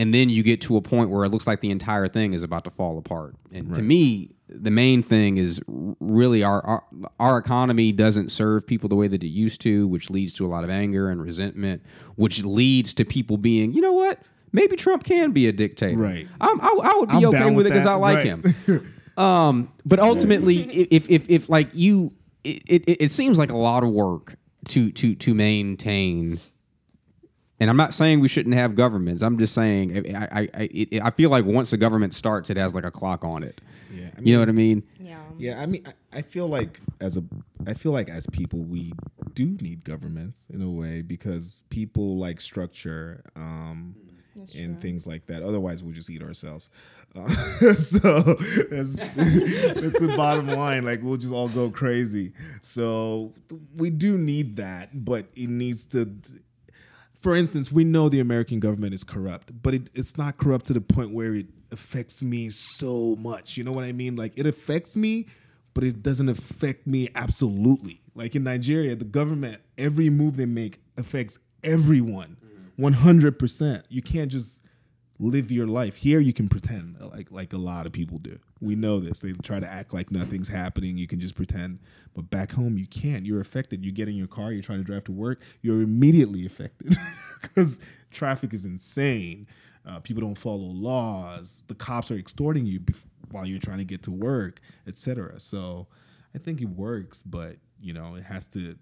And 0.00 0.14
then 0.14 0.30
you 0.30 0.42
get 0.42 0.62
to 0.62 0.76
a 0.78 0.80
point 0.80 1.10
where 1.10 1.24
it 1.24 1.28
looks 1.28 1.46
like 1.46 1.60
the 1.60 1.70
entire 1.70 2.08
thing 2.08 2.32
is 2.32 2.42
about 2.42 2.64
to 2.64 2.70
fall 2.70 2.96
apart. 2.96 3.34
And 3.52 3.74
to 3.74 3.82
me, 3.82 4.30
the 4.48 4.70
main 4.70 5.02
thing 5.02 5.36
is 5.36 5.60
really 5.68 6.42
our, 6.42 6.64
our 6.64 6.84
our 7.20 7.36
economy 7.38 7.92
doesn't 7.92 8.30
serve 8.30 8.66
people 8.66 8.88
the 8.88 8.96
way 8.96 9.08
that 9.08 9.22
it 9.22 9.28
used 9.28 9.60
to, 9.60 9.86
which 9.88 10.08
leads 10.08 10.32
to 10.34 10.46
a 10.46 10.48
lot 10.48 10.64
of 10.64 10.70
anger 10.70 11.10
and 11.10 11.22
resentment, 11.22 11.82
which 12.16 12.42
leads 12.44 12.94
to 12.94 13.04
people 13.04 13.36
being, 13.36 13.72
you 13.74 13.82
know 13.82 13.92
what? 13.92 14.18
Maybe 14.52 14.74
Trump 14.74 15.04
can 15.04 15.32
be 15.32 15.46
a 15.48 15.52
dictator. 15.52 15.98
Right. 15.98 16.26
I'm, 16.40 16.60
I, 16.62 16.76
I 16.82 16.94
would 16.98 17.08
be 17.10 17.16
I'm 17.16 17.24
okay 17.26 17.44
with 17.46 17.54
with 17.56 17.66
it 17.66 17.70
because. 17.74 17.86
I 17.86 17.94
like 17.94 18.16
Right. 18.16 18.26
him. 18.26 18.92
Um, 19.16 19.70
but 19.84 20.00
ultimately, 20.00 20.60
if 20.90 21.10
if 21.10 21.28
if 21.28 21.48
like 21.50 21.68
you, 21.74 22.12
it, 22.42 22.62
it 22.66 22.96
it 23.02 23.12
seems 23.12 23.36
like 23.36 23.52
a 23.52 23.56
lot 23.56 23.84
of 23.84 23.90
work 23.90 24.36
to 24.68 24.90
to 24.92 25.14
to 25.14 25.34
maintain. 25.34 26.38
And 27.60 27.68
I'm 27.68 27.76
not 27.76 27.92
saying 27.94 28.20
we 28.20 28.28
shouldn't 28.28 28.54
have 28.54 28.74
governments. 28.74 29.22
I'm 29.22 29.38
just 29.38 29.54
saying 29.54 30.16
I 30.16 30.28
I 30.32 30.48
I, 30.54 31.00
I 31.04 31.10
feel 31.10 31.30
like 31.30 31.44
once 31.44 31.70
the 31.70 31.76
government 31.76 32.14
starts, 32.14 32.50
it 32.50 32.56
has 32.56 32.74
like 32.74 32.84
a 32.84 32.90
clock 32.90 33.24
on 33.24 33.42
it. 33.42 33.60
Yeah, 33.94 34.08
I 34.16 34.20
you 34.20 34.32
know 34.32 34.40
what 34.40 34.48
I 34.48 34.52
mean? 34.52 34.82
Yeah. 34.98 35.18
Yeah, 35.40 35.60
I 35.60 35.66
mean, 35.66 35.86
I, 35.86 36.18
I 36.18 36.22
feel 36.22 36.48
like 36.48 36.80
as 37.00 37.16
a, 37.16 37.24
I 37.66 37.72
feel 37.72 37.92
like 37.92 38.10
as 38.10 38.26
people, 38.26 38.58
we 38.60 38.92
do 39.34 39.56
need 39.60 39.84
governments 39.84 40.46
in 40.52 40.60
a 40.60 40.70
way 40.70 41.00
because 41.00 41.64
people 41.70 42.18
like 42.18 42.42
structure 42.42 43.22
um, 43.36 43.94
and 44.54 44.80
things 44.82 45.06
like 45.06 45.26
that. 45.26 45.42
Otherwise, 45.42 45.82
we'll 45.82 45.94
just 45.94 46.10
eat 46.10 46.22
ourselves. 46.22 46.68
Uh, 47.16 47.26
so 47.72 48.20
that's, 48.70 48.94
that's 48.94 49.98
the 49.98 50.12
bottom 50.16 50.48
line. 50.48 50.84
Like 50.84 51.02
we'll 51.02 51.16
just 51.16 51.32
all 51.32 51.48
go 51.48 51.70
crazy. 51.70 52.32
So 52.60 53.32
we 53.76 53.88
do 53.88 54.18
need 54.18 54.56
that, 54.56 55.04
but 55.04 55.26
it 55.34 55.48
needs 55.48 55.86
to. 55.86 56.10
For 57.20 57.36
instance, 57.36 57.70
we 57.70 57.84
know 57.84 58.08
the 58.08 58.20
American 58.20 58.60
government 58.60 58.94
is 58.94 59.04
corrupt, 59.04 59.52
but 59.62 59.74
it, 59.74 59.90
it's 59.94 60.16
not 60.16 60.38
corrupt 60.38 60.66
to 60.66 60.72
the 60.72 60.80
point 60.80 61.12
where 61.12 61.34
it 61.34 61.48
affects 61.70 62.22
me 62.22 62.48
so 62.50 63.14
much. 63.16 63.56
You 63.58 63.64
know 63.64 63.72
what 63.72 63.84
I 63.84 63.92
mean? 63.92 64.16
Like 64.16 64.38
it 64.38 64.46
affects 64.46 64.96
me, 64.96 65.26
but 65.74 65.84
it 65.84 66.02
doesn't 66.02 66.30
affect 66.30 66.86
me 66.86 67.10
absolutely. 67.14 68.00
Like 68.14 68.34
in 68.34 68.44
Nigeria, 68.44 68.96
the 68.96 69.04
government, 69.04 69.60
every 69.76 70.08
move 70.08 70.36
they 70.36 70.46
make 70.46 70.80
affects 70.96 71.38
everyone, 71.62 72.38
one 72.76 72.94
hundred 72.94 73.38
percent. 73.38 73.84
You 73.90 74.00
can't 74.00 74.30
just 74.30 74.64
live 75.18 75.50
your 75.50 75.66
life 75.66 75.96
here. 75.96 76.20
You 76.20 76.32
can 76.32 76.48
pretend 76.48 76.96
like 77.12 77.30
like 77.30 77.52
a 77.52 77.58
lot 77.58 77.84
of 77.84 77.92
people 77.92 78.18
do. 78.18 78.38
We 78.60 78.74
know 78.74 79.00
this. 79.00 79.20
They 79.20 79.32
try 79.32 79.58
to 79.60 79.66
act 79.66 79.94
like 79.94 80.10
nothing's 80.10 80.48
happening. 80.48 80.98
You 80.98 81.06
can 81.06 81.18
just 81.18 81.34
pretend, 81.34 81.78
but 82.14 82.28
back 82.30 82.52
home 82.52 82.76
you 82.76 82.86
can't. 82.86 83.24
You're 83.24 83.40
affected. 83.40 83.84
You 83.84 83.92
get 83.92 84.08
in 84.08 84.14
your 84.14 84.26
car. 84.26 84.52
You're 84.52 84.62
trying 84.62 84.80
to 84.80 84.84
drive 84.84 85.04
to 85.04 85.12
work. 85.12 85.40
You're 85.62 85.80
immediately 85.80 86.44
affected 86.44 86.96
because 87.42 87.80
traffic 88.10 88.52
is 88.52 88.64
insane. 88.64 89.46
Uh, 89.86 89.98
people 90.00 90.20
don't 90.20 90.36
follow 90.36 90.58
laws. 90.58 91.64
The 91.68 91.74
cops 91.74 92.10
are 92.10 92.16
extorting 92.16 92.66
you 92.66 92.80
bef- 92.80 93.02
while 93.30 93.46
you're 93.46 93.60
trying 93.60 93.78
to 93.78 93.84
get 93.84 94.02
to 94.04 94.10
work, 94.10 94.60
etc. 94.86 95.40
So 95.40 95.86
I 96.34 96.38
think 96.38 96.60
it 96.60 96.68
works, 96.68 97.22
but 97.22 97.56
you 97.80 97.92
know 97.94 98.14
it 98.16 98.24
has 98.24 98.46
to 98.48 98.76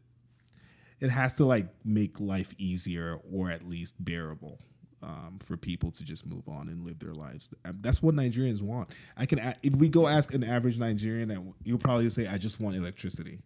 it 1.01 1.11
has 1.11 1.35
to 1.35 1.45
like 1.45 1.69
make 1.85 2.19
life 2.19 2.55
easier 2.59 3.21
or 3.33 3.51
at 3.51 3.69
least 3.69 3.95
bearable 4.05 4.59
um, 5.03 5.39
for 5.43 5.57
people 5.57 5.91
to 5.93 6.05
just 6.05 6.27
move 6.27 6.49
on 6.49 6.69
and 6.69 6.85
live 6.85 6.99
their 6.99 7.15
lives. 7.15 7.49
Um, 7.65 7.79
That's 7.81 8.03
what 8.03 8.15
Nigerians 8.15 8.61
want. 8.61 8.91
I 9.17 9.27
can 9.27 9.55
if 9.63 9.75
we 9.77 9.89
go 9.89 10.07
ask 10.09 10.35
an 10.35 10.43
average 10.45 10.79
Nigerian, 10.79 11.29
that 11.29 11.39
you'll 11.65 11.79
probably 11.79 12.09
say, 12.11 12.27
"I 12.27 12.39
just 12.39 12.61
want 12.61 12.77
electricity. 12.77 13.39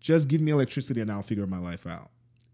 Just 0.00 0.28
give 0.28 0.40
me 0.40 0.52
electricity 0.52 1.00
and 1.00 1.10
I'll 1.10 1.22
figure 1.22 1.46
my 1.46 1.58
life 1.58 1.86
out." 1.86 2.10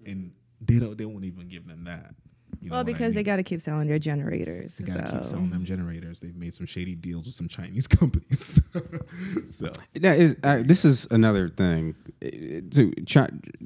And 0.06 0.32
they 0.60 0.78
don't. 0.78 0.96
They 0.96 1.04
won't 1.04 1.24
even 1.24 1.48
give 1.48 1.66
them 1.66 1.84
that. 1.84 2.14
You 2.60 2.70
know 2.70 2.74
Well, 2.74 2.80
what 2.84 2.88
I 2.90 2.92
because 2.92 3.14
they 3.14 3.22
got 3.22 3.36
to 3.36 3.42
keep 3.42 3.60
selling 3.60 3.86
their 3.86 3.98
generators. 3.98 4.78
They 4.78 4.84
gotta 4.84 5.06
so. 5.06 5.12
keep 5.16 5.24
selling 5.26 5.50
them 5.50 5.64
generators. 5.64 6.18
They've 6.18 6.34
made 6.34 6.54
some 6.54 6.66
shady 6.66 6.94
deals 6.94 7.26
with 7.26 7.34
some 7.34 7.46
Chinese 7.46 7.86
companies. 7.86 8.60
so 9.46 9.72
Yeah, 9.94 10.14
is, 10.14 10.34
uh, 10.42 10.62
this 10.64 10.84
is 10.84 11.06
another 11.10 11.48
thing. 11.50 11.94
It- 12.20 12.76
it- 12.78 13.06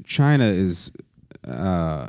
China 0.04 0.44
is 0.44 0.90
uh, 1.48 2.08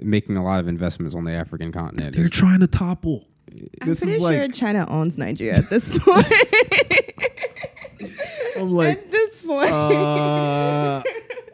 making 0.00 0.36
a 0.36 0.44
lot 0.44 0.60
of 0.60 0.68
investments 0.68 1.14
on 1.14 1.24
the 1.24 1.32
African 1.32 1.72
continent. 1.72 2.14
They're 2.16 2.28
trying 2.28 2.60
to 2.60 2.66
topple. 2.66 3.24
I'm 3.50 3.58
pretty 3.80 3.90
is 3.90 3.98
sure 4.00 4.18
like 4.20 4.54
China 4.54 4.86
owns 4.88 5.18
Nigeria 5.18 5.54
at 5.56 5.68
this 5.70 5.88
point. 5.98 6.26
I'm 8.56 8.70
like 8.72 8.98
at 8.98 9.10
this 9.10 9.40
point. 9.42 9.70
uh, 9.70 11.02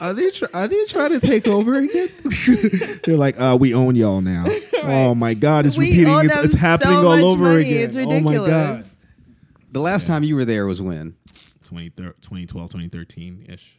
are 0.00 0.14
they 0.14 0.30
try- 0.34 0.48
are 0.54 0.68
they 0.68 0.84
trying 0.86 1.18
to 1.18 1.26
take 1.26 1.46
over 1.48 1.74
again? 1.74 2.08
They're 3.04 3.16
like, 3.16 3.40
uh, 3.40 3.56
we 3.58 3.74
own 3.74 3.96
y'all 3.96 4.20
now. 4.20 4.46
Oh 4.82 5.14
my 5.14 5.34
God, 5.34 5.66
it's 5.66 5.76
We 5.76 5.90
repeating. 5.90 6.14
It's, 6.30 6.36
it's 6.36 6.54
happening 6.54 6.94
so 6.94 7.08
all 7.08 7.24
over 7.24 7.44
money. 7.44 7.62
again. 7.62 7.84
It's 7.84 7.96
Oh 7.96 8.20
my 8.20 8.34
God. 8.36 8.46
ridiculous. 8.46 8.94
the 9.72 9.80
last 9.80 10.06
time 10.06 10.22
you 10.24 10.36
were 10.36 10.44
there 10.44 10.66
was 10.66 10.80
when? 10.80 11.16
20, 11.64 11.90
2012, 11.90 12.70
2013 12.70 13.46
ish. 13.48 13.78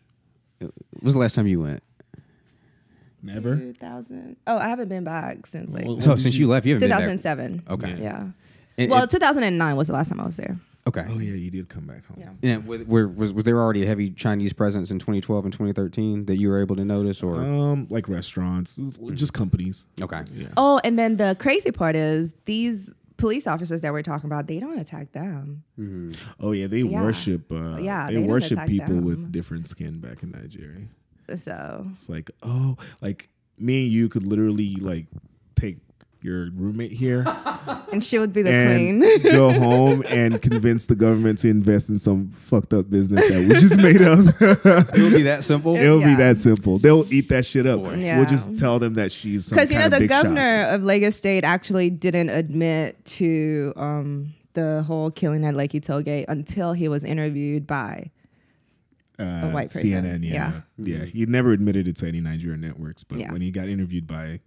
When 0.59 0.71
was 1.01 1.13
the 1.13 1.19
last 1.19 1.35
time 1.35 1.47
you 1.47 1.61
went? 1.61 1.81
Never. 3.21 3.55
2000. 3.55 4.37
Oh, 4.47 4.57
I 4.57 4.69
haven't 4.69 4.89
been 4.89 5.03
back 5.03 5.45
since 5.47 5.71
like 5.73 5.85
Well, 5.85 6.01
So 6.01 6.15
since 6.15 6.35
you 6.35 6.47
left, 6.47 6.65
you 6.65 6.73
haven't 6.73 6.87
been 6.87 6.97
back. 6.97 6.99
2007. 7.07 7.63
Okay. 7.69 7.97
Yeah. 8.01 8.27
And- 8.77 8.89
Well, 8.91 9.01
and- 9.03 9.11
2009 9.11 9.75
was 9.75 9.87
the 9.87 9.93
last 9.93 10.09
time 10.09 10.19
I 10.21 10.25
was 10.25 10.37
there. 10.37 10.57
okay. 10.87 11.03
Oh 11.07 11.19
yeah, 11.19 11.33
you 11.33 11.51
did 11.51 11.67
come 11.69 11.85
back 11.85 12.05
home. 12.05 12.17
Yeah. 12.19 12.29
Yeah, 12.41 12.57
was, 12.57 12.83
were, 12.85 13.07
was 13.07 13.33
was 13.33 13.43
there 13.43 13.59
already 13.61 13.83
a 13.83 13.85
heavy 13.85 14.09
Chinese 14.11 14.53
presence 14.53 14.89
in 14.89 14.99
2012 14.99 15.43
and 15.45 15.53
2013 15.53 16.25
that 16.25 16.37
you 16.37 16.49
were 16.49 16.61
able 16.61 16.75
to 16.77 16.85
notice, 16.85 17.21
or 17.21 17.35
Um, 17.35 17.87
like 17.89 18.07
restaurants, 18.07 18.79
just 19.13 19.33
companies. 19.33 19.85
okay? 20.01 20.23
Yeah. 20.33 20.47
Oh, 20.57 20.79
and 20.83 20.97
then 20.97 21.17
the 21.17 21.35
crazy 21.39 21.71
part 21.71 21.95
is 21.95 22.33
these 22.45 22.91
police 23.17 23.45
officers 23.47 23.81
that 23.81 23.91
we're 23.91 24.01
talking 24.01 24.27
about, 24.29 24.47
they 24.47 24.59
don't 24.61 24.79
attack 24.79 25.11
them. 25.11 25.63
Oh 26.39 26.53
yeah, 26.53 26.67
they 26.67 26.79
Yeah. 26.83 27.03
worship. 27.03 27.51
Uh, 27.51 27.77
Yeah, 27.77 28.07
they, 28.07 28.15
they 28.15 28.23
worship 28.23 28.65
people 28.65 28.95
them. 28.95 29.03
with 29.03 29.29
different 29.31 29.67
skin 29.67 29.99
back 29.99 30.23
in 30.23 30.31
Nigeria. 30.31 30.87
So 31.37 31.85
It's 31.91 32.09
like, 32.09 32.31
oh, 32.43 32.77
like 33.01 33.29
me 33.57 33.83
and 33.83 33.91
you 33.91 34.09
could 34.09 34.25
literally 34.25 34.75
like 34.77 35.05
take 35.55 35.77
your 36.21 36.49
roommate 36.51 36.91
here 36.91 37.23
and 37.93 38.03
she 38.03 38.19
would 38.19 38.33
be 38.33 38.41
the 38.41 38.51
and 38.51 39.01
queen. 39.01 39.23
go 39.23 39.51
home 39.53 40.03
and 40.09 40.41
convince 40.41 40.85
the 40.85 40.95
government 40.95 41.39
to 41.39 41.47
invest 41.47 41.89
in 41.89 41.97
some 41.97 42.29
fucked 42.31 42.73
up 42.73 42.89
business 42.89 43.25
that 43.29 43.39
we 43.39 43.47
just 43.59 43.77
made 43.77 44.01
up. 44.01 44.19
It 44.95 45.01
would 45.01 45.13
be 45.13 45.21
that 45.23 45.45
simple. 45.45 45.75
It'll 45.77 46.01
be 46.03 46.15
that 46.15 46.37
simple. 46.37 46.77
They'll 46.77 47.11
eat 47.13 47.29
that 47.29 47.45
shit 47.45 47.65
up. 47.65 47.79
Yeah. 47.95 48.17
We'll 48.17 48.25
just 48.27 48.57
tell 48.57 48.79
them 48.79 48.95
that 48.95 49.11
she's 49.13 49.49
Because 49.49 49.71
you 49.71 49.79
know 49.79 49.87
the 49.87 49.99
big 49.99 50.09
shot. 50.09 50.23
governor 50.23 50.65
of 50.69 50.83
Lagos 50.83 51.15
State 51.15 51.43
actually 51.45 51.89
didn't 51.89 52.29
admit 52.29 53.03
to 53.05 53.71
um, 53.77 54.33
the 54.53 54.83
whole 54.83 55.11
killing 55.11 55.45
at 55.45 55.55
Lekki 55.55 55.79
Tollgate 55.79 56.25
until 56.27 56.73
he 56.73 56.87
was 56.89 57.03
interviewed 57.03 57.65
by. 57.65 58.11
Uh, 59.19 59.51
white 59.51 59.71
person. 59.71 59.83
CNN. 59.89 60.23
Yeah, 60.23 60.61
yeah. 60.77 61.05
He 61.05 61.25
never 61.25 61.51
admitted 61.51 61.87
it 61.87 61.95
to 61.97 62.07
any 62.07 62.21
Nigerian 62.21 62.61
networks, 62.61 63.03
but 63.03 63.19
Yeah. 63.19 63.31
when 63.31 63.41
he 63.41 63.51
got 63.51 63.67
interviewed 63.67 64.07
by 64.07 64.39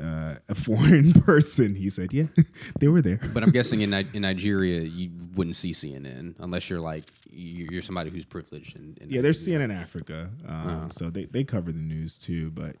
uh, 0.00 0.34
a 0.48 0.54
foreign 0.54 1.12
person, 1.22 1.74
he 1.76 1.88
said, 1.90 2.12
"Yeah, 2.12 2.26
they 2.80 2.88
were 2.88 3.00
there." 3.02 3.20
But 3.32 3.42
I'm 3.44 3.50
guessing 3.50 3.82
in, 3.82 3.90
Ni- 3.96 4.08
in 4.14 4.22
Nigeria 4.22 4.80
you 4.80 5.10
wouldn't 5.34 5.54
see 5.56 5.70
CNN 5.72 6.34
unless 6.40 6.68
you're 6.68 6.80
like 6.80 7.04
you- 7.30 7.68
you're 7.70 7.82
somebody 7.82 8.10
who's 8.10 8.24
privileged. 8.24 8.76
And, 8.76 8.98
yeah, 9.06 9.20
there's 9.20 9.46
CNN 9.46 9.72
Africa, 9.72 10.30
um, 10.48 10.90
so 10.90 11.08
they 11.10 11.24
they 11.26 11.44
cover 11.44 11.70
the 11.70 11.78
news 11.80 12.18
too, 12.18 12.50
but 12.50 12.74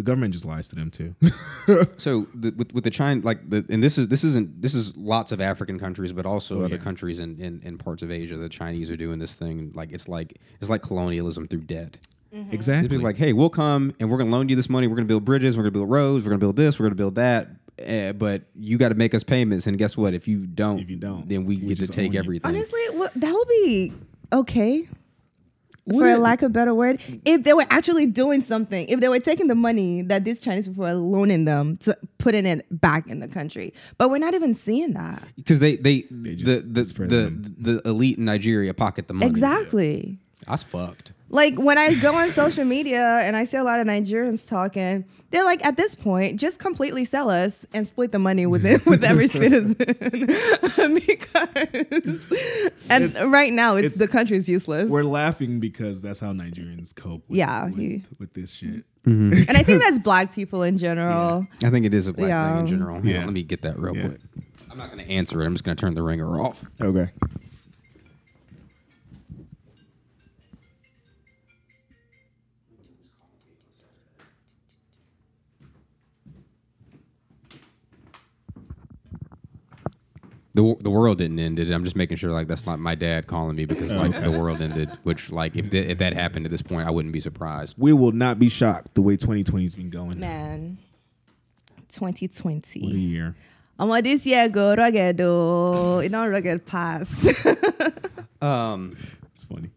the 0.00 0.04
government 0.10 0.32
just 0.32 0.44
lies 0.44 0.68
to 0.68 0.74
them 0.76 0.90
too. 0.90 1.14
So 1.98 2.26
the, 2.34 2.50
with 2.56 2.72
with 2.72 2.84
the 2.84 2.90
China 2.90 3.20
like 3.22 3.48
the 3.48 3.64
and 3.68 3.82
this 3.82 3.96
is 3.98 4.08
this 4.08 4.24
isn't 4.24 4.60
this 4.60 4.74
is 4.74 4.96
lots 4.96 5.30
of 5.30 5.40
African 5.40 5.78
countries, 5.78 6.12
but 6.12 6.26
also 6.26 6.62
Oh, 6.62 6.64
other 6.64 6.76
yeah. 6.76 6.82
countries 6.82 7.18
in, 7.18 7.38
in, 7.38 7.60
in 7.62 7.78
parts 7.78 8.02
of 8.02 8.10
Asia. 8.10 8.36
The 8.36 8.48
Chinese 8.48 8.90
are 8.90 8.96
doing 8.96 9.18
this 9.18 9.34
thing 9.34 9.70
like 9.74 9.92
it's 9.92 10.08
like 10.08 10.38
it's 10.60 10.70
like 10.70 10.82
colonialism 10.82 11.46
through 11.46 11.60
debt. 11.62 11.98
It's 12.32 12.52
exactly. 12.52 12.94
It's 12.94 13.02
like, 13.02 13.16
hey, 13.16 13.32
we'll 13.32 13.50
come 13.50 13.94
and 14.00 14.10
we're 14.10 14.18
gonna 14.18 14.30
loan 14.30 14.48
you 14.48 14.56
this 14.56 14.68
money. 14.70 14.86
We're 14.88 14.96
gonna 14.96 15.06
build 15.06 15.24
bridges. 15.24 15.56
We're 15.56 15.62
gonna 15.64 15.72
build 15.72 15.90
roads. 15.90 16.24
We're 16.24 16.30
gonna 16.30 16.38
build 16.38 16.56
this. 16.56 16.78
We're 16.80 16.86
gonna 16.86 16.94
build 16.96 17.14
that. 17.16 17.48
Uh, 17.86 18.12
but 18.12 18.42
you 18.58 18.76
got 18.78 18.90
to 18.90 18.94
make 18.94 19.14
us 19.14 19.22
payments. 19.24 19.66
And 19.66 19.78
guess 19.78 19.96
what? 19.96 20.12
If 20.12 20.28
you 20.28 20.46
don't, 20.46 20.80
If 20.80 20.90
you 20.90 20.96
don't, 20.96 21.26
then 21.28 21.44
we, 21.46 21.56
we 21.56 21.74
get 21.74 21.78
to 21.78 21.86
take 21.86 22.08
own 22.08 22.12
you. 22.14 22.18
everything. 22.18 22.54
Honestly, 22.54 22.80
well, 22.94 23.08
that 23.16 23.32
would 23.32 23.48
be 23.48 23.92
okay. 24.32 24.86
Would 25.90 26.00
for 26.00 26.08
it? 26.08 26.18
lack 26.18 26.42
of 26.42 26.46
a 26.46 26.52
better 26.52 26.74
word, 26.74 27.00
if 27.24 27.44
they 27.44 27.52
were 27.52 27.66
actually 27.70 28.06
doing 28.06 28.40
something, 28.40 28.88
if 28.88 29.00
they 29.00 29.08
were 29.08 29.18
taking 29.20 29.46
the 29.48 29.54
money 29.54 30.02
that 30.02 30.24
these 30.24 30.40
Chinese 30.40 30.68
people 30.68 30.86
are 30.86 30.94
loaning 30.94 31.44
them 31.44 31.76
to 31.78 31.96
putting 32.18 32.46
it 32.46 32.66
back 32.80 33.06
in 33.08 33.20
the 33.20 33.28
country, 33.28 33.72
but 33.98 34.10
we're 34.10 34.18
not 34.18 34.34
even 34.34 34.54
seeing 34.54 34.92
that. 34.94 35.22
because 35.36 35.60
they 35.60 35.76
they, 35.76 36.02
just- 36.02 36.44
the 36.44 36.60
the 36.66 36.80
it's 36.80 36.92
for 36.92 37.06
the, 37.06 37.30
the 37.58 37.82
elite 37.84 38.18
in 38.18 38.24
Nigeria 38.24 38.72
pocket 38.74 39.08
the 39.08 39.14
money. 39.14 39.30
Exactly. 39.30 40.18
That's 40.46 40.62
fucked. 40.62 41.12
Like 41.32 41.58
when 41.60 41.78
I 41.78 41.94
go 41.94 42.14
on 42.16 42.30
social 42.32 42.64
media 42.64 43.20
and 43.22 43.36
I 43.36 43.44
see 43.44 43.56
a 43.56 43.62
lot 43.62 43.78
of 43.78 43.86
Nigerians 43.86 44.46
talking, 44.48 45.04
they're 45.30 45.44
like, 45.44 45.64
at 45.64 45.76
this 45.76 45.94
point, 45.94 46.40
just 46.40 46.58
completely 46.58 47.04
sell 47.04 47.30
us 47.30 47.64
and 47.72 47.86
split 47.86 48.10
the 48.10 48.18
money 48.18 48.46
with 48.46 48.66
it, 48.66 48.84
with 48.84 49.04
every 49.04 49.26
citizen. 49.28 49.74
because 49.78 51.48
and 52.88 53.04
It's- 53.04 53.22
right 53.22 53.52
now, 53.52 53.76
it's, 53.76 53.94
it's- 53.94 53.98
the 53.98 54.08
country's 54.08 54.48
useless. 54.48 54.90
We're 54.90 55.04
laughing 55.04 55.60
because 55.60 56.02
that's 56.02 56.18
how 56.20 56.32
Nigerians 56.32 56.94
cope. 56.94 57.22
With, 57.28 57.38
Yeah, 57.38 57.66
with, 57.66 57.76
he- 57.76 58.02
with 58.18 58.32
this 58.34 58.52
shit. 58.52 58.84
Mm-hmm. 59.06 59.48
and 59.48 59.56
I 59.56 59.62
think 59.62 59.80
that's 59.82 59.98
black 60.04 60.34
people 60.34 60.62
in 60.62 60.78
general. 60.78 61.46
I 61.64 61.70
think 61.70 61.86
it 61.86 61.94
is 61.94 62.06
a 62.08 62.12
black 62.12 62.50
thing 62.54 62.60
in 62.60 62.66
general. 62.66 62.96
Hang 62.96 63.02
on, 63.04 63.08
Yeah. 63.08 63.24
let 63.24 63.32
me 63.32 63.42
get 63.44 63.62
that 63.62 63.78
real 63.78 63.96
Yeah. 63.96 64.08
quick. 64.08 64.20
I'm 64.70 64.76
not 64.78 64.90
going 64.92 65.04
to 65.04 65.10
answer 65.10 65.40
it. 65.42 65.46
I'm 65.46 65.54
just 65.54 65.64
going 65.64 65.76
to 65.76 65.80
turn 65.80 65.94
the 65.94 66.02
ringer 66.02 66.40
off. 66.40 66.64
Okay. 66.80 67.10
The, 80.54 80.74
the 80.80 80.90
world 80.90 81.18
didn't 81.18 81.38
end. 81.38 81.58
It. 81.60 81.70
I'm 81.70 81.84
just 81.84 81.94
making 81.94 82.16
sure 82.16 82.32
like 82.32 82.48
that's 82.48 82.66
not 82.66 82.80
my 82.80 82.96
dad 82.96 83.28
calling 83.28 83.54
me 83.54 83.66
because 83.66 83.92
like 83.92 84.20
the 84.20 84.32
world 84.32 84.60
ended. 84.60 84.90
Which 85.04 85.30
like 85.30 85.54
if 85.56 85.70
th- 85.70 85.86
if 85.88 85.98
that 85.98 86.12
happened 86.12 86.44
at 86.44 86.50
this 86.50 86.62
point, 86.62 86.88
I 86.88 86.90
wouldn't 86.90 87.12
be 87.12 87.20
surprised. 87.20 87.76
We 87.78 87.92
will 87.92 88.10
not 88.12 88.38
be 88.40 88.48
shocked 88.48 88.94
the 88.94 89.02
way 89.02 89.16
2020's 89.16 89.76
been 89.76 89.90
going. 89.90 90.18
Man, 90.18 90.78
2020. 91.90 92.80
What 92.80 92.88
a 92.88 92.92
2020. 92.94 92.98
year. 92.98 93.36
I'm 93.78 93.88
like, 93.88 94.04
this 94.04 94.26
year 94.26 94.48
go 94.48 94.74
rugged, 94.74 95.16
though. 95.18 96.00
It 96.00 96.10
don't 96.10 96.30
rugged 96.30 96.66
past. 96.66 97.26
Um, 98.42 98.96
It's 99.34 99.44
funny. 99.44 99.68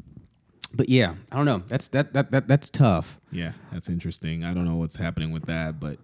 but 0.73 0.87
yeah, 0.87 1.15
I 1.31 1.35
don't 1.35 1.43
know. 1.45 1.63
That's 1.67 1.89
that 1.89 2.13
that, 2.13 2.31
that 2.31 2.47
that's 2.47 2.69
tough. 2.69 3.19
Yeah, 3.29 3.51
that's 3.73 3.89
interesting. 3.89 4.45
I 4.45 4.53
don't 4.53 4.63
know 4.63 4.75
what's 4.77 4.95
happening 4.95 5.31
with 5.33 5.47
that, 5.47 5.81
but 5.81 5.99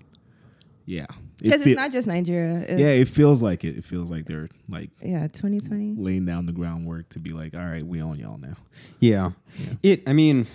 yeah. 0.86 1.06
It 1.40 1.44
Because 1.44 1.62
feel- 1.64 1.72
it's 1.74 1.78
not 1.78 1.92
just 1.92 2.08
Nigeria. 2.08 2.60
It's, 2.68 2.82
yeah, 2.82 2.88
it 2.90 3.08
feels 3.08 3.42
like 3.42 3.64
it. 3.64 3.78
It 3.78 3.86
feels 3.86 4.12
like 4.12 4.26
they're 4.26 4.50
like 4.68 4.90
yeah, 5.02 5.28
2020. 5.28 5.96
laying 5.98 6.26
down 6.26 6.46
the 6.46 6.52
groundwork 6.52 7.10
to 7.10 7.20
be 7.20 7.30
like, 7.32 7.54
all 7.54 7.66
right, 7.66 7.86
we 7.86 8.02
own 8.02 8.20
y'all 8.20 8.38
now. 8.38 8.56
Yeah. 9.00 9.32
Yeah. 9.58 9.74
It. 9.84 10.04
I 10.08 10.14
mean, 10.14 10.48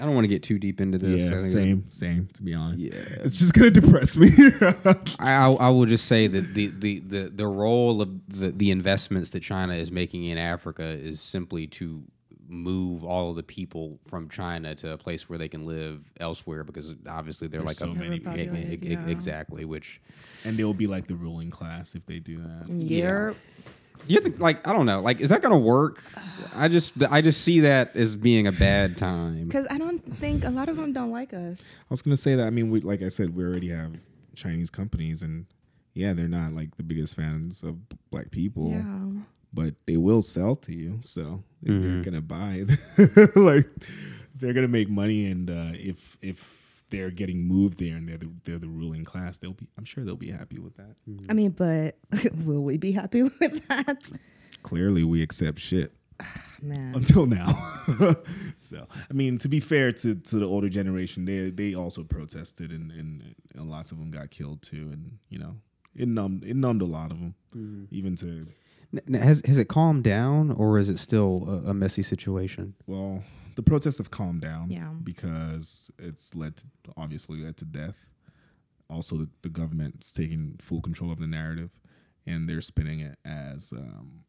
I 0.00 0.04
don't 0.04 0.14
want 0.14 0.24
to 0.24 0.28
get 0.28 0.42
too 0.44 0.58
deep 0.58 0.80
into 0.80 0.98
this. 0.98 1.18
Yeah, 1.18 1.42
same, 1.42 1.86
same. 1.90 2.28
To 2.34 2.42
be 2.42 2.54
honest, 2.54 2.82
Yeah. 2.82 2.92
it's 3.24 3.36
just 3.36 3.52
gonna 3.54 3.70
depress 3.70 4.16
me. 4.16 4.28
I, 5.18 5.34
I 5.34 5.50
I 5.52 5.68
will 5.70 5.86
just 5.86 6.04
say 6.06 6.26
that 6.28 6.54
the, 6.54 6.68
the, 6.68 7.00
the, 7.00 7.28
the 7.30 7.46
role 7.46 8.00
of 8.00 8.08
the, 8.28 8.50
the 8.52 8.70
investments 8.70 9.30
that 9.30 9.42
China 9.42 9.74
is 9.74 9.90
making 9.90 10.24
in 10.24 10.38
Africa 10.38 10.84
is 10.84 11.20
simply 11.20 11.66
to 11.68 12.04
move 12.50 13.04
all 13.04 13.30
of 13.30 13.36
the 13.36 13.42
people 13.42 13.98
from 14.08 14.28
China 14.28 14.74
to 14.74 14.92
a 14.92 14.98
place 14.98 15.28
where 15.28 15.38
they 15.38 15.48
can 15.48 15.64
live 15.66 16.02
elsewhere 16.18 16.64
because 16.64 16.94
obviously 17.08 17.46
they're 17.48 17.60
There's 17.62 17.80
like 17.80 17.88
so 17.88 17.90
a, 17.90 17.94
many 17.94 18.16
e- 18.16 18.18
people. 18.18 18.36
e- 18.56 18.72
e- 18.72 18.78
yeah. 18.90 19.06
exactly 19.06 19.64
which 19.64 20.00
and 20.44 20.56
they'll 20.56 20.74
be 20.74 20.86
like 20.88 21.06
the 21.06 21.14
ruling 21.14 21.50
class 21.50 21.94
if 21.94 22.04
they 22.06 22.18
do 22.18 22.38
that. 22.38 22.66
Mm, 22.66 22.90
Year. 22.90 23.34
you 24.08 24.20
have 24.20 24.34
to, 24.34 24.42
like 24.42 24.66
I 24.66 24.72
don't 24.72 24.86
know 24.86 25.00
like 25.00 25.20
is 25.20 25.28
that 25.30 25.42
gonna 25.42 25.58
work? 25.58 26.02
I 26.54 26.66
just 26.68 26.92
I 27.10 27.20
just 27.20 27.42
see 27.42 27.60
that 27.60 27.94
as 27.96 28.16
being 28.16 28.46
a 28.48 28.52
bad 28.52 28.96
time. 28.96 29.44
Because 29.44 29.66
I 29.70 29.78
don't 29.78 29.98
think 30.16 30.44
a 30.44 30.50
lot 30.50 30.68
of 30.68 30.76
them 30.76 30.92
don't 30.92 31.10
like 31.12 31.32
us. 31.32 31.58
I 31.60 31.86
was 31.88 32.02
gonna 32.02 32.16
say 32.16 32.34
that. 32.34 32.46
I 32.46 32.50
mean, 32.50 32.70
we, 32.70 32.80
like 32.80 33.02
I 33.02 33.10
said, 33.10 33.36
we 33.36 33.44
already 33.44 33.68
have 33.68 33.92
Chinese 34.34 34.70
companies, 34.70 35.22
and 35.22 35.46
yeah, 35.94 36.14
they're 36.14 36.26
not 36.28 36.52
like 36.52 36.76
the 36.76 36.82
biggest 36.82 37.14
fans 37.14 37.62
of 37.62 37.76
black 38.10 38.30
people. 38.32 38.70
Yeah. 38.70 39.22
but 39.52 39.74
they 39.86 39.96
will 39.96 40.22
sell 40.22 40.56
to 40.56 40.74
you. 40.74 40.98
So 41.02 41.42
if 41.62 41.68
Mm-hmm. 41.70 41.94
you're 41.94 42.02
gonna 42.02 42.20
buy, 42.20 42.64
like 43.40 43.68
they're 44.36 44.52
gonna 44.52 44.68
make 44.68 44.88
money, 44.88 45.26
and 45.30 45.50
uh, 45.50 45.72
if 45.74 46.16
if 46.22 46.56
they're 46.90 47.10
getting 47.10 47.46
moved 47.46 47.78
there 47.78 47.94
and 47.96 48.08
they're 48.08 48.18
the, 48.18 48.30
they're 48.44 48.58
the 48.58 48.66
ruling 48.68 49.04
class, 49.04 49.38
they'll 49.38 49.52
be. 49.52 49.68
I'm 49.78 49.84
sure 49.84 50.04
they'll 50.04 50.16
be 50.16 50.30
happy 50.30 50.58
with 50.58 50.76
that. 50.76 50.96
I 51.28 51.34
mean, 51.34 51.50
but 51.50 51.96
will 52.44 52.62
we 52.64 52.76
be 52.78 52.92
happy 52.92 53.22
with 53.40 53.68
that? 53.68 53.98
Clearly, 54.62 55.04
we 55.04 55.22
accept 55.22 55.58
shit 55.60 55.92
Man. 56.62 56.94
until 56.94 57.26
now. 57.26 57.48
so 58.56 58.86
I 59.10 59.12
mean, 59.12 59.38
to 59.38 59.48
be 59.48 59.60
fair 59.60 59.92
to 59.92 60.14
to 60.14 60.36
the 60.36 60.46
older 60.46 60.68
generation, 60.68 61.24
they 61.24 61.50
they 61.50 61.74
also 61.74 62.02
protested, 62.04 62.72
and 62.72 62.90
and, 62.90 63.34
and 63.54 63.70
lots 63.70 63.92
of 63.92 63.98
them 63.98 64.10
got 64.10 64.30
killed 64.30 64.62
too, 64.62 64.88
and 64.92 65.18
you 65.28 65.38
know. 65.38 65.56
It 65.96 66.06
numbed, 66.06 66.44
it 66.44 66.54
numbed 66.54 66.82
a 66.82 66.86
lot 66.86 67.10
of 67.10 67.18
them, 67.18 67.34
even 67.90 68.14
to 68.18 68.46
N- 68.92 69.00
n- 69.14 69.20
Has 69.22 69.42
has 69.46 69.58
it 69.58 69.66
calmed 69.68 70.04
down 70.04 70.50
or 70.52 70.78
is 70.78 70.88
it 70.88 70.98
still 70.98 71.44
a, 71.66 71.70
a 71.70 71.74
messy 71.74 72.02
situation? 72.02 72.74
well, 72.86 73.22
the 73.56 73.62
protests 73.62 73.98
have 73.98 74.10
calmed 74.10 74.40
down. 74.40 74.70
Yeah. 74.70 74.90
Because 75.02 75.90
it's 75.98 76.34
led 76.34 76.56
to 76.58 76.64
obviously 76.96 77.38
led 77.44 77.56
to 77.58 77.64
death. 77.64 77.96
Also, 78.88 79.16
the, 79.16 79.28
the 79.42 79.48
government's 79.48 80.12
taking 80.12 80.56
full 80.60 80.80
control 80.80 81.12
of 81.12 81.18
the 81.18 81.26
narrative, 81.26 81.70
and 82.26 82.48
they're 82.48 82.60
spinning 82.62 83.00
it 83.00 83.18
as 83.24 83.72
um, 83.72 84.24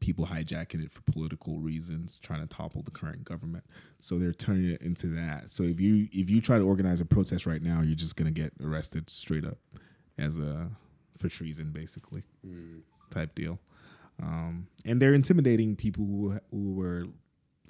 people 0.00 0.26
hijacking 0.26 0.84
it 0.84 0.90
for 0.90 1.00
political 1.02 1.60
reasons, 1.60 2.18
trying 2.18 2.40
to 2.40 2.46
topple 2.46 2.82
the 2.82 2.90
current 2.90 3.24
government. 3.24 3.64
So 4.00 4.18
they're 4.18 4.32
turning 4.32 4.70
it 4.70 4.82
into 4.82 5.06
that. 5.14 5.52
So 5.52 5.62
if 5.62 5.80
you 5.80 6.08
if 6.12 6.28
you 6.28 6.40
try 6.40 6.58
to 6.58 6.64
organize 6.64 7.00
a 7.00 7.04
protest 7.06 7.46
right 7.46 7.62
now, 7.62 7.82
you're 7.82 7.94
just 7.94 8.16
gonna 8.16 8.30
get 8.32 8.52
arrested 8.62 9.08
straight 9.10 9.44
up 9.44 9.58
as 10.18 10.38
a 10.38 10.70
for 11.18 11.28
treason, 11.28 11.70
basically, 11.72 12.24
type 13.10 13.34
deal. 13.34 13.58
Um, 14.22 14.68
and 14.84 15.00
they're 15.00 15.14
intimidating 15.14 15.76
people 15.76 16.04
who 16.04 16.38
who 16.50 16.72
were 16.74 17.06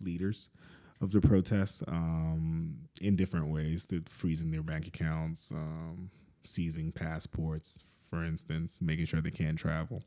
leaders 0.00 0.48
of 1.00 1.10
the 1.10 1.20
protests 1.20 1.82
um, 1.88 2.76
in 3.00 3.16
different 3.16 3.48
ways. 3.48 3.86
They're 3.86 4.00
freezing 4.08 4.50
their 4.50 4.62
bank 4.62 4.86
accounts, 4.86 5.50
um, 5.50 6.10
seizing 6.44 6.92
passports, 6.92 7.84
for 8.08 8.24
instance, 8.24 8.80
making 8.80 9.06
sure 9.06 9.20
they 9.20 9.30
can't 9.30 9.58
travel. 9.58 10.02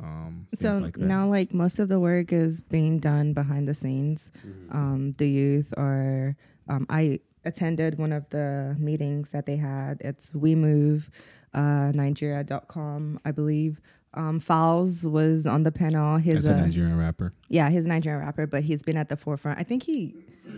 Um, 0.00 0.46
So 0.54 0.70
like 0.72 0.96
that. 0.98 1.06
now, 1.06 1.28
like 1.28 1.52
most 1.52 1.78
of 1.78 1.88
the 1.88 1.98
work 1.98 2.32
is 2.32 2.60
being 2.60 2.98
done 2.98 3.32
behind 3.32 3.66
the 3.66 3.74
scenes. 3.74 4.30
Mm-hmm. 4.46 4.76
Um, 4.76 5.12
the 5.12 5.28
youth 5.28 5.72
are. 5.76 6.36
Um, 6.68 6.86
I 6.90 7.20
attended 7.44 7.98
one 7.98 8.12
of 8.12 8.28
the 8.30 8.74
meetings 8.78 9.30
that 9.30 9.46
they 9.46 9.56
had. 9.56 10.00
It's 10.00 10.34
We 10.34 10.54
Move, 10.56 11.10
uh, 11.54 11.92
Nigeria.com, 11.94 13.20
I 13.24 13.30
believe. 13.30 13.80
Um, 14.16 14.40
Falz 14.40 15.04
was 15.10 15.46
on 15.46 15.62
the 15.62 15.70
panel. 15.72 16.16
His 16.18 16.34
That's 16.34 16.46
a 16.48 16.54
uh, 16.54 16.60
Nigerian 16.60 16.98
rapper. 16.98 17.32
yeah, 17.48 17.68
he's 17.70 17.84
a 17.84 17.88
Nigerian 17.88 18.22
rapper, 18.24 18.46
but 18.46 18.62
he's 18.64 18.82
been 18.82 18.96
at 18.96 19.08
the 19.08 19.16
forefront. 19.16 19.58
I 19.58 19.62
think 19.62 19.82
he, 19.82 20.14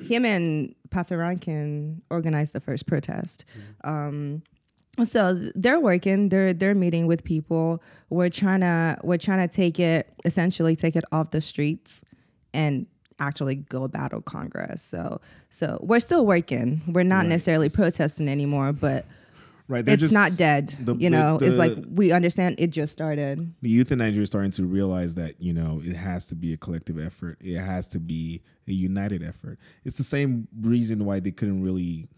him 0.09 0.25
and 0.25 0.75
Patoranking 0.91 2.01
organized 2.11 2.53
the 2.53 2.61
first 2.61 2.87
protest. 2.87 3.45
Um, 3.85 4.43
so 5.05 5.35
they're 5.55 5.79
working. 5.81 6.29
They're 6.29 6.53
they're 6.53 6.75
meeting 6.75 7.07
with 7.07 7.23
people. 7.25 7.83
We're 8.11 8.31
trying 8.31 8.61
to 8.61 8.99
we're 9.05 9.17
trying 9.19 9.47
to 9.47 9.53
take 9.55 9.79
it 9.79 10.13
essentially 10.25 10.75
take 10.75 10.97
it 10.97 11.05
off 11.13 11.31
the 11.31 11.41
streets 11.41 12.03
and 12.53 12.87
actually 13.21 13.55
go 13.57 13.87
battle 13.87 14.21
Congress. 14.21 14.83
So 14.83 15.21
so 15.51 15.79
we're 15.83 16.01
still 16.01 16.27
working. 16.27 16.83
We're 16.89 17.05
not 17.05 17.19
Right. 17.19 17.29
necessarily 17.29 17.69
protesting 17.69 18.29
anymore, 18.29 18.73
but 18.73 19.05
Right, 19.69 19.85
they're 19.85 19.95
it's 19.95 20.01
just- 20.03 20.15
not 20.15 20.35
dead. 20.39 20.69
the- 20.81 20.95
you 20.95 21.01
the- 21.01 21.11
know, 21.11 21.39
it's 21.43 21.59
like 21.59 21.77
we 21.91 22.11
understand 22.11 22.57
it 22.59 22.71
just 22.71 22.91
started. 22.93 23.53
the 23.61 23.69
youth 23.69 23.93
in 23.93 23.99
Nigeria 23.99 24.23
is 24.23 24.31
starting 24.31 24.51
to 24.53 24.65
realize 24.65 25.15
that 25.17 25.41
you 25.43 25.53
know 25.53 25.83
it 25.85 25.95
has 25.95 26.25
to 26.27 26.35
be 26.35 26.53
a 26.55 26.57
collective 26.57 26.99
effort. 26.99 27.37
It 27.43 27.59
has 27.59 27.87
to 27.89 28.01
be 28.01 28.43
a 28.67 28.73
united 28.73 29.23
effort. 29.23 29.59
It's 29.85 29.99
the 29.99 30.05
same 30.05 30.49
reason 30.61 31.05
why 31.05 31.21
they 31.21 31.31
couldn't 31.33 31.63
really 31.63 32.09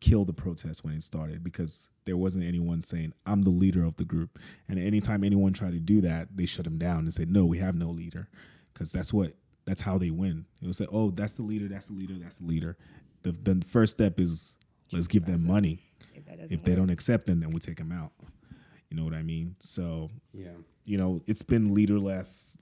kill 0.00 0.24
the 0.24 0.32
protest 0.32 0.84
when 0.84 0.94
it 0.94 1.02
started 1.02 1.42
because 1.42 1.90
there 2.04 2.16
wasn't 2.16 2.44
anyone 2.44 2.82
saying 2.82 3.12
I'm 3.26 3.42
the 3.42 3.50
leader 3.50 3.84
of 3.84 3.96
the 3.96 4.04
group. 4.04 4.38
And 4.68 4.78
anytime 4.78 5.24
anyone 5.24 5.52
tried 5.52 5.72
to 5.72 5.80
do 5.80 6.00
that, 6.02 6.28
they 6.36 6.46
shut 6.46 6.64
them 6.64 6.78
down 6.78 7.00
and 7.00 7.12
said, 7.12 7.30
"No, 7.30 7.44
we 7.44 7.58
have 7.58 7.74
no 7.74 7.90
leader," 7.90 8.28
because 8.72 8.92
that's 8.92 9.12
what 9.12 9.34
that's 9.66 9.82
how 9.82 9.98
they 9.98 10.10
win. 10.10 10.46
It 10.62 10.66
was 10.66 10.80
like, 10.80 10.88
"Oh, 10.90 11.10
that's 11.10 11.34
the 11.34 11.42
leader. 11.42 11.68
That's 11.68 11.88
the 11.88 11.92
leader. 11.94 12.14
That's 12.14 12.36
the 12.36 12.46
leader." 12.46 12.76
The 13.24 13.32
the 13.32 13.62
first 13.66 13.92
step 13.92 14.18
is 14.18 14.54
let's 14.92 15.08
give 15.08 15.26
them 15.26 15.44
money. 15.46 15.82
If 16.50 16.62
they 16.62 16.74
don't 16.74 16.90
accept 16.90 17.26
them, 17.26 17.40
then 17.40 17.50
we 17.50 17.60
take 17.60 17.76
them 17.78 17.92
out. 17.92 18.12
You 18.90 18.96
know 18.96 19.04
what 19.04 19.14
I 19.14 19.22
mean? 19.22 19.54
So 19.60 20.10
Yeah. 20.32 20.48
you 20.84 20.96
know, 20.98 21.20
it's 21.26 21.42
been 21.42 21.74
leaderless 21.74 22.56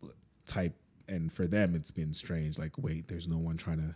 type, 0.46 0.74
and 1.08 1.32
for 1.32 1.46
them, 1.46 1.74
it's 1.76 1.90
been 1.92 2.12
strange. 2.12 2.58
Like, 2.58 2.76
wait, 2.78 3.06
there's 3.08 3.28
no 3.28 3.38
one 3.38 3.56
trying 3.56 3.78
to, 3.78 3.94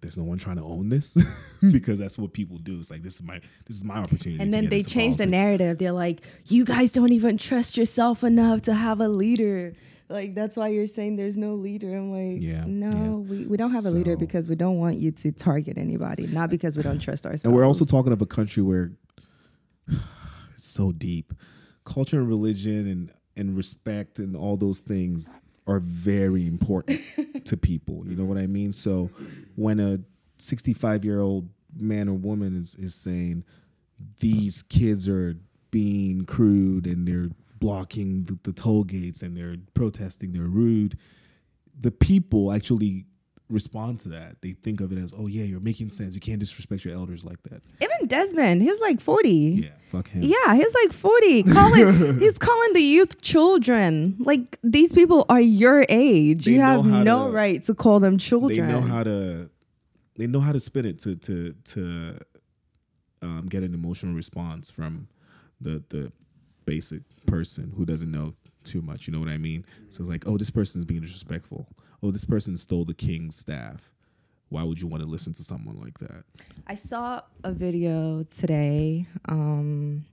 there's 0.00 0.16
no 0.16 0.22
one 0.22 0.38
trying 0.38 0.56
to 0.56 0.62
own 0.62 0.88
this, 0.88 1.16
because 1.72 1.98
that's 1.98 2.16
what 2.16 2.32
people 2.32 2.58
do. 2.58 2.78
It's 2.78 2.90
like 2.90 3.02
this 3.02 3.16
is 3.16 3.22
my, 3.24 3.40
this 3.66 3.76
is 3.76 3.84
my 3.84 3.96
opportunity. 3.96 4.40
And 4.42 4.52
then 4.52 4.68
they 4.68 4.78
into 4.78 4.90
change 4.90 5.16
the 5.16 5.26
narrative. 5.26 5.78
They're 5.78 5.90
like, 5.92 6.20
you 6.48 6.64
guys 6.64 6.92
don't 6.92 7.12
even 7.12 7.36
trust 7.36 7.76
yourself 7.76 8.22
enough 8.22 8.62
to 8.62 8.74
have 8.74 9.00
a 9.00 9.08
leader. 9.08 9.74
Like 10.10 10.34
that's 10.34 10.56
why 10.56 10.68
you're 10.68 10.88
saying 10.88 11.14
there's 11.14 11.36
no 11.36 11.54
leader. 11.54 11.94
I'm 11.94 12.10
like, 12.10 12.42
Yeah, 12.42 12.64
no, 12.66 13.24
we, 13.28 13.46
we 13.46 13.56
don't 13.56 13.70
have 13.70 13.86
a 13.86 13.90
leader 13.90 14.16
because 14.16 14.48
we 14.48 14.56
don't 14.56 14.78
want 14.78 14.96
you 14.96 15.12
to 15.12 15.30
target 15.30 15.78
anybody, 15.78 16.26
not 16.26 16.50
because 16.50 16.76
we 16.76 16.82
don't 16.82 16.98
trust 16.98 17.26
ourselves. 17.26 17.44
And 17.44 17.54
we're 17.54 17.64
also 17.64 17.84
talking 17.84 18.12
of 18.12 18.20
a 18.20 18.26
country 18.26 18.62
where 18.62 18.90
it's 19.88 20.64
so 20.64 20.90
deep, 20.90 21.32
culture 21.84 22.18
and 22.18 22.28
religion 22.28 22.88
and 22.88 23.12
and 23.36 23.56
respect 23.56 24.18
and 24.18 24.36
all 24.36 24.56
those 24.56 24.80
things 24.80 25.32
are 25.68 25.78
very 25.78 26.44
important 26.46 27.00
to 27.44 27.56
people. 27.56 28.04
You 28.04 28.16
know 28.16 28.24
what 28.24 28.36
I 28.36 28.48
mean? 28.48 28.72
So 28.72 29.10
when 29.54 29.78
a 29.78 30.00
65 30.38 31.04
year 31.04 31.20
old 31.20 31.48
man 31.76 32.08
or 32.08 32.14
woman 32.14 32.56
is 32.56 32.74
is 32.74 32.96
saying 32.96 33.44
these 34.18 34.62
kids 34.62 35.08
are 35.08 35.36
being 35.70 36.24
crude 36.24 36.86
and 36.88 37.06
they're 37.06 37.30
blocking 37.60 38.24
the, 38.24 38.38
the 38.42 38.52
toll 38.52 38.84
gates 38.84 39.22
and 39.22 39.36
they're 39.36 39.56
protesting, 39.74 40.32
they're 40.32 40.42
rude. 40.42 40.98
The 41.80 41.90
people 41.92 42.52
actually 42.52 43.06
respond 43.48 43.98
to 44.00 44.08
that. 44.10 44.40
They 44.42 44.52
think 44.52 44.80
of 44.80 44.92
it 44.92 44.98
as, 44.98 45.12
oh 45.16 45.26
yeah, 45.26 45.44
you're 45.44 45.60
making 45.60 45.90
sense. 45.90 46.14
You 46.14 46.20
can't 46.20 46.38
disrespect 46.40 46.84
your 46.84 46.94
elders 46.94 47.24
like 47.24 47.42
that. 47.44 47.62
even 47.82 48.06
Desmond. 48.06 48.62
He's 48.62 48.80
like 48.80 49.00
40. 49.00 49.30
Yeah, 49.30 49.68
fuck 49.90 50.08
him. 50.08 50.22
Yeah, 50.22 50.54
he's 50.54 50.74
like 50.74 50.92
40. 50.92 51.42
Calling 51.44 52.18
he's 52.18 52.38
calling 52.38 52.72
the 52.72 52.80
youth 52.82 53.20
children. 53.20 54.16
Like 54.20 54.58
these 54.62 54.92
people 54.92 55.26
are 55.28 55.40
your 55.40 55.84
age. 55.88 56.44
They 56.46 56.52
you 56.52 56.60
have 56.60 56.84
no 56.86 57.26
to- 57.26 57.32
right 57.32 57.62
to 57.64 57.74
call 57.74 58.00
them 58.00 58.18
children. 58.18 58.66
They 58.66 58.72
know 58.72 58.80
how 58.80 59.02
to. 59.02 59.50
They 60.16 60.26
know 60.26 60.40
how 60.40 60.52
to 60.52 60.60
spin 60.60 60.84
it 60.84 60.98
to 61.00 61.16
to 61.16 61.54
to 61.72 62.18
um, 63.22 63.46
get 63.48 63.62
an 63.62 63.74
emotional 63.74 64.14
response 64.14 64.70
from 64.70 65.08
the 65.60 65.82
the 65.88 66.12
basic 66.70 67.02
person 67.26 67.72
who 67.76 67.84
doesn't 67.84 68.12
know 68.12 68.32
too 68.62 68.80
much. 68.80 69.08
You 69.08 69.12
know 69.12 69.18
what 69.18 69.28
I 69.28 69.38
mean? 69.38 69.64
So 69.88 70.04
it's 70.04 70.08
like, 70.08 70.22
oh, 70.28 70.38
this 70.38 70.50
person 70.50 70.80
is 70.80 70.84
being 70.84 71.00
disrespectful. 71.00 71.66
Oh, 72.00 72.12
this 72.12 72.24
person 72.24 72.56
stole 72.56 72.84
the 72.84 72.94
king's 72.94 73.36
staff. 73.36 73.82
Why 74.50 74.62
would 74.62 74.80
you 74.80 74.86
want 74.86 75.02
to 75.02 75.08
listen 75.08 75.32
to 75.32 75.42
someone 75.42 75.80
like 75.80 75.98
that? 75.98 76.22
I 76.68 76.76
saw 76.76 77.22
a 77.42 77.50
video 77.50 78.22
today 78.30 79.08
um, 79.28 80.04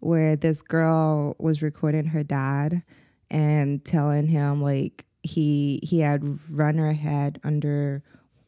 where 0.00 0.36
this 0.36 0.62
girl 0.62 1.36
was 1.38 1.60
recording 1.60 2.06
her 2.06 2.22
dad 2.22 2.82
and 3.30 3.84
telling 3.84 4.26
him 4.26 4.62
like 4.62 5.04
he 5.22 5.80
he 5.82 6.00
had 6.00 6.38
run 6.50 6.78
her 6.78 6.94
head 6.94 7.40
under 7.44 8.02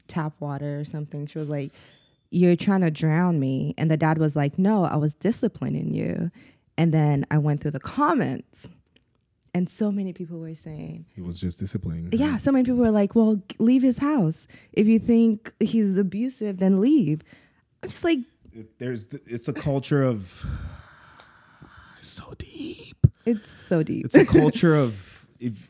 tap 0.07 0.33
water 0.41 0.81
or 0.81 0.87
something. 0.87 1.27
She 1.27 1.39
was 1.39 1.49
like, 1.51 1.73
"You're 2.31 2.57
trying 2.57 2.81
to 2.81 2.91
drown 2.91 3.39
me," 3.39 3.75
and 3.77 3.91
the 3.91 3.97
dad 3.97 4.17
was 4.17 4.37
like, 4.37 4.59
"No, 4.59 4.85
I 4.85 4.97
was 4.97 5.13
disciplining 5.13 5.93
you." 5.93 6.31
And 6.79 6.95
then 6.95 7.27
I 7.31 7.37
went 7.39 7.61
through 7.61 7.73
the 7.73 7.81
comments, 7.81 8.69
and 9.53 9.69
so 9.69 9.91
many 9.91 10.13
people 10.13 10.39
were 10.39 10.55
saying, 10.55 11.05
He 11.15 11.21
was 11.21 11.41
just 11.41 11.59
disciplining. 11.59 12.05
her. 12.05 12.11
yeah, 12.13 12.37
so 12.39 12.53
many 12.53 12.65
people 12.65 12.79
were 12.79 12.91
like, 12.93 13.15
well, 13.15 13.37
g- 13.49 13.57
leave 13.59 13.83
his 13.83 13.99
house. 13.99 14.47
If 14.73 14.87
you 14.87 14.99
think 15.01 15.53
he's 15.61 15.99
abusive, 15.99 16.59
then 16.59 16.81
leave. 16.81 17.23
I'm 17.83 17.89
just 17.91 18.05
like, 18.05 18.21
It- 18.55 18.79
there's 18.79 19.07
th- 19.07 19.23
it's 19.27 19.49
a 19.49 19.53
culture 19.53 20.03
of 20.05 20.47
so 22.01 22.33
deep. 22.39 22.97
it's 23.27 23.51
so 23.53 23.83
deep. 23.83 24.05
It's 24.07 24.15
a 24.15 24.25
culture 24.25 24.75
of 24.77 25.27
if 25.41 25.69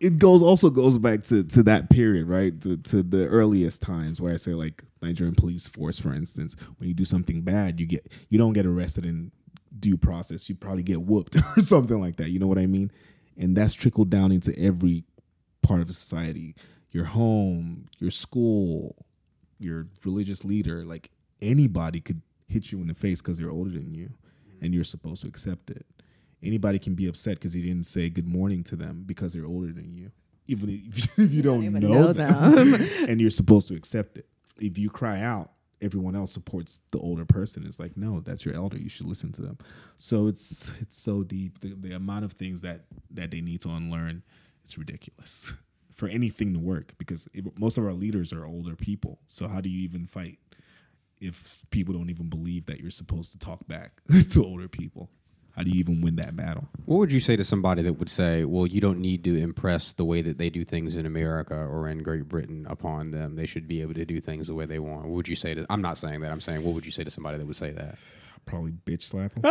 it 0.00 0.18
goes 0.18 0.42
also 0.42 0.70
goes 0.70 0.98
back 0.98 1.22
to 1.24 1.42
to 1.44 1.62
that 1.64 1.90
period, 1.90 2.26
right? 2.28 2.60
To, 2.62 2.76
to 2.76 3.02
the 3.02 3.26
earliest 3.26 3.82
times 3.82 4.20
where 4.20 4.32
I 4.32 4.36
say 4.36 4.52
like 4.52 4.82
Nigerian 5.02 5.34
police 5.34 5.66
force, 5.66 5.98
for 5.98 6.12
instance, 6.14 6.54
when 6.78 6.88
you 6.88 6.94
do 6.94 7.04
something 7.04 7.42
bad, 7.42 7.80
you 7.80 7.86
get 7.86 8.10
you 8.28 8.38
don't 8.38 8.52
get 8.52 8.66
arrested 8.66 9.04
in 9.04 9.32
due 9.78 9.96
process. 9.96 10.48
You 10.48 10.54
probably 10.54 10.82
get 10.82 11.02
whooped 11.02 11.36
or 11.56 11.60
something 11.60 12.00
like 12.00 12.16
that. 12.16 12.30
You 12.30 12.38
know 12.38 12.46
what 12.46 12.58
I 12.58 12.66
mean? 12.66 12.90
And 13.36 13.56
that's 13.56 13.74
trickled 13.74 14.10
down 14.10 14.32
into 14.32 14.56
every 14.58 15.04
part 15.62 15.80
of 15.80 15.88
society. 15.88 16.54
Your 16.90 17.04
home, 17.04 17.88
your 17.98 18.10
school, 18.10 18.94
your 19.58 19.88
religious 20.04 20.44
leader, 20.44 20.84
like 20.84 21.10
anybody 21.42 22.00
could 22.00 22.22
hit 22.46 22.70
you 22.70 22.80
in 22.80 22.86
the 22.86 22.94
face 22.94 23.20
because 23.20 23.38
they're 23.38 23.50
older 23.50 23.70
than 23.70 23.94
you 23.94 24.10
and 24.60 24.74
you're 24.74 24.84
supposed 24.84 25.22
to 25.22 25.28
accept 25.28 25.70
it. 25.70 25.84
Anybody 26.42 26.78
can 26.78 26.94
be 26.94 27.06
upset 27.06 27.36
because 27.36 27.54
you 27.54 27.62
didn't 27.62 27.86
say 27.86 28.08
good 28.08 28.26
morning 28.26 28.62
to 28.64 28.76
them 28.76 29.04
because 29.06 29.32
they're 29.32 29.46
older 29.46 29.72
than 29.72 29.94
you, 29.94 30.10
even 30.46 30.68
if, 30.70 31.18
if 31.18 31.32
you 31.32 31.42
don't 31.42 31.64
even 31.64 31.80
know, 31.80 31.88
know 31.88 32.12
them, 32.12 32.72
them. 32.72 32.88
and 33.08 33.20
you're 33.20 33.30
supposed 33.30 33.68
to 33.68 33.74
accept 33.74 34.18
it. 34.18 34.26
If 34.60 34.78
you 34.78 34.90
cry 34.90 35.20
out, 35.20 35.50
everyone 35.84 36.16
else 36.16 36.32
supports 36.32 36.80
the 36.90 36.98
older 36.98 37.24
person. 37.24 37.64
It's 37.66 37.78
like, 37.78 37.96
no, 37.96 38.20
that's 38.20 38.44
your 38.44 38.54
elder. 38.54 38.78
You 38.78 38.88
should 38.88 39.06
listen 39.06 39.30
to 39.32 39.42
them. 39.42 39.58
So 39.98 40.26
it's 40.26 40.72
it's 40.80 40.96
so 40.96 41.22
deep. 41.22 41.60
The, 41.60 41.74
the 41.74 41.92
amount 41.94 42.24
of 42.24 42.32
things 42.32 42.62
that 42.62 42.86
that 43.10 43.30
they 43.30 43.40
need 43.40 43.60
to 43.62 43.68
unlearn, 43.68 44.22
it's 44.64 44.78
ridiculous 44.78 45.52
for 45.94 46.08
anything 46.08 46.54
to 46.54 46.58
work 46.58 46.94
because 46.98 47.28
it, 47.34 47.58
most 47.58 47.78
of 47.78 47.84
our 47.84 47.92
leaders 47.92 48.32
are 48.32 48.46
older 48.46 48.74
people. 48.74 49.20
So 49.28 49.46
how 49.46 49.60
do 49.60 49.68
you 49.68 49.82
even 49.82 50.06
fight 50.06 50.38
if 51.20 51.62
people 51.70 51.94
don't 51.94 52.10
even 52.10 52.28
believe 52.28 52.66
that 52.66 52.80
you're 52.80 52.90
supposed 52.90 53.32
to 53.32 53.38
talk 53.38 53.66
back 53.68 54.00
to 54.30 54.44
older 54.44 54.68
people? 54.68 55.10
How 55.56 55.62
do 55.62 55.70
you 55.70 55.78
even 55.78 56.00
win 56.00 56.16
that 56.16 56.34
battle? 56.34 56.66
What 56.84 56.96
would 56.96 57.12
you 57.12 57.20
say 57.20 57.36
to 57.36 57.44
somebody 57.44 57.82
that 57.82 57.92
would 57.94 58.08
say, 58.08 58.44
"Well, 58.44 58.66
you 58.66 58.80
don't 58.80 58.98
need 58.98 59.22
to 59.24 59.36
impress 59.36 59.92
the 59.92 60.04
way 60.04 60.20
that 60.20 60.36
they 60.36 60.50
do 60.50 60.64
things 60.64 60.96
in 60.96 61.06
America 61.06 61.54
or 61.54 61.88
in 61.88 62.02
Great 62.02 62.28
Britain 62.28 62.66
upon 62.68 63.12
them. 63.12 63.36
They 63.36 63.46
should 63.46 63.68
be 63.68 63.80
able 63.80 63.94
to 63.94 64.04
do 64.04 64.20
things 64.20 64.48
the 64.48 64.54
way 64.54 64.66
they 64.66 64.80
want." 64.80 65.02
What 65.04 65.12
would 65.12 65.28
you 65.28 65.36
say 65.36 65.54
to? 65.54 65.64
I'm 65.70 65.80
not 65.80 65.96
saying 65.96 66.20
that. 66.22 66.32
I'm 66.32 66.40
saying, 66.40 66.64
what 66.64 66.74
would 66.74 66.84
you 66.84 66.90
say 66.90 67.04
to 67.04 67.10
somebody 67.10 67.38
that 67.38 67.46
would 67.46 67.54
say 67.56 67.70
that? 67.70 67.98
Probably 68.46 68.72
bitch 68.72 69.04
slap 69.04 69.32
them. 69.34 69.44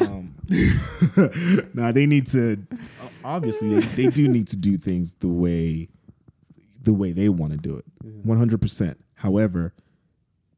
um, 0.00 0.34
nah, 1.74 1.92
they 1.92 2.06
need 2.06 2.26
to. 2.28 2.64
Obviously, 3.24 3.74
they, 3.74 4.04
they 4.04 4.10
do 4.10 4.28
need 4.28 4.46
to 4.48 4.56
do 4.56 4.78
things 4.78 5.14
the 5.14 5.28
way 5.28 5.88
the 6.82 6.92
way 6.92 7.12
they 7.12 7.28
want 7.28 7.52
to 7.52 7.58
do 7.58 7.76
it. 7.76 7.84
One 8.24 8.38
hundred 8.38 8.60
percent. 8.62 9.04
However, 9.14 9.74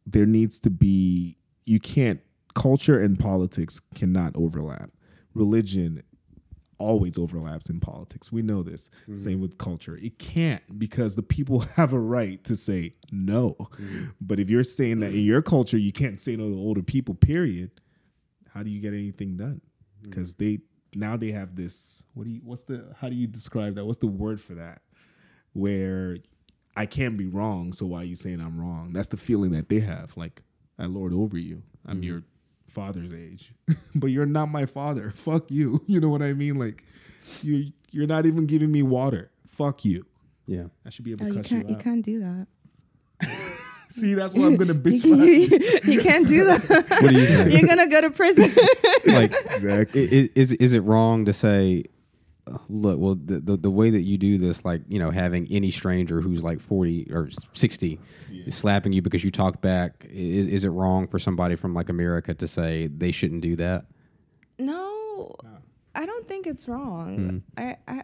there 0.06 0.27
needs 0.27 0.59
to 0.61 0.70
be. 0.70 1.36
You 1.65 1.81
can't. 1.81 2.20
Culture 2.55 3.01
and 3.01 3.18
politics 3.18 3.81
cannot 3.94 4.35
overlap. 4.36 4.90
Religion 5.35 6.02
always 6.78 7.18
overlaps 7.18 7.70
in 7.70 7.81
politics. 7.81 8.31
We 8.32 8.43
know 8.43 8.62
this. 8.62 8.90
Mm-hmm. 9.02 9.16
Same 9.16 9.40
with 9.40 9.59
culture. 9.59 9.97
It 9.97 10.18
can't 10.18 10.62
because 10.78 11.14
the 11.14 11.22
people 11.22 11.60
have 11.76 11.93
a 11.93 11.98
right 11.98 12.43
to 12.44 12.56
say 12.56 12.94
no. 13.10 13.55
Mm-hmm. 13.59 14.05
But 14.20 14.40
if 14.40 14.51
you're 14.51 14.64
saying 14.64 15.01
that 15.01 15.12
in 15.12 15.24
your 15.24 15.43
culture 15.43 15.78
you 15.78 15.93
can't 15.93 16.20
say 16.20 16.36
no 16.36 16.48
to 16.48 16.56
older 16.56 16.82
people, 16.82 17.14
period, 17.14 17.70
how 18.52 18.62
do 18.62 18.70
you 18.70 18.81
get 18.81 18.93
anything 18.93 19.36
done? 19.36 19.60
Mm-hmm. 19.60 20.10
Because 20.10 20.35
they 20.35 20.60
now 20.94 21.16
they 21.16 21.32
have 21.32 21.56
this. 21.56 22.02
What 22.14 22.24
do 22.24 22.31
you? 22.31 22.40
What's 22.44 22.64
the? 22.64 22.94
How 23.01 23.09
do 23.09 23.14
you 23.14 23.26
describe 23.26 23.74
that? 23.74 23.85
What's 23.85 23.98
the 23.98 24.06
word 24.06 24.40
for 24.40 24.55
that? 24.55 24.82
Where 25.52 26.18
I 26.76 26.86
can't 26.86 27.16
be 27.16 27.26
wrong, 27.26 27.72
so 27.72 27.86
why 27.86 28.01
are 28.01 28.05
you 28.05 28.16
saying 28.16 28.40
I'm 28.40 28.60
wrong? 28.60 28.93
That's 28.93 29.09
the 29.09 29.16
feeling 29.16 29.52
that 29.52 29.68
they 29.68 29.81
have. 29.81 30.16
Like 30.16 30.43
I 30.78 30.86
lord 30.86 31.12
over 31.12 31.39
you. 31.39 31.62
I'm 31.86 32.02
your 32.02 32.22
father's 32.74 33.12
age, 33.12 33.52
but 33.94 34.09
you're 34.09 34.26
not 34.26 34.46
my 34.51 34.66
father. 34.66 35.12
Fuck 35.16 35.51
you. 35.51 35.82
You 35.86 36.01
know 36.01 36.09
what 36.09 36.22
I 36.22 36.32
mean? 36.32 36.59
Like 36.59 36.84
you 37.42 37.72
you're 37.90 38.06
not 38.06 38.26
even 38.26 38.46
giving 38.46 38.70
me 38.72 38.82
water. 38.82 39.30
Fuck 39.48 39.84
you. 39.84 40.05
Yeah. 40.46 40.64
I 40.84 40.90
should 40.90 41.05
be 41.05 41.12
able 41.12 41.26
Oh, 41.26 41.28
to 41.28 41.34
you 41.36 41.40
cuss 41.40 41.48
can't. 41.48 41.68
you 41.68 41.74
You 41.76 41.80
can't 41.80 42.05
do 42.05 42.20
that. 42.20 42.46
See, 43.88 44.14
that's 44.14 44.34
why 44.34 44.46
I'm 44.46 44.56
gonna 44.56 44.74
bitch 44.74 45.05
you, 45.05 45.46
slap. 45.46 45.84
you 45.86 46.01
can't 46.01 46.26
do 46.26 46.44
that. 46.46 46.60
What 47.01 47.12
do 47.14 47.18
you 47.20 47.26
think? 47.26 47.52
You're 47.52 47.68
gonna 47.68 47.86
go 47.86 48.01
to 48.01 48.10
prison. 48.10 48.51
like, 49.06 49.32
Exactly. 49.51 50.02
i- 50.09 50.22
i- 50.24 50.30
is 50.34 50.52
is 50.55 50.72
it 50.72 50.80
wrong 50.80 51.24
to 51.26 51.32
say, 51.32 51.84
look, 52.69 52.99
well, 52.99 53.15
the, 53.15 53.41
the 53.41 53.57
the 53.57 53.71
way 53.71 53.91
that 53.91 54.03
you 54.03 54.19
do 54.19 54.39
this, 54.39 54.65
like 54.65 54.83
you 54.89 54.99
know, 54.99 55.11
having 55.11 55.47
any 55.51 55.71
stranger 55.71 56.21
who's 56.21 56.43
like 56.43 56.61
forty 56.61 57.07
or 57.11 57.31
sixty 57.53 57.99
slapping 58.49 58.93
you 58.93 59.03
because 59.03 59.25
you 59.25 59.31
talked 59.31 59.61
back, 59.61 60.07
is 60.11 60.47
is 60.47 60.65
it 60.65 60.71
wrong 60.71 61.07
for 61.07 61.19
somebody 61.19 61.57
from 61.57 61.75
like 61.75 61.89
America 61.89 62.35
to 62.35 62.47
say 62.47 62.89
they 62.89 63.11
shouldn't 63.12 63.41
do 63.41 63.57
that? 63.57 63.87
no, 64.59 65.35
I 65.95 66.07
don't 66.07 66.29
think 66.29 66.47
it's 66.47 66.69
wrong. 66.69 67.43
Hmm. 67.57 67.62
I, 67.62 67.77
I 67.89 68.03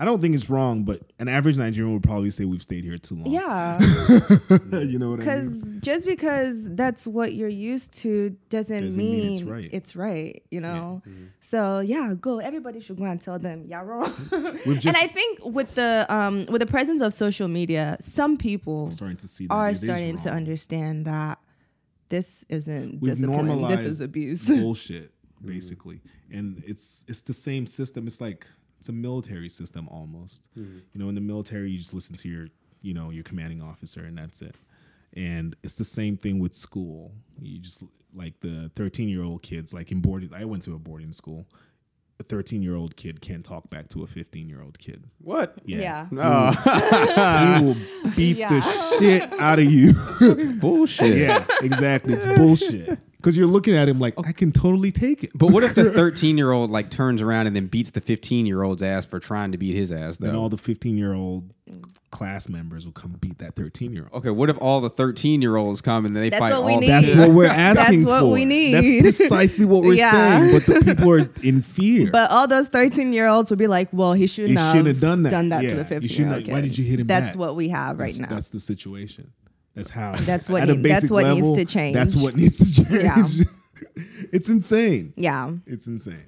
I 0.00 0.06
don't 0.06 0.22
think 0.22 0.34
it's 0.34 0.48
wrong, 0.48 0.84
but 0.84 1.02
an 1.18 1.28
average 1.28 1.58
Nigerian 1.58 1.92
would 1.92 2.02
probably 2.02 2.30
say 2.30 2.46
we've 2.46 2.62
stayed 2.62 2.84
here 2.84 2.96
too 2.96 3.16
long. 3.16 3.26
yeah. 3.30 3.78
you 4.72 4.98
know 4.98 5.10
what 5.10 5.22
I 5.22 5.26
mean? 5.36 5.50
Because 5.50 5.62
just 5.80 6.06
because 6.06 6.68
that's 6.74 7.06
what 7.06 7.34
you're 7.34 7.48
used 7.50 7.92
to 7.98 8.34
doesn't, 8.48 8.86
Doesn't 8.86 8.96
mean, 8.96 9.18
mean 9.18 9.32
it's 9.36 9.42
right. 9.42 9.68
It's 9.72 9.96
right, 9.96 10.42
you 10.50 10.60
know. 10.62 11.02
So 11.40 11.80
yeah, 11.80 12.14
go. 12.18 12.38
Everybody 12.38 12.80
should 12.80 12.96
go 12.96 13.04
and 13.04 13.20
tell 13.20 13.38
them, 13.38 13.64
yeah, 13.68 13.82
wrong. 13.82 14.10
And 14.32 14.96
I 14.96 15.06
think 15.06 15.44
with 15.44 15.74
the 15.74 16.06
um 16.08 16.46
with 16.46 16.60
the 16.60 16.66
presence 16.66 17.02
of 17.02 17.12
social 17.12 17.48
media, 17.48 17.98
some 18.00 18.38
people 18.38 18.90
starting 18.92 19.18
to 19.18 19.28
see 19.28 19.46
that 19.48 19.54
are 19.54 19.74
starting 19.74 20.16
to 20.18 20.30
understand 20.30 21.04
that 21.04 21.38
this 22.08 22.44
isn't 22.48 23.00
We've 23.02 23.12
discipline. 23.14 23.46
normalized 23.46 23.80
This 23.80 23.86
is 23.86 24.00
abuse. 24.00 24.48
bullshit, 24.48 25.12
basically, 25.44 26.00
and 26.30 26.62
it's 26.66 27.04
it's 27.06 27.20
the 27.20 27.34
same 27.34 27.66
system. 27.66 28.06
It's 28.06 28.20
like 28.20 28.46
it's 28.80 28.88
a 28.88 28.92
military 28.92 29.48
system 29.50 29.86
almost. 29.88 30.42
Mm-hmm. 30.58 30.78
You 30.92 31.00
know, 31.00 31.08
in 31.10 31.14
the 31.14 31.20
military, 31.20 31.70
you 31.70 31.78
just 31.78 31.94
listen 31.94 32.16
to 32.16 32.28
your 32.28 32.48
you 32.82 32.94
know 32.94 33.10
your 33.10 33.22
commanding 33.22 33.62
officer, 33.62 34.00
and 34.00 34.16
that's 34.18 34.40
it. 34.42 34.56
And 35.14 35.54
it's 35.62 35.74
the 35.74 35.84
same 35.84 36.16
thing 36.16 36.38
with 36.38 36.54
school. 36.54 37.12
You 37.40 37.58
just 37.58 37.84
like 38.14 38.40
the 38.40 38.70
13 38.76 39.08
year 39.08 39.22
old 39.22 39.42
kids, 39.42 39.72
like 39.74 39.92
in 39.92 40.00
boarding. 40.00 40.32
I 40.34 40.44
went 40.46 40.62
to 40.64 40.74
a 40.74 40.78
boarding 40.78 41.12
school. 41.12 41.46
A 42.18 42.22
13 42.22 42.62
year 42.62 42.74
old 42.76 42.96
kid 42.96 43.20
can't 43.22 43.42
talk 43.44 43.70
back 43.70 43.88
to 43.90 44.02
a 44.02 44.06
15 44.06 44.48
year 44.48 44.62
old 44.62 44.78
kid. 44.78 45.04
What? 45.18 45.56
yeah. 45.64 46.06
he 46.10 47.64
will 47.64 47.76
beat 48.16 48.36
Yeah. 48.36 48.48
the 48.50 48.96
shit 48.98 49.32
out 49.40 49.58
of 49.58 49.64
you. 49.70 49.92
Bullshit. 50.54 51.16
yeah, 51.18 51.44
exactly. 51.62 52.14
It's 52.14 52.26
bullshit. 52.26 52.98
Because 53.20 53.36
you're 53.36 53.46
looking 53.46 53.74
at 53.76 53.88
him 53.88 53.98
like, 54.00 54.14
oh. 54.16 54.24
I 54.26 54.32
can 54.32 54.50
totally 54.52 54.90
take 54.92 55.22
it. 55.24 55.30
But 55.34 55.52
what 55.52 55.62
if 55.62 55.74
the 55.74 55.90
13 55.92 56.38
year 56.38 56.52
old 56.52 56.70
like 56.70 56.90
turns 56.90 57.20
around 57.22 57.46
and 57.46 57.54
then 57.54 57.66
beats 57.66 57.90
the 57.90 58.00
15 58.00 58.46
year 58.46 58.62
old's 58.62 58.82
ass 58.82 59.04
for 59.06 59.20
trying 59.20 59.52
to 59.52 59.58
beat 59.58 59.74
his 59.76 59.92
ass 59.92 60.16
then 60.18 60.34
all 60.34 60.48
the 60.48 60.56
15 60.58 60.96
year 60.96 61.12
old 61.12 61.52
class 62.10 62.48
members 62.48 62.84
will 62.84 62.92
come 62.92 63.12
beat 63.20 63.38
that 63.38 63.54
13 63.54 63.92
year 63.92 64.08
old. 64.10 64.14
okay, 64.24 64.30
what 64.30 64.50
if 64.50 64.56
all 64.60 64.80
the 64.80 64.90
13 64.90 65.40
year 65.42 65.54
olds 65.56 65.80
come 65.80 66.04
and 66.04 66.16
then 66.16 66.22
they 66.24 66.30
That's 66.30 66.40
fight 66.40 66.52
what 66.52 66.64
we 66.64 66.72
all 66.74 66.80
need. 66.80 66.88
That's 66.90 67.08
what 67.10 67.30
we're 67.30 67.46
asking 67.46 68.02
for. 68.02 68.06
That's 68.06 68.06
what 68.06 68.20
for. 68.22 68.30
we 68.32 68.44
need. 68.44 68.74
That's 69.04 69.18
precisely 69.18 69.64
what 69.64 69.82
we're 69.84 69.92
Yeah. 69.94 70.10
saying. 70.40 70.52
But 70.52 70.66
the 70.66 70.94
people 70.94 71.10
are 71.12 71.30
in 71.42 71.62
fear. 71.62 72.10
But 72.12 72.30
all 72.30 72.48
those 72.48 72.66
13 72.68 73.12
year 73.12 73.28
olds 73.28 73.50
would 73.50 73.58
be 73.60 73.68
like, 73.68 73.88
well, 73.92 74.12
he 74.14 74.26
shouldn't, 74.26 74.50
He 74.50 74.56
have, 74.56 74.72
shouldn't 74.72 74.88
have 74.88 75.00
done 75.00 75.22
that. 75.22 75.30
to 75.30 75.66
Yeah, 75.68 75.74
the 75.74 75.82
you 75.82 75.84
15 75.84 76.08
shouldn't 76.08 76.18
year 76.18 76.34
old 76.34 76.46
have- 76.46 76.52
why 76.54 76.60
did 76.62 76.76
you 76.78 76.84
hit 76.84 76.98
him 77.00 77.06
That's 77.06 77.32
back? 77.34 77.38
what 77.38 77.54
we 77.56 77.68
have 77.68 77.98
right 78.00 78.06
that's, 78.08 78.18
now. 78.18 78.28
that's 78.28 78.48
the 78.50 78.60
situation. 78.60 79.30
That's 79.74 79.90
how. 79.90 80.12
That's 80.16 80.48
what 80.48 80.62
at 80.62 80.68
need- 80.68 80.82
that's 80.84 81.02
basic 81.02 81.10
what 81.10 81.34
needs 81.34 81.52
to 81.54 81.64
change. 81.64 81.94
That's 81.94 82.16
what 82.20 82.36
needs 82.36 82.58
to 82.58 82.84
change. 82.84 83.04
Yeah. 83.04 83.24
it's 84.32 84.48
insane. 84.48 85.12
yeah. 85.16 85.50
It's 85.66 85.86
insane. 85.86 86.26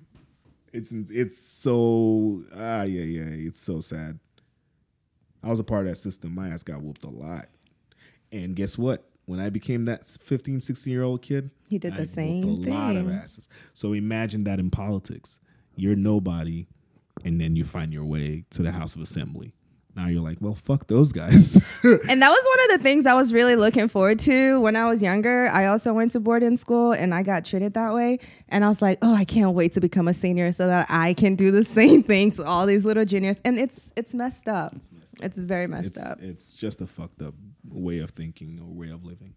It's 0.72 0.92
it's 0.92 1.38
so 1.38 2.42
ah 2.56 2.82
yeah 2.82 3.02
yeah. 3.02 3.28
It's 3.28 3.60
so 3.60 3.80
sad. 3.80 4.18
I 5.42 5.50
was 5.50 5.60
a 5.60 5.64
part 5.64 5.82
of 5.82 5.88
that 5.88 5.96
system. 5.96 6.34
My 6.34 6.48
ass 6.48 6.62
got 6.62 6.80
whooped 6.82 7.04
a 7.04 7.10
lot. 7.10 7.46
And 8.30 8.54
guess 8.56 8.78
what? 8.78 9.04
When 9.26 9.38
I 9.40 9.50
became 9.50 9.84
that 9.84 10.06
15, 10.06 10.60
16 10.60 10.92
year 10.92 11.02
old 11.02 11.22
kid, 11.22 11.50
He 11.68 11.78
did 11.78 11.92
I 11.92 11.96
the 11.96 12.02
whooped 12.02 12.14
same 12.14 12.44
a 12.44 12.70
lot 12.70 12.96
of 12.96 13.10
asses. 13.10 13.48
So 13.74 13.92
imagine 13.92 14.44
that 14.44 14.58
in 14.58 14.70
politics. 14.70 15.40
You're 15.76 15.96
nobody, 15.96 16.66
and 17.24 17.40
then 17.40 17.56
you 17.56 17.64
find 17.64 17.92
your 17.92 18.04
way 18.04 18.44
to 18.50 18.62
the 18.62 18.72
House 18.72 18.94
of 18.94 19.00
Assembly. 19.02 19.54
Now 19.94 20.06
you're 20.06 20.22
like, 20.22 20.38
well, 20.40 20.54
fuck 20.54 20.86
those 20.86 21.12
guys. 21.12 21.60
And 21.84 22.22
that 22.22 22.30
was 22.30 22.46
one 22.46 22.70
of 22.70 22.78
the 22.78 22.82
things 22.82 23.06
I 23.06 23.14
was 23.14 23.32
really 23.32 23.56
looking 23.56 23.88
forward 23.88 24.20
to 24.20 24.60
when 24.60 24.76
I 24.76 24.88
was 24.88 25.02
younger. 25.02 25.48
I 25.48 25.66
also 25.66 25.92
went 25.92 26.12
to 26.12 26.20
boarding 26.20 26.56
school 26.56 26.92
and 26.92 27.12
I 27.12 27.24
got 27.24 27.44
treated 27.44 27.74
that 27.74 27.92
way. 27.92 28.20
And 28.48 28.64
I 28.64 28.68
was 28.68 28.80
like, 28.80 28.98
oh, 29.02 29.14
I 29.14 29.24
can't 29.24 29.52
wait 29.52 29.72
to 29.72 29.80
become 29.80 30.06
a 30.06 30.14
senior 30.14 30.52
so 30.52 30.68
that 30.68 30.86
I 30.88 31.14
can 31.14 31.34
do 31.34 31.50
the 31.50 31.64
same 31.80 32.04
thing 32.04 32.30
to 32.32 32.44
all 32.44 32.66
these 32.66 32.84
little 32.84 33.04
juniors. 33.04 33.36
And 33.44 33.58
it's 33.58 33.92
it's 33.96 34.14
messed 34.14 34.48
up. 34.48 34.76
It's, 35.20 35.38
very 35.38 35.66
messed 35.66 35.96
it's, 35.96 36.06
up. 36.06 36.22
it's 36.22 36.56
just 36.56 36.80
a 36.80 36.86
fucked 36.86 37.20
up 37.20 37.34
way 37.68 37.98
of 37.98 38.10
thinking 38.10 38.60
or 38.60 38.72
way 38.72 38.90
of 38.90 39.04
living. 39.04 39.34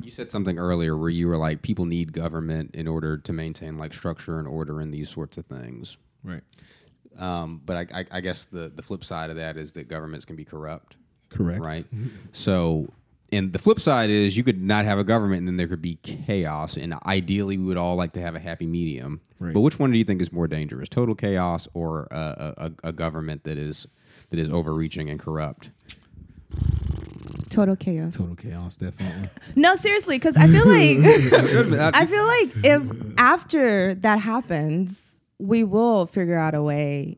You 0.00 0.10
said 0.10 0.30
something 0.30 0.58
earlier 0.58 0.96
where 0.96 1.10
you 1.10 1.28
were 1.28 1.36
like, 1.38 1.62
people 1.62 1.84
need 1.84 2.12
government 2.12 2.74
in 2.74 2.88
order 2.88 3.16
to 3.16 3.32
maintain 3.32 3.78
like 3.78 3.94
structure 3.94 4.38
and 4.38 4.48
order 4.48 4.80
and 4.80 4.92
these 4.92 5.08
sorts 5.08 5.38
of 5.38 5.46
things. 5.46 5.96
Right. 6.24 6.42
Um, 7.18 7.60
but 7.64 7.76
I, 7.76 8.00
I, 8.00 8.04
I 8.12 8.20
guess 8.20 8.44
the, 8.44 8.70
the 8.74 8.82
flip 8.82 9.04
side 9.04 9.30
of 9.30 9.36
that 9.36 9.56
is 9.56 9.72
that 9.72 9.88
governments 9.88 10.24
can 10.24 10.36
be 10.36 10.44
corrupt, 10.44 10.96
Correct. 11.28 11.60
right? 11.60 11.86
so, 12.32 12.88
and 13.32 13.52
the 13.52 13.58
flip 13.58 13.80
side 13.80 14.10
is 14.10 14.36
you 14.36 14.44
could 14.44 14.62
not 14.62 14.84
have 14.84 14.98
a 14.98 15.04
government 15.04 15.38
and 15.40 15.48
then 15.48 15.56
there 15.56 15.66
could 15.68 15.80
be 15.82 15.96
chaos. 16.02 16.76
And 16.76 16.94
ideally, 17.06 17.56
we 17.58 17.64
would 17.64 17.76
all 17.78 17.96
like 17.96 18.12
to 18.14 18.20
have 18.20 18.34
a 18.34 18.40
happy 18.40 18.66
medium. 18.66 19.20
Right. 19.38 19.54
But 19.54 19.60
which 19.60 19.78
one 19.78 19.90
do 19.90 19.98
you 19.98 20.04
think 20.04 20.20
is 20.20 20.32
more 20.32 20.46
dangerous, 20.46 20.88
total 20.88 21.14
chaos 21.14 21.66
or 21.74 22.08
a, 22.10 22.16
a, 22.16 22.64
a- 22.66 22.88
a 22.88 22.92
government 22.92 23.44
that 23.44 23.56
is 23.58 23.86
that 24.30 24.38
is 24.38 24.50
overreaching 24.50 25.08
and 25.10 25.18
corrupt? 25.18 25.70
Total 27.48 27.76
chaos. 27.76 28.16
Total 28.16 28.34
chaos, 28.34 28.76
definitely. 28.76 29.28
No, 29.56 29.76
seriously, 29.76 30.16
because 30.18 30.36
I 30.36 30.46
feel 30.46 30.66
like 30.66 30.98
I 31.94 32.06
feel 32.06 32.26
like 32.26 32.50
if 32.64 33.14
after 33.18 33.94
that 33.96 34.20
happens, 34.20 35.20
we 35.38 35.64
will 35.64 36.06
figure 36.06 36.38
out 36.38 36.54
a 36.54 36.62
way 36.62 37.16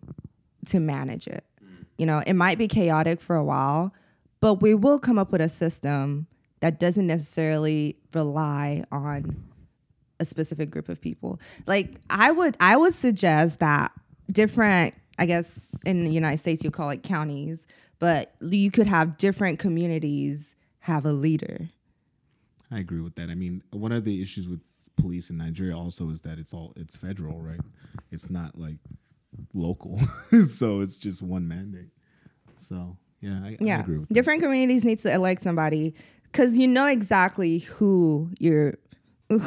to 0.67 0.81
manage 0.81 1.27
it. 1.27 1.45
Mm. 1.63 1.85
You 1.99 2.07
know, 2.07 2.23
it 2.27 2.35
might 2.35 2.59
be 2.59 2.69
chaotic 2.69 3.21
for 3.21 3.37
a 3.37 3.45
while, 3.45 3.93
but 4.41 4.55
we 4.55 4.75
will 4.75 4.99
come 4.99 5.19
up 5.19 5.33
with 5.33 5.41
a 5.41 5.49
system 5.49 6.27
that 6.61 6.81
doesn't 6.81 7.07
necessarily 7.07 7.97
rely 8.15 8.85
on 8.91 9.45
a 10.21 10.25
specific 10.25 10.71
group 10.71 10.89
of 10.89 11.01
people. 11.01 11.41
Like 11.67 12.01
I 12.09 12.31
would 12.31 12.57
I 12.61 12.77
would 12.77 12.95
suggest 12.95 13.59
that 13.61 13.93
different 14.33 14.95
I 15.19 15.27
guess 15.27 15.75
in 15.85 16.05
the 16.05 16.11
United 16.11 16.39
States 16.39 16.65
you 16.65 16.71
call 16.71 16.91
it 16.91 17.03
counties, 17.03 17.67
but 17.99 18.35
you 18.41 18.71
could 18.71 18.87
have 18.87 19.19
different 19.19 19.59
communities 19.59 20.55
have 20.81 21.05
a 21.07 21.13
leader. 21.13 21.69
I 22.71 22.79
agree 22.79 23.01
with 23.01 23.15
that. 23.17 23.31
I 23.31 23.35
mean, 23.35 23.63
one 23.71 23.93
of 23.93 24.05
the 24.05 24.21
issues 24.21 24.49
with 24.49 24.61
police 24.97 25.31
in 25.31 25.37
Nigeria 25.39 25.77
also 25.77 26.11
is 26.11 26.21
that 26.23 26.39
it's 26.39 26.53
all 26.53 26.73
it's 26.77 26.97
federal, 26.97 27.41
right? 27.41 27.61
It's 28.11 28.31
not 28.31 28.59
like 28.59 28.79
local, 29.53 30.01
so 30.47 30.81
it's 30.81 30.97
just 30.97 31.23
one 31.23 31.47
mandate. 31.49 31.91
So 32.59 32.97
yeah, 33.21 33.41
I, 33.43 33.49
I 33.49 33.57
yeah 33.61 33.81
agree 33.81 33.99
with 33.99 34.09
that. 34.09 34.15
different 34.15 34.43
communities 34.43 34.85
need 34.85 34.99
to 35.01 35.13
elect 35.13 35.43
somebody 35.43 35.95
because 36.25 36.57
you 36.59 36.69
know 36.69 36.87
exactly 36.87 37.59
who 37.59 38.31
you're 38.39 38.75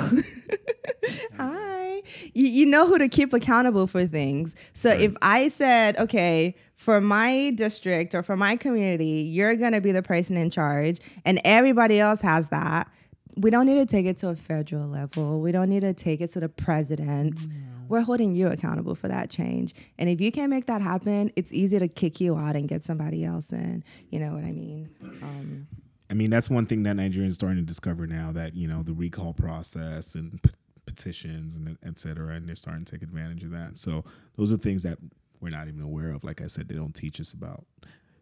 hi 1.37 2.01
you, 2.33 2.47
you 2.47 2.65
know 2.65 2.87
who 2.87 2.97
to 2.97 3.07
keep 3.09 3.33
accountable 3.33 3.87
for 3.87 4.05
things. 4.05 4.55
So 4.73 4.89
if 4.89 5.13
I 5.21 5.47
said, 5.47 5.97
okay, 5.97 6.55
for 6.75 7.01
my 7.01 7.51
district 7.51 8.13
or 8.13 8.23
for 8.23 8.37
my 8.37 8.55
community, 8.55 9.21
you're 9.21 9.55
gonna 9.55 9.81
be 9.81 9.91
the 9.91 10.03
person 10.03 10.37
in 10.37 10.49
charge, 10.49 10.99
and 11.25 11.41
everybody 11.43 11.99
else 11.99 12.21
has 12.21 12.49
that. 12.49 12.89
We 13.37 13.51
don't 13.51 13.65
need 13.67 13.75
to 13.75 13.85
take 13.85 14.05
it 14.05 14.17
to 14.17 14.29
a 14.29 14.35
federal 14.35 14.87
level. 14.87 15.39
We 15.41 15.51
don't 15.51 15.69
need 15.69 15.81
to 15.81 15.93
take 15.93 16.21
it 16.21 16.31
to 16.33 16.39
the 16.39 16.49
president. 16.49 17.39
We're 17.87 18.01
holding 18.01 18.35
you 18.35 18.47
accountable 18.47 18.95
for 18.95 19.07
that 19.07 19.29
change. 19.29 19.73
And 19.97 20.09
if 20.09 20.19
you 20.19 20.31
can't 20.31 20.49
make 20.49 20.65
that 20.65 20.81
happen, 20.81 21.31
it's 21.35 21.53
easy 21.53 21.79
to 21.79 21.87
kick 21.87 22.19
you 22.19 22.35
out 22.35 22.55
and 22.55 22.67
get 22.67 22.83
somebody 22.83 23.23
else 23.23 23.51
in. 23.51 23.83
You 24.09 24.19
know 24.19 24.33
what 24.33 24.43
I 24.43 24.51
mean? 24.51 24.89
Um, 25.01 25.67
I 26.09 26.13
mean, 26.13 26.29
that's 26.29 26.49
one 26.49 26.65
thing 26.65 26.83
that 26.83 26.95
Nigerians 26.95 27.35
starting 27.35 27.59
to 27.59 27.63
discover 27.63 28.07
now 28.07 28.31
that 28.33 28.55
you 28.55 28.67
know 28.67 28.81
the 28.83 28.93
recall 28.93 29.33
process 29.33 30.15
and 30.15 30.41
p- 30.41 30.49
petitions 30.85 31.55
and 31.55 31.77
et 31.85 31.99
cetera, 31.99 32.33
and 32.35 32.47
they're 32.47 32.55
starting 32.55 32.85
to 32.85 32.91
take 32.91 33.03
advantage 33.03 33.43
of 33.43 33.51
that. 33.51 33.77
So 33.77 34.03
those 34.35 34.51
are 34.51 34.57
things 34.57 34.83
that 34.83 34.97
we're 35.39 35.49
not 35.49 35.67
even 35.67 35.81
aware 35.81 36.11
of. 36.11 36.23
Like 36.23 36.41
I 36.41 36.47
said, 36.47 36.67
they 36.67 36.75
don't 36.75 36.95
teach 36.95 37.21
us 37.21 37.33
about. 37.33 37.65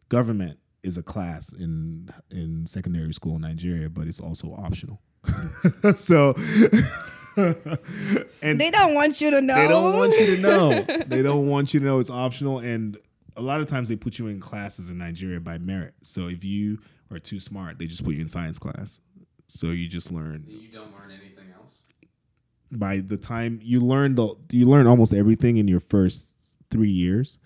Government 0.09 0.59
is 0.85 0.97
a 0.97 1.03
class 1.03 1.51
in 1.51 2.09
in 2.31 2.65
secondary 2.65 3.13
school 3.13 3.35
in 3.35 3.41
Nigeria, 3.41 3.89
but 3.89 4.07
it's 4.07 4.19
also 4.19 4.53
optional. 4.53 5.01
so. 5.95 6.35
and 7.37 8.61
they 8.61 8.71
don't 8.71 8.93
want 8.93 9.19
you 9.19 9.29
to 9.29 9.41
know. 9.41 9.55
they 9.55 9.67
don't 9.67 9.97
want 9.97 10.13
you 10.17 10.35
to 10.37 10.41
know. 10.41 10.81
they 11.07 11.21
don't 11.21 11.49
want 11.49 11.73
you 11.73 11.81
to 11.81 11.85
know 11.85 11.99
it's 11.99 12.09
optional. 12.09 12.59
And 12.59 12.97
a 13.35 13.41
lot 13.41 13.59
of 13.59 13.67
times 13.67 13.89
they 13.89 13.97
put 13.97 14.17
you 14.17 14.27
in 14.27 14.39
classes 14.39 14.89
in 14.89 14.97
Nigeria 14.97 15.41
by 15.41 15.57
merit. 15.57 15.95
So 16.01 16.27
if 16.29 16.45
you 16.45 16.79
are 17.11 17.19
too 17.19 17.41
smart, 17.41 17.77
they 17.77 17.87
just 17.87 18.05
put 18.05 18.15
you 18.15 18.21
in 18.21 18.29
science 18.29 18.57
class. 18.57 19.01
So 19.47 19.67
you 19.67 19.89
just 19.89 20.11
learn. 20.11 20.45
You 20.47 20.69
don't 20.71 20.93
learn 20.93 21.11
anything 21.11 21.51
else. 21.53 21.73
By 22.71 23.01
the 23.01 23.17
time 23.17 23.59
you 23.61 23.81
learn 23.81 24.15
the, 24.15 24.33
you 24.51 24.65
learn 24.65 24.87
almost 24.87 25.13
everything 25.13 25.57
in 25.57 25.67
your 25.67 25.81
first 25.81 26.33
three 26.71 26.91
years. 26.91 27.37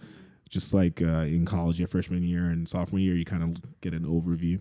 Just 0.49 0.73
like 0.73 1.01
uh, 1.01 1.25
in 1.25 1.45
college, 1.45 1.77
your 1.79 1.87
freshman 1.87 2.23
year 2.23 2.45
and 2.45 2.67
sophomore 2.67 2.99
year, 2.99 3.15
you 3.15 3.25
kind 3.25 3.43
of 3.43 3.61
get 3.81 3.93
an 3.93 4.03
overview, 4.03 4.59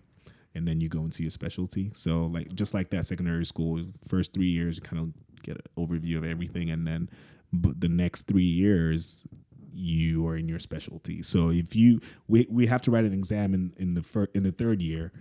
and 0.55 0.67
then 0.67 0.79
you 0.79 0.87
go 0.89 0.99
into 1.03 1.23
your 1.23 1.31
specialty. 1.31 1.91
So 1.95 2.19
like 2.19 2.53
just 2.53 2.73
like 2.73 2.89
that, 2.91 3.05
secondary 3.05 3.45
school, 3.45 3.83
first 4.07 4.33
three 4.33 4.49
years, 4.49 4.75
you 4.77 4.81
kind 4.81 5.01
of 5.01 5.13
get 5.43 5.57
an 5.57 5.63
overview 5.87 6.17
of 6.17 6.25
everything, 6.25 6.69
and 6.71 6.85
then 6.85 7.09
but 7.51 7.79
the 7.81 7.89
next 7.89 8.27
three 8.27 8.43
years 8.43 9.23
you 9.71 10.27
are 10.27 10.35
in 10.35 10.47
your 10.49 10.59
specialty. 10.59 11.23
So 11.23 11.49
if 11.51 11.75
you 11.75 12.01
we, 12.27 12.45
we 12.49 12.67
have 12.67 12.81
to 12.83 12.91
write 12.91 13.05
an 13.05 13.13
exam 13.13 13.53
in, 13.53 13.73
in 13.77 13.93
the 13.95 14.03
fir- 14.03 14.27
in 14.35 14.43
the 14.43 14.51
third 14.51 14.81
year, 14.81 15.11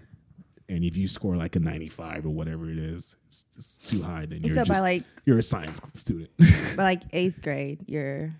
and 0.68 0.84
if 0.84 0.96
you 0.96 1.08
score 1.08 1.36
like 1.36 1.56
a 1.56 1.60
ninety 1.60 1.88
five 1.88 2.26
or 2.26 2.30
whatever 2.30 2.68
it 2.70 2.78
is, 2.78 3.16
it's, 3.26 3.44
it's 3.56 3.76
too 3.78 4.02
high. 4.02 4.26
Then 4.26 4.42
you're 4.44 4.54
So 4.56 4.64
by, 4.64 4.80
like- 4.80 5.04
you're 5.24 5.38
a 5.38 5.42
science 5.42 5.80
student. 5.94 6.30
But 6.38 6.78
like 6.82 7.02
eighth 7.12 7.40
grade, 7.42 7.84
you're 7.86 8.34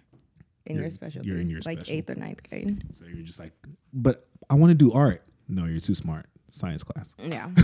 in 0.68 0.76
your 0.76 0.90
specialty. 0.90 1.28
you're 1.28 1.38
in 1.38 1.50
your 1.50 1.60
like 1.64 1.88
eighth 1.90 2.10
or 2.10 2.14
ninth 2.14 2.48
grade. 2.48 2.82
so 2.96 3.04
you're 3.06 3.24
just 3.26 3.38
like, 3.38 3.52
but 3.92 4.26
I 4.50 4.54
want 4.54 4.70
to 4.70 4.74
do 4.74 4.92
art. 4.92 5.22
No, 5.48 5.64
you're 5.64 5.80
too 5.80 5.94
smart. 5.94 6.26
Science 6.50 6.82
class. 6.82 7.14
Yeah. 7.18 7.50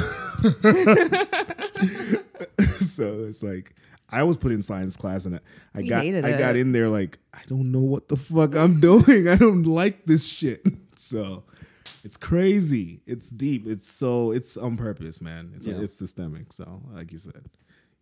so 2.81 3.24
it's 3.24 3.43
like 3.43 3.74
I 4.10 4.22
was 4.22 4.36
put 4.36 4.52
in 4.52 4.62
science 4.62 4.97
class 4.97 5.24
and 5.24 5.36
I, 5.36 5.40
I 5.78 5.82
got 5.82 6.05
I 6.05 6.39
got 6.39 6.56
in 6.56 6.72
there 6.72 6.89
like 6.89 7.18
I 7.32 7.40
don't 7.48 7.72
know 7.72 7.81
what 7.81 8.09
the 8.09 8.16
fuck 8.16 8.55
I'm 8.55 8.81
doing. 8.81 9.28
I 9.28 9.36
don't 9.36 9.64
like 9.64 10.05
this 10.06 10.26
shit. 10.26 10.66
So 10.97 11.44
it's 12.05 12.16
crazy. 12.16 13.01
It's 13.06 13.31
deep. 13.31 13.66
It's 13.66 13.90
so 13.90 14.32
it's 14.32 14.56
on 14.56 14.76
purpose, 14.76 15.20
man. 15.20 15.52
It's 15.56 15.66
Yeah. 15.66 15.81
it's 15.81 15.94
systemic. 15.94 16.52
So 16.52 16.82
like 16.93 17.12
you 17.12 17.18
said. 17.18 17.44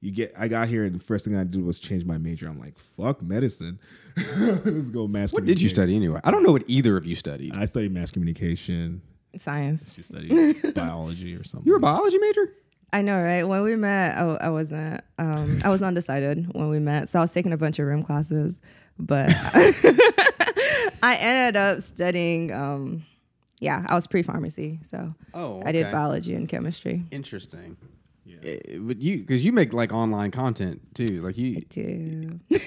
You 0.02 0.10
get 0.10 0.34
I 0.36 0.48
got 0.48 0.66
here 0.68 0.84
and 0.84 0.94
the 0.96 1.02
first 1.02 1.24
thing 1.24 1.36
I 1.36 1.44
did 1.44 1.64
was 1.64 1.78
change 1.78 2.04
my 2.04 2.18
major. 2.18 2.48
I'm 2.48 2.58
like, 2.58 2.76
fuck 2.76 3.22
medicine. 3.22 3.78
Let's 4.40 4.90
go 4.90 5.06
mass 5.06 5.32
What 5.32 5.44
did 5.44 5.62
you 5.62 5.68
study 5.68 5.94
anyway? 5.96 6.20
I 6.24 6.30
don't 6.32 6.42
know 6.42 6.50
what 6.52 6.64
either 6.66 6.96
of 6.96 7.06
you 7.06 7.14
studied. 7.14 7.54
I 7.54 7.64
studied 7.66 7.92
mass 7.92 8.10
communication. 8.10 9.00
Science. 9.38 9.96
You 9.96 10.02
studied 10.02 10.56
biology 10.74 11.34
or 11.36 11.44
something. 11.44 11.66
You 11.66 11.72
were 11.72 11.78
a 11.78 11.80
biology 11.80 12.18
major? 12.18 12.52
I 12.92 13.00
know, 13.00 13.22
right? 13.22 13.44
When 13.44 13.62
we 13.62 13.76
met, 13.76 14.18
I, 14.18 14.22
I 14.34 14.48
wasn't. 14.50 15.00
Um, 15.18 15.60
I 15.64 15.70
was 15.70 15.80
undecided 15.82 16.52
when 16.52 16.68
we 16.68 16.78
met, 16.80 17.08
so 17.08 17.20
I 17.20 17.22
was 17.22 17.30
taking 17.30 17.52
a 17.52 17.56
bunch 17.56 17.78
of 17.78 17.86
room 17.86 18.02
classes, 18.02 18.60
but 18.98 19.30
I 21.02 21.16
ended 21.20 21.56
up 21.56 21.80
studying. 21.80 22.52
Um, 22.52 23.06
yeah, 23.60 23.86
I 23.88 23.94
was 23.94 24.06
pre-pharmacy, 24.08 24.80
so 24.82 25.14
Oh, 25.32 25.62
I 25.64 25.70
did 25.70 25.90
biology 25.92 26.34
and 26.34 26.48
chemistry. 26.48 27.04
Interesting. 27.12 27.76
Yeah. 28.42 28.50
Eh, 28.50 28.78
But 28.80 29.00
you, 29.00 29.18
because 29.18 29.44
you 29.44 29.52
make 29.52 29.72
like 29.72 29.92
online 29.92 30.30
content 30.30 30.80
too. 30.94 31.22
Like 31.22 31.36
you 31.38 31.56
I 31.56 31.58
you, 31.58 31.64
do. 31.70 32.40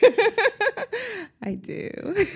I 1.44 1.56
do. 1.56 1.90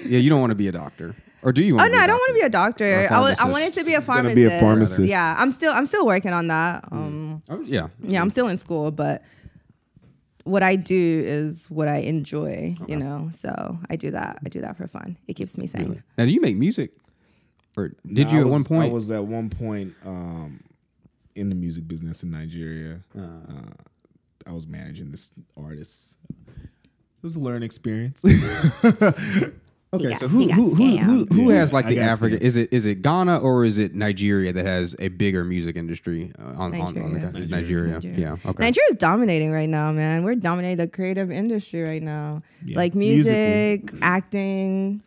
yeah, 0.06 0.20
you 0.20 0.30
don't 0.30 0.40
want 0.42 0.52
to 0.52 0.56
be 0.56 0.68
a 0.68 0.72
doctor, 0.72 1.16
or 1.42 1.52
do 1.52 1.64
you? 1.64 1.74
Oh 1.76 1.78
Want 1.78 1.94
no, 1.94 1.98
I 2.00 2.08
don't 2.08 2.18
want 2.18 2.30
to 2.30 2.34
be 2.36 2.46
a 2.46 2.50
doctor. 2.50 2.86
a 3.06 3.14
I, 3.14 3.20
was, 3.20 3.32
I 3.40 3.44
pharmacist. 3.44 3.52
wanted 3.52 3.74
to 3.76 3.84
be 3.86 3.94
a 3.96 4.02
pharmacist. 4.02 4.36
be 4.36 4.44
a 4.46 4.60
pharmacist. 4.60 5.10
Yeah, 5.10 5.36
I'm 5.38 5.52
still 5.52 5.72
I'm 5.74 5.86
still 5.86 6.06
working 6.06 6.34
on 6.34 6.48
that. 6.48 6.84
Um, 6.92 7.42
Oh, 7.50 7.62
yeah. 7.62 7.88
yeah, 8.04 8.22
I'm 8.22 8.30
still 8.30 8.48
in 8.50 8.58
school, 8.58 8.92
but 8.92 9.24
what 10.44 10.62
I 10.62 10.76
do 10.76 11.24
is 11.26 11.70
what 11.72 11.88
I 11.88 11.98
enjoy. 11.98 12.76
You 12.88 12.98
know, 12.98 13.30
so 13.34 13.80
I 13.90 13.96
do 13.96 14.12
that. 14.12 14.40
I 14.46 14.50
do 14.50 14.62
that 14.62 14.78
for 14.78 14.88
fun. 14.88 15.18
It 15.28 15.34
keeps 15.36 15.58
me 15.58 15.66
sane. 15.66 15.84
Really? 15.90 16.02
Now, 16.18 16.26
do 16.26 16.32
you 16.32 16.42
make 16.42 16.58
music, 16.58 16.92
or 17.78 17.94
did 18.06 18.28
No, 18.28 18.34
you 18.34 18.38
I 18.38 18.42
at 18.42 18.46
was- 18.46 18.52
one 18.52 18.64
point? 18.66 18.92
I 18.92 18.94
was 18.94 19.10
at 19.10 19.26
one 19.26 19.50
point 19.50 19.96
um, 20.06 20.60
in 21.40 21.50
the 21.50 21.56
music 21.56 21.88
business 21.88 22.22
in 22.24 22.32
Nigeria. 22.32 23.00
Uh, 23.18 23.22
Uh, 23.22 23.72
I 24.48 24.52
was 24.54 24.68
managing 24.68 25.12
this 25.12 25.32
artist. 25.58 26.18
It 26.58 27.24
was 27.24 27.36
a 27.36 27.40
learning 27.40 27.64
experience. 27.64 28.24
Okay, 29.92 30.10
got- 30.10 30.20
so 30.20 30.28
who 30.28 30.48
who 30.52 30.76
who 30.76 30.98
who, 31.00 31.26
who 31.32 31.50
Yeah, 31.52 31.56
has 31.62 31.74
like 31.74 31.86
I 31.86 31.90
the 31.90 31.96
got 31.96 32.10
Africa? 32.10 32.36
scammed. 32.38 32.42
Is 32.44 32.56
it 32.58 32.72
is 32.72 32.86
it 32.86 33.02
Ghana 33.02 33.40
or 33.40 33.66
is 33.66 33.80
it 33.80 33.96
Nigeria 33.96 34.54
that 34.54 34.64
has 34.64 34.96
a 35.00 35.08
bigger 35.08 35.44
music 35.44 35.76
industry 35.76 36.32
uh, 36.38 36.44
on, 36.44 36.76
on, 36.76 36.82
on 36.82 36.94
the 36.94 37.00
Nigeria. 37.02 37.20
country? 37.24 37.42
It's 37.42 37.50
Nigeria. 37.50 37.94
Nigeria. 37.96 38.20
Yeah. 38.20 38.50
Okay. 38.52 38.64
Nigeria's 38.66 38.96
dominating 39.00 39.50
right 39.52 39.68
now, 39.68 39.92
man. 39.92 40.24
We're 40.24 40.36
dominating 40.36 40.78
the 40.78 40.88
creative 40.88 41.32
industry 41.32 41.82
right 41.82 42.04
now. 42.04 42.44
Yeah, 42.64 42.78
Like 42.78 42.94
musically. 42.94 43.82
music, 43.82 43.94
acting. 44.04 45.02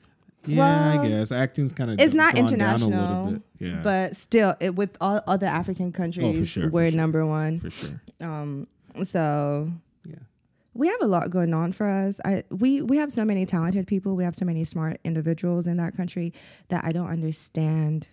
Yeah, 0.47 0.59
Well, 0.59 1.01
I 1.01 1.09
guess 1.09 1.33
acting's 1.33 1.73
kind 1.73 1.91
of 1.91 2.01
It's 2.01 2.15
not 2.15 2.35
down 2.35 2.45
a 2.45 2.49
international. 2.49 3.43
Yeah, 3.59 3.81
but 3.83 4.17
still, 4.17 4.55
it, 4.61 4.75
with 4.75 4.97
all 5.01 5.21
other 5.27 5.47
African 5.47 5.93
countries, 5.93 6.49
sure, 6.49 6.69
we're 6.69 6.91
sure. 6.91 6.97
number 6.97 7.25
one. 7.27 7.61
for 7.61 7.71
sure. 7.71 8.01
Um, 8.21 8.67
so 9.05 9.71
Yeah. 10.05 10.17
we 10.75 10.89
have 10.89 11.01
a 11.03 11.07
lot 11.07 11.31
going 11.31 11.55
on 11.55 11.73
for 11.73 11.89
us. 11.89 12.21
I 12.25 12.45
we 12.51 12.83
we 12.83 12.97
have 12.97 13.13
so 13.13 13.25
many 13.25 13.47
talented 13.47 13.87
people. 13.87 14.17
We 14.17 14.25
have 14.25 14.35
so 14.35 14.45
many 14.45 14.65
smart 14.65 15.01
individuals 15.05 15.67
in 15.67 15.77
that 15.79 15.97
country 15.97 16.33
that 16.69 16.85
I 16.85 16.93
don't 16.93 17.09
understand 17.09 18.09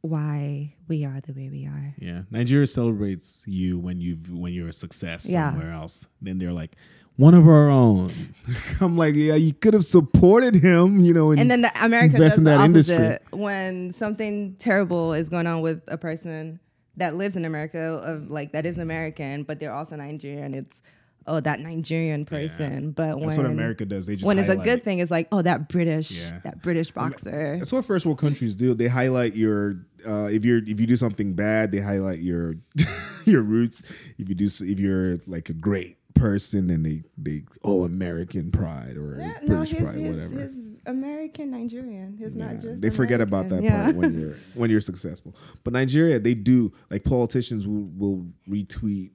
why 0.00 0.74
we 0.88 1.04
are 1.04 1.20
the 1.20 1.32
way 1.32 1.48
we 1.48 1.66
are. 1.66 1.94
Yeah, 1.98 2.22
Nigeria 2.30 2.66
celebrates 2.66 3.42
you 3.46 3.78
when 3.78 4.00
you 4.00 4.18
when 4.30 4.52
you're 4.52 4.68
a 4.68 4.72
success 4.72 5.28
Yeah. 5.28 5.50
somewhere 5.50 5.72
else. 5.72 6.08
Then 6.20 6.38
they're 6.38 6.52
like, 6.52 6.74
one 7.22 7.34
of 7.34 7.46
our 7.46 7.70
own. 7.70 8.12
I'm 8.80 8.96
like, 8.96 9.14
yeah, 9.14 9.36
you 9.36 9.52
could 9.52 9.74
have 9.74 9.84
supported 9.84 10.56
him, 10.56 10.98
you 10.98 11.14
know. 11.14 11.30
And 11.30 11.48
then 11.48 11.62
the 11.62 11.72
America 11.84 12.18
does 12.18 12.36
in 12.36 12.44
the 12.44 12.54
opposite 12.54 12.94
industry. 12.94 13.18
when 13.38 13.92
something 13.92 14.56
terrible 14.58 15.12
is 15.12 15.28
going 15.28 15.46
on 15.46 15.60
with 15.60 15.82
a 15.86 15.96
person 15.96 16.58
that 16.96 17.14
lives 17.14 17.36
in 17.36 17.44
America 17.44 17.80
of 17.80 18.28
like 18.30 18.52
that 18.52 18.66
is 18.66 18.78
American, 18.78 19.44
but 19.44 19.60
they're 19.60 19.72
also 19.72 19.94
Nigerian. 19.94 20.52
It's 20.52 20.82
oh 21.28 21.38
that 21.38 21.60
Nigerian 21.60 22.24
person. 22.24 22.90
But 22.90 23.20
that's 23.20 23.24
when 23.24 23.36
what 23.36 23.46
America 23.46 23.84
does. 23.84 24.06
They 24.06 24.16
just 24.16 24.26
when 24.26 24.40
it's 24.40 24.48
a 24.50 24.56
good 24.56 24.82
thing, 24.82 24.98
it's 24.98 25.12
like 25.12 25.28
oh 25.30 25.42
that 25.42 25.68
British 25.68 26.10
Yeah. 26.10 26.40
that 26.42 26.60
British 26.60 26.90
boxer. 26.90 27.56
That's 27.58 27.70
what 27.70 27.84
first 27.84 28.04
world 28.04 28.18
countries 28.18 28.56
do. 28.56 28.74
They 28.74 28.88
highlight 28.88 29.36
your 29.36 29.76
uh, 30.06 30.24
if 30.24 30.44
you're 30.44 30.58
if 30.58 30.80
you 30.80 30.86
do 30.88 30.96
something 30.96 31.34
bad, 31.34 31.70
they 31.70 31.78
highlight 31.78 32.18
your 32.18 32.56
your 33.24 33.42
roots. 33.42 33.84
If 34.18 34.28
you 34.28 34.34
do 34.34 34.46
if 34.46 34.80
you're 34.80 35.18
like 35.28 35.48
a 35.48 35.54
great 35.54 35.98
person, 36.14 36.70
and 36.70 36.84
they 36.84 37.02
they 37.18 37.42
oh 37.64 37.84
American 37.84 38.50
pride 38.50 38.96
or 38.96 39.18
Yeah, 39.18 39.38
British 39.46 39.70
his, 39.70 39.82
pride, 39.82 39.94
his- 39.96 40.10
whatever. 40.16 40.40
his 40.40 40.72
American 40.86 41.50
Nigerian. 41.50 42.16
He's 42.18 42.34
Yeah, 42.34 42.52
not 42.52 42.62
just 42.62 42.82
they 42.82 42.90
forget 42.90 43.20
about 43.20 43.48
that 43.50 43.58
American. 43.58 43.82
part 43.84 43.96
when 43.96 44.20
you're 44.20 44.36
when 44.54 44.70
you're 44.70 44.80
successful. 44.80 45.34
But 45.64 45.72
Nigeria, 45.72 46.18
they 46.18 46.34
do 46.34 46.72
like 46.90 47.04
politicians 47.04 47.66
will, 47.66 47.88
will 47.96 48.26
retweet, 48.48 49.10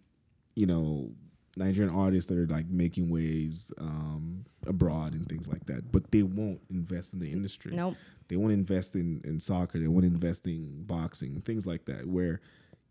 you 0.55 0.65
know, 0.65 1.11
Nigerian 1.55 1.93
artists 1.93 2.29
that 2.29 2.37
are 2.37 2.47
like 2.47 2.67
making 2.69 3.09
waves 3.09 3.71
um, 3.79 4.45
abroad 4.67 5.13
and 5.13 5.27
things 5.27 5.47
like 5.47 5.65
that. 5.65 5.91
But 5.91 6.11
they 6.11 6.23
won't 6.23 6.61
invest 6.69 7.13
in 7.13 7.19
the 7.19 7.31
industry. 7.31 7.75
Nope. 7.75 7.95
They 8.29 8.35
won't 8.35 8.51
invest 8.53 8.95
in, 8.95 9.21
in 9.23 9.39
soccer. 9.39 9.79
They 9.79 9.87
won't 9.87 10.03
invest 10.05 10.45
in 10.47 10.83
boxing 10.83 11.33
and 11.33 11.45
things 11.45 11.65
like 11.65 11.85
that. 11.85 12.05
Where 12.05 12.41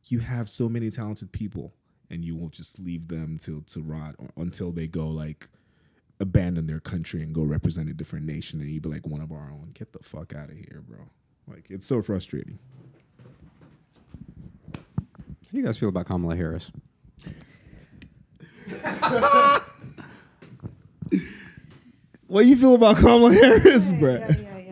you 0.07 0.19
have 0.21 0.49
so 0.49 0.69
many 0.69 0.89
talented 0.91 1.31
people 1.33 1.75
and 2.11 2.25
you 2.25 2.37
won't 2.37 2.53
just 2.53 2.79
leave 2.79 3.09
them 3.09 3.39
till 3.39 3.63
to 3.63 3.81
rot 3.81 4.15
or, 4.19 4.29
until 4.37 4.73
they 4.73 4.87
go 4.87 5.09
like 5.09 5.49
abandon 6.21 6.67
their 6.67 6.81
country 6.81 7.23
and 7.23 7.35
go 7.35 7.43
represent 7.43 7.89
a 7.89 7.95
different 7.95 8.25
nation 8.25 8.61
and 8.61 8.71
you 8.71 8.81
be 8.81 8.89
like 8.89 9.07
one 9.07 9.21
of 9.21 9.33
our 9.33 9.51
own. 9.51 9.71
Get 9.75 9.93
the 9.93 9.99
fuck 9.99 10.35
out 10.35 10.51
of 10.51 10.57
here, 10.57 10.83
bro. 10.87 11.01
Like 11.47 11.67
it's 11.71 11.87
so 11.87 12.03
frustrating. 12.03 12.59
How 14.75 15.53
do 15.53 15.59
you 15.59 15.65
guys 15.65 15.79
feel 15.79 15.89
about 15.91 16.07
Kamala 16.07 16.35
Harris? 16.37 16.71
what 22.27 22.43
do 22.43 22.49
you 22.49 22.57
feel 22.57 22.75
about 22.75 22.97
Kamala 22.97 23.33
Harris, 23.33 23.93
bro? 23.93 24.27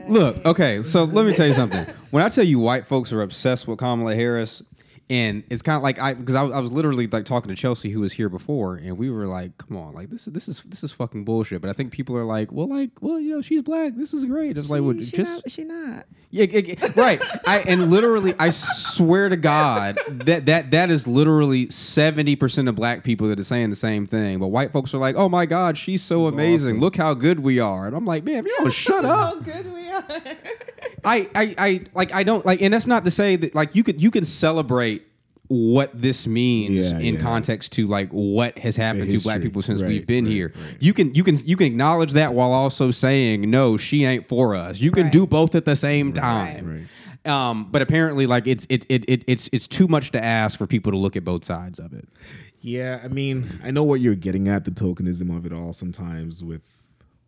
Look, 0.08 0.44
okay, 0.44 0.82
so 0.82 1.04
let 1.04 1.24
me 1.24 1.32
tell 1.32 1.46
you 1.46 1.54
something. 1.54 1.86
When 2.10 2.22
I 2.22 2.28
tell 2.28 2.44
you 2.44 2.58
white 2.58 2.86
folks 2.86 3.12
are 3.12 3.22
obsessed 3.22 3.66
with 3.66 3.78
Kamala 3.78 4.14
Harris, 4.14 4.62
and 5.10 5.44
it's 5.50 5.60
kind 5.60 5.76
of 5.76 5.82
like 5.82 5.98
I 6.00 6.14
because 6.14 6.34
I, 6.34 6.42
was- 6.42 6.52
I 6.54 6.58
was 6.60 6.72
literally 6.72 7.06
like 7.06 7.24
talking 7.26 7.50
to 7.50 7.54
Chelsea 7.54 7.90
who 7.90 8.00
was 8.00 8.12
here 8.14 8.28
before, 8.28 8.76
and 8.76 8.96
we 8.96 9.10
were 9.10 9.26
like, 9.26 9.58
"Come 9.58 9.76
on, 9.76 9.92
like 9.94 10.08
this 10.10 10.26
is 10.26 10.32
this 10.32 10.48
is 10.48 10.62
this 10.62 10.82
is 10.82 10.92
fucking 10.92 11.24
bullshit." 11.24 11.60
But 11.60 11.68
I 11.70 11.74
think 11.74 11.92
people 11.92 12.16
are 12.16 12.24
like, 12.24 12.50
"Well, 12.52 12.68
like, 12.68 12.90
well, 13.02 13.20
you 13.20 13.34
know, 13.34 13.42
she's 13.42 13.60
black. 13.62 13.94
This 13.96 14.14
is 14.14 14.24
great." 14.24 14.56
It's 14.56 14.70
like, 14.70 14.82
well, 14.82 14.94
she, 14.94 15.10
just 15.10 15.32
not, 15.32 15.50
she 15.50 15.64
not. 15.64 16.06
yeah, 16.30 16.44
yeah, 16.48 16.60
yeah, 16.80 16.92
right. 16.96 17.22
I 17.46 17.60
and 17.60 17.90
literally, 17.90 18.34
I 18.38 18.48
swear 18.50 19.28
to 19.28 19.36
God 19.36 19.98
that 20.10 20.46
that 20.46 20.70
that 20.70 20.90
is 20.90 21.06
literally 21.06 21.68
seventy 21.70 22.34
percent 22.34 22.68
of 22.68 22.74
black 22.74 23.04
people 23.04 23.28
that 23.28 23.38
are 23.38 23.44
saying 23.44 23.68
the 23.70 23.76
same 23.76 24.06
thing. 24.06 24.38
But 24.38 24.48
white 24.48 24.72
folks 24.72 24.94
are 24.94 24.98
like, 24.98 25.16
"Oh 25.16 25.28
my 25.28 25.44
God, 25.44 25.76
she's 25.76 26.02
so 26.02 26.26
amazing! 26.28 26.76
awesome. 26.76 26.80
Look 26.80 26.96
how 26.96 27.12
good 27.12 27.40
we 27.40 27.58
are." 27.60 27.86
And 27.86 27.94
I'm 27.94 28.06
like, 28.06 28.24
"Man, 28.24 28.42
you 28.46 28.64
know, 28.64 28.70
shut 28.70 29.04
up." 29.04 29.34
How 29.34 29.40
good 29.40 29.72
we 29.72 29.88
are. 29.90 30.04
I, 31.04 31.28
I, 31.34 31.54
I 31.58 31.80
like 31.94 32.12
I 32.14 32.22
don't 32.22 32.44
like, 32.46 32.62
and 32.62 32.72
that's 32.72 32.86
not 32.86 33.04
to 33.04 33.10
say 33.10 33.36
that 33.36 33.54
like 33.54 33.74
you 33.74 33.84
could 33.84 34.00
you 34.02 34.10
can 34.10 34.24
celebrate 34.24 34.93
what 35.54 35.90
this 36.00 36.26
means 36.26 36.92
Yeah, 36.92 36.98
in 36.98 37.14
yeah. 37.14 37.20
context 37.20 37.72
to 37.72 37.86
like 37.86 38.10
what 38.10 38.58
has 38.58 38.76
happened 38.76 39.10
to 39.10 39.20
black 39.20 39.40
people 39.40 39.62
since 39.62 39.80
Right, 39.82 39.88
we've 39.88 40.06
been 40.06 40.24
right, 40.24 40.32
here. 40.32 40.52
right. 40.54 40.76
You 40.80 40.92
can 40.92 41.14
you 41.14 41.24
can 41.24 41.36
you 41.44 41.56
can 41.56 41.66
acknowledge 41.66 42.12
that 42.12 42.34
while 42.34 42.52
also 42.52 42.90
saying 42.90 43.48
no, 43.50 43.76
she 43.76 44.04
ain't 44.04 44.28
for 44.28 44.54
us. 44.54 44.80
You 44.80 44.90
can 44.90 45.04
Right. 45.04 45.12
do 45.12 45.26
both 45.26 45.54
at 45.54 45.64
the 45.64 45.76
same 45.76 46.12
time. 46.12 46.88
Um, 47.26 47.68
but 47.70 47.80
apparently, 47.80 48.26
like 48.26 48.46
it's 48.46 48.66
it, 48.68 48.84
it 48.90 49.04
it 49.08 49.24
it's 49.26 49.48
it's 49.52 49.66
too 49.66 49.88
much 49.88 50.10
to 50.12 50.22
ask 50.22 50.58
for 50.58 50.66
people 50.66 50.92
to 50.92 50.98
look 50.98 51.16
at 51.16 51.24
both 51.24 51.44
sides 51.44 51.78
of 51.78 51.92
it. 51.94 52.06
Yeah, 52.60 53.00
I 53.02 53.08
mean, 53.08 53.60
I 53.62 53.70
know 53.70 53.82
what 53.82 54.00
you're 54.00 54.14
getting 54.14 54.48
at 54.48 54.64
the 54.64 54.70
tokenism 54.70 55.34
of 55.34 55.46
it 55.46 55.52
all. 55.52 55.72
Sometimes 55.72 56.44
with 56.44 56.60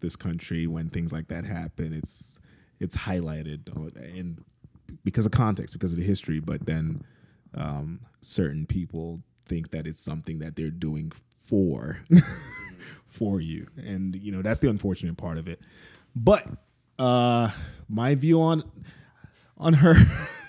this 0.00 0.14
country, 0.16 0.66
when 0.66 0.88
things 0.90 1.12
like 1.12 1.28
that 1.28 1.44
happen, 1.46 1.92
it's 1.94 2.38
it's 2.78 2.94
highlighted 2.96 3.60
and 4.18 4.44
because 5.02 5.24
of 5.26 5.32
context, 5.32 5.72
because 5.74 5.92
of 5.92 5.98
the 5.98 6.04
history. 6.04 6.40
But 6.40 6.66
then 6.66 7.02
um, 7.56 8.00
certain 8.22 8.66
people 8.66 9.22
think 9.46 9.70
that 9.70 9.86
it's 9.86 10.02
something 10.02 10.38
that 10.40 10.56
they're 10.56 10.70
doing 10.70 11.12
for 11.48 11.98
for 13.08 13.40
you, 13.40 13.66
and 13.76 14.14
you 14.16 14.32
know 14.32 14.42
that's 14.42 14.60
the 14.60 14.68
unfortunate 14.68 15.16
part 15.16 15.38
of 15.38 15.48
it. 15.48 15.60
But 16.14 16.46
uh, 16.98 17.50
my 17.88 18.14
view 18.14 18.40
on 18.40 18.64
on 19.58 19.74
her 19.74 19.94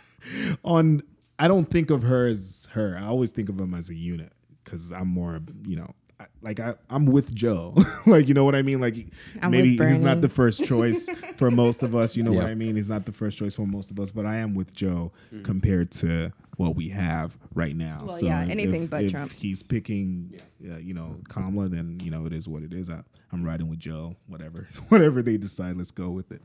on 0.63 1.01
I 1.39 1.47
don't 1.47 1.65
think 1.69 1.89
of 1.89 2.03
her 2.03 2.27
as 2.27 2.67
her. 2.73 2.97
I 2.99 3.05
always 3.05 3.31
think 3.31 3.49
of 3.49 3.57
them 3.57 3.73
as 3.73 3.89
a 3.89 3.95
unit 3.95 4.31
because 4.63 4.91
I'm 4.91 5.07
more, 5.07 5.39
you 5.65 5.75
know, 5.75 5.93
I, 6.19 6.25
like 6.41 6.59
I, 6.59 6.73
I'm 6.89 7.05
with 7.05 7.34
Joe. 7.34 7.75
like 8.07 8.27
you 8.27 8.34
know 8.34 8.43
what 8.43 8.55
I 8.55 8.63
mean? 8.63 8.81
Like 8.81 8.95
I'm 9.41 9.51
maybe 9.51 9.77
he's 9.77 10.01
not 10.01 10.21
the 10.21 10.29
first 10.29 10.65
choice 10.65 11.07
for 11.38 11.51
most 11.51 11.84
of 11.84 11.95
us. 11.95 12.17
You 12.17 12.23
know 12.23 12.31
what 12.34 12.45
I 12.47 12.55
mean? 12.55 12.75
He's 12.75 12.89
not 12.89 13.05
the 13.05 13.11
first 13.11 13.38
choice 13.38 13.55
for 13.55 13.65
most 13.67 13.91
of 13.91 13.99
us, 13.99 14.11
but 14.11 14.25
I 14.25 14.38
am 14.38 14.55
with 14.55 14.73
Joe 14.73 15.11
Mm-hmm. 15.31 15.43
compared 15.43 15.91
to 15.91 16.31
what 16.57 16.75
we 16.75 16.89
have 16.89 17.38
right 17.53 17.75
now. 17.75 18.03
Well, 18.05 18.21
yeah, 18.21 18.43
if- 18.43 18.49
anything 18.49 18.84
if, 18.84 18.89
but 18.89 19.03
if 19.03 19.11
Trump. 19.11 19.31
He's 19.31 19.63
picking, 19.63 20.39
uh, 20.69 20.77
you 20.77 20.93
know, 20.93 21.17
Kamala. 21.29 21.69
Then 21.69 21.99
you 22.03 22.11
know 22.11 22.25
it 22.25 22.34
is 22.34 22.47
what 22.47 22.63
it 22.63 22.73
is. 22.73 22.89
I, 22.89 23.01
I'm 23.31 23.43
riding 23.43 23.69
with 23.69 23.79
Joe. 23.79 24.15
Whatever, 24.27 24.67
whatever 24.89 25.21
they 25.21 25.38
decide, 25.38 25.77
let's 25.77 25.91
go 25.91 26.09
with 26.09 26.31
it. 26.31 26.41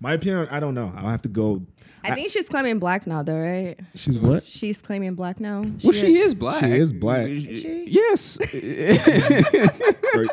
My 0.00 0.14
opinion, 0.14 0.48
I 0.50 0.60
don't 0.60 0.74
know. 0.74 0.92
I'll 0.96 1.08
have 1.08 1.22
to 1.22 1.28
go. 1.28 1.62
I 2.02 2.14
think 2.14 2.30
she's 2.30 2.48
claiming 2.48 2.78
black 2.78 3.06
now, 3.06 3.22
though, 3.22 3.38
right? 3.38 3.78
She's 3.94 4.18
what? 4.18 4.44
She's 4.44 4.82
claiming 4.82 5.14
black 5.14 5.40
now. 5.40 5.64
Well, 5.82 5.92
she 5.92 6.18
is 6.18 6.34
black. 6.34 6.62
She 6.62 6.72
is 6.72 6.92
black. 6.92 7.26
she? 7.28 7.84
Yes. 7.88 8.38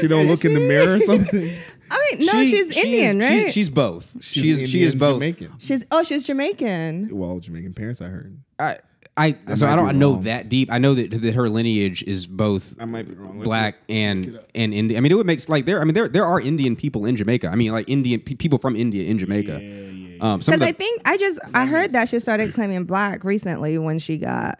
She 0.00 0.08
don't 0.08 0.26
look 0.26 0.44
in 0.44 0.54
the 0.54 0.60
mirror 0.60 0.94
or 0.94 1.00
something. 1.00 1.52
I 1.90 2.16
mean, 2.16 2.26
no, 2.26 2.32
She- 2.44 2.50
she's 2.50 2.72
she 2.72 2.78
is- 2.80 2.84
Indian, 2.84 3.20
she- 3.20 3.42
right? 3.44 3.52
she's 3.52 3.68
both. 3.70 4.10
She's 4.20 4.42
She 4.42 4.50
is. 4.64 4.70
She 4.70 4.82
is 4.82 4.94
both. 4.94 5.16
Jamaican. 5.16 5.52
she's 5.58 5.84
oh, 5.90 6.02
she's 6.02 6.24
Jamaican. 6.24 7.08
Well, 7.12 7.38
Jamaican 7.40 7.74
parents, 7.74 8.00
I 8.00 8.06
heard. 8.06 8.38
I, 8.58 8.78
I 9.16 9.36
so 9.54 9.66
might 9.66 9.72
I 9.74 9.76
don't 9.76 9.84
be 9.84 9.88
I 9.90 9.92
know 9.92 10.12
wrong. 10.14 10.22
that 10.24 10.48
deep. 10.48 10.72
I 10.72 10.78
know 10.78 10.94
that 10.94 11.10
that 11.10 11.34
her 11.34 11.48
lineage 11.48 12.02
is 12.04 12.26
both 12.26 12.74
I 12.80 12.84
might 12.84 13.06
be 13.08 13.14
wrong. 13.14 13.34
Let's 13.38 13.44
black 13.44 13.74
look- 13.74 13.80
let's 13.88 13.88
look 13.88 13.96
and 13.96 14.26
it 14.26 14.34
up. 14.36 14.46
and 14.54 14.74
Indian. 14.74 14.98
I 14.98 15.00
mean, 15.02 15.12
it 15.12 15.14
would 15.14 15.26
make 15.26 15.48
like 15.48 15.66
there. 15.66 15.80
I 15.80 15.84
mean, 15.84 15.94
there 15.94 16.08
there 16.08 16.24
are 16.26 16.40
Indian 16.40 16.74
people 16.74 17.04
in 17.06 17.14
Jamaica. 17.16 17.48
I 17.48 17.54
mean, 17.54 17.70
like 17.72 17.88
Indian 17.88 18.20
pe- 18.20 18.34
people 18.34 18.58
from 18.58 18.74
India 18.76 19.04
in 19.08 19.18
Jamaica. 19.18 19.60
Yeah, 19.62 19.68
yeah, 19.68 19.90
yeah. 20.16 20.32
Um, 20.32 20.40
some 20.42 20.54
of 20.54 20.60
Because 20.60 20.60
the, 20.60 20.66
I 20.66 20.72
think 20.72 21.02
I 21.04 21.16
just 21.16 21.38
I 21.54 21.66
heard 21.66 21.90
that 21.92 22.08
she 22.08 22.18
started 22.18 22.54
claiming 22.54 22.84
black 22.84 23.22
recently 23.24 23.78
when 23.78 23.98
she 24.00 24.16
got 24.18 24.58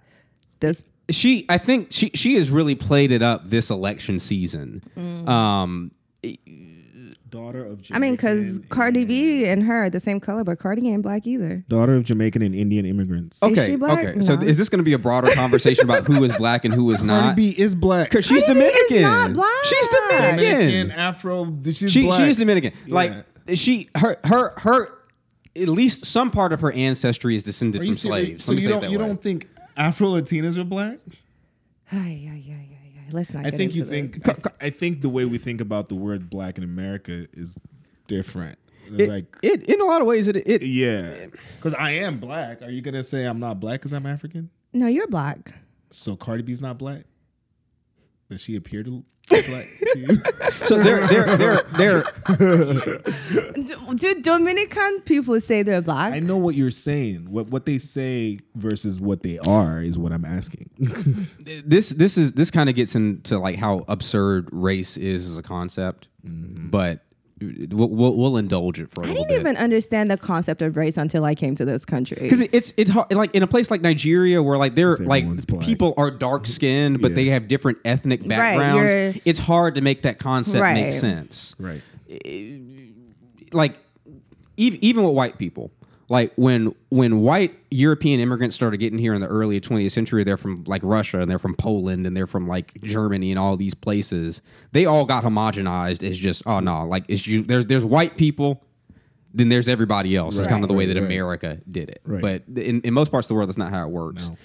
this. 0.60 0.82
she 1.10 1.46
I 1.48 1.58
think 1.58 1.88
she 1.90 2.10
she 2.14 2.34
has 2.36 2.50
really 2.50 2.74
played 2.76 3.10
it 3.10 3.22
up 3.22 3.48
this 3.50 3.70
election 3.70 4.20
season. 4.20 4.82
Mm. 4.96 5.28
Um, 5.28 5.90
daughter 7.34 7.64
of 7.64 7.82
Jamaican 7.82 7.96
I 7.96 7.98
mean, 7.98 8.14
because 8.14 8.60
Cardi 8.70 9.04
B 9.04 9.44
and 9.44 9.62
her 9.64 9.84
are 9.84 9.90
the 9.90 10.00
same 10.00 10.20
color, 10.20 10.44
but 10.44 10.58
Cardi 10.58 10.88
ain't 10.88 11.02
black 11.02 11.26
either. 11.26 11.64
daughter 11.68 11.94
of 11.96 12.04
Jamaican 12.04 12.42
and 12.42 12.54
Indian 12.54 12.86
immigrants. 12.86 13.42
okay, 13.42 13.66
she 13.70 13.76
black? 13.76 14.06
okay. 14.06 14.20
So 14.20 14.36
No. 14.36 14.42
is 14.46 14.56
this 14.56 14.68
going 14.68 14.78
to 14.78 14.84
be 14.84 14.92
a 14.92 14.98
broader 14.98 15.30
conversation 15.34 15.84
about 15.84 16.04
who 16.04 16.22
is 16.24 16.36
black 16.38 16.64
and 16.64 16.72
who 16.72 16.90
is 16.92 17.02
not? 17.04 17.22
Cardi? 17.36 17.52
B 17.54 17.60
is 17.62 17.74
black. 17.74 18.08
Because 18.10 18.24
she's 18.24 18.42
Cardi 18.44 18.60
B 18.60 18.66
is 18.66 18.88
Dominican. 18.88 19.02
not 19.02 19.32
black. 19.34 19.64
She's 19.64 19.88
Dominican. 19.88 20.36
Dominican, 20.38 20.90
Afro. 20.92 21.58
She's 21.72 21.92
she 21.92 22.02
black. 22.04 22.20
she 22.22 22.30
is 22.30 22.36
Dominican. 22.36 22.72
Yeah. 22.86 22.94
Like 22.94 23.24
she 23.54 23.88
her 23.96 24.16
her 24.24 24.54
her 24.58 24.88
at 25.56 25.68
least 25.68 26.06
some 26.06 26.30
part 26.30 26.52
of 26.52 26.60
her 26.60 26.72
ancestry 26.72 27.36
is 27.36 27.42
descended 27.42 27.82
Are 27.82 27.84
from 27.84 27.94
serious? 27.94 28.26
slaves. 28.26 28.44
So 28.44 28.52
Let 28.52 28.56
me 28.56 28.62
you 28.62 28.68
say 28.68 28.70
it 28.70 28.72
don't 28.72 28.80
that 28.82 28.90
you 28.90 28.98
way. 28.98 29.06
don't 29.06 29.22
think 29.22 29.48
Afro 29.76 30.08
Latinas 30.08 30.56
are 30.56 30.64
black? 30.64 30.98
Ay, 31.92 31.98
ay, 31.98 32.28
ay, 32.32 32.44
ay, 32.48 32.68
ay. 32.72 32.73
Let's 33.10 33.32
not. 33.32 33.46
I 33.46 33.50
think 33.50 33.74
you 33.74 33.84
think. 33.84 34.26
I, 34.28 34.36
I 34.66 34.70
think 34.70 35.02
the 35.02 35.08
way 35.08 35.24
we 35.24 35.38
think 35.38 35.60
about 35.60 35.88
the 35.88 35.94
word 35.94 36.30
black 36.30 36.58
in 36.58 36.64
America 36.64 37.26
is 37.32 37.56
different. 38.06 38.58
It, 38.96 39.08
like 39.08 39.24
it 39.42 39.62
in 39.64 39.80
a 39.80 39.84
lot 39.84 40.02
of 40.02 40.06
ways 40.06 40.28
it 40.28 40.36
it 40.36 40.62
yeah, 40.62 41.26
because 41.56 41.74
I 41.74 41.92
am 41.92 42.18
black. 42.18 42.60
Are 42.62 42.70
you 42.70 42.82
gonna 42.82 43.02
say 43.02 43.24
I'm 43.24 43.40
not 43.40 43.58
black 43.60 43.80
because 43.80 43.92
I'm 43.92 44.06
African? 44.06 44.50
No, 44.72 44.86
you're 44.86 45.06
black. 45.06 45.54
So 45.90 46.16
Cardi 46.16 46.42
B's 46.42 46.60
not 46.60 46.76
black. 46.76 47.04
Does 48.28 48.40
she 48.40 48.56
appear 48.56 48.82
to 48.82 49.04
look 49.30 49.46
black 49.46 49.66
to 49.78 49.98
you? 49.98 50.16
so 50.66 50.82
they're 50.82 51.06
they're 51.06 51.36
they're 51.36 51.62
they're 51.76 52.04
Do, 53.54 53.94
do 53.94 54.20
Dominican 54.22 55.00
people 55.02 55.40
say 55.40 55.62
they're 55.62 55.82
black? 55.82 56.12
I 56.12 56.20
know 56.20 56.36
what 56.36 56.54
you're 56.54 56.70
saying. 56.70 57.30
What 57.30 57.48
what 57.48 57.66
they 57.66 57.78
say 57.78 58.40
versus 58.54 59.00
what 59.00 59.22
they 59.22 59.38
are 59.38 59.80
is 59.82 59.98
what 59.98 60.12
I'm 60.12 60.24
asking. 60.24 60.70
this 61.64 61.90
this 61.90 62.18
is 62.18 62.32
this 62.32 62.50
kind 62.50 62.68
of 62.68 62.74
gets 62.74 62.94
into 62.94 63.38
like 63.38 63.56
how 63.56 63.84
absurd 63.88 64.48
race 64.52 64.96
is 64.96 65.30
as 65.30 65.38
a 65.38 65.42
concept, 65.42 66.08
mm-hmm. 66.26 66.68
but 66.68 67.04
we'll, 67.70 67.88
we'll 67.88 68.16
we'll 68.16 68.36
indulge 68.36 68.80
it 68.80 68.90
for 68.90 69.02
a 69.02 69.04
I 69.04 69.08
little 69.08 69.24
didn't 69.24 69.40
even 69.40 69.56
understand 69.56 70.10
the 70.10 70.16
concept 70.16 70.62
of 70.62 70.76
race 70.76 70.96
until 70.96 71.24
I 71.24 71.34
came 71.34 71.54
to 71.56 71.64
this 71.64 71.84
country. 71.84 72.18
because 72.20 72.40
it's 72.52 72.72
it's 72.76 72.90
hard, 72.90 73.12
like 73.12 73.34
in 73.34 73.42
a 73.42 73.46
place 73.46 73.70
like 73.70 73.80
Nigeria 73.80 74.42
where 74.42 74.58
like 74.58 74.74
they're 74.74 74.96
like 74.96 75.24
black. 75.46 75.64
people 75.66 75.94
are 75.96 76.10
dark 76.10 76.46
skinned 76.46 77.00
but 77.00 77.10
Yeah. 77.10 77.14
they 77.16 77.24
have 77.26 77.48
different 77.48 77.78
ethnic 77.84 78.26
backgrounds. 78.26 78.82
you're- 78.92 79.22
it's 79.24 79.38
hard 79.38 79.74
to 79.76 79.80
make 79.80 80.02
that 80.02 80.18
concept 80.18 80.62
make 80.74 80.92
sense. 80.92 81.54
right. 81.58 81.80
Eh, 82.10 82.58
like 83.52 83.78
even 84.56 84.78
even 84.84 85.04
with 85.04 85.14
white 85.14 85.38
people, 85.38 85.70
like 86.08 86.32
when 86.36 86.74
when 86.90 87.20
white 87.20 87.56
European 87.70 88.20
immigrants 88.20 88.54
started 88.56 88.76
getting 88.78 88.98
here 88.98 89.14
in 89.14 89.20
the 89.20 89.26
early 89.26 89.60
20th 89.60 89.92
century, 89.92 90.22
they're 90.24 90.36
from 90.36 90.62
like 90.66 90.82
Russia 90.84 91.20
and 91.20 91.30
they're 91.30 91.38
from 91.38 91.54
Poland 91.54 92.06
and 92.06 92.16
they're 92.16 92.26
from 92.26 92.46
like 92.46 92.80
Germany 92.82 93.30
and 93.30 93.38
all 93.38 93.56
these 93.56 93.74
places. 93.74 94.42
They 94.72 94.84
all 94.86 95.04
got 95.04 95.24
homogenized 95.24 96.02
as 96.08 96.18
just 96.18 96.42
oh 96.46 96.60
no, 96.60 96.84
like 96.86 97.04
it's 97.08 97.26
you. 97.26 97.42
There's 97.42 97.66
there's 97.66 97.84
white 97.84 98.16
people. 98.16 98.62
Then 99.36 99.48
there's 99.48 99.66
everybody 99.66 100.14
else. 100.14 100.36
It's 100.36 100.46
Right. 100.46 100.52
kind 100.52 100.62
of 100.62 100.68
the 100.68 100.74
way 100.74 100.86
Right, 100.86 100.94
that 100.94 101.00
right. 101.00 101.06
America 101.06 101.58
did 101.68 101.88
it. 101.88 102.02
But 102.06 102.44
in, 102.54 102.80
in 102.82 102.94
most 102.94 103.10
parts 103.10 103.24
of 103.24 103.28
the 103.30 103.34
world, 103.34 103.48
that's 103.48 103.58
not 103.58 103.70
how 103.72 103.84
it 103.86 103.90
works. 103.90 104.28
No. 104.28 104.36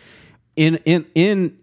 In 0.56 0.76
in 0.86 1.06
in 1.14 1.58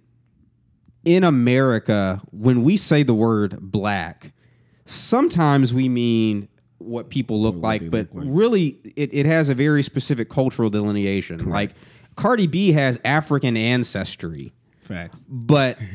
in 1.04 1.24
America, 1.24 2.20
when 2.30 2.62
we 2.62 2.76
say 2.76 3.02
the 3.02 3.14
word 3.14 3.58
black, 3.60 4.32
sometimes 4.84 5.72
we 5.74 5.88
mean 5.88 6.48
what 6.86 7.10
people 7.10 7.40
look 7.40 7.54
What 7.54 7.62
like, 7.62 7.90
but 7.90 8.14
look 8.14 8.24
like. 8.24 8.26
really 8.28 8.78
it, 8.96 9.10
it 9.12 9.26
has 9.26 9.48
a 9.48 9.54
very 9.54 9.82
specific 9.82 10.28
cultural 10.30 10.70
delineation. 10.70 11.50
Like 11.50 11.72
Cardi 12.16 12.46
B 12.46 12.72
has 12.72 12.98
African 13.04 13.56
ancestry, 13.56 14.52
Facts. 14.82 15.26
but 15.28 15.78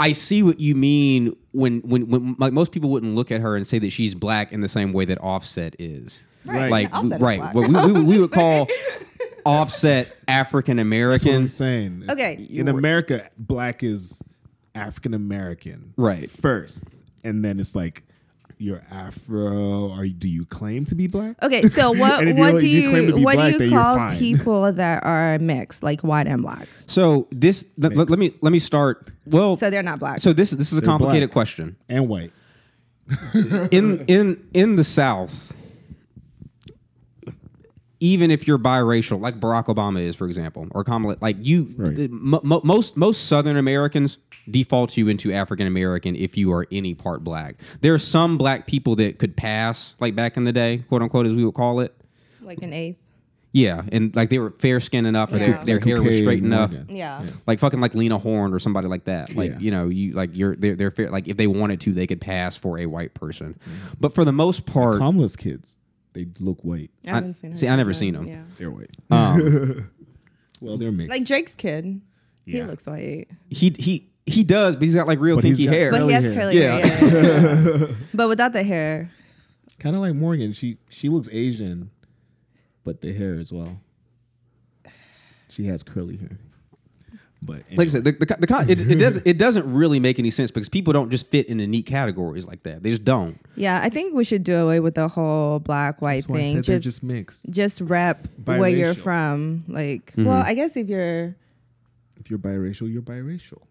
I 0.00 0.12
see 0.12 0.42
what 0.42 0.58
you 0.58 0.74
mean 0.74 1.36
when, 1.52 1.80
when 1.82 2.08
when 2.08 2.34
like 2.38 2.52
most 2.52 2.72
people 2.72 2.90
wouldn't 2.90 3.14
look 3.14 3.30
at 3.30 3.40
her 3.40 3.56
and 3.56 3.66
say 3.66 3.78
that 3.78 3.90
she's 3.90 4.14
black 4.14 4.52
in 4.52 4.60
the 4.60 4.68
same 4.68 4.92
way 4.92 5.04
that 5.04 5.18
Offset 5.20 5.76
is. 5.78 6.20
Right. 6.44 6.70
Like 6.70 6.92
Offset 6.92 7.16
is 7.18 7.22
right, 7.22 7.38
black. 7.40 7.54
what 7.54 7.68
we, 7.68 7.92
we, 7.92 8.02
we 8.02 8.18
would 8.20 8.32
call 8.32 8.66
Offset 9.46 10.16
African 10.26 10.76
That's 10.78 10.84
what 10.84 10.92
I'm 10.92 10.92
American. 10.92 11.48
saying. 11.48 12.02
It's- 12.02 12.12
Okay. 12.16 12.46
In 12.50 12.66
America, 12.68 13.28
black 13.38 13.82
is 13.84 14.20
African 14.74 15.14
American. 15.14 15.94
Right. 15.96 16.30
First. 16.30 17.00
And 17.24 17.44
then 17.44 17.60
it's 17.60 17.76
like 17.76 18.02
you're 18.62 18.82
Afro? 18.90 19.90
Are 19.92 20.04
you, 20.04 20.12
do 20.14 20.28
you 20.28 20.44
claim 20.46 20.84
to 20.86 20.94
be 20.94 21.06
black? 21.06 21.36
Okay, 21.42 21.62
so 21.68 21.90
what 21.92 22.20
And 22.20 22.28
if 22.30 22.36
you 22.36 22.40
what 22.42 22.50
don't- 22.52 22.60
do 22.60 22.66
you 22.66 22.90
you 22.96 23.16
what 23.24 23.34
black, 23.34 23.56
do 23.58 23.64
you 23.64 23.70
call 23.70 24.10
people 24.18 24.72
that 24.72 25.04
are 25.04 25.38
mixed, 25.38 25.82
like 25.82 26.00
white 26.02 26.26
and 26.26 26.42
black? 26.42 26.68
So 26.86 27.26
this 27.30 27.64
let, 27.78 27.94
let- 27.96 28.08
let 28.10 28.18
me 28.18 28.32
let 28.40 28.52
me 28.52 28.58
start. 28.58 29.10
Well, 29.26 29.56
So 29.56 29.70
they're 29.70 29.82
not 29.82 29.98
black. 29.98 30.20
so 30.20 30.32
this 30.32 30.50
this 30.50 30.72
is 30.72 30.78
a 30.78 30.80
They're 30.80 30.88
complicated 30.88 31.28
black. 31.30 31.32
question. 31.32 31.76
And 31.88 32.08
white. 32.08 32.32
in 33.72 34.04
in 34.06 34.48
in 34.54 34.76
the 34.76 34.84
South, 34.84 35.52
even 38.02 38.30
if 38.32 38.48
you're 38.48 38.58
biracial, 38.58 39.20
like 39.20 39.38
Barack 39.38 39.66
Obama 39.66 40.00
is, 40.02 40.16
for 40.16 40.26
example, 40.26 40.66
or 40.72 40.82
Kamala, 40.82 41.16
like 41.20 41.36
you, 41.40 41.72
Right. 41.76 41.94
the- 41.94 42.08
mo- 42.08 42.40
mo- 42.42 42.60
most 42.64 42.96
most 42.96 43.26
Southern 43.26 43.56
Americans 43.56 44.18
default 44.50 44.96
you 44.96 45.06
into 45.06 45.32
African 45.32 45.68
American 45.68 46.16
if 46.16 46.36
you 46.36 46.52
are 46.52 46.66
any 46.72 46.94
part 46.94 47.22
black. 47.22 47.54
There 47.80 47.94
are 47.94 47.98
some 48.00 48.36
black 48.38 48.66
people 48.66 48.96
that 48.96 49.18
could 49.18 49.36
pass, 49.36 49.94
like 50.00 50.16
back 50.16 50.36
in 50.36 50.42
the 50.44 50.52
day, 50.52 50.78
quote 50.88 51.00
unquote, 51.02 51.26
as 51.26 51.34
we 51.34 51.44
would 51.44 51.54
call 51.54 51.78
it. 51.80 51.94
like 52.44 52.60
an 52.62 52.72
eighth. 52.72 52.96
Yeah, 53.52 53.82
and 53.92 54.14
like 54.16 54.30
they 54.30 54.38
were 54.40 54.50
fair 54.58 54.80
skinned 54.80 55.06
enough, 55.06 55.30
or 55.32 55.36
Yeah. 55.36 55.46
their, 55.58 55.64
their 55.64 55.76
Like 55.76 55.84
hair 55.84 56.02
was 56.02 56.18
straight 56.18 56.42
enough. 56.42 56.72
Morgan. 56.72 56.96
Yeah. 56.96 57.22
Like 57.46 57.60
fucking 57.60 57.80
like 57.80 57.94
Lena 57.94 58.18
Horne 58.18 58.52
or 58.52 58.58
somebody 58.58 58.88
like 58.88 59.04
that. 59.04 59.36
Like 59.36 59.50
Yeah. 59.52 59.58
you 59.60 59.70
know, 59.70 59.88
you 59.88 60.12
like 60.14 60.30
you're 60.32 60.56
they're, 60.56 60.74
they're 60.74 60.90
fair. 60.90 61.08
Like 61.10 61.28
if 61.28 61.36
they 61.36 61.46
wanted 61.46 61.80
to, 61.82 61.92
they 61.92 62.06
could 62.08 62.20
pass 62.20 62.56
for 62.56 62.78
a 62.78 62.86
white 62.86 63.14
person. 63.14 63.54
Mm-hmm. 63.60 63.94
But 64.00 64.12
for 64.14 64.24
the 64.24 64.32
most 64.32 64.66
part, 64.66 64.98
Kamala's 64.98 65.36
kids, 65.36 65.76
they 66.14 66.26
look 66.40 66.60
white. 66.62 66.90
I 67.06 67.10
haven't 67.10 67.38
seen 67.38 67.52
her. 67.52 67.56
see, 67.58 67.68
I 67.68 67.76
never 67.76 67.92
seen 67.94 68.14
them. 68.14 68.26
Yeah. 68.26 68.42
They're 68.58 68.70
white. 68.70 68.90
um, 69.10 69.90
well, 70.60 70.76
they're 70.78 70.92
mixed. 70.92 71.10
Like 71.10 71.24
Drake's 71.24 71.54
kid. 71.54 72.00
He 72.44 72.58
Yeah. 72.58 72.66
looks 72.66 72.86
white. 72.86 73.28
he 73.50 73.74
he 73.78 74.08
he 74.26 74.44
does, 74.44 74.76
but 74.76 74.82
he's 74.84 74.94
got 74.94 75.06
like 75.06 75.18
real 75.20 75.36
But 75.36 75.44
he's 75.44 75.56
kinky 75.56 75.66
got- 75.70 75.74
hair. 75.74 75.90
But 75.90 75.98
Curly 75.98 76.08
he 76.08 76.14
has 76.14 76.24
hair. 76.24 76.34
curly 76.34 76.58
Yeah. 76.58 76.86
hair. 76.86 77.08
Yeah, 77.08 77.40
yeah, 77.72 77.86
yeah. 77.88 77.94
but 78.14 78.28
without 78.28 78.52
the 78.52 78.62
hair. 78.62 79.10
kind 79.78 79.96
of 79.96 80.02
like 80.02 80.14
Morgan. 80.14 80.52
She 80.52 80.78
she 80.90 81.08
looks 81.08 81.28
Asian, 81.32 81.90
but 82.84 83.00
the 83.00 83.12
hair 83.12 83.34
as 83.34 83.52
well. 83.52 83.80
She 85.48 85.64
has 85.66 85.82
curly 85.82 86.16
hair. 86.16 86.38
But 87.44 87.62
like 87.72 87.88
I 87.88 87.90
said, 87.90 88.04
the, 88.04 88.12
the, 88.12 88.36
the 88.38 88.46
con- 88.46 88.70
it, 88.70 88.80
it 88.80 88.98
doesn't 89.00 89.26
it 89.26 89.36
doesn't 89.36 89.72
really 89.72 89.98
make 89.98 90.20
any 90.20 90.30
sense 90.30 90.52
because 90.52 90.68
people 90.68 90.92
don't 90.92 91.10
just 91.10 91.26
fit 91.26 91.46
into 91.48 91.66
neat 91.66 91.86
categories 91.86 92.46
like 92.46 92.62
that. 92.62 92.84
They 92.84 92.90
just 92.90 93.04
don't. 93.04 93.36
Yeah, 93.56 93.80
I 93.82 93.88
think 93.88 94.14
we 94.14 94.22
should 94.22 94.44
do 94.44 94.56
away 94.58 94.78
with 94.78 94.94
the 94.94 95.08
whole 95.08 95.58
black 95.58 96.00
white 96.00 96.18
That's 96.18 96.28
why 96.28 96.36
I 96.36 96.40
thing. 96.40 96.54
said 96.56 96.64
they're 96.66 96.78
Just, 96.78 96.84
just 96.98 97.02
mixed. 97.02 97.50
just 97.50 97.80
rep 97.80 98.28
where 98.44 98.68
you're 98.68 98.94
from. 98.94 99.64
Like, 99.66 100.12
Mm-hmm. 100.12 100.24
well, 100.24 100.42
I 100.46 100.54
guess 100.54 100.76
if 100.76 100.88
you're, 100.88 101.34
If 102.20 102.30
you're 102.30 102.38
biracial, 102.38 102.90
you're 102.92 103.02
biracial. 103.02 103.62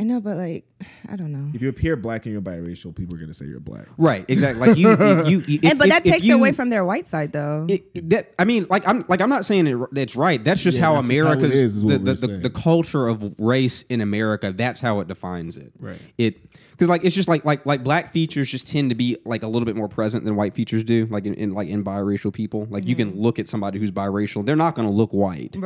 I 0.00 0.02
know, 0.04 0.20
but 0.20 0.36
like, 0.36 0.64
I 1.08 1.16
don't 1.16 1.30
know. 1.32 1.50
If 1.54 1.62
you 1.62 1.68
appear 1.68 1.94
black 1.96 2.26
and 2.26 2.32
you're 2.32 2.42
biracial, 2.42 2.94
people 2.94 3.14
are 3.14 3.18
gonna 3.18 3.32
say 3.34 3.46
you're 3.46 3.60
black. 3.60 3.86
Right, 3.96 4.24
exactly. 4.28 4.68
Like 4.68 4.76
you, 4.78 4.90
you, 4.90 5.42
you 5.46 5.58
if- 5.62 5.70
and, 5.70 5.78
but 5.78 5.86
if- 5.88 5.92
that 5.94 6.06
if 6.06 6.12
takes 6.12 6.26
you- 6.26 6.36
away 6.36 6.52
from 6.52 6.70
their 6.70 6.84
white 6.84 7.06
side, 7.06 7.32
though. 7.32 7.66
It, 7.68 8.10
that 8.10 8.34
I 8.38 8.44
mean, 8.44 8.66
like 8.70 8.86
I'm 8.88 9.04
like 9.08 9.20
I'm 9.20 9.30
not 9.30 9.46
saying 9.46 9.66
it, 9.66 9.76
it's 9.96 10.16
right. 10.16 10.42
That's 10.42 10.60
just 10.60 10.78
Yeah, 10.78 10.84
how 10.84 10.94
that's 10.94 11.06
just 11.06 11.18
how 11.20 11.26
it 11.28 11.32
America's 11.34 11.54
is, 11.54 11.76
is 11.76 11.82
the, 11.82 11.98
the, 11.98 12.14
the, 12.14 12.26
the 12.38 12.50
culture 12.50 13.06
of 13.08 13.34
race 13.38 13.82
in 13.88 14.00
America. 14.00 14.52
That's 14.52 14.80
how 14.80 15.00
it 15.00 15.08
defines 15.08 15.56
it. 15.56 15.72
Right. 15.78 16.00
It 16.18 16.38
because 16.74 16.88
like 16.88 17.04
it's 17.04 17.14
just 17.14 17.28
like 17.28 17.44
like 17.44 17.64
like 17.64 17.84
black 17.84 18.12
features 18.12 18.50
just 18.50 18.68
tend 18.68 18.90
to 18.90 18.96
be 18.96 19.16
like 19.24 19.44
a 19.44 19.46
little 19.46 19.64
bit 19.64 19.76
more 19.76 19.88
present 19.88 20.24
than 20.24 20.34
white 20.34 20.54
features 20.54 20.82
do. 20.82 21.06
Like 21.06 21.24
in, 21.24 21.34
in 21.34 21.54
like 21.54 21.68
in 21.68 21.84
biracial 21.84 22.32
people, 22.32 22.66
like 22.68 22.84
you 22.84 22.96
can 22.96 23.14
look 23.20 23.38
at 23.38 23.48
somebody 23.48 23.78
who's 23.78 23.92
biracial, 23.92 24.44
they're 24.44 24.56
not 24.56 24.74
going 24.74 24.88
to 24.88 24.94
look 24.94 25.12
white. 25.12 25.56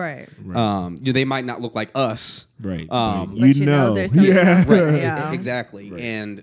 right. 0.43 0.57
Um, 0.57 0.99
they 1.01 1.25
might 1.25 1.47
not 1.47 1.63
look 1.63 1.75
like 1.75 1.91
us. 1.95 2.45
Right. 2.61 2.91
Um, 2.93 3.35
But 3.35 3.41
But 3.49 3.57
you 3.57 3.67
know 3.67 3.95
there's 3.95 4.13
something 4.13 4.35
yeah. 4.35 4.65
right 4.67 4.95
yeah. 5.01 5.33
exactly 5.33 5.93
and 5.99 6.43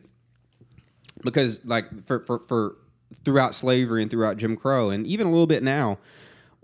because 1.23 1.63
like 1.65 2.05
for, 2.05 2.19
for 2.21 2.39
for 2.47 2.75
throughout 3.23 3.55
slavery 3.55 4.01
and 4.01 4.11
throughout 4.11 4.37
jim 4.37 4.55
crow 4.55 4.89
and 4.89 5.05
even 5.07 5.27
a 5.27 5.29
little 5.29 5.47
bit 5.47 5.63
now 5.63 5.97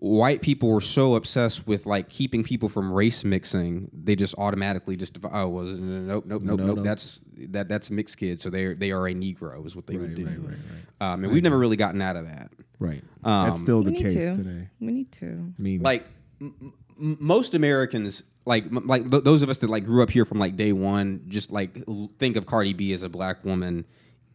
white 0.03 0.41
people 0.41 0.67
were 0.69 0.81
so 0.81 1.13
obsessed 1.13 1.67
with 1.67 1.85
like 1.85 2.09
keeping 2.09 2.43
people 2.43 2.67
from 2.67 2.91
race 2.91 3.23
mixing 3.23 3.87
they 3.93 4.15
just 4.15 4.33
automatically 4.39 4.95
just 4.97 5.13
defi- 5.13 5.29
oh 5.31 5.47
well 5.47 5.63
nope 5.65 6.25
nope 6.25 6.41
nope 6.41 6.57
No, 6.57 6.65
nope 6.65 6.77
no. 6.77 6.83
that's 6.83 7.19
that 7.49 7.69
that's 7.69 7.91
mixed 7.91 8.17
kid 8.17 8.41
so 8.41 8.49
they 8.49 8.73
they 8.73 8.91
are 8.91 9.07
a 9.07 9.13
negro 9.13 9.63
is 9.63 9.75
what 9.75 9.85
they 9.85 9.97
would 9.97 10.15
do 10.15 10.25
right, 10.25 10.39
right, 10.39 11.13
um 11.13 11.23
and 11.23 11.31
we've 11.31 11.43
never 11.43 11.57
really 11.59 11.77
gotten 11.77 12.01
out 12.01 12.15
of 12.15 12.25
that 12.25 12.51
Right. 12.79 13.03
Um, 13.23 13.45
That's 13.45 13.61
still 13.61 13.83
the 13.83 13.91
case 13.91 14.13
to. 14.25 14.35
today. 14.37 14.67
We 14.79 14.91
need 14.91 15.11
to. 15.11 15.53
I 15.55 15.61
mean, 15.61 15.83
like 15.83 16.03
m- 16.41 16.73
m- 16.99 17.17
most 17.19 17.53
Americans, 17.53 18.23
like 18.47 18.65
m- 18.65 18.87
like 18.87 19.07
th- 19.11 19.23
those 19.23 19.43
of 19.43 19.49
us 19.49 19.59
that 19.59 19.69
like 19.69 19.83
grew 19.83 20.01
up 20.01 20.09
here 20.09 20.25
from 20.25 20.39
like 20.39 20.55
day 20.55 20.73
one, 20.73 21.21
just 21.27 21.51
like 21.51 21.83
l- 21.87 22.09
think 22.17 22.37
of 22.37 22.47
Cardi 22.47 22.73
B 22.73 22.91
as 22.93 23.03
a 23.03 23.07
black 23.09 23.45
woman 23.45 23.85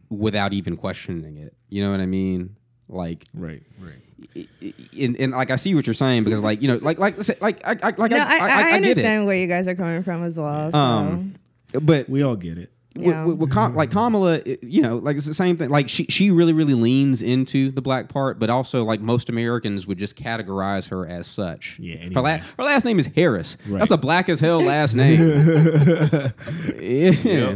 without 0.09 0.53
even 0.53 0.77
questioning 0.77 1.35
it. 1.35 1.57
You 1.67 1.83
know 1.83 1.91
what 1.91 1.99
I 1.99 2.05
mean? 2.05 2.55
Like, 2.87 3.25
right, 3.33 3.61
right. 3.81 3.99
I- 4.35 4.47
i- 4.63 4.73
and, 4.99 5.15
and 5.17 5.31
like 5.33 5.51
I 5.51 5.55
see 5.55 5.75
what 5.75 5.85
you're 5.87 5.93
saying 5.93 6.23
because 6.23 6.41
like 6.41 6.61
you 6.61 6.67
know 6.67 6.77
like 6.81 6.97
like 6.99 7.15
like 7.41 7.61
I, 7.65 7.71
I 7.83 7.93
like 7.97 8.11
No, 8.11 8.17
I, 8.17 8.21
I, 8.21 8.37
I, 8.37 8.49
I, 8.49 8.69
I 8.69 8.71
understand 8.73 9.25
where 9.25 9.35
you 9.35 9.47
guys 9.47 9.67
are 9.67 9.75
coming 9.75 10.03
from 10.03 10.23
as 10.23 10.37
well. 10.39 10.71
So. 10.71 10.77
Um, 10.77 11.35
but 11.81 12.09
We 12.09 12.23
all 12.23 12.35
get 12.35 12.57
it. 12.57 12.71
Yeah. 12.99 13.25
with, 13.25 13.37
with, 13.37 13.51
Kam- 13.53 13.75
like 13.75 13.91
Kamala, 13.91 14.41
you 14.63 14.81
know, 14.81 14.95
like 14.97 15.17
it's 15.17 15.27
the 15.27 15.33
same 15.35 15.55
thing. 15.55 15.69
Like 15.69 15.87
she, 15.87 16.05
she 16.05 16.31
really, 16.31 16.51
really 16.53 16.73
leans 16.73 17.21
into 17.21 17.69
the 17.69 17.81
black 17.81 18.09
part, 18.09 18.39
but 18.39 18.49
also 18.49 18.83
like 18.85 19.01
most 19.01 19.29
Americans 19.29 19.85
would 19.85 19.99
just 19.99 20.15
categorize 20.15 20.87
her 20.89 21.05
as 21.07 21.27
such. 21.27 21.77
Yeah, 21.77 21.97
Her, 22.15 22.21
la- 22.21 22.37
her 22.37 22.63
last 22.63 22.85
name 22.85 22.97
is 22.97 23.05
Harris. 23.05 23.55
Right. 23.67 23.77
That's 23.77 23.91
a 23.91 23.97
black 23.97 24.29
as 24.29 24.39
hell 24.39 24.61
last 24.63 24.95
name. 24.95 25.19
yeah. 26.79 27.55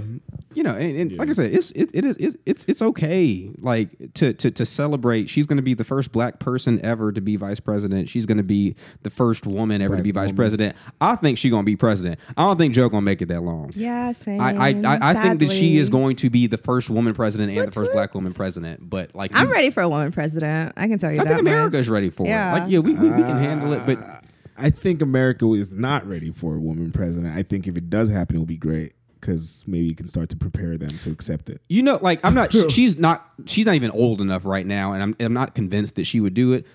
You 0.53 0.63
know, 0.63 0.71
and, 0.75 0.97
and 0.97 1.11
like 1.17 1.29
I 1.29 1.33
said, 1.33 1.53
it's 1.53 1.71
it, 1.71 1.91
it 1.93 2.03
is 2.05 2.17
it's, 2.17 2.35
it's 2.45 2.65
it's 2.65 2.81
okay. 2.81 3.51
Like 3.57 4.13
to 4.15 4.33
to 4.33 4.51
to 4.51 4.65
celebrate. 4.65 5.29
She's 5.29 5.45
going 5.45 5.57
to 5.57 5.63
be 5.63 5.73
the 5.73 5.83
first 5.83 6.11
black 6.11 6.39
person 6.39 6.83
ever 6.85 7.11
to 7.11 7.21
be 7.21 7.35
vice 7.37 7.59
president. 7.59 8.09
She's 8.09 8.25
going 8.25 8.37
to 8.37 8.43
be 8.43 8.75
the 9.03 9.09
first 9.09 9.47
woman 9.47 9.81
ever 9.81 9.95
to 9.97 10.03
be 10.03 10.11
vice 10.11 10.27
woman. 10.27 10.35
president. 10.35 10.75
I 10.99 11.15
think 11.15 11.37
she's 11.37 11.51
going 11.51 11.63
to 11.63 11.65
be 11.65 11.75
president. 11.75 12.19
I 12.35 12.43
don't 12.43 12.57
think 12.57 12.73
Joe 12.73 12.89
going 12.89 13.01
to 13.01 13.05
make 13.05 13.21
it 13.21 13.27
that 13.27 13.41
long. 13.43 13.71
yeah, 13.75 14.11
same. 14.11 14.41
I, 14.41 14.51
I, 14.51 14.67
I, 14.85 14.97
I 15.11 15.13
think 15.23 15.39
that 15.39 15.51
she 15.51 15.77
is 15.77 15.89
going 15.89 16.15
to 16.17 16.29
be 16.29 16.47
the 16.47 16.57
first 16.57 16.89
woman 16.89 17.13
president 17.13 17.57
and 17.57 17.67
the 17.67 17.71
first 17.71 17.89
what? 17.89 17.93
black 17.95 18.15
woman 18.15 18.33
president. 18.33 18.89
But 18.89 19.15
like, 19.15 19.31
I'm 19.33 19.47
you- 19.47 19.53
ready 19.53 19.69
for 19.69 19.81
a 19.83 19.89
woman 19.89 20.11
president. 20.11 20.73
I 20.75 20.87
can 20.87 20.99
tell 20.99 21.11
you 21.11 21.21
I 21.21 21.23
that. 21.23 21.29
think 21.29 21.41
America 21.41 21.77
much. 21.77 21.81
is 21.81 21.89
ready 21.89 22.09
for 22.09 22.27
Yeah. 22.27 22.55
it. 22.55 22.59
Like, 22.61 22.71
yeah, 22.71 22.79
we, 22.79 22.93
we, 22.93 23.09
we 23.09 23.21
can 23.23 23.37
handle 23.37 23.71
it. 23.73 23.83
But 23.85 23.97
uh, 23.99 24.19
I 24.57 24.69
think 24.69 25.01
America 25.01 25.51
is 25.53 25.71
not 25.73 26.05
ready 26.07 26.29
for 26.31 26.55
a 26.55 26.59
woman 26.59 26.91
president. 26.91 27.35
I 27.35 27.43
think 27.43 27.67
if 27.67 27.77
it 27.77 27.89
does 27.89 28.09
happen, 28.09 28.35
it 28.35 28.39
will 28.39 28.45
be 28.45 28.57
great 28.57 28.93
because 29.21 29.63
maybe 29.67 29.85
you 29.85 29.95
can 29.95 30.07
start 30.07 30.29
to 30.29 30.35
prepare 30.35 30.77
them 30.77 30.97
to 30.99 31.11
accept 31.11 31.49
it. 31.49 31.61
you 31.69 31.83
know, 31.83 31.99
like, 32.01 32.19
I'm 32.23 32.33
not. 32.33 32.51
she's 32.71 32.97
not. 32.97 33.25
She's 33.45 33.65
not 33.65 33.75
even 33.75 33.91
old 33.91 34.19
enough 34.19 34.43
right 34.43 34.65
now, 34.65 34.91
and 34.93 35.01
I'm. 35.01 35.15
I'm 35.19 35.33
not 35.33 35.55
convinced 35.55 35.95
that 35.95 36.05
she 36.05 36.19
would 36.19 36.33
do 36.33 36.53
it. 36.53 36.65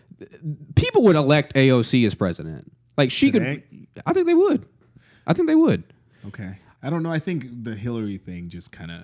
People 0.77 1.02
would 1.02 1.16
elect 1.16 1.55
AOC 1.55 2.06
as 2.06 2.14
president. 2.14 2.73
Like 2.97 3.10
she 3.10 3.31
Today? 3.31 3.62
could. 3.68 4.02
I 4.06 4.12
think 4.14 4.27
they 4.27 4.35
would. 4.35 4.64
I 5.27 5.32
think 5.35 5.48
they 5.48 5.55
would. 5.55 5.85
Okay. 6.28 6.56
I 6.82 6.89
don't 6.89 7.02
know. 7.02 7.10
I 7.12 7.18
think 7.18 7.64
the 7.64 7.74
Hillary 7.74 8.16
thing 8.16 8.48
just 8.48 8.73
kind 8.73 8.90
of. 8.90 9.02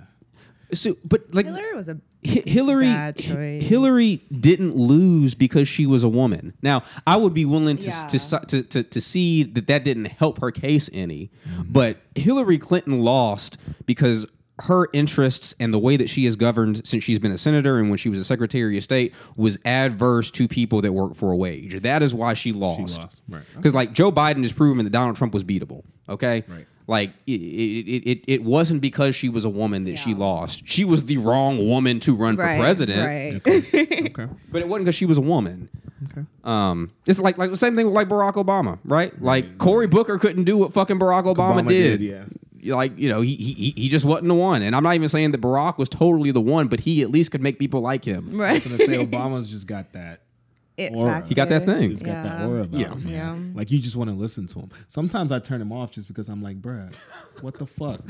So, 0.75 0.97
but 1.05 1.33
like 1.35 1.47
Hillary 1.47 1.75
was 1.75 1.89
a 1.89 1.99
Hillary 2.23 2.87
bad 2.87 3.17
choice. 3.17 3.63
Hillary 3.63 4.23
didn't 4.39 4.77
lose 4.77 5.35
because 5.35 5.69
she 5.69 5.87
was 5.87 6.05
a 6.05 6.09
woman. 6.09 6.55
Now, 6.63 6.83
I 7.07 7.17
would 7.17 7.35
be 7.35 7.45
willing 7.45 7.77
to 7.79 7.87
Yeah. 7.87 8.07
to, 8.07 8.41
to 8.47 8.63
to 8.63 8.83
to 8.83 9.01
see 9.01 9.43
that 9.43 9.67
that 9.67 9.85
didn't 9.85 10.07
help 10.07 10.41
her 10.41 10.51
case 10.51 10.89
any. 10.93 11.31
Mm-hmm. 11.49 11.73
But 11.73 11.99
Hillary 12.15 12.59
Clinton 12.59 13.01
lost 13.01 13.59
because 13.87 14.27
her 14.61 14.87
interests 14.93 15.55
and 15.59 15.75
the 15.75 15.79
way 15.79 15.97
that 15.97 16.09
she 16.09 16.25
has 16.27 16.37
governed 16.37 16.87
since 16.87 17.03
she's 17.03 17.19
been 17.19 17.33
a 17.33 17.39
senator 17.39 17.79
and 17.79 17.89
when 17.89 17.97
she 17.99 18.09
was 18.09 18.21
a 18.21 18.25
secretary 18.25 18.77
of 18.79 18.85
state 18.85 19.13
was 19.37 19.59
adverse 19.65 20.31
to 20.31 20.47
people 20.47 20.81
that 20.83 20.93
work 20.93 21.17
for 21.17 21.33
a 21.33 21.37
wage. 21.37 21.81
That 21.83 22.03
is 22.03 22.15
why 22.15 22.35
she 22.35 22.53
lost. 22.53 22.99
lost, 22.99 23.23
right. 23.29 23.43
Because 23.57 23.75
like 23.75 23.93
Joe 23.93 24.13
Biden 24.13 24.43
has 24.43 24.53
proven 24.53 24.85
that 24.85 24.91
Donald 24.91 25.17
Trump 25.17 25.35
was 25.35 25.43
beatable. 25.43 25.83
Okay. 26.09 26.45
Right. 26.47 26.67
Like 26.93 27.15
it, 27.27 27.41
it, 27.41 28.11
it, 28.11 28.25
it 28.29 28.45
wasn't 28.45 28.83
because 28.83 29.17
she 29.17 29.31
was 29.31 29.47
a 29.47 29.49
woman 29.49 29.85
that 29.85 29.97
she 29.97 30.13
lost. 30.13 30.63
She 30.67 30.85
was 30.85 31.07
the 31.07 31.17
wrong 31.17 31.67
woman 31.67 32.01
to 32.01 32.15
run 32.15 32.37
right, 32.37 32.57
for 32.57 32.63
president. 32.63 33.07
Right. 33.07 33.33
Okay. 34.13 34.29
But 34.51 34.61
it 34.61 34.69
wasn't 34.69 34.85
because 34.85 34.95
she 34.95 35.07
was 35.07 35.17
a 35.17 35.23
woman. 35.23 35.71
Okay. 36.11 36.27
Um, 36.45 36.91
it's 37.07 37.19
like 37.19 37.39
like 37.39 37.51
the 37.51 37.57
same 37.57 37.77
thing 37.77 37.87
with 37.87 37.95
like 37.95 38.11
Barack 38.11 38.35
Obama, 38.35 38.79
right? 38.85 39.11
Like 39.23 39.57
Cory 39.57 39.87
Booker 39.87 40.19
couldn't 40.19 40.45
do 40.45 40.59
what 40.59 40.75
fucking 40.75 40.99
Barack 40.99 41.25
Obama, 41.25 41.63
Obama 41.63 41.69
did. 41.69 42.01
did, 42.01 42.29
yeah. 42.63 42.75
Like 42.77 42.99
you 42.99 43.09
know, 43.09 43.23
he, 43.23 43.37
he 43.37 43.73
he 43.75 43.89
just 43.89 44.05
wasn't 44.05 44.29
the 44.29 44.35
one. 44.35 44.61
And 44.61 44.77
I'm 44.77 44.83
not 44.83 44.95
even 44.95 45.09
saying 45.09 45.31
that 45.31 45.41
Barack 45.41 45.79
was 45.79 45.89
totally 45.89 46.31
the 46.31 46.43
one, 46.43 46.69
but 46.69 46.81
he 46.81 47.01
at 47.03 47.11
least 47.11 47.31
could 47.31 47.41
make 47.41 47.59
people 47.59 47.81
like 47.81 48.05
him. 48.05 48.39
right. 48.39 48.63
I'm 48.63 48.77
gonna 48.77 48.85
say 48.85 48.99
Obama's 48.99 49.49
just 49.49 49.67
got 49.67 49.95
that. 49.95 50.21
It 50.77 50.93
Aura. 50.95 51.13
factor. 51.13 51.29
He 51.29 51.35
got 51.35 51.49
that 51.51 51.67
thing. 51.67 51.91
He's 51.91 52.03
got 52.03 52.25
that 52.25 52.47
aura 52.49 52.63
about 52.63 52.81
Yeah. 52.81 52.93
him. 52.93 53.05
man. 53.05 53.13
Yeah. 53.13 53.59
Like 53.59 53.71
you 53.71 53.79
just 53.79 53.95
want 53.97 54.11
to 54.11 54.17
listen 54.17 54.47
to 54.49 54.61
him. 54.61 54.71
Sometimes 54.89 55.31
I 55.31 55.39
turn 55.39 55.61
him 55.61 55.71
off 55.73 55.93
just 55.93 56.09
because 56.09 56.29
I'm 56.29 56.43
like, 56.43 56.61
bruh, 56.63 56.93
what 57.43 57.59
the 57.59 57.67
fuck? 57.67 58.01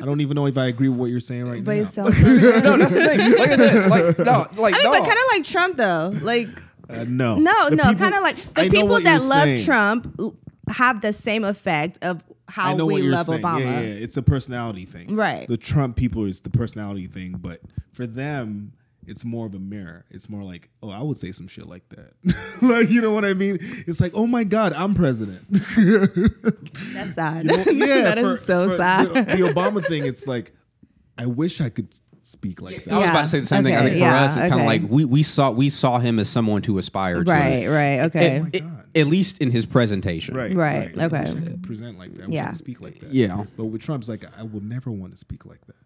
I 0.00 0.04
don't 0.04 0.20
even 0.20 0.34
know 0.36 0.46
if 0.46 0.56
I 0.56 0.66
agree 0.66 0.88
with 0.88 0.98
what 0.98 1.10
you're 1.10 1.20
saying 1.20 1.44
right 1.48 1.62
But 1.64 1.76
now. 1.76 1.82
it's 1.82 1.90
self-fulfilling. 1.94 2.62
no, 2.64 2.76
that's 2.76 2.92
the 2.92 3.04
thing. 3.04 3.38
Like 3.38 3.50
I 3.50 3.56
said, 3.56 3.90
like 3.90 4.18
no, 4.20 4.46
like 4.62 4.74
I 4.74 4.78
mean, 4.78 4.84
no. 4.84 4.90
but 4.92 5.00
kind 5.06 5.18
of 5.18 5.24
like 5.32 5.44
Trump 5.44 5.76
though. 5.76 6.12
Like 6.22 6.48
Uh, 6.88 7.04
no, 7.08 7.36
no, 7.36 7.70
The 7.70 7.76
no, 7.76 7.94
kind 7.94 8.14
of 8.14 8.22
like 8.22 8.36
the 8.36 8.64
know 8.64 8.70
people 8.70 9.00
that 9.00 9.22
love 9.22 9.44
saying. 9.44 9.64
Trump 9.64 10.20
have 10.68 11.00
the 11.00 11.12
same 11.12 11.44
effect 11.44 11.98
of 12.04 12.22
I 12.46 12.52
how 12.52 12.76
know 12.76 12.86
we 12.86 12.94
what 12.94 13.02
you're 13.02 13.12
love 13.12 13.26
saying. 13.26 13.42
Obama. 13.42 13.60
Yeah, 13.60 13.70
yeah, 13.70 13.80
yeah. 13.80 14.04
It's 14.04 14.16
a 14.16 14.22
personality 14.22 14.84
thing. 14.84 15.16
Right. 15.16 15.48
The 15.48 15.56
Trump 15.56 15.96
people 15.96 16.24
is 16.26 16.40
the 16.40 16.50
personality 16.50 17.06
thing, 17.06 17.36
but 17.40 17.60
for 17.92 18.06
them, 18.06 18.72
it's 19.06 19.24
more 19.24 19.46
of 19.46 19.54
a 19.54 19.58
mirror. 19.58 20.04
It's 20.10 20.28
more 20.28 20.42
like, 20.42 20.68
oh, 20.82 20.90
I 20.90 21.02
would 21.02 21.16
say 21.16 21.32
some 21.32 21.48
shit 21.48 21.66
like 21.66 21.88
that. 21.90 22.12
like, 22.62 22.90
you 22.90 23.00
know 23.00 23.12
what 23.12 23.24
I 23.24 23.34
mean? 23.34 23.58
It's 23.86 24.00
like, 24.00 24.12
oh 24.14 24.26
my 24.26 24.44
God, 24.44 24.72
I'm 24.72 24.94
president. 24.94 25.40
That's 25.50 27.14
sad. 27.14 27.44
You 27.44 27.74
know, 27.74 27.86
yeah, 27.86 28.02
that 28.02 28.18
is 28.18 28.38
for- 28.40 28.44
so 28.44 28.68
for 28.70 28.76
sad. 28.76 29.08
The, 29.08 29.22
the 29.22 29.42
Obama 29.52 29.84
thing, 29.86 30.04
it's 30.06 30.26
like, 30.26 30.52
I 31.18 31.26
wish 31.26 31.60
I 31.60 31.68
could 31.68 31.94
speak 32.22 32.60
like 32.62 32.84
that. 32.84 32.94
I 32.94 32.98
was 32.98 33.10
about 33.10 33.22
to 33.22 33.28
say 33.28 33.40
the 33.40 33.46
same 33.46 33.64
thing. 33.64 33.74
I 33.74 33.78
Okay, 33.78 33.84
think 33.90 33.94
for 33.96 34.00
yeah, 34.00 34.22
us, 34.24 34.32
it's 34.36 34.48
kind 34.48 34.60
of 34.60 34.66
like 34.66 34.82
we, 34.88 35.04
we 35.04 35.22
saw 35.22 35.50
we 35.50 35.68
saw 35.68 35.98
him 35.98 36.18
as 36.18 36.28
someone 36.28 36.62
to 36.62 36.78
aspire 36.78 37.22
to. 37.22 37.30
right, 37.30 37.66
right, 37.68 38.00
okay. 38.06 38.38
Oh 38.38 38.42
my 38.44 38.50
At, 38.54 38.60
God. 38.62 38.86
at 38.96 39.06
least 39.08 39.38
in 39.38 39.50
his 39.50 39.66
presentation. 39.66 40.34
Right, 40.34 40.52
Right, 40.54 40.94
Like, 40.96 41.12
I 41.12 41.16
okay. 41.18 41.32
wish 41.34 41.42
I 41.42 41.46
could 41.50 41.62
present 41.62 41.98
like 41.98 42.14
that. 42.14 42.22
I 42.22 42.26
wish 42.26 42.32
I 42.32 42.34
Yeah. 42.36 42.46
could 42.48 42.56
speak 42.56 42.80
like 42.80 42.98
that. 43.00 43.12
Yeah. 43.12 43.44
But 43.56 43.66
with 43.66 43.82
Trump's 43.82 44.08
like, 44.08 44.24
I 44.38 44.42
will 44.42 44.62
never 44.62 44.90
want 44.90 45.12
to 45.12 45.18
speak 45.18 45.44
like 45.44 45.64
that. 45.66 45.76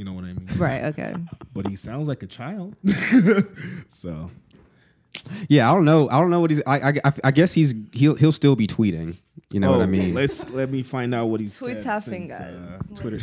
You 0.00 0.06
know 0.06 0.14
what 0.14 0.24
I 0.24 0.28
mean? 0.32 0.48
right, 0.56 0.84
okay. 0.84 1.14
But 1.52 1.66
he 1.66 1.76
sounds 1.76 2.08
like 2.08 2.22
a 2.22 2.26
child. 2.26 2.74
so 3.88 4.30
Yeah, 5.50 5.70
I 5.70 5.74
don't 5.74 5.84
know. 5.84 6.08
I 6.08 6.18
don't 6.18 6.30
know 6.30 6.40
what 6.40 6.50
he's. 6.50 6.62
I, 6.66 6.88
I, 7.04 7.12
I 7.24 7.30
guess 7.30 7.52
he's 7.52 7.74
he'll 7.92 8.14
he'll 8.14 8.32
still 8.32 8.56
be 8.56 8.66
tweeting. 8.66 9.18
You 9.50 9.60
know 9.60 9.70
what 9.72 9.80
I 9.80 9.82
Oh, 9.82 9.86
mean? 9.88 10.14
Let's 10.14 10.48
let 10.48 10.70
me 10.72 10.82
find 10.82 11.14
out 11.14 11.26
what 11.26 11.40
he's. 11.42 11.58
Twitter 11.58 11.82
said. 11.82 12.02
fingers. 12.04 12.34
Since, 12.38 12.66
uh, 12.66 12.78
Twitter. 12.94 13.18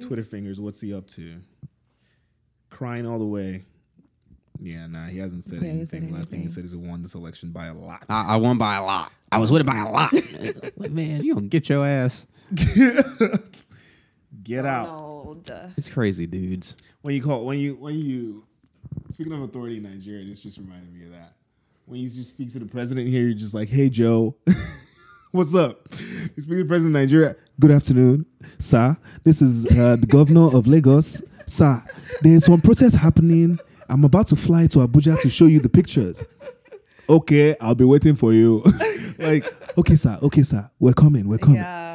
Twitter 0.06 0.22
fingers. 0.22 0.60
What's 0.60 0.80
he 0.80 0.94
up 0.94 1.08
to? 1.08 1.40
Crying 2.70 3.04
all 3.04 3.18
the 3.18 3.24
way. 3.26 3.64
Yeah, 4.60 4.86
nah, 4.86 5.06
he 5.08 5.18
hasn't 5.18 5.42
said 5.42 5.60
Yeah, 5.60 5.72
he 5.72 5.84
said 5.86 5.96
anything. 5.96 6.14
Last 6.14 6.30
thing 6.30 6.42
he 6.42 6.46
said 6.46 6.64
is 6.64 6.70
he 6.70 6.76
won 6.76 7.02
this 7.02 7.16
election 7.16 7.50
by 7.50 7.66
a 7.66 7.74
lot. 7.74 8.04
I, 8.08 8.34
I 8.34 8.36
won 8.36 8.58
by 8.58 8.76
a 8.76 8.84
lot. 8.84 9.10
I 9.32 9.38
was 9.38 9.50
winning 9.50 9.66
by 9.66 9.78
a 9.78 9.90
lot. 9.90 10.12
Like, 10.76 10.92
Man, 10.92 11.24
you 11.24 11.34
don't 11.34 11.48
get 11.48 11.68
your 11.68 11.84
ass. 11.84 12.26
Get 14.42 14.64
out. 14.64 15.36
It's 15.76 15.88
crazy, 15.88 16.26
dudes. 16.26 16.74
When 17.02 17.14
you 17.14 17.22
call 17.22 17.44
when 17.44 17.58
you 17.58 17.74
when 17.76 17.98
you 17.98 18.44
speaking 19.10 19.32
of 19.32 19.42
authority 19.42 19.76
in 19.76 19.84
Nigeria, 19.84 20.24
this 20.24 20.40
just 20.40 20.58
reminded 20.58 20.92
me 20.92 21.04
of 21.06 21.12
that. 21.12 21.34
When 21.86 22.00
you 22.00 22.08
just 22.08 22.30
speak 22.30 22.52
to 22.52 22.58
the 22.58 22.66
president 22.66 23.08
here, 23.08 23.22
you're 23.22 23.34
just 23.34 23.54
like, 23.54 23.68
"Hey 23.68 23.88
Joe, 23.88 24.34
what's 25.32 25.54
up?" 25.54 25.88
You 25.90 26.42
speak 26.42 26.48
to 26.48 26.62
the 26.62 26.64
president 26.64 26.96
of 26.96 27.02
Nigeria. 27.02 27.36
Good 27.60 27.70
afternoon, 27.70 28.26
sir. 28.58 28.96
This 29.22 29.42
is 29.42 29.66
uh, 29.78 29.96
the 29.96 30.06
governor 30.06 30.56
of 30.56 30.66
Lagos, 30.66 31.22
sir. 31.46 31.84
There's 32.22 32.46
some 32.46 32.60
protest 32.60 32.96
happening. 32.96 33.58
I'm 33.88 34.04
about 34.04 34.28
to 34.28 34.36
fly 34.36 34.66
to 34.68 34.78
Abuja 34.78 35.20
to 35.20 35.30
show 35.30 35.46
you 35.46 35.60
the 35.60 35.68
pictures. 35.68 36.22
Okay, 37.08 37.54
I'll 37.60 37.74
be 37.74 37.84
waiting 37.84 38.16
for 38.16 38.32
you. 38.32 38.62
like, 39.18 39.44
okay, 39.76 39.96
sir. 39.96 40.18
Okay, 40.22 40.42
sir. 40.42 40.68
We're 40.80 40.94
coming. 40.94 41.28
We're 41.28 41.38
coming. 41.38 41.56
Yeah. 41.56 41.91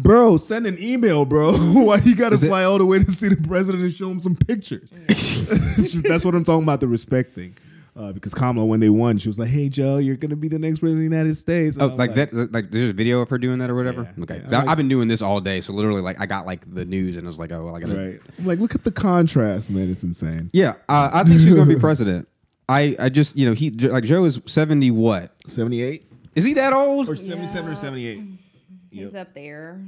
Bro, 0.00 0.36
send 0.36 0.66
an 0.66 0.76
email, 0.80 1.24
bro. 1.24 1.52
Why 1.58 1.96
you 2.04 2.14
gotta 2.14 2.34
Is 2.34 2.44
it- 2.44 2.48
fly 2.48 2.62
all 2.64 2.78
the 2.78 2.86
way 2.86 3.00
to 3.02 3.10
see 3.10 3.28
the 3.28 3.36
president 3.48 3.82
and 3.84 3.92
show 3.92 4.10
him 4.10 4.20
some 4.20 4.36
pictures? 4.36 4.92
It's 5.08 5.92
just- 5.92 6.04
that's 6.04 6.24
what 6.24 6.34
I'm 6.34 6.44
talking 6.44 6.62
about, 6.62 6.80
the 6.80 6.88
respect 6.88 7.34
thing. 7.34 7.56
Uh, 7.96 8.12
because 8.12 8.32
Kamala, 8.32 8.64
when 8.64 8.78
they 8.78 8.90
won, 8.90 9.18
she 9.18 9.28
was 9.28 9.40
like, 9.40 9.48
"Hey, 9.48 9.68
Joe, 9.68 9.96
you're 9.96 10.14
gonna 10.16 10.36
be 10.36 10.46
the 10.46 10.58
next 10.58 10.78
president 10.78 11.04
of 11.04 11.10
the 11.10 11.16
United 11.16 11.34
States." 11.36 11.76
And 11.76 11.82
Oh, 11.82 11.90
I'm 11.90 11.96
like 11.96 12.14
that? 12.14 12.32
Like 12.52 12.70
there's 12.70 12.90
a 12.90 12.92
video 12.92 13.20
of 13.22 13.28
her 13.28 13.38
doing 13.38 13.58
that 13.58 13.70
or 13.70 13.74
whatever. 13.74 14.08
Yeah, 14.16 14.22
okay, 14.22 14.40
yeah. 14.48 14.58
I- 14.58 14.62
I'm 14.62 14.68
I've 14.68 14.76
been 14.76 14.86
doing 14.86 15.08
this 15.08 15.20
all 15.20 15.40
day, 15.40 15.60
so 15.60 15.72
literally, 15.72 16.00
like, 16.00 16.20
I 16.20 16.26
got 16.26 16.46
like 16.46 16.72
the 16.72 16.84
news 16.84 17.16
and 17.16 17.26
I 17.26 17.28
was 17.28 17.40
like, 17.40 17.50
oh, 17.50 17.64
well, 17.64 17.74
I 17.74 17.80
gotta. 17.80 17.94
Right. 17.96 18.20
I'm 18.38 18.46
like, 18.46 18.60
look 18.60 18.76
at 18.76 18.84
the 18.84 18.92
contrast, 18.92 19.68
man. 19.68 19.90
It's 19.90 20.04
insane. 20.04 20.48
Yeah, 20.52 20.74
uh, 20.88 21.10
I 21.12 21.24
think 21.24 21.40
she's 21.40 21.52
gonna 21.52 21.66
be 21.66 21.80
president. 21.80 22.28
I, 22.68 22.94
I 23.00 23.08
just, 23.08 23.36
you 23.36 23.48
know, 23.48 23.52
he 23.54 23.70
like 23.70 24.04
Joe 24.04 24.24
is 24.26 24.40
seventy. 24.46 24.92
What 24.92 25.34
78 25.48 26.04
is 26.36 26.44
he 26.44 26.54
that 26.54 26.72
old? 26.72 27.08
or 27.08 27.16
77 27.16 27.72
or 27.72 27.74
78. 27.74 28.20
He's 29.04 29.12
Yep. 29.14 29.28
up 29.28 29.34
there. 29.34 29.80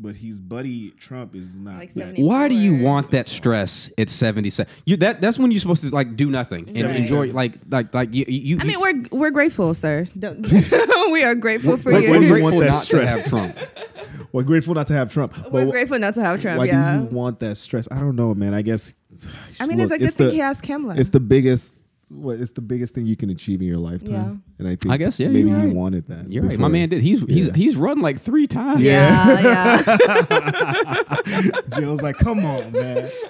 But 0.00 0.14
he's 0.14 0.40
buddy 0.40 0.90
Trump 0.92 1.34
is 1.34 1.56
not. 1.56 1.74
Like 1.74 1.92
that- 1.94 2.16
Why 2.18 2.48
do 2.48 2.54
you 2.54 2.84
want 2.84 3.10
that 3.10 3.28
stress 3.28 3.90
at 3.98 4.08
seventy 4.08 4.48
seven? 4.48 4.72
You 4.86 4.96
that 4.98 5.20
that's 5.20 5.40
when 5.40 5.50
you're 5.50 5.58
supposed 5.58 5.80
to 5.82 5.88
like 5.90 6.14
do 6.16 6.30
nothing 6.30 6.68
and 6.68 6.86
Right. 6.86 6.96
enjoy 6.96 7.32
like 7.32 7.54
like 7.68 7.92
like 7.92 8.14
you. 8.14 8.24
you 8.28 8.58
I 8.60 8.64
you- 8.64 8.68
mean, 8.78 8.80
we're 9.10 9.18
we're 9.18 9.30
grateful, 9.32 9.74
sir. 9.74 10.06
Don't, 10.16 10.46
we 11.10 11.24
are 11.24 11.34
grateful 11.34 11.78
for 11.78 11.90
Like, 11.92 12.04
you. 12.04 12.10
we're 12.10 12.22
you 12.22 12.28
grateful 12.28 12.52
want 12.52 12.60
that 12.66 12.70
not 12.74 12.82
stress. 12.84 13.24
to 13.30 13.36
have 13.36 13.54
Trump. 13.54 13.58
We're 14.32 14.42
grateful 14.42 14.74
not 14.74 14.86
to 14.88 14.92
have 14.92 15.10
Trump. 15.10 15.34
we're 15.50 15.64
But 15.64 15.70
grateful 15.70 15.98
not 15.98 16.12
to 16.14 16.20
have 16.22 16.40
Trump. 16.42 16.58
why 16.58 16.66
yeah. 16.66 16.98
do 16.98 17.02
you 17.04 17.08
want 17.08 17.40
that 17.40 17.56
stress? 17.56 17.88
I 17.90 17.98
don't 17.98 18.14
know, 18.14 18.34
man. 18.34 18.52
I 18.52 18.60
guess. 18.60 18.92
I 19.58 19.66
mean, 19.66 19.78
Look, 19.78 19.86
it's 19.90 19.92
a 19.94 19.98
good 19.98 20.12
thing 20.14 20.26
the- 20.26 20.32
he 20.34 20.38
has 20.40 20.60
Kamala. 20.60 20.96
It's 20.96 21.08
the 21.08 21.18
biggest. 21.20 21.87
What 22.10 22.40
it's 22.40 22.52
the 22.52 22.60
biggest 22.62 22.94
thing 22.94 23.06
you 23.06 23.16
can 23.16 23.30
achieve 23.30 23.60
in 23.60 23.66
your 23.68 23.78
lifetime. 23.78 24.12
Yeah. 24.58 24.58
And 24.60 24.68
I 24.68 24.76
think 24.76 24.92
I 24.92 24.96
guess, 24.96 25.20
yeah, 25.20 25.28
maybe 25.28 25.48
he 25.50 25.54
right. 25.54 25.68
wanted 25.74 26.06
that. 26.08 26.32
You're 26.32 26.44
right. 26.44 26.58
My 26.58 26.68
man 26.68 26.88
did. 26.88 27.02
He's 27.02 27.22
he's 27.24 27.48
Yeah. 27.48 27.54
he's 27.54 27.76
run 27.76 28.00
like 28.00 28.20
three 28.20 28.46
times. 28.46 28.80
yeah, 28.82 29.40
yeah. 29.40 29.82
Jill's 31.78 32.02
like, 32.02 32.16
come 32.16 32.44
on, 32.44 32.72
man. 32.72 33.10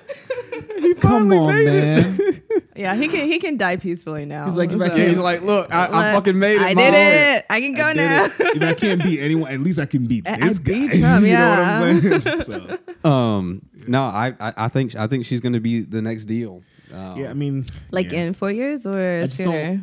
He 0.79 0.95
Come 0.95 1.33
on, 1.33 1.65
man. 1.65 2.41
yeah, 2.77 2.95
he 2.95 3.09
can 3.09 3.27
he 3.27 3.39
can 3.41 3.57
die 3.57 3.77
peacefully 3.77 4.25
now. 4.25 4.47
He's 4.47 4.55
like, 4.57 4.71
if 4.71 4.81
I 4.81 4.89
can't- 4.89 5.09
He's 5.09 5.19
like, 5.19 5.43
look, 5.43 5.73
I, 5.75 5.87
I 5.87 6.13
fucking 6.15 6.39
made 6.39 6.55
it. 6.57 6.63
I 6.63 6.75
did 6.75 6.95
own. 6.95 7.35
it. 7.39 7.47
I 7.51 7.61
can 7.61 7.75
go 7.75 7.83
I 7.85 7.93
now. 7.95 8.25
it. 8.25 8.33
if 8.39 8.63
I 8.63 8.75
can't 8.75 9.03
beat 9.03 9.19
anyone, 9.21 9.53
at 9.53 9.61
least 9.61 9.79
I 9.81 9.87
can 9.87 10.07
beat 10.07 10.29
I- 10.29 10.35
I 10.35 10.37
this 10.37 10.59
beat 10.61 10.91
guy. 10.93 10.99
Trump, 11.01 11.23
you 11.25 11.31
yeah. 11.31 11.39
know 11.41 11.81
what 11.81 12.23
I'm 12.25 12.43
saying? 12.43 12.79
so, 13.03 13.09
Um, 13.09 13.63
no, 13.89 14.03
I, 14.03 14.35
I 14.41 14.53
I 14.57 14.69
think 14.69 14.95
I 14.95 15.07
think 15.09 15.25
she's 15.25 15.41
gonna 15.41 15.61
be 15.61 15.81
the 15.81 16.01
next 16.03 16.25
deal. 16.27 16.63
Um, 16.93 17.17
yeah, 17.19 17.31
I 17.31 17.35
mean, 17.35 17.67
like 17.91 18.13
yeah. 18.13 18.21
in 18.21 18.35
four 18.35 18.51
years 18.51 18.87
or 18.87 19.23
just 19.23 19.37
sooner. 19.37 19.81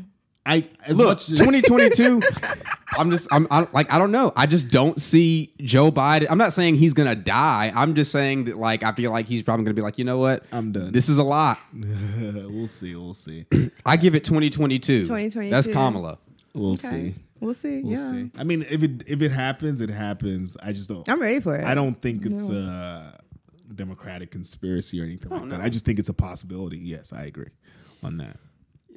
I 0.47 0.67
as 0.85 0.97
Look, 0.97 1.17
as 1.17 1.25
2022. 1.27 2.21
I'm 2.97 3.09
just, 3.09 3.27
I'm, 3.31 3.47
I, 3.49 3.67
like, 3.73 3.91
I 3.91 3.97
don't 3.97 4.11
know. 4.11 4.31
I 4.37 4.45
just 4.45 4.69
don't 4.69 5.01
see 5.01 5.51
Joe 5.59 5.91
Biden. 5.91 6.27
I'm 6.29 6.37
not 6.37 6.53
saying 6.53 6.75
he's 6.75 6.93
gonna 6.93 7.15
die. 7.15 7.71
I'm 7.75 7.95
just 7.95 8.11
saying 8.11 8.45
that, 8.45 8.57
like, 8.57 8.83
I 8.83 8.91
feel 8.93 9.09
like 9.11 9.25
he's 9.25 9.41
probably 9.43 9.65
gonna 9.65 9.73
be 9.73 9.81
like, 9.81 9.97
you 9.97 10.05
know 10.05 10.19
what? 10.19 10.45
I'm 10.51 10.71
done. 10.71 10.91
This 10.91 11.09
is 11.09 11.17
a 11.17 11.23
lot. 11.23 11.57
we'll 11.73 12.67
see, 12.67 12.95
we'll 12.95 13.15
see, 13.15 13.45
I 13.85 13.97
give 13.97 14.13
it 14.15 14.23
2022. 14.23 15.01
2022. 15.05 15.49
That's 15.51 15.67
Kamala. 15.67 16.19
we'll 16.53 16.71
Okay. 16.73 16.87
see, 16.87 17.15
We'll 17.41 17.53
see. 17.53 17.81
we'll 17.81 17.93
yeah. 17.97 18.09
see. 18.11 18.31
I 18.37 18.43
mean, 18.43 18.61
if 18.69 18.81
it 18.83 19.03
if 19.07 19.21
it 19.21 19.31
happens, 19.31 19.81
it 19.81 19.89
happens. 19.89 20.55
I 20.63 20.71
just 20.71 20.87
don't. 20.87 21.07
I'm 21.09 21.21
ready 21.21 21.39
for 21.39 21.55
it. 21.55 21.65
I 21.65 21.73
don't 21.73 21.99
think 22.01 22.25
it's 22.25 22.49
a 22.49 23.19
democratic 23.75 24.31
conspiracy 24.31 24.99
or 25.01 25.03
anything 25.03 25.29
like 25.31 25.49
that. 25.49 25.61
I 25.61 25.69
just 25.69 25.85
think 25.85 25.99
it's 25.99 26.09
a 26.09 26.13
possibility. 26.13 26.77
Yes, 26.77 27.13
I 27.13 27.23
agree 27.25 27.49
on 28.03 28.17
that. 28.17 28.37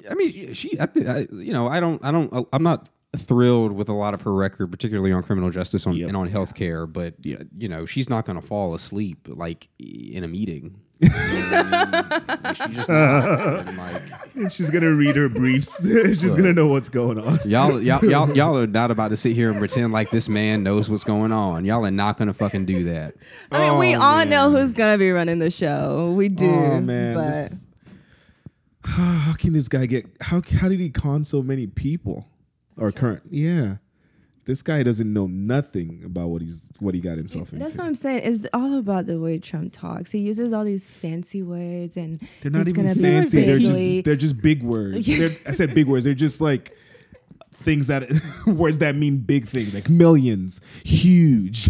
I 0.09 0.13
mean, 0.15 0.53
she, 0.53 0.79
I, 0.79 0.87
I, 1.07 1.27
you 1.31 1.51
know, 1.53 1.67
I 1.67 1.79
don't, 1.79 2.03
I 2.05 2.11
don't, 2.11 2.47
I'm 2.53 2.63
not 2.63 2.87
thrilled 3.17 3.71
with 3.73 3.89
a 3.89 3.93
lot 3.93 4.13
of 4.13 4.21
her 4.21 4.33
record, 4.33 4.71
particularly 4.71 5.11
on 5.11 5.23
criminal 5.23 5.49
justice 5.49 5.85
on, 5.87 5.93
Yep. 5.93 6.07
and 6.09 6.15
on 6.17 6.29
healthcare. 6.29 6.91
But 6.91 7.15
uh, 7.25 7.43
you 7.57 7.67
know, 7.67 7.85
she's 7.85 8.09
not 8.09 8.25
going 8.25 8.39
to 8.39 8.45
fall 8.45 8.73
asleep 8.73 9.27
like 9.27 9.67
in 9.79 10.23
a 10.23 10.27
meeting. 10.27 10.79
You 11.01 11.09
know 11.09 11.15
what 11.15 11.73
I 11.73 12.17
mean? 12.17 12.27
Like, 12.43 12.55
she's 12.55 12.75
just. 12.75 12.89
And, 12.89 13.77
like, 13.77 14.01
She's 14.51 14.69
gonna 14.69 14.93
read 14.93 15.15
her 15.15 15.27
briefs. 15.27 15.81
She's 16.19 16.33
gonna 16.35 16.53
know 16.53 16.67
what's 16.67 16.87
going 16.89 17.19
on. 17.19 17.39
y'all, 17.45 17.81
y'all, 17.81 18.03
y'all, 18.05 18.31
y'all 18.35 18.57
are 18.57 18.67
not 18.67 18.91
about 18.91 19.09
to 19.09 19.17
sit 19.17 19.35
here 19.35 19.49
and 19.49 19.59
pretend 19.59 19.91
like 19.91 20.11
this 20.11 20.29
man 20.29 20.63
knows 20.63 20.89
what's 20.89 21.03
going 21.03 21.31
on. 21.31 21.65
Y'all 21.65 21.85
are 21.85 21.91
not 21.91 22.17
going 22.17 22.27
to 22.29 22.33
fucking 22.33 22.65
do 22.65 22.83
that. 22.85 23.15
I 23.51 23.69
mean, 23.69 23.79
we 23.79 23.95
Oh, 23.95 24.01
all 24.01 24.25
know 24.25 24.49
who's 24.51 24.71
gonna 24.73 24.97
be 24.97 25.09
running 25.11 25.39
the 25.39 25.51
show. 25.51 26.13
We 26.15 26.27
oh, 26.27 26.29
do. 26.29 26.49
Oh 26.49 26.79
man, 26.81 27.15
but 27.15 27.31
this- 27.31 27.65
how 28.85 29.33
can 29.37 29.53
this 29.53 29.67
guy 29.67 29.85
get? 29.87 30.05
How 30.21 30.41
how 30.59 30.69
did 30.69 30.79
he 30.79 30.89
con 30.89 31.25
so 31.25 31.41
many 31.41 31.67
people? 31.67 32.27
Or 32.77 32.91
current? 32.93 33.23
Yeah, 33.29 33.77
this 34.49 34.63
guy 34.63 34.81
doesn't 34.81 35.13
know 35.13 35.27
nothing 35.27 36.01
about 36.03 36.29
what 36.29 36.41
he's 36.41 36.71
what 36.79 36.95
he 36.95 36.99
got 36.99 37.17
himself 37.19 37.53
into. 37.53 37.63
that's 37.63 37.77
what 37.77 37.85
I'm 37.85 37.93
saying. 37.93 38.21
It's 38.23 38.47
all 38.51 38.79
about 38.79 39.05
the 39.05 39.19
way 39.19 39.37
Trump 39.37 39.71
talks. 39.71 40.09
He 40.09 40.17
uses 40.17 40.53
all 40.53 40.65
these 40.65 40.87
fancy 40.89 41.43
words, 41.43 41.95
and 41.95 42.19
They're 42.41 42.51
not 42.51 42.59
he's 42.65 42.69
even 42.69 42.83
gonna 42.83 42.95
be 42.95 43.01
fancy. 43.01 43.45
They're 43.45 43.59
just 43.59 44.05
they're 44.05 44.15
just 44.15 44.41
big 44.41 44.63
words. 44.63 45.07
I 45.47 45.51
said 45.51 45.75
big 45.75 45.85
words. 45.87 46.03
They're 46.03 46.15
just 46.15 46.41
like 46.41 46.75
things 47.53 47.87
that 47.87 48.09
words 48.47 48.79
that 48.79 48.95
mean 48.95 49.17
big 49.19 49.47
things, 49.47 49.75
like 49.75 49.87
millions, 49.87 50.61
huge, 50.83 51.69